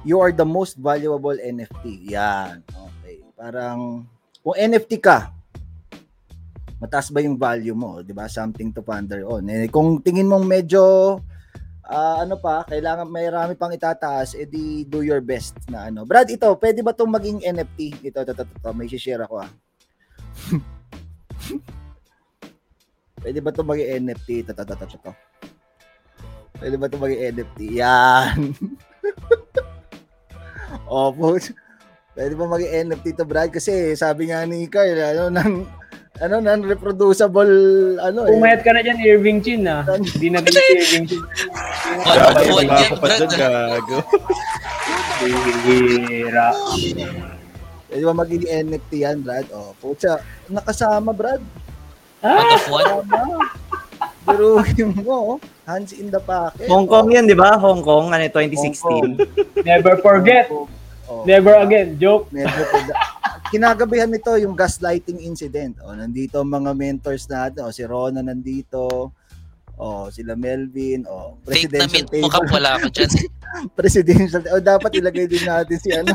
you 0.07 0.23
are 0.23 0.31
the 0.31 0.47
most 0.47 0.79
valuable 0.79 1.35
NFT. 1.35 2.15
Yan. 2.15 2.63
Okay. 2.63 3.27
Parang, 3.35 4.07
kung 4.39 4.55
NFT 4.55 5.03
ka, 5.03 5.35
mataas 6.79 7.11
ba 7.11 7.19
yung 7.19 7.35
value 7.35 7.75
mo, 7.75 7.99
'di 8.07 8.15
ba? 8.15 8.31
Something 8.31 8.71
to 8.71 8.87
ponder 8.87 9.27
on. 9.27 9.43
Eh, 9.51 9.67
kung 9.67 9.99
tingin 9.99 10.31
mong 10.31 10.47
medyo 10.47 10.81
uh, 11.83 12.17
ano 12.23 12.39
pa, 12.39 12.63
kailangan 12.69 13.11
may 13.11 13.27
rami 13.27 13.59
pang 13.59 13.75
itataas, 13.75 14.39
edi 14.39 14.87
do 14.87 15.03
your 15.03 15.19
best 15.19 15.59
na 15.67 15.91
ano. 15.91 16.07
Brad, 16.07 16.31
ito, 16.31 16.47
pwede 16.63 16.87
ba 16.87 16.95
'tong 16.95 17.11
maging 17.11 17.43
NFT? 17.43 18.07
Ito, 18.07 18.23
ito, 18.23 18.33
ito, 18.39 18.45
ito, 18.47 18.71
may 18.77 18.87
share 18.87 19.27
ako 19.27 19.43
ah. 19.43 19.51
Pwede 23.27 23.43
ba 23.43 23.51
ito 23.51 23.67
maging 23.67 24.07
NFT? 24.07 24.29
Ito, 24.47 24.53
ito, 24.55 24.63
ito, 24.63 24.87
ito. 24.87 25.13
Pwede 26.63 26.79
ba 26.79 26.87
ito 26.87 26.95
maging 27.01 27.23
NFT? 27.35 27.59
Yan. 27.75 28.39
Opo. 30.87 31.37
Pwede 32.17 32.33
ba 32.33 32.49
maging 32.49 32.89
NFT 32.89 33.07
to 33.13 33.29
Brad? 33.29 33.53
Kasi 33.53 33.93
sabi 33.93 34.33
nga 34.33 34.41
ni 34.49 34.65
Carl, 34.73 34.97
ano, 34.97 35.29
nang, 35.29 35.69
ano, 36.17 36.35
non-reproducible, 36.41 37.53
ano 38.01 38.25
eh. 38.25 38.33
Pumayat 38.33 38.65
ka 38.65 38.73
na 38.73 38.81
dyan, 38.81 38.97
Irving 39.05 39.45
Chin, 39.45 39.69
ah. 39.69 39.85
Hindi 39.85 40.33
na 40.33 40.41
din 40.41 40.57
si 40.57 40.73
Irving 40.81 41.07
Chin. 41.13 41.21
One 41.21 42.17
of 42.17 42.37
Ay, 42.41 42.49
one 42.49 42.65
mga 42.65 42.81
yan, 42.81 42.89
kapat 42.89 43.05
Brad. 43.05 43.21
doon, 43.21 43.33
gago. 43.37 43.99
Bihira. 45.21 46.49
Pwede 47.85 48.03
ba 48.09 48.15
maging 48.17 48.45
NFT 48.65 48.91
yan, 49.05 49.19
Brad? 49.21 49.47
O, 49.53 49.77
pucha, 49.77 50.17
nakasama, 50.49 51.13
Brad. 51.13 51.45
One 52.25 52.49
of 52.49 52.65
one. 52.73 52.89
Pero 54.25 54.65
yung 54.81 54.97
mo, 55.05 55.37
oh, 55.37 55.39
hands 55.69 55.93
in 55.93 56.09
the 56.09 56.19
pocket. 56.19 56.65
Hong 56.67 56.89
Kong 56.89 57.13
yun, 57.13 57.29
di 57.29 57.37
ba? 57.37 57.61
Hong 57.61 57.85
Kong, 57.85 58.09
ano, 58.09 58.25
2016. 58.25 59.21
Never 59.69 60.01
forget. 60.01 60.49
Oh, 61.07 61.23
Never 61.23 61.55
again. 61.63 61.99
Joke. 61.99 62.29
never 62.35 62.51
to 62.71 62.95
Kinagabihan 63.47 64.11
nito 64.11 64.35
yung 64.43 64.59
gaslighting 64.59 65.23
incident. 65.23 65.79
O, 65.87 65.95
nandito 65.95 66.43
ang 66.43 66.51
mga 66.51 66.75
mentors 66.75 67.31
natin. 67.31 67.63
O, 67.63 67.71
si 67.71 67.87
Rona 67.87 68.19
nandito. 68.19 69.15
O, 69.79 70.11
sila 70.11 70.35
Melvin. 70.35 71.07
O, 71.07 71.39
Fake 71.47 71.71
na 71.71 71.87
presidential 71.87 72.07
mint 72.11 72.23
mo 72.27 72.29
kap, 72.29 72.43
table. 72.43 72.55
wala 72.59 72.71
ako 72.75 72.87
dyan. 72.91 73.11
presidential 73.79 74.43
o 74.51 74.61
dapat 74.61 74.91
ilagay 74.99 75.25
din 75.31 75.45
natin 75.47 75.79
si 75.81 75.89
ano 75.95 76.13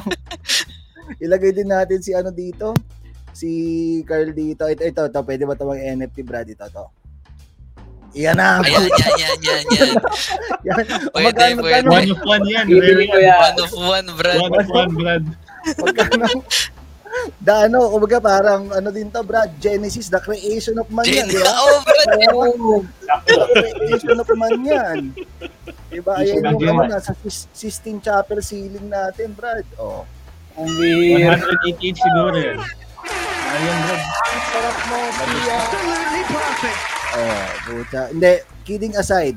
ilagay 1.24 1.50
din 1.56 1.70
natin 1.70 1.98
si 2.04 2.12
ano 2.14 2.30
dito 2.30 2.76
si 3.34 3.50
Carl 4.06 4.30
dito 4.30 4.70
ito 4.70 4.84
ito, 4.86 5.02
ito 5.10 5.20
pwede 5.26 5.50
ba 5.50 5.58
ito 5.58 5.66
mag 5.66 5.82
NFT 5.82 6.18
Brad 6.22 6.46
ito 6.46 6.62
to 6.70 6.86
Iyan 8.12 8.36
na. 8.36 8.60
Ayan, 8.60 8.84
yan, 8.86 9.14
yan, 9.16 9.38
yan, 9.40 9.64
yan. 9.72 9.92
Yan. 10.68 10.84
Pwede, 11.10 11.26
Magkano- 11.26 11.64
pwede. 11.64 11.82
magkano- 11.82 11.92
One 11.92 12.12
of 12.12 12.22
one 12.24 12.46
yan. 12.46 12.66
Ko 12.68 13.18
yan. 13.18 13.40
One 13.40 13.58
of 13.58 13.72
one, 13.74 14.08
Brad. 14.14 14.38
One 14.38 14.54
of 14.54 14.68
one, 14.70 14.92
Brad. 14.94 15.24
Magkano? 15.78 16.28
Da 17.38 17.68
ano, 17.68 17.92
kumbaga 17.92 18.20
parang 18.20 18.70
ano 18.70 18.88
din 18.88 19.10
to, 19.10 19.20
Brad, 19.22 19.52
Genesis, 19.58 20.08
the 20.08 20.18
creation 20.18 20.78
of 20.78 20.88
man 20.88 21.04
yan, 21.04 21.28
di 21.28 21.36
ba? 21.36 21.52
oh, 21.52 21.80
Brad. 21.82 22.08
Oo, 22.30 22.78
the 23.28 23.36
creation 23.76 24.16
of 24.16 24.30
man 24.34 24.56
yan. 24.62 25.00
Di 25.88 26.00
ba? 26.00 26.20
Ayan 26.20 26.40
yung 26.46 26.62
ano, 26.62 26.88
nasa 26.88 27.12
Sis- 27.20 27.52
Sistine 27.52 28.00
Chapel 28.00 28.40
ceiling 28.40 28.88
natin, 28.88 29.34
Brad. 29.34 29.68
Oh. 29.76 30.08
Ang 30.56 30.72
bihira. 30.72 31.36
188 31.36 31.96
siguro 31.96 32.36
yan. 32.36 32.60
Ayun, 33.52 33.78
Brad. 33.82 34.04
Ang 34.04 34.42
sarap 34.48 34.78
mo, 34.86 34.98
Pia. 35.12 35.58
Oh, 37.12 37.48
puta. 37.68 38.08
Hindi, 38.12 38.40
kidding 38.64 38.96
aside. 38.96 39.36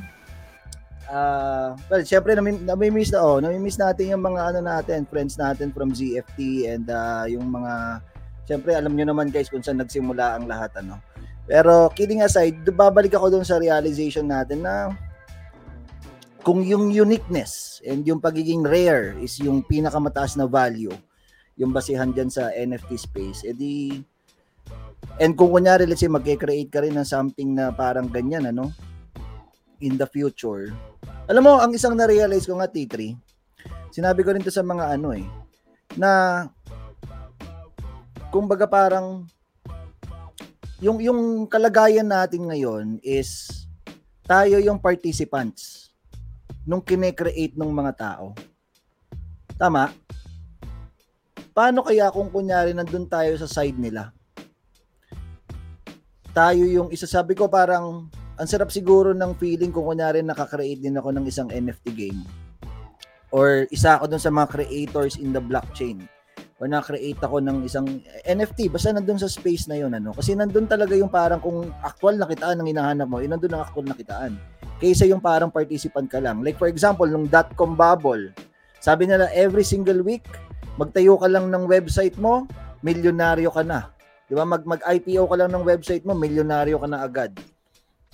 Ah, 1.10 1.76
well, 1.90 2.02
syempre 2.06 2.32
nami, 2.32 2.56
nami-miss 2.64 3.12
na 3.12 3.20
oh, 3.20 3.38
nami-miss 3.38 3.76
natin 3.76 4.14
yung 4.16 4.24
mga 4.24 4.54
ano 4.54 4.60
natin, 4.64 5.04
friends 5.04 5.36
natin 5.36 5.68
from 5.74 5.92
ZFT 5.92 6.70
and 6.70 6.88
ah, 6.88 7.28
yung 7.28 7.44
mga 7.50 8.00
syempre 8.48 8.72
alam 8.72 8.96
niyo 8.96 9.12
naman 9.12 9.28
guys 9.28 9.52
kung 9.52 9.60
saan 9.60 9.78
nagsimula 9.82 10.40
ang 10.40 10.48
lahat 10.48 10.72
ano. 10.80 10.96
Pero 11.44 11.92
kidding 11.92 12.24
aside, 12.24 12.56
babalik 12.72 13.12
ako 13.12 13.36
doon 13.36 13.44
sa 13.44 13.60
realization 13.60 14.24
natin 14.24 14.64
na 14.64 14.96
kung 16.40 16.64
yung 16.64 16.88
uniqueness 16.88 17.84
and 17.84 18.04
yung 18.08 18.20
pagiging 18.20 18.64
rare 18.64 19.12
is 19.20 19.36
yung 19.40 19.60
pinakamataas 19.60 20.40
na 20.40 20.48
value, 20.48 20.92
yung 21.60 21.72
basihan 21.72 22.12
dyan 22.16 22.32
sa 22.32 22.48
NFT 22.48 22.90
space, 22.96 23.44
edi 23.44 24.00
And 25.22 25.38
kung 25.38 25.54
kunyari, 25.54 25.86
let's 25.86 26.02
say, 26.02 26.10
mag-create 26.10 26.70
ka 26.74 26.82
rin 26.82 26.98
ng 26.98 27.06
something 27.06 27.54
na 27.54 27.70
parang 27.70 28.10
ganyan, 28.10 28.50
ano, 28.50 28.74
in 29.78 29.94
the 29.94 30.08
future. 30.08 30.74
Alam 31.30 31.42
mo, 31.46 31.52
ang 31.62 31.70
isang 31.70 31.94
na-realize 31.94 32.44
ko 32.48 32.58
nga, 32.58 32.66
T3, 32.66 33.14
sinabi 33.94 34.20
ko 34.26 34.34
rin 34.34 34.42
to 34.42 34.50
sa 34.50 34.66
mga 34.66 34.98
ano 34.98 35.14
eh, 35.14 35.26
na, 35.94 36.44
kumbaga 38.34 38.66
parang, 38.66 39.22
yung, 40.82 40.98
yung 40.98 41.46
kalagayan 41.46 42.10
natin 42.10 42.50
ngayon 42.50 42.98
is, 43.00 43.64
tayo 44.24 44.56
yung 44.58 44.80
participants 44.80 45.92
nung 46.64 46.80
kine-create 46.80 47.54
ng 47.54 47.70
mga 47.70 47.92
tao. 47.94 48.32
Tama? 49.54 49.92
Paano 51.54 51.86
kaya 51.86 52.10
kung 52.10 52.32
kunyari 52.34 52.74
nandun 52.74 53.06
tayo 53.06 53.36
sa 53.38 53.46
side 53.46 53.78
nila? 53.78 54.10
Tayo 56.34 56.66
yung 56.66 56.90
isa. 56.90 57.06
Sabi 57.06 57.38
ko 57.38 57.46
parang 57.46 58.10
ang 58.34 58.48
sarap 58.50 58.74
siguro 58.74 59.14
ng 59.14 59.38
feeling 59.38 59.70
kung 59.70 59.86
kunyari 59.86 60.18
nakakreate 60.20 60.82
din 60.82 60.98
ako 60.98 61.14
ng 61.14 61.24
isang 61.30 61.48
NFT 61.48 61.86
game. 61.94 62.20
Or 63.30 63.70
isa 63.70 63.96
ako 63.96 64.10
dun 64.10 64.22
sa 64.22 64.34
mga 64.34 64.50
creators 64.50 65.14
in 65.16 65.30
the 65.30 65.38
blockchain. 65.38 66.02
Or 66.62 66.70
na-create 66.70 67.18
ako 67.18 67.42
ng 67.42 67.66
isang 67.66 67.86
NFT 68.26 68.70
basta 68.70 68.90
nandun 68.94 69.18
sa 69.18 69.30
space 69.30 69.70
na 69.70 69.78
yun 69.78 69.94
ano. 69.94 70.14
Kasi 70.14 70.34
nandun 70.34 70.66
talaga 70.66 70.98
yung 70.98 71.10
parang 71.10 71.38
kung 71.38 71.70
actual 71.82 72.18
na 72.18 72.26
kitaan 72.26 72.58
ang 72.58 72.66
hinahanap 72.66 73.06
mo 73.06 73.22
yun 73.22 73.34
nandun 73.34 73.54
ang 73.54 73.62
actual 73.62 73.86
na 73.86 73.94
kitaan. 73.94 74.34
Kaysa 74.82 75.06
yung 75.06 75.22
parang 75.22 75.54
participant 75.54 76.10
ka 76.10 76.18
lang. 76.18 76.42
Like 76.42 76.58
for 76.58 76.66
example 76.66 77.06
nung 77.06 77.30
dot-com 77.30 77.78
bubble 77.78 78.34
sabi 78.84 79.08
nila 79.08 79.32
every 79.32 79.64
single 79.64 80.04
week 80.04 80.26
magtayo 80.76 81.16
ka 81.16 81.24
lang 81.24 81.48
ng 81.48 81.64
website 81.64 82.20
mo 82.20 82.44
milyonaryo 82.84 83.48
ka 83.48 83.64
na 83.64 83.93
Di 84.34 84.42
ba? 84.42 84.42
Mag, 84.42 84.66
mag-IPO 84.66 85.30
ka 85.30 85.36
lang 85.38 85.54
ng 85.54 85.62
website 85.62 86.02
mo, 86.02 86.10
milyonaryo 86.10 86.82
ka 86.82 86.90
na 86.90 87.06
agad. 87.06 87.30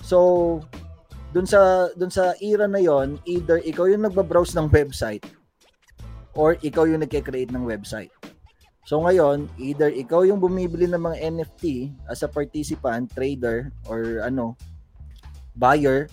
So, 0.04 0.60
dun 1.32 1.48
sa 1.48 1.88
dun 1.96 2.12
sa 2.12 2.36
era 2.44 2.68
na 2.68 2.76
yon, 2.76 3.16
either 3.24 3.56
ikaw 3.64 3.88
yung 3.88 4.04
nagba-browse 4.04 4.52
ng 4.52 4.68
website 4.68 5.24
or 6.36 6.60
ikaw 6.60 6.84
yung 6.84 7.00
nagke-create 7.00 7.48
ng 7.48 7.64
website. 7.64 8.12
So 8.84 9.00
ngayon, 9.00 9.48
either 9.56 9.88
ikaw 9.88 10.28
yung 10.28 10.44
bumibili 10.44 10.84
ng 10.92 11.00
mga 11.00 11.16
NFT 11.40 11.88
as 12.12 12.20
a 12.20 12.28
participant, 12.28 13.08
trader 13.16 13.72
or 13.88 14.20
ano, 14.20 14.60
buyer 15.56 16.04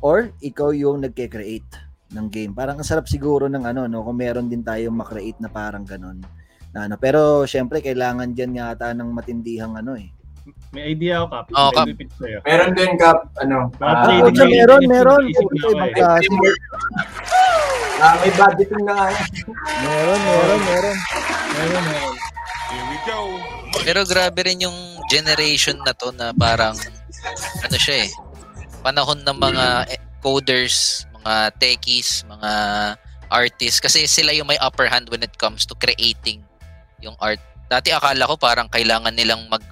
or 0.00 0.32
ikaw 0.40 0.72
yung 0.72 1.04
nagke-create 1.04 1.68
ng 2.16 2.26
game. 2.32 2.56
Parang 2.56 2.80
ang 2.80 2.88
sarap 2.88 3.04
siguro 3.04 3.52
ng 3.52 3.68
ano 3.68 3.84
no, 3.84 4.00
kung 4.00 4.16
meron 4.16 4.48
din 4.48 4.64
tayong 4.64 4.96
makreate 4.96 5.44
na 5.44 5.52
parang 5.52 5.84
ganon 5.84 6.24
na 6.74 6.86
ano. 6.86 6.94
Pero 6.96 7.44
syempre 7.46 7.82
kailangan 7.82 8.34
diyan 8.34 8.58
yata 8.58 8.94
ng 8.94 9.10
matindihang 9.10 9.74
ano 9.78 9.94
eh. 9.98 10.10
May 10.70 10.94
idea 10.94 11.26
ako. 11.26 11.50
May 11.82 11.98
pitch 11.98 12.14
sa'yo. 12.14 12.38
Meron 12.46 12.70
din, 12.78 12.94
Kap, 12.94 13.26
ano, 13.42 13.74
ah, 13.82 14.06
na 14.06 14.14
yun, 14.22 14.30
meron, 14.34 14.82
meron. 14.86 15.24
Puti, 15.26 15.58
ako 15.58 15.68
eh. 15.68 15.80
magka- 15.82 16.22
ah, 18.00 18.14
may 18.22 18.32
budgeting 18.32 18.82
na 18.86 18.92
nga 18.94 19.06
meron, 19.82 20.20
meron, 20.22 20.60
meron. 20.64 20.96
Meron, 21.58 21.84
meron. 21.90 22.14
Pero 23.80 24.00
grabe 24.06 24.40
rin 24.46 24.62
yung 24.62 24.78
generation 25.10 25.78
na 25.82 25.90
to 25.96 26.14
na 26.14 26.30
parang 26.30 26.76
ano 27.66 27.76
siya 27.76 28.06
eh. 28.06 28.10
Panahon 28.80 29.20
ng 29.26 29.38
mga 29.38 29.66
eh, 29.90 30.00
coders, 30.22 31.04
mga 31.20 31.34
techies, 31.58 32.22
mga 32.28 32.52
artists 33.30 33.78
kasi 33.78 34.06
sila 34.10 34.34
yung 34.34 34.50
may 34.50 34.58
upper 34.58 34.90
hand 34.90 35.06
when 35.10 35.22
it 35.22 35.34
comes 35.38 35.62
to 35.62 35.74
creating 35.78 36.42
yung 37.00 37.16
art. 37.18 37.40
Dati 37.70 37.92
akala 37.94 38.28
ko 38.28 38.34
parang 38.36 38.68
kailangan 38.68 39.14
nilang 39.14 39.46
mag 39.48 39.62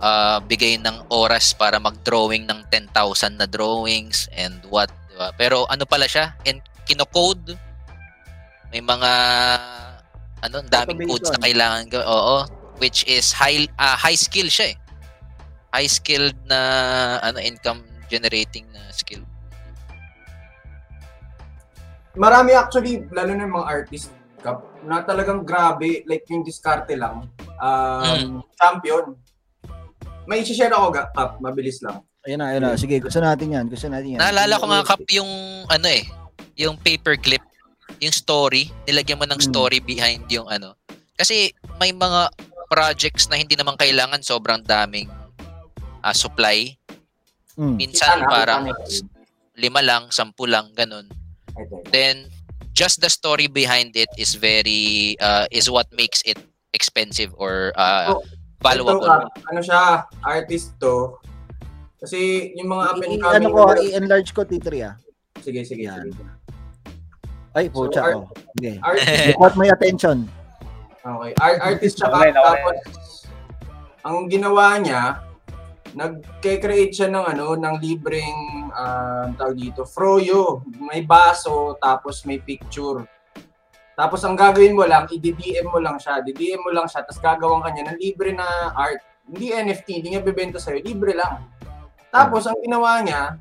ah, 0.00 0.38
bigay 0.42 0.78
ng 0.82 1.08
oras 1.12 1.56
para 1.56 1.80
mag-drawing 1.80 2.44
ng 2.44 2.66
10,000 2.70 3.40
na 3.40 3.46
drawings 3.48 4.28
and 4.34 4.56
what, 4.68 4.90
di 5.08 5.16
ba? 5.16 5.32
Pero 5.36 5.64
ano 5.70 5.86
pala 5.88 6.04
siya? 6.06 6.36
And 6.44 6.60
kinocode 6.86 7.58
may 8.70 8.82
mga 8.82 9.12
ano, 10.42 10.56
daming 10.68 11.06
codes 11.08 11.30
na 11.32 11.38
Automation. 11.38 11.44
kailangan 11.46 11.82
gawin. 11.90 12.06
Oo, 12.06 12.36
which 12.82 13.06
is 13.08 13.32
high 13.32 13.64
ah, 13.80 13.96
high 13.96 14.18
skill 14.18 14.46
siya 14.50 14.74
eh. 14.74 14.76
High 15.72 15.90
skilled 15.90 16.38
na 16.46 16.60
ano 17.24 17.40
income 17.40 17.82
generating 18.06 18.68
na 18.70 18.90
skill. 18.92 19.22
Marami 22.16 22.56
actually, 22.56 23.04
lalo 23.12 23.36
na 23.36 23.44
yung 23.44 23.54
mga 23.60 23.68
artist, 23.68 24.08
Kap, 24.46 24.62
na 24.86 25.02
talagang 25.02 25.42
grabe, 25.42 26.06
like 26.06 26.22
yung 26.30 26.46
diskarte 26.46 26.94
lang. 26.94 27.26
Um, 27.58 28.46
Champion. 28.54 29.18
May 30.22 30.46
isi-share 30.46 30.70
ako, 30.70 30.94
Ga- 30.94 31.10
Kap, 31.10 31.42
mabilis 31.42 31.82
lang. 31.82 32.06
Ayun 32.22 32.38
na, 32.38 32.54
ayun 32.54 32.62
na. 32.62 32.78
Sige, 32.78 33.02
gusto 33.02 33.18
natin 33.18 33.50
yan. 33.50 33.66
Gusto 33.66 33.90
natin 33.90 34.14
yan. 34.14 34.20
Naalala 34.22 34.58
ko 34.58 34.66
nga 34.66 34.82
kap 34.82 35.02
yung 35.10 35.30
ano 35.66 35.86
eh, 35.86 36.06
yung 36.54 36.78
paperclip, 36.78 37.42
yung 37.98 38.14
story, 38.14 38.70
nilagyan 38.86 39.18
mo 39.18 39.26
ng 39.26 39.38
Hmm. 39.38 39.48
story 39.50 39.78
behind 39.82 40.26
yung 40.30 40.46
ano. 40.46 40.74
Kasi 41.14 41.50
may 41.78 41.90
mga 41.90 42.30
projects 42.66 43.26
na 43.26 43.38
hindi 43.38 43.54
naman 43.54 43.74
kailangan 43.74 44.22
sobrang 44.22 44.62
daming 44.62 45.06
ah, 46.02 46.14
supply. 46.14 46.70
Mm. 47.58 47.74
Minsan 47.78 48.22
na, 48.22 48.28
parang 48.28 48.62
lima 49.56 49.80
lang, 49.82 50.10
sampu 50.10 50.46
lang, 50.46 50.70
ganun. 50.70 51.08
Ito. 51.56 51.88
then 51.88 52.28
just 52.76 53.00
the 53.00 53.08
story 53.08 53.48
behind 53.48 53.96
it 53.96 54.12
is 54.20 54.36
very 54.36 55.16
uh, 55.18 55.48
is 55.50 55.72
what 55.72 55.88
makes 55.96 56.20
it 56.28 56.36
expensive 56.76 57.32
or 57.40 57.72
uh, 57.74 58.12
Oh. 58.12 58.22
Valuable. 58.60 59.04
Ito, 59.04 59.28
ano 59.52 59.60
siya, 59.60 60.04
artist 60.24 60.76
to. 60.80 61.20
Kasi 62.00 62.52
yung 62.56 62.72
mga 62.72 62.84
up 62.88 62.96
and 62.96 63.20
coming... 63.20 63.20
ano 63.20 63.46
ko, 63.52 63.60
i-enlarge 63.76 64.32
ko, 64.32 64.48
T3 64.48 64.68
ah. 64.80 64.94
Sige, 65.44 65.60
sige, 65.60 65.84
Yan. 65.84 66.08
sige. 66.08 66.24
Ay, 67.52 67.68
So, 67.68 67.84
pucha, 67.88 68.00
art- 68.00 68.16
oh. 68.16 68.28
Okay. 68.56 68.80
Artist, 68.80 69.12
You 69.28 69.36
caught 69.36 69.56
my 69.60 69.68
attention. 69.68 70.16
okay. 71.04 71.32
Art, 71.36 71.58
artist 71.60 72.00
siya 72.00 72.08
Okay, 72.08 72.32
okay. 72.32 72.36
tapos 72.36 72.76
ang 74.02 74.16
ginawa 74.32 74.80
niya, 74.80 75.20
nag-create 75.96 76.92
siya 76.92 77.08
ng 77.08 77.24
ano, 77.24 77.56
ng 77.56 77.76
libreng 77.80 78.68
ah, 78.76 79.32
tawag 79.32 79.56
dito, 79.56 79.88
froyo. 79.88 80.60
May 80.76 81.08
baso, 81.08 81.80
tapos 81.80 82.28
may 82.28 82.36
picture. 82.38 83.08
Tapos 83.96 84.20
ang 84.28 84.36
gagawin 84.36 84.76
mo 84.76 84.84
lang, 84.84 85.08
i-DM 85.08 85.72
mo 85.72 85.80
lang 85.80 85.96
siya. 85.96 86.20
I-DM 86.20 86.60
mo 86.60 86.70
lang 86.70 86.84
siya, 86.84 87.00
tapos 87.00 87.16
gagawin 87.24 87.64
ka 87.64 87.70
niya 87.72 87.84
ng 87.88 87.98
libre 87.98 88.36
na 88.36 88.76
art. 88.76 89.00
Hindi 89.24 89.56
NFT, 89.56 89.88
hindi 90.04 90.08
niya 90.12 90.22
bebenta 90.22 90.60
sa'yo, 90.60 90.84
libre 90.84 91.16
lang. 91.16 91.48
Tapos 92.12 92.44
ang 92.44 92.60
ginawa 92.60 93.00
niya, 93.00 93.40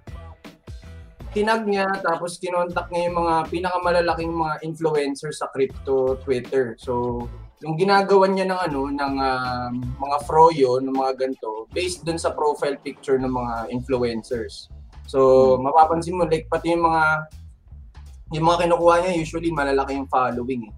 tinag 1.35 1.67
niya, 1.67 1.91
tapos 1.99 2.39
kinontak 2.39 2.87
niya 2.87 3.11
yung 3.11 3.19
mga 3.19 3.35
pinakamalalaking 3.51 4.31
mga 4.31 4.55
influencers 4.63 5.43
sa 5.43 5.51
crypto 5.51 6.15
Twitter. 6.23 6.79
So, 6.79 7.27
yung 7.65 7.81
ginagawa 7.81 8.29
niya 8.29 8.45
ng 8.45 8.61
ano, 8.69 8.81
ng 8.93 9.13
um, 9.17 9.73
mga 9.97 10.17
froyo, 10.29 10.77
ng 10.77 10.93
mga 10.93 11.17
ganito, 11.17 11.65
based 11.73 12.05
dun 12.05 12.21
sa 12.21 12.29
profile 12.37 12.77
picture 12.77 13.17
ng 13.17 13.33
mga 13.33 13.73
influencers. 13.73 14.69
So, 15.09 15.57
mapapansin 15.57 16.13
mo, 16.13 16.29
like, 16.29 16.45
pati 16.45 16.77
yung 16.77 16.85
mga 16.85 17.03
yung 18.37 18.45
mga 18.45 18.69
kinukuha 18.69 18.95
niya, 19.01 19.17
usually 19.17 19.49
malalaki 19.49 19.97
yung 19.97 20.09
following 20.09 20.69
eh. 20.69 20.73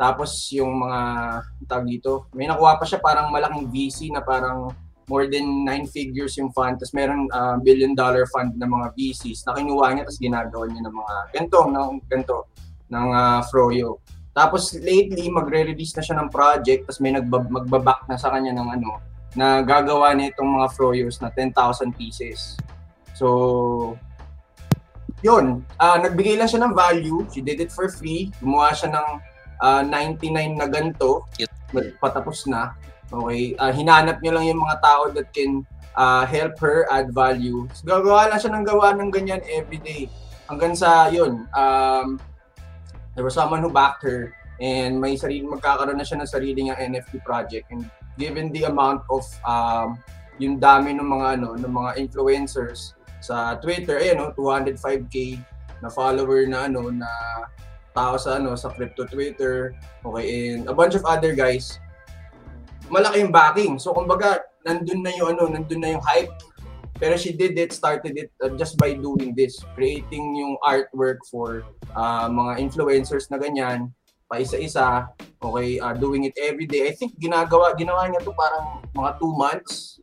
Tapos 0.00 0.48
yung 0.56 0.80
mga 0.80 1.00
tag 1.68 1.84
dito, 1.84 2.24
may 2.32 2.48
nakuha 2.48 2.80
pa 2.80 2.88
siya 2.88 3.04
parang 3.04 3.28
malaking 3.28 3.68
VC 3.68 4.08
na 4.08 4.24
parang 4.24 4.72
more 5.12 5.28
than 5.28 5.44
nine 5.64 5.84
figures 5.84 6.40
yung 6.40 6.48
fund. 6.56 6.80
Tapos 6.80 6.96
meron 6.96 7.28
ah, 7.36 7.60
billion 7.60 7.92
dollar 7.92 8.24
fund 8.32 8.56
na 8.56 8.64
mga 8.64 8.96
VCs 8.96 9.44
na 9.44 9.60
kinuha 9.60 9.92
niya 9.92 10.08
tapos 10.08 10.20
ginagawa 10.22 10.64
niya 10.72 10.88
ng 10.88 10.96
mga 10.96 11.14
ganito, 11.36 11.58
ng 11.68 11.88
ganito, 12.08 12.36
ng 12.88 13.06
ah, 13.12 13.40
Froyo. 13.44 14.00
Tapos 14.30 14.70
lately, 14.78 15.26
magre-release 15.26 15.94
na 15.98 16.02
siya 16.06 16.16
ng 16.22 16.28
project 16.30 16.86
tapos 16.86 17.02
may 17.02 17.10
nagbab- 17.14 17.50
magbaback 17.50 18.06
na 18.06 18.14
sa 18.14 18.30
kanya 18.30 18.54
ng 18.54 18.68
ano, 18.78 19.02
na 19.34 19.62
gagawa 19.62 20.14
niya 20.14 20.34
itong 20.34 20.50
mga 20.58 20.68
Froyos 20.74 21.18
na 21.22 21.30
10,000 21.34 21.94
pieces. 21.94 22.58
So, 23.14 23.98
yun, 25.20 25.62
ah 25.76 26.00
nagbigay 26.00 26.40
lang 26.40 26.48
siya 26.48 26.64
ng 26.64 26.72
value. 26.72 27.28
She 27.30 27.44
did 27.44 27.60
it 27.60 27.70
for 27.70 27.92
free. 27.92 28.32
Gumawa 28.40 28.72
siya 28.72 28.90
ng 28.94 29.08
ah, 29.60 29.82
99 29.84 30.56
na 30.56 30.66
ganito. 30.66 31.28
Patapos 32.00 32.48
na. 32.48 32.74
Okay. 33.10 33.58
Ah, 33.58 33.74
hinanap 33.74 34.22
niya 34.22 34.38
lang 34.38 34.44
yung 34.46 34.62
mga 34.62 34.78
tao 34.80 35.10
that 35.10 35.28
can 35.34 35.66
ah, 35.98 36.22
help 36.24 36.56
her 36.62 36.86
add 36.88 37.10
value. 37.10 37.66
So, 37.74 37.86
gagawa 37.86 38.30
lang 38.30 38.38
siya 38.40 38.52
ng 38.54 38.64
gawa 38.66 38.94
ng 38.94 39.10
ganyan 39.10 39.42
everyday. 39.50 40.06
Hanggang 40.50 40.74
sa, 40.74 41.06
yun, 41.10 41.46
um, 41.54 42.18
there 43.20 43.28
was 43.28 43.36
someone 43.36 43.60
who 43.60 43.68
backed 43.68 44.00
her 44.00 44.32
and 44.64 44.96
may 44.96 45.12
sarili, 45.12 45.44
magkakaroon 45.44 46.00
na 46.00 46.08
siya 46.08 46.24
ng 46.24 46.30
sarili 46.32 46.56
niyang 46.64 46.80
NFT 46.96 47.20
project. 47.20 47.68
And 47.68 47.84
given 48.16 48.48
the 48.48 48.64
amount 48.64 49.04
of 49.12 49.28
um, 49.44 50.00
yung 50.40 50.56
dami 50.56 50.96
ng 50.96 51.04
mga 51.04 51.36
ano 51.36 51.52
ng 51.52 51.68
mga 51.68 52.00
influencers 52.00 52.96
sa 53.20 53.60
Twitter, 53.60 54.00
ayan 54.00 54.24
no, 54.24 54.32
205k 54.32 55.36
na 55.84 55.92
follower 55.92 56.48
na 56.48 56.64
ano 56.64 56.88
na 56.88 57.12
tao 57.92 58.16
sa 58.16 58.40
ano 58.40 58.56
sa 58.56 58.72
crypto 58.72 59.04
Twitter, 59.04 59.76
okay, 60.00 60.56
and 60.56 60.64
a 60.64 60.72
bunch 60.72 60.96
of 60.96 61.04
other 61.04 61.36
guys. 61.36 61.76
Malaki 62.88 63.20
yung 63.20 63.36
backing. 63.36 63.76
So 63.76 63.92
kumbaga, 63.92 64.48
nandun 64.64 65.04
na 65.04 65.12
yung 65.12 65.36
ano, 65.36 65.44
nandun 65.52 65.84
na 65.84 65.92
yung 65.92 66.04
hype. 66.08 66.32
Pero 67.00 67.16
she 67.16 67.32
did 67.32 67.56
it, 67.56 67.72
started 67.72 68.12
it 68.12 68.28
uh, 68.44 68.52
just 68.60 68.76
by 68.76 68.92
doing 68.92 69.32
this, 69.32 69.64
creating 69.72 70.36
yung 70.36 70.60
artwork 70.60 71.24
for 71.32 71.64
uh, 71.96 72.28
mga 72.28 72.60
influencers 72.60 73.32
na 73.32 73.40
ganyan, 73.40 73.88
pa 74.28 74.38
isa-isa, 74.38 75.08
okay, 75.40 75.80
uh, 75.80 75.96
doing 75.96 76.28
it 76.28 76.36
every 76.36 76.68
day. 76.68 76.86
I 76.86 76.94
think 76.94 77.16
ginagawa, 77.16 77.72
ginawa 77.74 78.06
niya 78.06 78.20
to 78.20 78.36
parang 78.36 78.84
mga 78.92 79.16
two 79.16 79.32
months, 79.32 79.98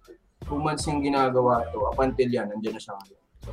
two 0.50 0.58
months 0.58 0.90
yung 0.90 1.06
ginagawa 1.06 1.70
to 1.70 1.86
up 1.86 2.02
until 2.02 2.28
yan, 2.28 2.50
nandiyan 2.50 2.76
na 2.76 2.82
siya 2.82 2.98
ngayon. 2.98 3.22
So, 3.46 3.52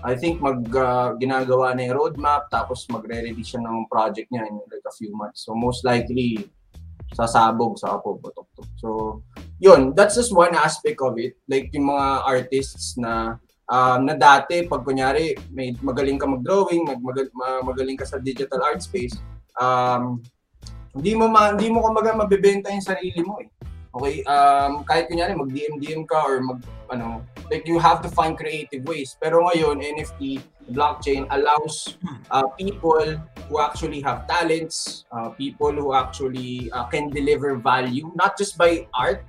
I 0.00 0.16
think 0.16 0.40
mag 0.40 0.64
uh, 0.72 1.12
ginagawa 1.20 1.76
na 1.76 1.84
yung 1.84 2.00
roadmap 2.00 2.48
tapos 2.48 2.88
magre-release 2.88 3.52
siya 3.52 3.60
ng 3.60 3.84
project 3.92 4.32
niya 4.32 4.48
in 4.48 4.56
like 4.72 4.86
a 4.88 4.94
few 4.96 5.12
months. 5.12 5.44
So 5.44 5.52
most 5.52 5.84
likely 5.84 6.48
sasabog 7.12 7.76
sa 7.76 8.00
Apo 8.00 8.16
Botok. 8.16 8.48
So 8.80 9.20
yun, 9.60 9.92
that's 9.94 10.16
just 10.16 10.32
one 10.32 10.56
aspect 10.56 10.98
of 11.04 11.14
it. 11.20 11.36
Like 11.46 11.70
yung 11.76 11.92
mga 11.92 12.06
artists 12.24 12.96
na 12.96 13.36
um, 13.70 14.08
na 14.08 14.16
dati 14.16 14.66
pag 14.66 14.82
kunyari 14.82 15.38
may 15.52 15.76
magaling 15.78 16.18
ka 16.18 16.26
mag-drawing, 16.26 16.88
mag, 16.88 16.98
mag- 16.98 17.34
ma- 17.36 17.62
magaling 17.62 18.00
ka 18.00 18.08
sa 18.08 18.18
digital 18.18 18.58
art 18.64 18.82
space, 18.82 19.14
um, 19.60 20.18
hindi 20.96 21.14
mo 21.14 21.30
ma, 21.30 21.54
hindi 21.54 21.70
mo 21.70 21.84
kumbaga 21.86 22.16
mabebenta 22.16 22.72
yung 22.72 22.82
sarili 22.82 23.22
mo 23.22 23.38
eh. 23.38 23.48
Okay, 23.90 24.22
um, 24.30 24.86
kahit 24.86 25.10
kunyari 25.10 25.34
mag-DM-DM 25.34 26.06
ka 26.06 26.22
or 26.22 26.38
mag, 26.42 26.62
ano, 26.94 27.26
like 27.50 27.66
you 27.66 27.78
have 27.78 27.98
to 27.98 28.10
find 28.10 28.38
creative 28.38 28.86
ways. 28.86 29.18
Pero 29.18 29.42
ngayon, 29.50 29.82
NFT, 29.82 30.38
blockchain 30.70 31.26
allows 31.34 31.98
uh, 32.30 32.46
people 32.54 33.18
who 33.50 33.58
actually 33.58 33.98
have 33.98 34.30
talents, 34.30 35.04
uh, 35.10 35.34
people 35.34 35.74
who 35.74 35.90
actually 35.90 36.70
uh, 36.70 36.86
can 36.86 37.10
deliver 37.10 37.58
value, 37.58 38.14
not 38.14 38.38
just 38.38 38.54
by 38.54 38.86
art. 38.94 39.26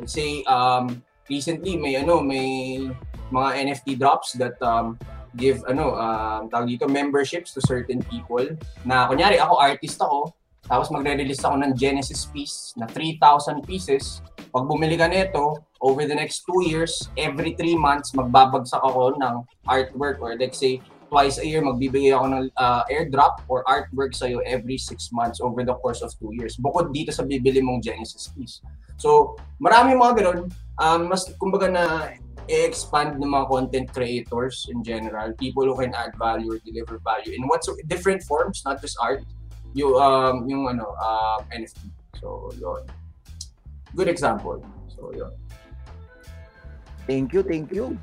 Let's 0.00 0.12
say, 0.12 0.44
um, 0.44 1.02
recently 1.28 1.76
may 1.76 1.96
ano, 1.96 2.20
may 2.20 2.88
mga 3.32 3.50
NFT 3.68 3.98
drops 3.98 4.36
that 4.36 4.60
um, 4.60 4.98
give 5.36 5.64
ano, 5.68 5.96
um, 5.96 6.48
tawag 6.52 6.68
dito, 6.68 6.88
memberships 6.88 7.56
to 7.56 7.60
certain 7.64 8.04
people 8.12 8.44
na 8.84 9.08
kunyari 9.08 9.40
ako 9.40 9.56
artist 9.56 9.98
ako, 10.00 10.32
tapos 10.68 10.92
magre-release 10.92 11.42
ako 11.42 11.56
ng 11.58 11.72
Genesis 11.74 12.28
piece 12.30 12.76
na 12.76 12.86
3,000 12.86 13.64
pieces. 13.66 14.22
Pag 14.52 14.68
bumili 14.68 14.94
ka 15.00 15.08
nito, 15.08 15.64
over 15.82 16.06
the 16.06 16.14
next 16.14 16.46
two 16.46 16.62
years, 16.62 17.10
every 17.18 17.58
three 17.58 17.74
months, 17.74 18.14
magbabagsak 18.14 18.78
ako 18.78 19.18
ng 19.18 19.34
artwork 19.66 20.22
or 20.22 20.38
let's 20.38 20.60
say, 20.60 20.78
twice 21.12 21.36
a 21.36 21.44
year, 21.44 21.60
magbibigay 21.60 22.14
ako 22.16 22.26
ng 22.32 22.44
uh, 22.56 22.82
airdrop 22.88 23.44
or 23.52 23.60
artwork 23.68 24.16
sa'yo 24.16 24.40
every 24.48 24.80
six 24.80 25.12
months 25.12 25.44
over 25.44 25.60
the 25.60 25.76
course 25.84 26.00
of 26.00 26.08
two 26.16 26.32
years. 26.32 26.56
Bukod 26.56 26.88
dito 26.88 27.12
sa 27.12 27.20
bibili 27.26 27.60
mong 27.60 27.84
Genesis 27.84 28.32
piece. 28.32 28.64
So, 28.96 29.36
marami 29.62 29.94
mga 29.94 30.24
ganun. 30.24 30.40
Um, 30.80 31.08
mas, 31.08 31.28
kumbaga 31.36 31.68
na 31.68 31.84
i-expand 32.50 33.18
ng 33.18 33.30
mga 33.30 33.46
content 33.46 33.88
creators 33.94 34.66
in 34.70 34.82
general, 34.82 35.30
people 35.38 35.62
who 35.62 35.78
can 35.78 35.94
add 35.94 36.10
value 36.18 36.50
or 36.50 36.58
deliver 36.66 36.98
value 37.06 37.34
in 37.34 37.46
what's 37.46 37.70
different 37.86 38.22
forms, 38.26 38.62
not 38.66 38.82
just 38.82 38.98
art, 38.98 39.22
yung 39.72 39.94
um 39.96 40.44
yung 40.50 40.68
ano 40.68 40.90
um 40.98 41.40
NFT. 41.54 41.88
So, 42.18 42.50
yun. 42.58 42.82
Good 43.94 44.08
example. 44.08 44.60
So, 44.90 45.12
yun. 45.14 45.32
Thank 47.06 47.34
you, 47.34 47.42
thank 47.42 47.70
you. 47.74 47.98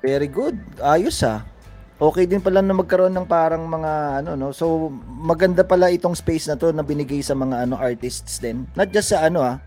Very 0.00 0.30
good. 0.30 0.56
Ayos 0.80 1.20
ah. 1.26 1.44
Okay 2.00 2.24
din 2.24 2.40
pala 2.40 2.64
na 2.64 2.72
magkaroon 2.72 3.12
ng 3.12 3.28
parang 3.28 3.60
mga 3.68 4.24
ano 4.24 4.32
no. 4.32 4.56
So 4.56 4.88
maganda 5.04 5.60
pala 5.60 5.92
itong 5.92 6.16
space 6.16 6.48
na 6.48 6.56
to 6.56 6.72
na 6.72 6.80
binigay 6.80 7.20
sa 7.20 7.36
mga 7.36 7.68
ano 7.68 7.76
artists 7.76 8.40
din. 8.40 8.64
Not 8.72 8.88
just 8.88 9.12
sa 9.12 9.28
ano 9.28 9.44
ah 9.44 9.60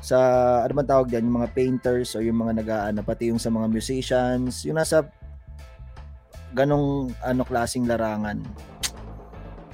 sa 0.00 0.16
ano 0.64 0.72
man 0.72 0.88
tawag 0.88 1.12
diyan, 1.12 1.28
yung 1.28 1.38
mga 1.44 1.52
painters 1.52 2.16
o 2.16 2.24
yung 2.24 2.40
mga 2.40 2.64
nag-aano 2.64 3.04
pati 3.04 3.28
yung 3.28 3.40
sa 3.40 3.52
mga 3.52 3.68
musicians, 3.68 4.64
yung 4.64 4.80
nasa 4.80 5.04
ganong 6.56 7.12
ano 7.20 7.42
klasing 7.44 7.84
larangan. 7.86 8.40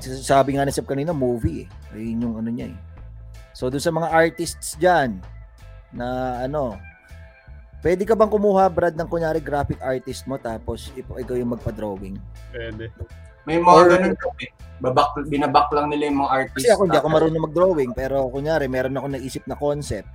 Sabi 0.03 0.59
nga 0.59 0.67
ni 0.67 0.75
Sep 0.75 0.85
kanina, 0.85 1.17
movie 1.17 1.65
eh. 1.65 1.69
Ayun 1.97 2.27
yung 2.27 2.35
ano 2.37 2.51
niya 2.53 2.69
eh. 2.69 2.79
So 3.57 3.73
doon 3.73 3.81
sa 3.81 3.95
mga 3.95 4.13
artists 4.13 4.77
diyan 4.77 5.17
na 5.97 6.39
ano, 6.45 6.77
pwede 7.81 8.05
ka 8.05 8.13
bang 8.13 8.29
kumuha 8.29 8.69
Brad 8.69 8.93
ng 8.93 9.09
kunyari 9.09 9.41
graphic 9.41 9.81
artist 9.81 10.29
mo 10.29 10.37
tapos 10.37 10.93
ikaw 10.93 11.39
yung 11.39 11.57
magpa-drawing? 11.57 12.21
Pwede. 12.53 12.93
May 13.49 13.57
mga 13.63 13.73
Or- 13.73 13.89
ganun. 13.89 14.15
Babak, 14.77 15.17
binaback 15.33 15.73
lang 15.73 15.89
nila 15.89 16.13
yung 16.13 16.21
mga 16.21 16.33
artists. 16.33 16.57
Kasi 16.61 16.73
ako 16.77 16.83
hindi 16.85 16.99
ako 17.01 17.09
marunong 17.09 17.45
mag-drawing 17.49 17.93
pero 17.97 18.29
kunyari 18.29 18.69
meron 18.69 18.97
ako 18.97 19.07
naisip 19.09 19.43
na 19.49 19.57
concept. 19.57 20.09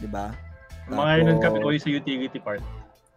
'Di 0.00 0.08
ba? 0.08 0.32
Mga 0.88 1.12
yun 1.20 1.38
kami 1.42 1.56
ko 1.60 1.68
sa 1.76 1.90
utility 1.92 2.38
part. 2.40 2.62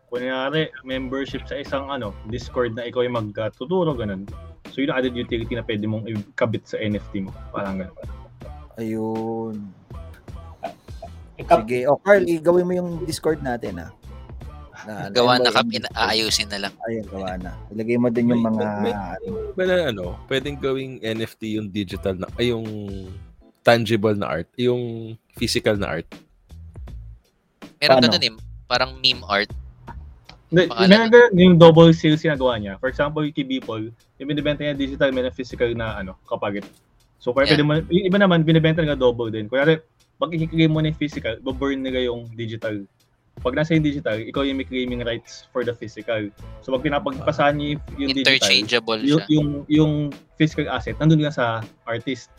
Kunyari, 0.10 0.74
membership 0.82 1.46
sa 1.46 1.62
isang 1.62 1.86
ano, 1.94 2.18
Discord 2.34 2.74
na 2.74 2.90
ikaw 2.90 3.06
yung 3.06 3.14
magtuturo, 3.14 3.94
ganun. 3.94 4.26
So 4.74 4.82
yun 4.82 4.90
ang 4.90 5.06
added 5.06 5.14
utility 5.14 5.54
na 5.54 5.62
pwede 5.62 5.86
mong 5.86 6.10
ikabit 6.10 6.66
sa 6.66 6.82
NFT 6.82 7.30
mo. 7.30 7.32
Parang 7.54 7.86
ganun. 7.86 7.98
Ayun. 8.82 9.56
Sige. 11.40 11.88
O 11.88 11.96
Carl, 12.02 12.26
gawin 12.26 12.68
mo 12.68 12.74
yung 12.74 12.90
Discord 13.06 13.40
natin 13.40 13.86
ah. 13.86 13.92
Na, 14.90 15.06
Gawa 15.14 15.38
na 15.38 15.54
kap, 15.54 15.70
aayusin 15.94 16.50
na 16.50 16.66
lang. 16.66 16.74
Ayun, 16.90 17.06
gawa 17.06 17.38
na. 17.38 17.54
Ilagay 17.70 17.98
mo 18.02 18.10
din 18.10 18.34
yung 18.34 18.42
May- 18.42 18.50
mga 18.50 18.66
may- 18.82 18.98
ano, 18.98 19.54
Ba 19.54 19.64
na 19.70 19.76
ano, 19.94 20.04
pwedeng 20.26 20.58
gawing 20.58 20.98
NFT 21.06 21.62
yung 21.62 21.70
digital 21.70 22.18
na, 22.18 22.26
ay 22.42 22.50
yung 22.50 22.66
tangible 23.62 24.18
na 24.18 24.42
art, 24.42 24.50
yung 24.58 25.14
physical 25.38 25.78
na 25.78 26.02
art. 26.02 26.10
Meron 27.78 28.02
ganun 28.02 28.26
eh. 28.26 28.34
Parang 28.66 28.98
meme 28.98 29.22
art. 29.30 29.54
Hindi, 30.50 30.66
meron 30.90 31.14
ganun, 31.14 31.34
yung 31.38 31.56
double 31.62 31.94
sales 31.94 32.26
yung 32.26 32.34
nagawa 32.34 32.58
niya. 32.58 32.82
For 32.82 32.90
example, 32.90 33.22
yung 33.22 33.38
Beeple, 33.38 33.94
yung 34.18 34.28
binibenta 34.28 34.66
niya 34.66 34.74
digital, 34.74 35.14
may 35.14 35.22
na 35.22 35.30
physical 35.30 35.70
na 35.78 36.02
ano, 36.02 36.18
kapagit. 36.26 36.66
So, 37.22 37.30
kaya 37.30 37.46
Yeah. 37.46 37.62
pwede 37.62 37.64
mo, 37.64 37.72
yung 37.94 38.06
iba 38.10 38.18
naman, 38.18 38.42
binibenta 38.42 38.82
nila 38.82 38.98
double 38.98 39.30
din. 39.30 39.46
Kunyari, 39.46 39.78
pag 40.18 40.34
i-claim 40.34 40.74
mo 40.74 40.82
na 40.82 40.90
yung 40.90 40.98
physical, 40.98 41.38
baburn 41.46 41.86
nila 41.86 42.10
yung 42.10 42.26
digital. 42.34 42.90
Pag 43.40 43.56
nasa 43.56 43.72
yung 43.76 43.86
digital, 43.86 44.20
ikaw 44.20 44.44
yung 44.44 44.60
may 44.60 44.68
claiming 44.68 45.02
rights 45.04 45.48
for 45.56 45.64
the 45.64 45.72
physical. 45.72 46.28
So, 46.60 46.76
pag 46.76 46.84
pinapagpasahan 46.84 47.56
niyo 47.56 47.80
yung, 47.80 47.82
yung 47.96 48.10
digital, 48.12 48.36
Interchangeable 48.36 49.02
yung, 49.02 49.22
siya. 49.24 49.32
yung, 49.32 49.48
yung 49.72 49.94
physical 50.36 50.68
asset, 50.68 51.00
nandun 51.00 51.24
nga 51.24 51.32
sa 51.32 51.46
artist. 51.88 52.30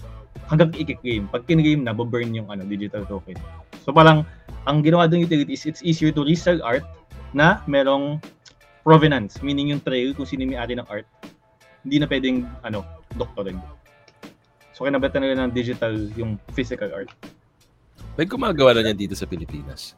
Hanggang 0.46 0.76
i-claim. 0.76 1.30
Pag 1.32 1.48
kinigame 1.48 1.82
na, 1.86 1.96
baburn 1.96 2.36
yung 2.36 2.48
ano, 2.52 2.66
digital 2.68 3.06
token. 3.08 3.38
So, 3.84 3.96
parang, 3.96 4.28
ang 4.68 4.84
ginawa 4.84 5.08
doon 5.08 5.24
utility 5.24 5.56
is 5.56 5.64
it's 5.64 5.80
easier 5.80 6.12
to 6.12 6.20
resell 6.20 6.60
art 6.60 6.84
na 7.32 7.64
merong 7.64 8.20
provenance, 8.84 9.40
meaning 9.44 9.72
yung 9.72 9.82
trail 9.84 10.12
kung 10.16 10.26
sino 10.26 10.44
may-ari 10.44 10.76
ng 10.76 10.88
art, 10.88 11.06
hindi 11.84 11.96
na 12.00 12.06
pwedeng 12.08 12.44
ano, 12.64 12.84
doktorin. 13.16 13.60
So 14.74 14.88
kinabata 14.88 15.20
nila 15.20 15.44
ng 15.44 15.52
digital 15.52 15.92
yung 16.16 16.40
physical 16.56 16.88
art. 16.92 17.12
May 18.16 18.24
gumagawa 18.24 18.76
na 18.76 18.88
niyan 18.88 18.98
dito 19.08 19.14
sa 19.16 19.28
Pilipinas. 19.28 19.92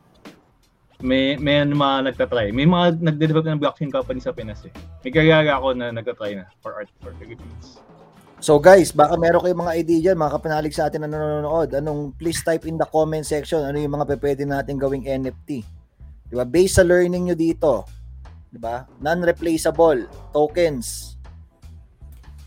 May 1.03 1.35
may 1.35 1.67
mga 1.67 2.15
nagtatry. 2.15 2.55
May 2.55 2.63
mga 2.63 3.03
nagde-develop 3.03 3.47
ng 3.51 3.61
blockchain 3.61 3.91
company 3.91 4.23
sa 4.23 4.31
Pinas 4.31 4.63
eh. 4.63 4.73
May 5.03 5.11
kagaya 5.11 5.59
ako 5.59 5.75
na 5.75 5.91
nagtatry 5.91 6.39
na 6.39 6.47
for 6.63 6.79
art 6.79 6.87
for 7.03 7.11
Philippines. 7.19 7.83
So 8.43 8.59
guys, 8.59 8.91
baka 8.91 9.15
meron 9.19 9.43
kayong 9.43 9.63
mga 9.63 9.75
idea 9.79 9.99
dyan, 10.11 10.19
mga 10.19 10.35
kapanalig 10.35 10.75
sa 10.75 10.91
atin 10.91 11.07
na 11.07 11.11
nanonood. 11.11 11.75
Anong, 11.79 12.11
please 12.19 12.43
type 12.43 12.67
in 12.67 12.75
the 12.75 12.87
comment 12.91 13.23
section, 13.23 13.63
ano 13.63 13.79
yung 13.79 13.95
mga 13.95 14.19
pwede 14.19 14.43
natin 14.43 14.83
gawing 14.83 15.07
NFT. 15.07 15.63
Di 16.27 16.35
ba? 16.35 16.43
Based 16.43 16.75
sa 16.75 16.83
learning 16.83 17.31
nyo 17.31 17.37
dito, 17.39 17.87
di 18.51 18.59
ba? 18.59 18.83
Non-replaceable 18.99 20.11
tokens 20.35 21.12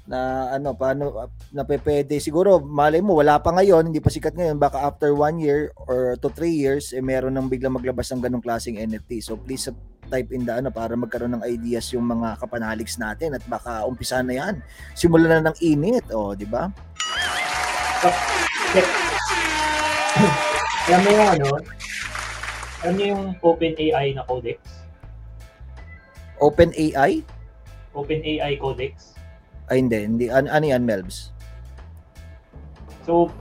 na 0.06 0.54
ano, 0.54 0.78
paano, 0.78 1.34
na 1.50 1.66
pwede. 1.66 2.22
Siguro, 2.22 2.62
malay 2.62 3.02
mo, 3.02 3.18
wala 3.18 3.42
pa 3.42 3.50
ngayon, 3.54 3.90
hindi 3.90 4.02
pa 4.02 4.14
sikat 4.14 4.38
ngayon, 4.38 4.62
baka 4.62 4.86
after 4.86 5.18
one 5.18 5.42
year 5.42 5.74
or 5.90 6.14
to 6.22 6.30
three 6.30 6.54
years, 6.54 6.94
eh 6.94 7.02
meron 7.02 7.34
nang 7.34 7.50
biglang 7.50 7.74
maglabas 7.74 8.14
ng 8.14 8.22
ganong 8.22 8.46
klaseng 8.46 8.78
NFT. 8.78 9.26
So 9.26 9.38
please 9.38 9.70
type 10.06 10.30
in 10.30 10.46
the 10.46 10.54
ano 10.54 10.70
para 10.70 10.94
magkaroon 10.94 11.34
ng 11.34 11.42
ideas 11.50 11.90
yung 11.90 12.06
mga 12.06 12.38
kapanaligs 12.38 13.02
natin 13.02 13.34
at 13.34 13.42
baka 13.50 13.82
umpisa 13.90 14.22
na 14.22 14.38
yan 14.38 14.62
simulan 14.94 15.42
na 15.42 15.50
ng 15.50 15.58
init, 15.66 16.06
oh, 16.14 16.38
di 16.38 16.46
ba? 16.46 16.70
Alam 20.86 21.00
mo 21.02 21.10
yung 21.10 21.30
ano, 21.42 21.50
alam 22.86 23.02
yung 23.02 23.34
OpenAI 23.42 24.14
na 24.14 24.22
codex? 24.30 24.62
Open 26.38 26.70
AI? 26.78 27.26
OpenAI 27.98 28.62
codex. 28.62 29.15
Ay 29.66 29.82
hindi, 29.82 29.98
hindi 30.06 30.26
an 30.30 30.46
ano 30.46 30.66
yan, 30.66 30.86
Melbs? 30.86 31.34
So, 33.06 33.34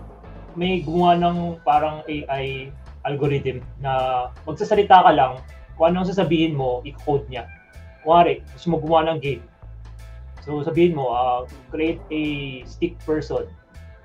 may 0.56 0.80
gumawa 0.80 1.20
ng 1.20 1.60
parang 1.64 2.00
AI 2.08 2.72
algorithm 3.04 3.60
na 3.80 4.26
magsasalita 4.48 5.04
ka 5.04 5.12
lang, 5.12 5.40
kung 5.76 5.92
anong 5.92 6.08
sasabihin 6.08 6.56
mo, 6.56 6.80
i-code 6.88 7.28
niya. 7.28 7.44
Kuwari, 8.00 8.40
gusto 8.56 8.72
mo 8.72 8.76
gumawa 8.80 9.12
ng 9.12 9.20
game. 9.20 9.44
So, 10.44 10.60
sabihin 10.60 10.96
mo, 10.96 11.12
ah, 11.12 11.44
create 11.72 12.00
a 12.12 12.22
stick 12.68 12.96
person. 13.04 13.48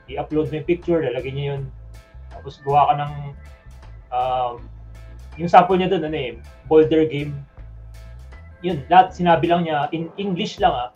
I-upload 0.07 0.51
mo 0.51 0.59
yung 0.59 0.67
picture, 0.67 0.99
lalagay 1.03 1.31
niya 1.31 1.45
yun. 1.55 1.61
Tapos 2.31 2.59
gawa 2.63 2.91
ka 2.91 2.93
ng, 2.99 3.13
um, 4.11 4.53
yung 5.39 5.51
sample 5.51 5.79
niya 5.79 5.91
doon, 5.91 6.07
ano 6.07 6.17
eh, 6.17 6.31
boulder 6.67 7.07
game. 7.07 7.35
Yun, 8.63 8.83
lahat 8.91 9.15
sinabi 9.15 9.47
lang 9.47 9.63
niya, 9.63 9.87
in 9.95 10.11
English 10.19 10.59
lang 10.59 10.71
ah, 10.75 10.91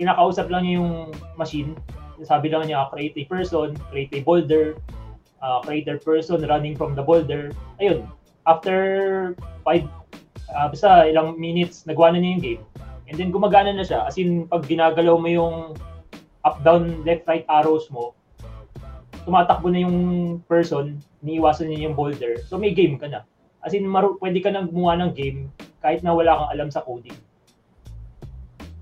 kinakausap 0.00 0.48
lang 0.48 0.64
niya 0.64 0.80
yung 0.80 1.12
machine. 1.36 1.76
Sabi 2.24 2.48
lang 2.48 2.64
niya, 2.64 2.88
create 2.88 3.12
a 3.20 3.24
person, 3.28 3.76
create 3.92 4.08
a 4.16 4.24
boulder, 4.24 4.80
uh, 5.44 5.60
create 5.60 5.84
a 5.92 6.00
person 6.00 6.40
running 6.48 6.72
from 6.72 6.96
the 6.96 7.04
boulder. 7.04 7.52
Ayun, 7.76 8.08
after 8.48 8.76
five, 9.60 9.84
uh, 10.56 10.72
basta 10.72 11.04
ilang 11.04 11.36
minutes, 11.36 11.84
nagawa 11.84 12.16
na 12.16 12.24
niya 12.24 12.32
yung 12.32 12.44
game. 12.44 12.62
And 13.12 13.16
then 13.20 13.28
gumagana 13.28 13.76
na 13.76 13.84
siya. 13.84 14.08
As 14.08 14.16
in, 14.16 14.48
pag 14.48 14.64
ginagalaw 14.64 15.20
mo 15.20 15.28
yung 15.28 15.56
up, 16.48 16.64
down, 16.64 17.04
left, 17.04 17.28
right 17.28 17.44
arrows 17.52 17.92
mo, 17.92 18.16
tumatakbo 19.28 19.68
na 19.68 19.84
yung 19.84 19.98
person, 20.48 20.96
iniiwasan 21.20 21.68
niya 21.68 21.90
yung 21.90 21.96
boulder. 21.96 22.40
So 22.48 22.56
may 22.56 22.72
game 22.72 22.96
ka 22.96 23.08
na. 23.12 23.28
As 23.60 23.76
in, 23.76 23.84
maru- 23.84 24.16
pwede 24.24 24.40
ka 24.40 24.48
nang 24.48 24.72
gumawa 24.72 24.96
ng 24.96 25.12
game 25.12 25.52
kahit 25.84 26.00
na 26.00 26.16
wala 26.16 26.36
kang 26.36 26.50
alam 26.56 26.68
sa 26.72 26.80
coding. 26.80 27.16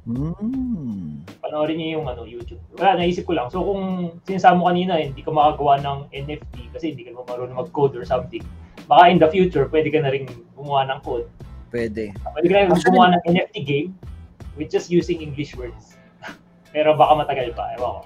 Hmm. 0.09 1.21
panoorin 1.45 1.77
niyo 1.77 2.01
yung 2.01 2.07
ano, 2.09 2.25
YouTube. 2.25 2.57
Wala, 2.81 2.97
naisip 2.97 3.29
ko 3.29 3.37
lang. 3.37 3.53
So 3.53 3.61
kung 3.61 4.17
sinasama 4.25 4.57
mo 4.57 4.65
kanina, 4.73 4.97
eh, 4.97 5.13
hindi 5.13 5.21
ka 5.21 5.29
makagawa 5.29 5.85
ng 5.85 5.99
NFT 6.17 6.73
kasi 6.73 6.97
hindi 6.97 7.05
ka 7.05 7.13
marunong 7.13 7.61
mag-code 7.61 7.93
or 7.93 8.09
something. 8.09 8.41
Baka 8.89 9.13
in 9.13 9.21
the 9.21 9.29
future, 9.29 9.69
pwede 9.69 9.93
ka 9.93 10.01
na 10.01 10.09
rin 10.09 10.25
gumawa 10.57 10.89
ng 10.89 11.05
code. 11.05 11.29
Pwede. 11.69 12.17
Pwede 12.17 12.47
ka 12.49 12.55
na 12.57 12.61
rin 12.65 12.73
gumawa 12.73 13.07
ng 13.21 13.23
NFT 13.37 13.57
game 13.69 13.91
with 14.57 14.73
just 14.73 14.89
using 14.89 15.21
English 15.21 15.53
words. 15.61 16.01
Pero 16.73 16.97
baka 16.97 17.13
matagal 17.29 17.53
pa, 17.53 17.77
ewan 17.77 18.01
ko. 18.01 18.03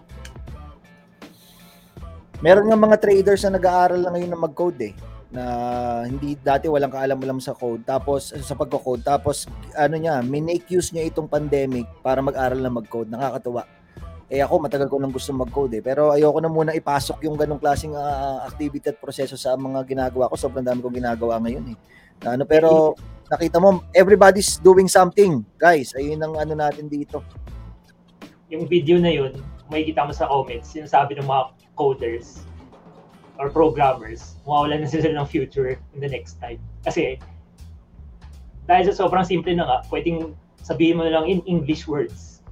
Meron 2.42 2.66
nga 2.66 2.74
mga 2.74 2.96
traders 2.98 3.46
na 3.46 3.54
nag-aaral 3.54 4.02
na 4.02 4.10
ngayon 4.10 4.30
na 4.34 4.42
mag-code 4.42 4.90
eh 4.90 4.94
na 5.32 5.44
hindi 6.04 6.36
dati 6.36 6.68
walang 6.68 6.92
kaalam-alam 6.92 7.40
sa 7.40 7.56
code 7.56 7.80
tapos 7.88 8.36
sa 8.36 8.52
pagko-code 8.52 9.00
tapos 9.00 9.48
ano 9.72 9.96
niya 9.96 10.20
minake 10.20 10.68
use 10.76 10.92
niya 10.92 11.08
itong 11.08 11.24
pandemic 11.24 11.88
para 12.04 12.20
mag-aral 12.20 12.60
na 12.60 12.68
mag-code. 12.68 13.08
Nakakatuwa. 13.08 13.64
Eh 14.28 14.40
ako 14.44 14.64
matagal 14.64 14.88
ko 14.92 15.00
nang 15.00 15.12
gusto 15.12 15.32
mag-code 15.32 15.80
eh. 15.80 15.82
Pero 15.84 16.12
ayoko 16.12 16.36
na 16.40 16.52
muna 16.52 16.76
ipasok 16.76 17.24
yung 17.24 17.40
ganong 17.40 17.60
klaseng 17.60 17.96
ah, 17.96 18.44
activity 18.44 18.92
at 18.92 19.00
proseso 19.00 19.40
sa 19.40 19.56
mga 19.56 19.88
ginagawa 19.88 20.28
ko. 20.28 20.36
Sobrang 20.36 20.64
dami 20.64 20.84
kong 20.84 21.00
ginagawa 21.00 21.40
ngayon 21.40 21.64
eh. 21.72 21.76
Na 22.20 22.36
ano 22.36 22.44
pero 22.44 22.92
nakita 23.32 23.56
mo 23.56 23.80
everybody's 23.96 24.60
doing 24.60 24.88
something 24.88 25.40
guys. 25.56 25.96
Ayun 25.96 26.20
ang 26.20 26.36
ano 26.36 26.52
natin 26.52 26.92
dito. 26.92 27.24
Yung 28.52 28.68
video 28.68 29.00
na 29.00 29.08
yun, 29.08 29.32
may 29.72 29.80
kita 29.88 30.04
mo 30.04 30.12
sa 30.12 30.28
comments, 30.28 30.76
sinasabi 30.76 31.16
ng 31.16 31.24
mga 31.24 31.56
coders 31.72 32.44
or 33.36 33.48
programmers, 33.48 34.36
mawawalan 34.44 34.84
na 34.84 34.88
sila 34.88 35.12
ng 35.12 35.26
future 35.26 35.76
in 35.94 35.98
the 35.98 36.08
next 36.08 36.36
time. 36.38 36.60
Kasi, 36.84 37.16
dahil 38.64 38.88
sa 38.88 39.04
sobrang 39.04 39.24
simple 39.24 39.52
na 39.52 39.64
nga, 39.64 39.78
pwedeng 39.88 40.36
sabihin 40.60 40.96
mo 40.96 41.04
na 41.04 41.20
lang 41.20 41.26
in 41.26 41.40
English 41.44 41.88
words. 41.88 42.44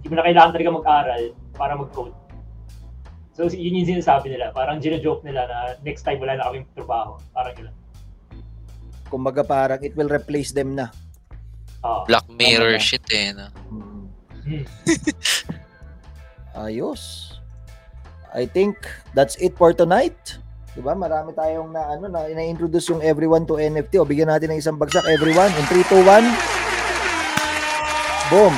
Hindi 0.00 0.12
mo 0.12 0.14
na 0.18 0.26
kailangan 0.26 0.50
talaga 0.52 0.70
mag-aral 0.72 1.22
para 1.54 1.72
mag-code. 1.76 2.14
So, 3.36 3.46
yun 3.46 3.76
yung 3.76 4.00
sinasabi 4.00 4.32
nila. 4.32 4.50
Parang 4.50 4.80
gina-joke 4.80 5.20
nila 5.22 5.44
na 5.46 5.58
next 5.84 6.02
time 6.02 6.16
wala 6.18 6.40
na 6.40 6.48
kaming 6.48 6.66
trabaho. 6.72 7.20
Parang 7.32 7.54
yun. 7.56 7.72
kumbaga 9.06 9.46
parang 9.46 9.78
it 9.86 9.94
will 9.94 10.10
replace 10.10 10.50
them 10.50 10.74
na 10.74 10.90
Ah. 11.86 12.02
Black 12.02 12.26
Mirror 12.26 12.74
na. 12.74 12.82
shit 12.82 13.06
eh. 13.14 13.30
No? 13.30 13.46
Mm. 13.70 14.06
Hmm. 14.42 14.64
Ayos. 16.66 17.35
I 18.32 18.44
think 18.44 18.76
that's 19.12 19.36
it 19.38 19.54
for 19.54 19.70
tonight. 19.70 20.16
'Di 20.72 20.80
ba? 20.80 20.92
Marami 20.92 21.32
tayong 21.32 21.72
na 21.72 21.88
ano 21.88 22.06
na 22.06 22.26
ina-introduce 22.26 22.90
yung 22.90 23.00
everyone 23.00 23.44
to 23.44 23.56
NFT. 23.56 23.96
O 23.96 24.04
bigyan 24.04 24.28
natin 24.28 24.52
ng 24.52 24.60
isang 24.60 24.76
bagsak 24.76 25.06
everyone 25.08 25.48
in 25.52 25.64
3 25.68 25.82
2 25.88 26.04
1. 26.04 26.24
Boom. 28.28 28.54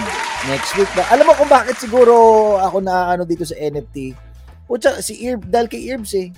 Next 0.47 0.73
week 0.75 0.89
ba? 0.95 1.05
Alam 1.13 1.29
mo 1.29 1.35
kung 1.37 1.51
bakit 1.51 1.77
siguro 1.77 2.15
ako 2.57 2.81
na 2.81 3.13
ano 3.13 3.23
dito 3.23 3.45
sa 3.45 3.55
NFT? 3.55 4.17
Pucha, 4.65 5.01
si 5.01 5.17
Irb, 5.25 5.45
dahil 5.45 5.67
kay 5.67 5.93
Irbs 5.93 6.13
eh. 6.15 6.29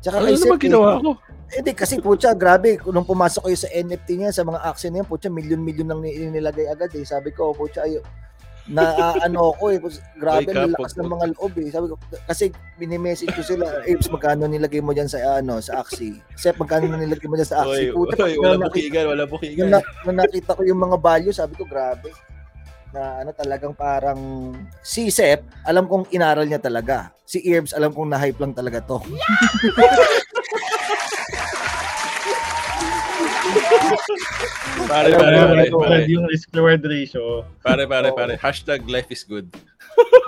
Tsaka 0.00 0.22
Ano 0.22 0.30
kay 0.30 0.38
naman 0.38 0.58
eh. 0.58 0.62
ginawa 0.62 0.90
ko? 0.98 1.10
Hindi, 1.54 1.70
kasi 1.70 2.02
pucha, 2.02 2.34
grabe. 2.34 2.82
Nung 2.88 3.06
pumasok 3.06 3.46
kayo 3.46 3.58
sa 3.58 3.70
NFT 3.70 4.08
niya, 4.18 4.30
sa 4.34 4.42
mga 4.42 4.62
action 4.64 4.90
niya, 4.90 5.06
pucha, 5.06 5.30
milyon-milyon 5.30 5.86
lang 5.86 6.00
ni- 6.02 6.34
nilagay 6.34 6.66
agad 6.66 6.90
eh. 6.94 7.04
Sabi 7.06 7.30
ko, 7.30 7.54
pucha, 7.54 7.86
ayo 7.86 8.02
na 8.64 9.12
ano 9.20 9.52
ako 9.52 9.64
eh. 9.70 9.78
Grabe, 10.16 10.48
Ay, 10.48 10.72
lakas 10.72 10.96
ng 10.96 11.08
mga 11.08 11.26
loob 11.36 11.52
eh. 11.60 11.68
Sabi 11.68 11.86
ko, 11.92 11.96
kasi 12.24 12.48
mini-message 12.80 13.32
ko 13.36 13.42
sila, 13.44 13.84
Apes, 13.84 14.08
magkano 14.08 14.48
nilagay 14.48 14.80
mo 14.80 14.96
dyan 14.96 15.08
sa 15.10 15.20
ano, 15.38 15.60
sa 15.60 15.84
Axie? 15.84 16.16
Sep, 16.32 16.56
magkano 16.56 16.88
na 16.88 16.96
nilagay 16.96 17.28
mo 17.28 17.36
dyan 17.36 17.50
sa 17.50 17.60
Axie? 17.60 17.92
Pucha, 17.92 18.24
oy, 18.24 18.40
wala 18.40 18.56
nakita- 18.56 18.72
bukigan, 18.72 19.04
wala 19.04 19.24
bukigan. 19.28 19.60
nung, 19.68 19.72
na, 19.76 19.80
nung 20.08 20.18
nakita 20.18 20.56
ko 20.56 20.62
yung 20.64 20.80
mga 20.80 20.96
value, 20.96 21.34
sabi 21.34 21.52
ko, 21.60 21.68
grabe. 21.68 22.08
Na 22.94 23.20
ano 23.20 23.30
talagang 23.34 23.74
parang 23.76 24.16
si 24.80 25.12
Sep, 25.12 25.44
alam 25.68 25.84
kong 25.84 26.08
inaral 26.14 26.48
niya 26.48 26.62
talaga. 26.62 27.12
Si 27.28 27.40
Irbs, 27.44 27.76
alam 27.76 27.92
kong 27.92 28.12
na-hype 28.12 28.40
lang 28.40 28.56
talaga 28.56 28.80
to. 28.80 28.96
Pare, 34.84 35.10
pare, 35.16 35.36
pare, 35.48 35.64
pare, 35.70 35.98
yung 36.10 36.26
risk-reward 36.28 36.82
ratio. 36.84 37.46
pare, 37.64 37.88
pare, 37.88 38.10
Oo. 38.12 38.16
pare. 38.16 38.34
Hashtag 38.36 38.84
life 38.90 39.08
is 39.08 39.24
good. 39.24 39.48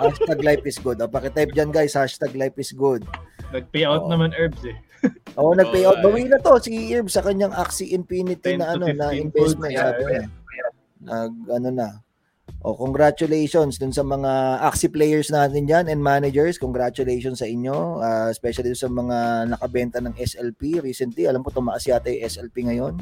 Hashtag 0.01 0.39
life 0.41 0.65
is 0.65 0.77
good. 0.81 0.97
O, 1.03 1.09
pakitype 1.09 1.53
dyan 1.53 1.69
guys, 1.69 1.93
hashtag 1.93 2.33
life 2.33 2.57
is 2.57 2.73
good. 2.73 3.05
Nag-payout 3.53 4.07
Oo. 4.07 4.11
naman 4.11 4.33
herbs 4.33 4.61
eh. 4.65 4.77
Oo, 5.39 5.53
nag-payout. 5.53 6.01
Oo, 6.01 6.03
Bawi 6.09 6.25
na 6.25 6.41
to 6.41 6.57
si 6.57 6.89
Irv 6.93 7.07
sa 7.13 7.21
kanyang 7.21 7.53
Axie 7.53 7.93
Infinity 7.93 8.57
10 8.57 8.61
na 8.61 8.67
ano 8.73 8.85
na 8.89 9.13
15 9.13 9.25
investment 9.29 9.73
folds, 9.73 9.83
sabi 9.85 10.01
yeah. 10.01 10.09
niya. 10.09 10.25
Nag 10.97 11.33
ano 11.53 11.69
na. 11.69 11.89
O 12.65 12.73
congratulations 12.73 13.77
dun 13.77 13.93
sa 13.93 14.01
mga 14.01 14.31
Axie 14.65 14.89
players 14.89 15.29
natin 15.29 15.69
diyan 15.69 15.85
and 15.93 16.01
managers. 16.01 16.57
Congratulations 16.57 17.45
sa 17.45 17.47
inyo, 17.47 18.01
ah, 18.01 18.33
especially 18.33 18.73
dun 18.73 18.81
sa 18.81 18.89
mga 18.89 19.17
nakabenta 19.53 20.01
ng 20.01 20.17
SLP 20.17 20.81
recently. 20.81 21.29
Alam 21.29 21.45
ko 21.45 21.53
tumaas 21.53 21.85
yata 21.85 22.09
yung 22.09 22.25
SLP 22.25 22.65
ngayon 22.65 22.97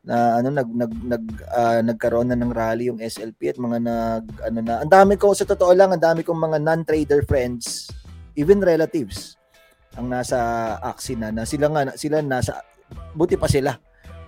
na 0.00 0.40
ano 0.40 0.48
nag 0.48 0.68
nag 0.72 0.92
nag 1.04 1.24
ah, 1.52 1.80
nagkaroon 1.84 2.32
na 2.32 2.38
ng 2.38 2.52
rally 2.56 2.88
yung 2.88 3.00
SLP 3.00 3.52
at 3.52 3.58
mga 3.60 3.78
nag 3.84 4.24
ano 4.48 4.58
na. 4.64 4.74
Ang 4.80 4.92
dami 4.92 5.14
ko 5.20 5.36
sa 5.36 5.44
totoo 5.44 5.76
lang, 5.76 5.92
ang 5.92 6.00
dami 6.00 6.24
kong 6.24 6.40
mga 6.40 6.58
non-trader 6.60 7.24
friends, 7.28 7.92
even 8.36 8.64
relatives 8.64 9.40
ang 9.98 10.06
nasa 10.06 10.38
Axie 10.78 11.18
na, 11.18 11.34
na 11.34 11.42
sila 11.42 11.66
nga 11.66 11.98
sila 11.98 12.22
nasa 12.22 12.62
buti 13.14 13.34
pa 13.34 13.50
sila 13.50 13.74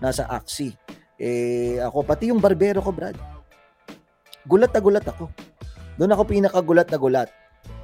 nasa 0.03 0.27
Axie. 0.27 0.75
Eh 1.23 1.79
ako 1.79 2.03
pati 2.03 2.35
yung 2.35 2.43
barbero 2.43 2.83
ko, 2.83 2.91
Brad. 2.91 3.15
Gulat 4.43 4.75
na 4.75 4.83
gulat 4.83 5.07
ako. 5.07 5.31
Doon 5.95 6.11
ako 6.11 6.23
pinakagulat 6.27 6.91
na 6.91 6.99
gulat. 6.99 7.31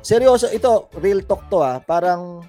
Seryoso, 0.02 0.51
ito, 0.51 0.90
real 0.98 1.23
talk 1.23 1.47
to 1.47 1.62
ah. 1.62 1.78
Parang, 1.78 2.43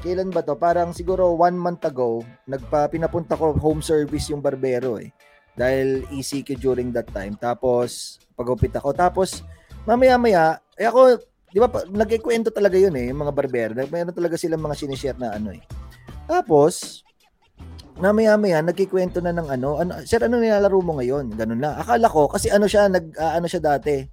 kailan 0.00 0.32
ba 0.32 0.44
to? 0.44 0.56
Parang 0.56 0.92
siguro 0.96 1.34
one 1.34 1.56
month 1.56 1.84
ago, 1.84 2.24
nagpa, 2.48 2.88
pinapunta 2.88 3.36
ko 3.36 3.56
home 3.56 3.80
service 3.80 4.30
yung 4.30 4.44
barbero 4.44 5.00
eh. 5.00 5.10
Dahil 5.56 6.04
ECQ 6.12 6.60
during 6.60 6.92
that 6.92 7.08
time. 7.10 7.34
Tapos, 7.40 8.20
pagupit 8.36 8.76
ako. 8.76 8.92
Tapos, 8.92 9.40
mamaya-maya, 9.88 10.60
eh 10.76 10.86
ako, 10.86 11.16
di 11.48 11.58
ba, 11.58 11.68
nagkikwento 11.88 12.52
talaga 12.52 12.76
yun 12.76 12.92
eh, 12.94 13.08
yung 13.08 13.24
mga 13.24 13.32
barbero. 13.32 13.72
Meron 13.88 14.12
talaga 14.12 14.36
silang 14.36 14.60
mga 14.60 14.76
sinishare 14.76 15.18
na 15.18 15.32
ano 15.32 15.56
eh. 15.56 15.64
Tapos, 16.28 17.00
mamaya-maya, 17.96 18.60
nagkikwento 18.60 19.24
na 19.24 19.32
ng 19.32 19.48
ano, 19.48 19.80
ano, 19.80 20.04
sir, 20.04 20.20
ano 20.20 20.36
nilalaro 20.36 20.76
mo 20.84 21.00
ngayon? 21.00 21.32
Ganun 21.32 21.60
na. 21.64 21.80
Akala 21.80 22.12
ko, 22.12 22.28
kasi 22.28 22.52
ano 22.52 22.68
siya, 22.68 22.92
nag, 22.92 23.16
ah, 23.16 23.40
ano 23.40 23.48
siya 23.48 23.62
dati, 23.64 24.04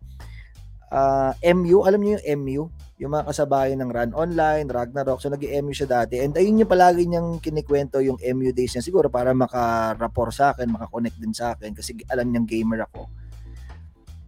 ah, 0.93 1.35
MU, 1.51 1.84
alam 1.84 1.99
niyo 1.99 2.22
yung 2.22 2.26
MU? 2.39 2.64
Yung 3.04 3.12
mga 3.12 3.28
kasabayan 3.28 3.84
ng 3.84 3.92
Run 3.92 4.12
Online, 4.16 4.64
Ragnarok, 4.64 5.20
so 5.20 5.28
nag-MU 5.28 5.76
siya 5.76 5.92
dati. 5.92 6.24
And 6.24 6.32
ayun 6.32 6.64
yung 6.64 6.72
palagi 6.72 7.04
niyang 7.04 7.44
kinikwento 7.44 8.00
yung 8.00 8.16
MU 8.16 8.56
days 8.56 8.72
niya, 8.72 8.80
siguro 8.80 9.12
para 9.12 9.36
maka-rapport 9.36 10.32
sa 10.32 10.56
akin, 10.56 10.72
maka-connect 10.72 11.20
din 11.20 11.36
sa 11.36 11.52
akin, 11.52 11.76
kasi 11.76 12.00
alam 12.08 12.32
niyang 12.32 12.48
gamer 12.48 12.88
ako. 12.88 13.12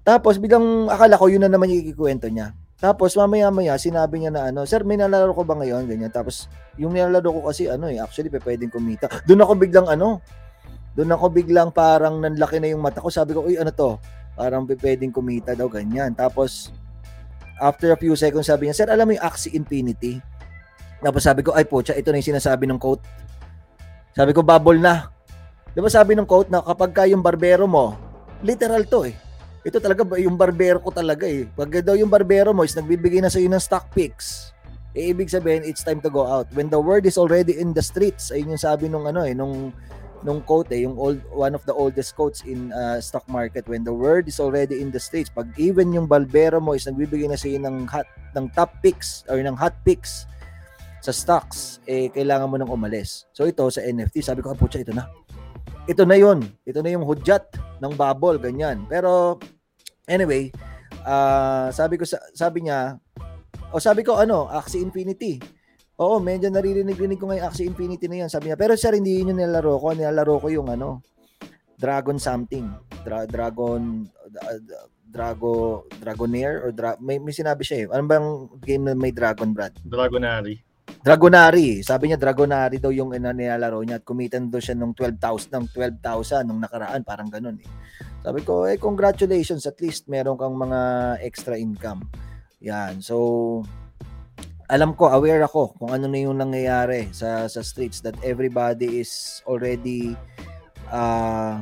Tapos, 0.03 0.35
biglang 0.43 0.91
akala 0.91 1.15
ko, 1.15 1.31
yun 1.31 1.47
na 1.47 1.47
naman 1.47 1.71
yung 1.71 1.87
ikikwento 1.87 2.27
niya. 2.27 2.51
Tapos 2.75 3.15
mamaya-maya 3.15 3.79
sinabi 3.79 4.19
niya 4.19 4.31
na 4.35 4.51
ano, 4.51 4.67
"Sir, 4.67 4.83
may 4.83 4.99
nalalaro 4.99 5.31
ko 5.31 5.47
ba 5.47 5.55
ngayon?" 5.55 5.87
ganyan. 5.87 6.11
Tapos 6.11 6.51
yung 6.75 6.91
nilalaro 6.91 7.31
ko 7.31 7.41
kasi 7.47 7.71
ano 7.71 7.87
eh, 7.87 8.03
actually 8.03 8.27
pe 8.27 8.43
pwedeng 8.43 8.67
kumita. 8.67 9.07
Doon 9.23 9.41
ako 9.47 9.53
biglang 9.55 9.87
ano, 9.87 10.19
doon 10.93 11.11
ako 11.15 11.25
biglang 11.31 11.71
parang 11.71 12.19
nanlaki 12.19 12.59
na 12.59 12.69
yung 12.75 12.83
mata 12.83 12.99
ko. 12.99 13.07
Sabi 13.07 13.31
ko, 13.31 13.47
"Uy, 13.47 13.55
ano 13.55 13.71
to?" 13.71 13.95
Parang 14.35 14.67
pe 14.67 14.75
pwedeng 14.75 15.15
kumita 15.15 15.55
daw 15.55 15.71
ganyan. 15.71 16.11
Tapos 16.11 16.75
after 17.59 17.91
a 17.91 17.99
few 17.99 18.15
seconds 18.15 18.47
sabi 18.47 18.67
niya, 18.67 18.75
"Sir, 18.75 18.87
alam 18.91 19.07
mo 19.09 19.15
yung 19.15 19.25
Axie 19.25 19.55
Infinity?" 19.55 20.19
Tapos 20.99 21.21
sabi 21.23 21.45
ko, 21.45 21.53
"Ay 21.53 21.67
pocha, 21.67 21.95
ito 21.95 22.09
na 22.09 22.19
yung 22.19 22.31
sinasabi 22.35 22.65
ng 22.67 22.79
quote." 22.79 23.03
Sabi 24.15 24.31
ko, 24.31 24.41
"Bubble 24.41 24.79
na." 24.79 25.11
'Di 25.71 25.79
ba 25.83 25.91
sabi 25.91 26.15
ng 26.15 26.27
quote 26.27 26.47
na 26.51 26.63
kapag 26.63 26.91
ka 26.95 27.03
yung 27.07 27.23
barbero 27.23 27.67
mo, 27.67 27.99
literal 28.43 28.87
to 28.87 29.07
eh 29.07 29.15
ito 29.65 29.81
talaga 29.81 30.05
yung 30.21 30.37
barbero 30.37 30.77
ko 30.77 30.93
talaga 30.93 31.25
eh. 31.25 31.49
Pag 31.49 31.81
daw 31.81 31.97
yung 31.97 32.07
barbero 32.07 32.53
mo 32.53 32.61
is 32.61 32.77
nagbibigay 32.77 33.17
na 33.17 33.33
sa 33.33 33.41
iyo 33.41 33.49
ng 33.49 33.57
stock 33.57 33.89
picks, 33.97 34.53
eh, 34.93 35.09
ibig 35.09 35.25
sabihin 35.25 35.65
it's 35.65 35.81
time 35.81 35.97
to 35.97 36.13
go 36.13 36.21
out. 36.21 36.45
When 36.53 36.69
the 36.69 36.77
word 36.77 37.09
is 37.09 37.17
already 37.17 37.57
in 37.57 37.73
the 37.73 37.81
streets, 37.81 38.29
ayun 38.29 38.53
yung 38.53 38.61
sabi 38.61 38.85
nung 38.85 39.09
ano 39.09 39.25
eh, 39.25 39.33
nung 39.33 39.73
nung 40.25 40.41
quote 40.41 40.73
eh, 40.73 40.81
yung 40.83 40.97
old 40.97 41.21
one 41.29 41.53
of 41.53 41.61
the 41.69 41.71
oldest 41.71 42.17
quotes 42.17 42.41
in 42.43 42.73
uh, 42.73 42.97
stock 42.97 43.23
market 43.29 43.69
when 43.69 43.85
the 43.85 43.93
word 43.93 44.25
is 44.25 44.41
already 44.41 44.81
in 44.81 44.89
the 44.89 44.97
streets 44.97 45.29
pag 45.29 45.45
even 45.55 45.93
yung 45.93 46.09
barbero 46.09 46.57
mo 46.57 46.73
is 46.73 46.89
nagbibigay 46.89 47.29
na 47.29 47.37
sa 47.37 47.45
iyo 47.45 47.61
ng 47.61 47.85
hot 47.85 48.09
ng 48.33 48.49
top 48.57 48.73
picks 48.81 49.21
or 49.29 49.37
ng 49.37 49.53
hot 49.53 49.77
picks 49.85 50.25
sa 51.05 51.13
stocks 51.13 51.77
eh 51.85 52.09
kailangan 52.09 52.49
mo 52.49 52.57
nang 52.57 52.73
umalis. 52.73 53.29
So 53.37 53.45
ito 53.45 53.69
sa 53.69 53.85
NFT 53.85 54.25
sabi 54.25 54.41
ko 54.41 54.51
ah, 54.51 54.57
putya 54.57 54.81
ito 54.81 54.91
na. 54.91 55.05
Ito 55.85 56.01
na 56.01 56.17
yon 56.17 56.41
ito 56.65 56.81
na 56.81 56.89
yung 56.89 57.05
hudyat 57.05 57.45
ng 57.77 57.93
bubble 57.93 58.41
ganyan. 58.41 58.89
Pero 58.89 59.37
Anyway, 60.05 60.53
ah 61.01 61.73
sabi 61.73 61.97
ko 61.97 62.05
sa 62.05 62.21
sabi 62.33 62.65
niya, 62.65 62.97
o 63.73 63.81
sabi 63.81 64.05
ko 64.05 64.21
ano, 64.21 64.45
Axie 64.49 64.81
Infinity. 64.81 65.41
Oo, 65.95 66.19
medyo 66.19 66.51
naririnig-rinig 66.51 67.15
ko 67.15 67.31
ngayon 67.31 67.45
Axie 67.47 67.63
Infinity 67.63 68.11
na 68.11 68.25
'yan. 68.25 68.29
Sabi 68.31 68.51
niya, 68.51 68.59
pero 68.59 68.75
sir, 68.75 68.91
hindi 68.99 69.15
yun 69.15 69.31
yung 69.31 69.39
nilalaro 69.39 69.79
ko. 69.79 69.87
Nilalaro 69.95 70.35
ko 70.43 70.47
yung 70.51 70.67
ano, 70.67 70.99
Dragon 71.79 72.19
something. 72.19 72.67
Dra- 73.03 73.27
Dragon 73.27 74.03
uh, 74.43 74.59
Drago 75.07 75.87
Dragonair 75.95 76.67
or 76.67 76.71
dra- 76.75 76.99
may, 76.99 77.15
may 77.23 77.31
sinabi 77.31 77.63
siya 77.63 77.77
eh. 77.83 77.85
Ano 77.95 78.03
bang 78.11 78.27
game 78.59 78.91
na 78.91 78.93
may 78.95 79.15
Dragon 79.15 79.55
Brad? 79.55 79.71
Dragonary. 79.87 80.59
Dragonary. 80.99 81.79
Sabi 81.79 82.11
niya 82.11 82.19
Dragonary 82.19 82.83
daw 82.83 82.91
yung 82.91 83.15
ina 83.15 83.31
nilalaro 83.31 83.79
niya 83.79 84.03
at 84.03 84.03
kumitan 84.03 84.51
daw 84.51 84.59
siya 84.59 84.75
ng 84.75 84.91
12,000 84.91 85.55
ng 85.55 85.65
12,000 85.71 86.43
nung 86.43 86.59
nakaraan, 86.59 87.07
parang 87.07 87.31
ganun 87.31 87.55
eh. 87.63 87.69
Sabi 88.19 88.43
ko, 88.43 88.67
eh 88.67 88.75
congratulations 88.75 89.63
at 89.63 89.79
least 89.79 90.11
meron 90.11 90.35
kang 90.35 90.57
mga 90.57 90.79
extra 91.23 91.55
income. 91.55 92.03
Yan. 92.59 92.99
So 92.99 93.61
alam 94.65 94.97
ko, 94.97 95.13
aware 95.13 95.45
ako 95.45 95.77
kung 95.77 95.93
ano 95.93 96.09
na 96.09 96.25
yung 96.25 96.41
nangyayari 96.41 97.13
sa 97.13 97.45
sa 97.45 97.61
streets 97.61 98.01
that 98.01 98.17
everybody 98.25 99.01
is 99.01 99.41
already 99.45 100.17
uh, 100.89 101.61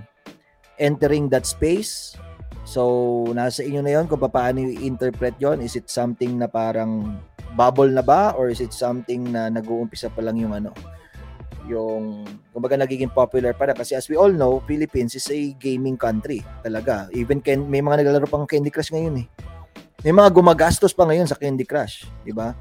entering 0.80 1.27
that 1.27 1.43
space. 1.43 2.15
So, 2.63 3.27
nasa 3.35 3.59
inyo 3.59 3.84
na 3.84 3.99
yon 3.99 4.07
kung 4.07 4.23
paano 4.23 4.63
i-interpret 4.63 5.35
yon 5.35 5.59
Is 5.59 5.75
it 5.75 5.91
something 5.91 6.39
na 6.39 6.47
parang 6.47 7.19
bubble 7.59 7.91
na 7.91 7.99
ba? 7.99 8.31
Or 8.39 8.47
is 8.47 8.63
it 8.63 8.71
something 8.71 9.35
na 9.35 9.51
nag-uumpisa 9.51 10.07
pa 10.15 10.23
lang 10.23 10.39
yung 10.39 10.55
ano 10.55 10.71
yung 11.63 12.27
kumbaga 12.51 12.75
nagiging 12.75 13.07
popular 13.07 13.55
para 13.55 13.71
kasi 13.71 13.95
as 13.95 14.11
we 14.11 14.19
all 14.19 14.27
know 14.27 14.59
Philippines 14.67 15.15
is 15.15 15.23
a 15.31 15.55
gaming 15.55 15.95
country 15.95 16.43
talaga. 16.59 17.07
Even 17.15 17.39
can, 17.39 17.63
may 17.71 17.80
mga 17.80 18.03
naglalaro 18.03 18.27
pang 18.27 18.43
Candy 18.43 18.67
Crush 18.67 18.91
ngayon 18.91 19.23
eh. 19.23 19.27
May 20.03 20.11
mga 20.11 20.35
gumagastos 20.35 20.91
pa 20.91 21.07
ngayon 21.07 21.23
sa 21.23 21.39
Candy 21.39 21.63
Crush 21.63 22.03
di 22.27 22.35
ba 22.35 22.51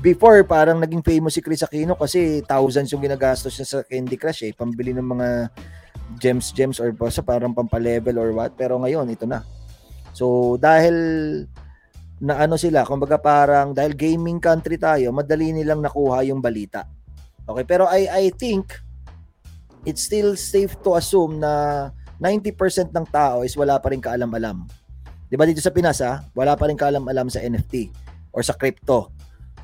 before 0.00 0.40
parang 0.48 0.80
naging 0.80 1.04
famous 1.04 1.36
si 1.36 1.42
Chris 1.44 1.60
Aquino 1.60 1.92
kasi 1.98 2.40
thousands 2.48 2.92
yung 2.92 3.04
ginagastos 3.04 3.52
niya 3.56 3.66
sa 3.68 3.78
Candy 3.84 4.16
Crush 4.16 4.48
eh 4.48 4.52
pambili 4.56 4.96
ng 4.96 5.04
mga 5.04 5.28
gems 6.16 6.52
gems 6.56 6.80
or 6.80 6.92
basta 6.92 7.20
parang 7.20 7.52
pampalevel 7.52 8.16
or 8.16 8.32
what 8.32 8.56
pero 8.56 8.80
ngayon 8.80 9.08
ito 9.12 9.28
na 9.28 9.44
so 10.16 10.56
dahil 10.56 10.96
na 12.22 12.46
ano 12.46 12.54
sila, 12.54 12.86
kumbaga 12.86 13.18
parang 13.18 13.74
dahil 13.74 13.92
gaming 13.92 14.38
country 14.38 14.78
tayo, 14.78 15.10
madali 15.10 15.50
nilang 15.50 15.82
nakuha 15.82 16.22
yung 16.24 16.38
balita. 16.38 16.86
Okay, 17.44 17.64
pero 17.66 17.90
I 17.90 18.06
I 18.08 18.24
think 18.32 18.72
it's 19.84 20.06
still 20.06 20.38
safe 20.38 20.78
to 20.80 20.96
assume 20.96 21.42
na 21.42 21.90
90% 22.16 22.94
ng 22.94 23.06
tao 23.12 23.44
is 23.44 23.52
wala 23.58 23.76
pa 23.82 23.92
rin 23.92 24.00
kaalam-alam. 24.00 24.64
'Di 25.28 25.36
ba 25.36 25.44
dito 25.44 25.60
sa 25.60 25.74
Pinas 25.74 26.00
ha, 26.00 26.24
wala 26.32 26.54
pa 26.54 26.70
rin 26.70 26.78
kaalam-alam 26.78 27.28
sa 27.28 27.42
NFT 27.42 27.90
or 28.32 28.40
sa 28.40 28.56
crypto. 28.56 29.10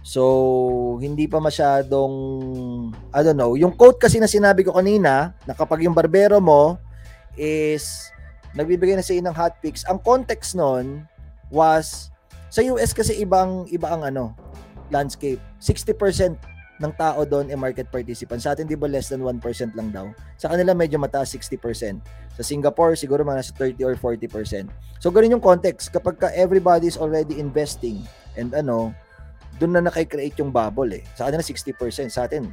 So, 0.01 0.97
hindi 1.01 1.29
pa 1.29 1.39
masyadong 1.39 2.15
I 3.13 3.21
don't 3.21 3.37
know, 3.37 3.53
yung 3.57 3.77
quote 3.77 4.01
kasi 4.01 4.17
na 4.17 4.31
sinabi 4.31 4.65
ko 4.65 4.73
kanina 4.73 5.37
na 5.45 5.53
kapag 5.53 5.85
yung 5.85 5.93
barbero 5.93 6.41
mo 6.41 6.81
is 7.37 8.09
nagbibigay 8.57 8.97
na 8.97 9.05
sa 9.05 9.15
ng 9.15 9.37
hot 9.37 9.61
picks, 9.61 9.85
ang 9.87 10.01
context 10.01 10.57
nun 10.57 11.05
was 11.53 12.11
sa 12.51 12.65
US 12.75 12.91
kasi 12.91 13.23
ibang 13.23 13.69
iba 13.71 13.87
ang 13.93 14.03
ano, 14.03 14.35
landscape. 14.91 15.39
60% 15.63 16.35
ng 16.81 16.93
tao 16.97 17.23
doon 17.29 17.53
ay 17.53 17.59
market 17.61 17.87
participants. 17.93 18.49
Sa 18.49 18.57
atin, 18.57 18.65
di 18.65 18.75
ba, 18.75 18.89
less 18.89 19.13
than 19.13 19.21
1% 19.21 19.39
lang 19.77 19.93
daw. 19.93 20.09
Sa 20.41 20.49
kanila, 20.49 20.73
medyo 20.73 20.97
mataas, 20.97 21.31
60%. 21.37 22.01
Sa 22.35 22.43
Singapore, 22.43 22.97
siguro 22.97 23.21
mga 23.21 23.45
nasa 23.45 23.53
30 23.53 23.85
or 23.85 23.95
40%. 23.95 24.67
So, 24.99 25.13
ganun 25.13 25.39
yung 25.39 25.45
context. 25.45 25.93
Kapag 25.93 26.17
ka 26.17 26.33
everybody 26.33 26.89
is 26.89 26.97
already 26.97 27.37
investing 27.37 28.01
and 28.35 28.57
ano, 28.57 28.97
doon 29.59 29.81
na 29.81 29.91
nakikreate 29.91 30.39
yung 30.39 30.53
bubble 30.55 30.93
eh. 30.95 31.03
Sa 31.19 31.27
kanila, 31.27 31.43
60%. 31.43 32.13
Sa 32.13 32.29
atin, 32.29 32.53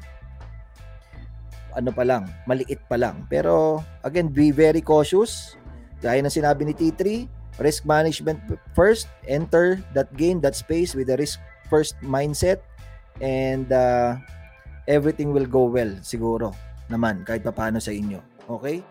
ano 1.77 1.93
pa 1.93 2.01
lang, 2.01 2.25
maliit 2.49 2.81
pa 2.89 2.97
lang. 2.97 3.27
Pero, 3.29 3.83
again, 4.01 4.31
be 4.33 4.49
very 4.49 4.81
cautious. 4.81 5.53
Gaya 6.01 6.21
ng 6.21 6.33
sinabi 6.33 6.65
ni 6.65 6.73
T3, 6.73 7.29
risk 7.61 7.85
management 7.85 8.37
first 8.77 9.09
enter 9.25 9.81
that 9.93 10.09
game 10.13 10.37
that 10.41 10.53
space 10.53 10.93
with 10.93 11.09
a 11.09 11.17
risk 11.17 11.41
first 11.69 11.97
mindset 12.05 12.61
and 13.21 13.73
uh, 13.73 14.13
everything 14.85 15.33
will 15.33 15.49
go 15.49 15.65
well 15.65 15.89
siguro 16.05 16.53
naman 16.87 17.25
kahit 17.25 17.41
pa 17.41 17.51
paano 17.51 17.81
sa 17.81 17.89
inyo 17.89 18.21
okay 18.45 18.85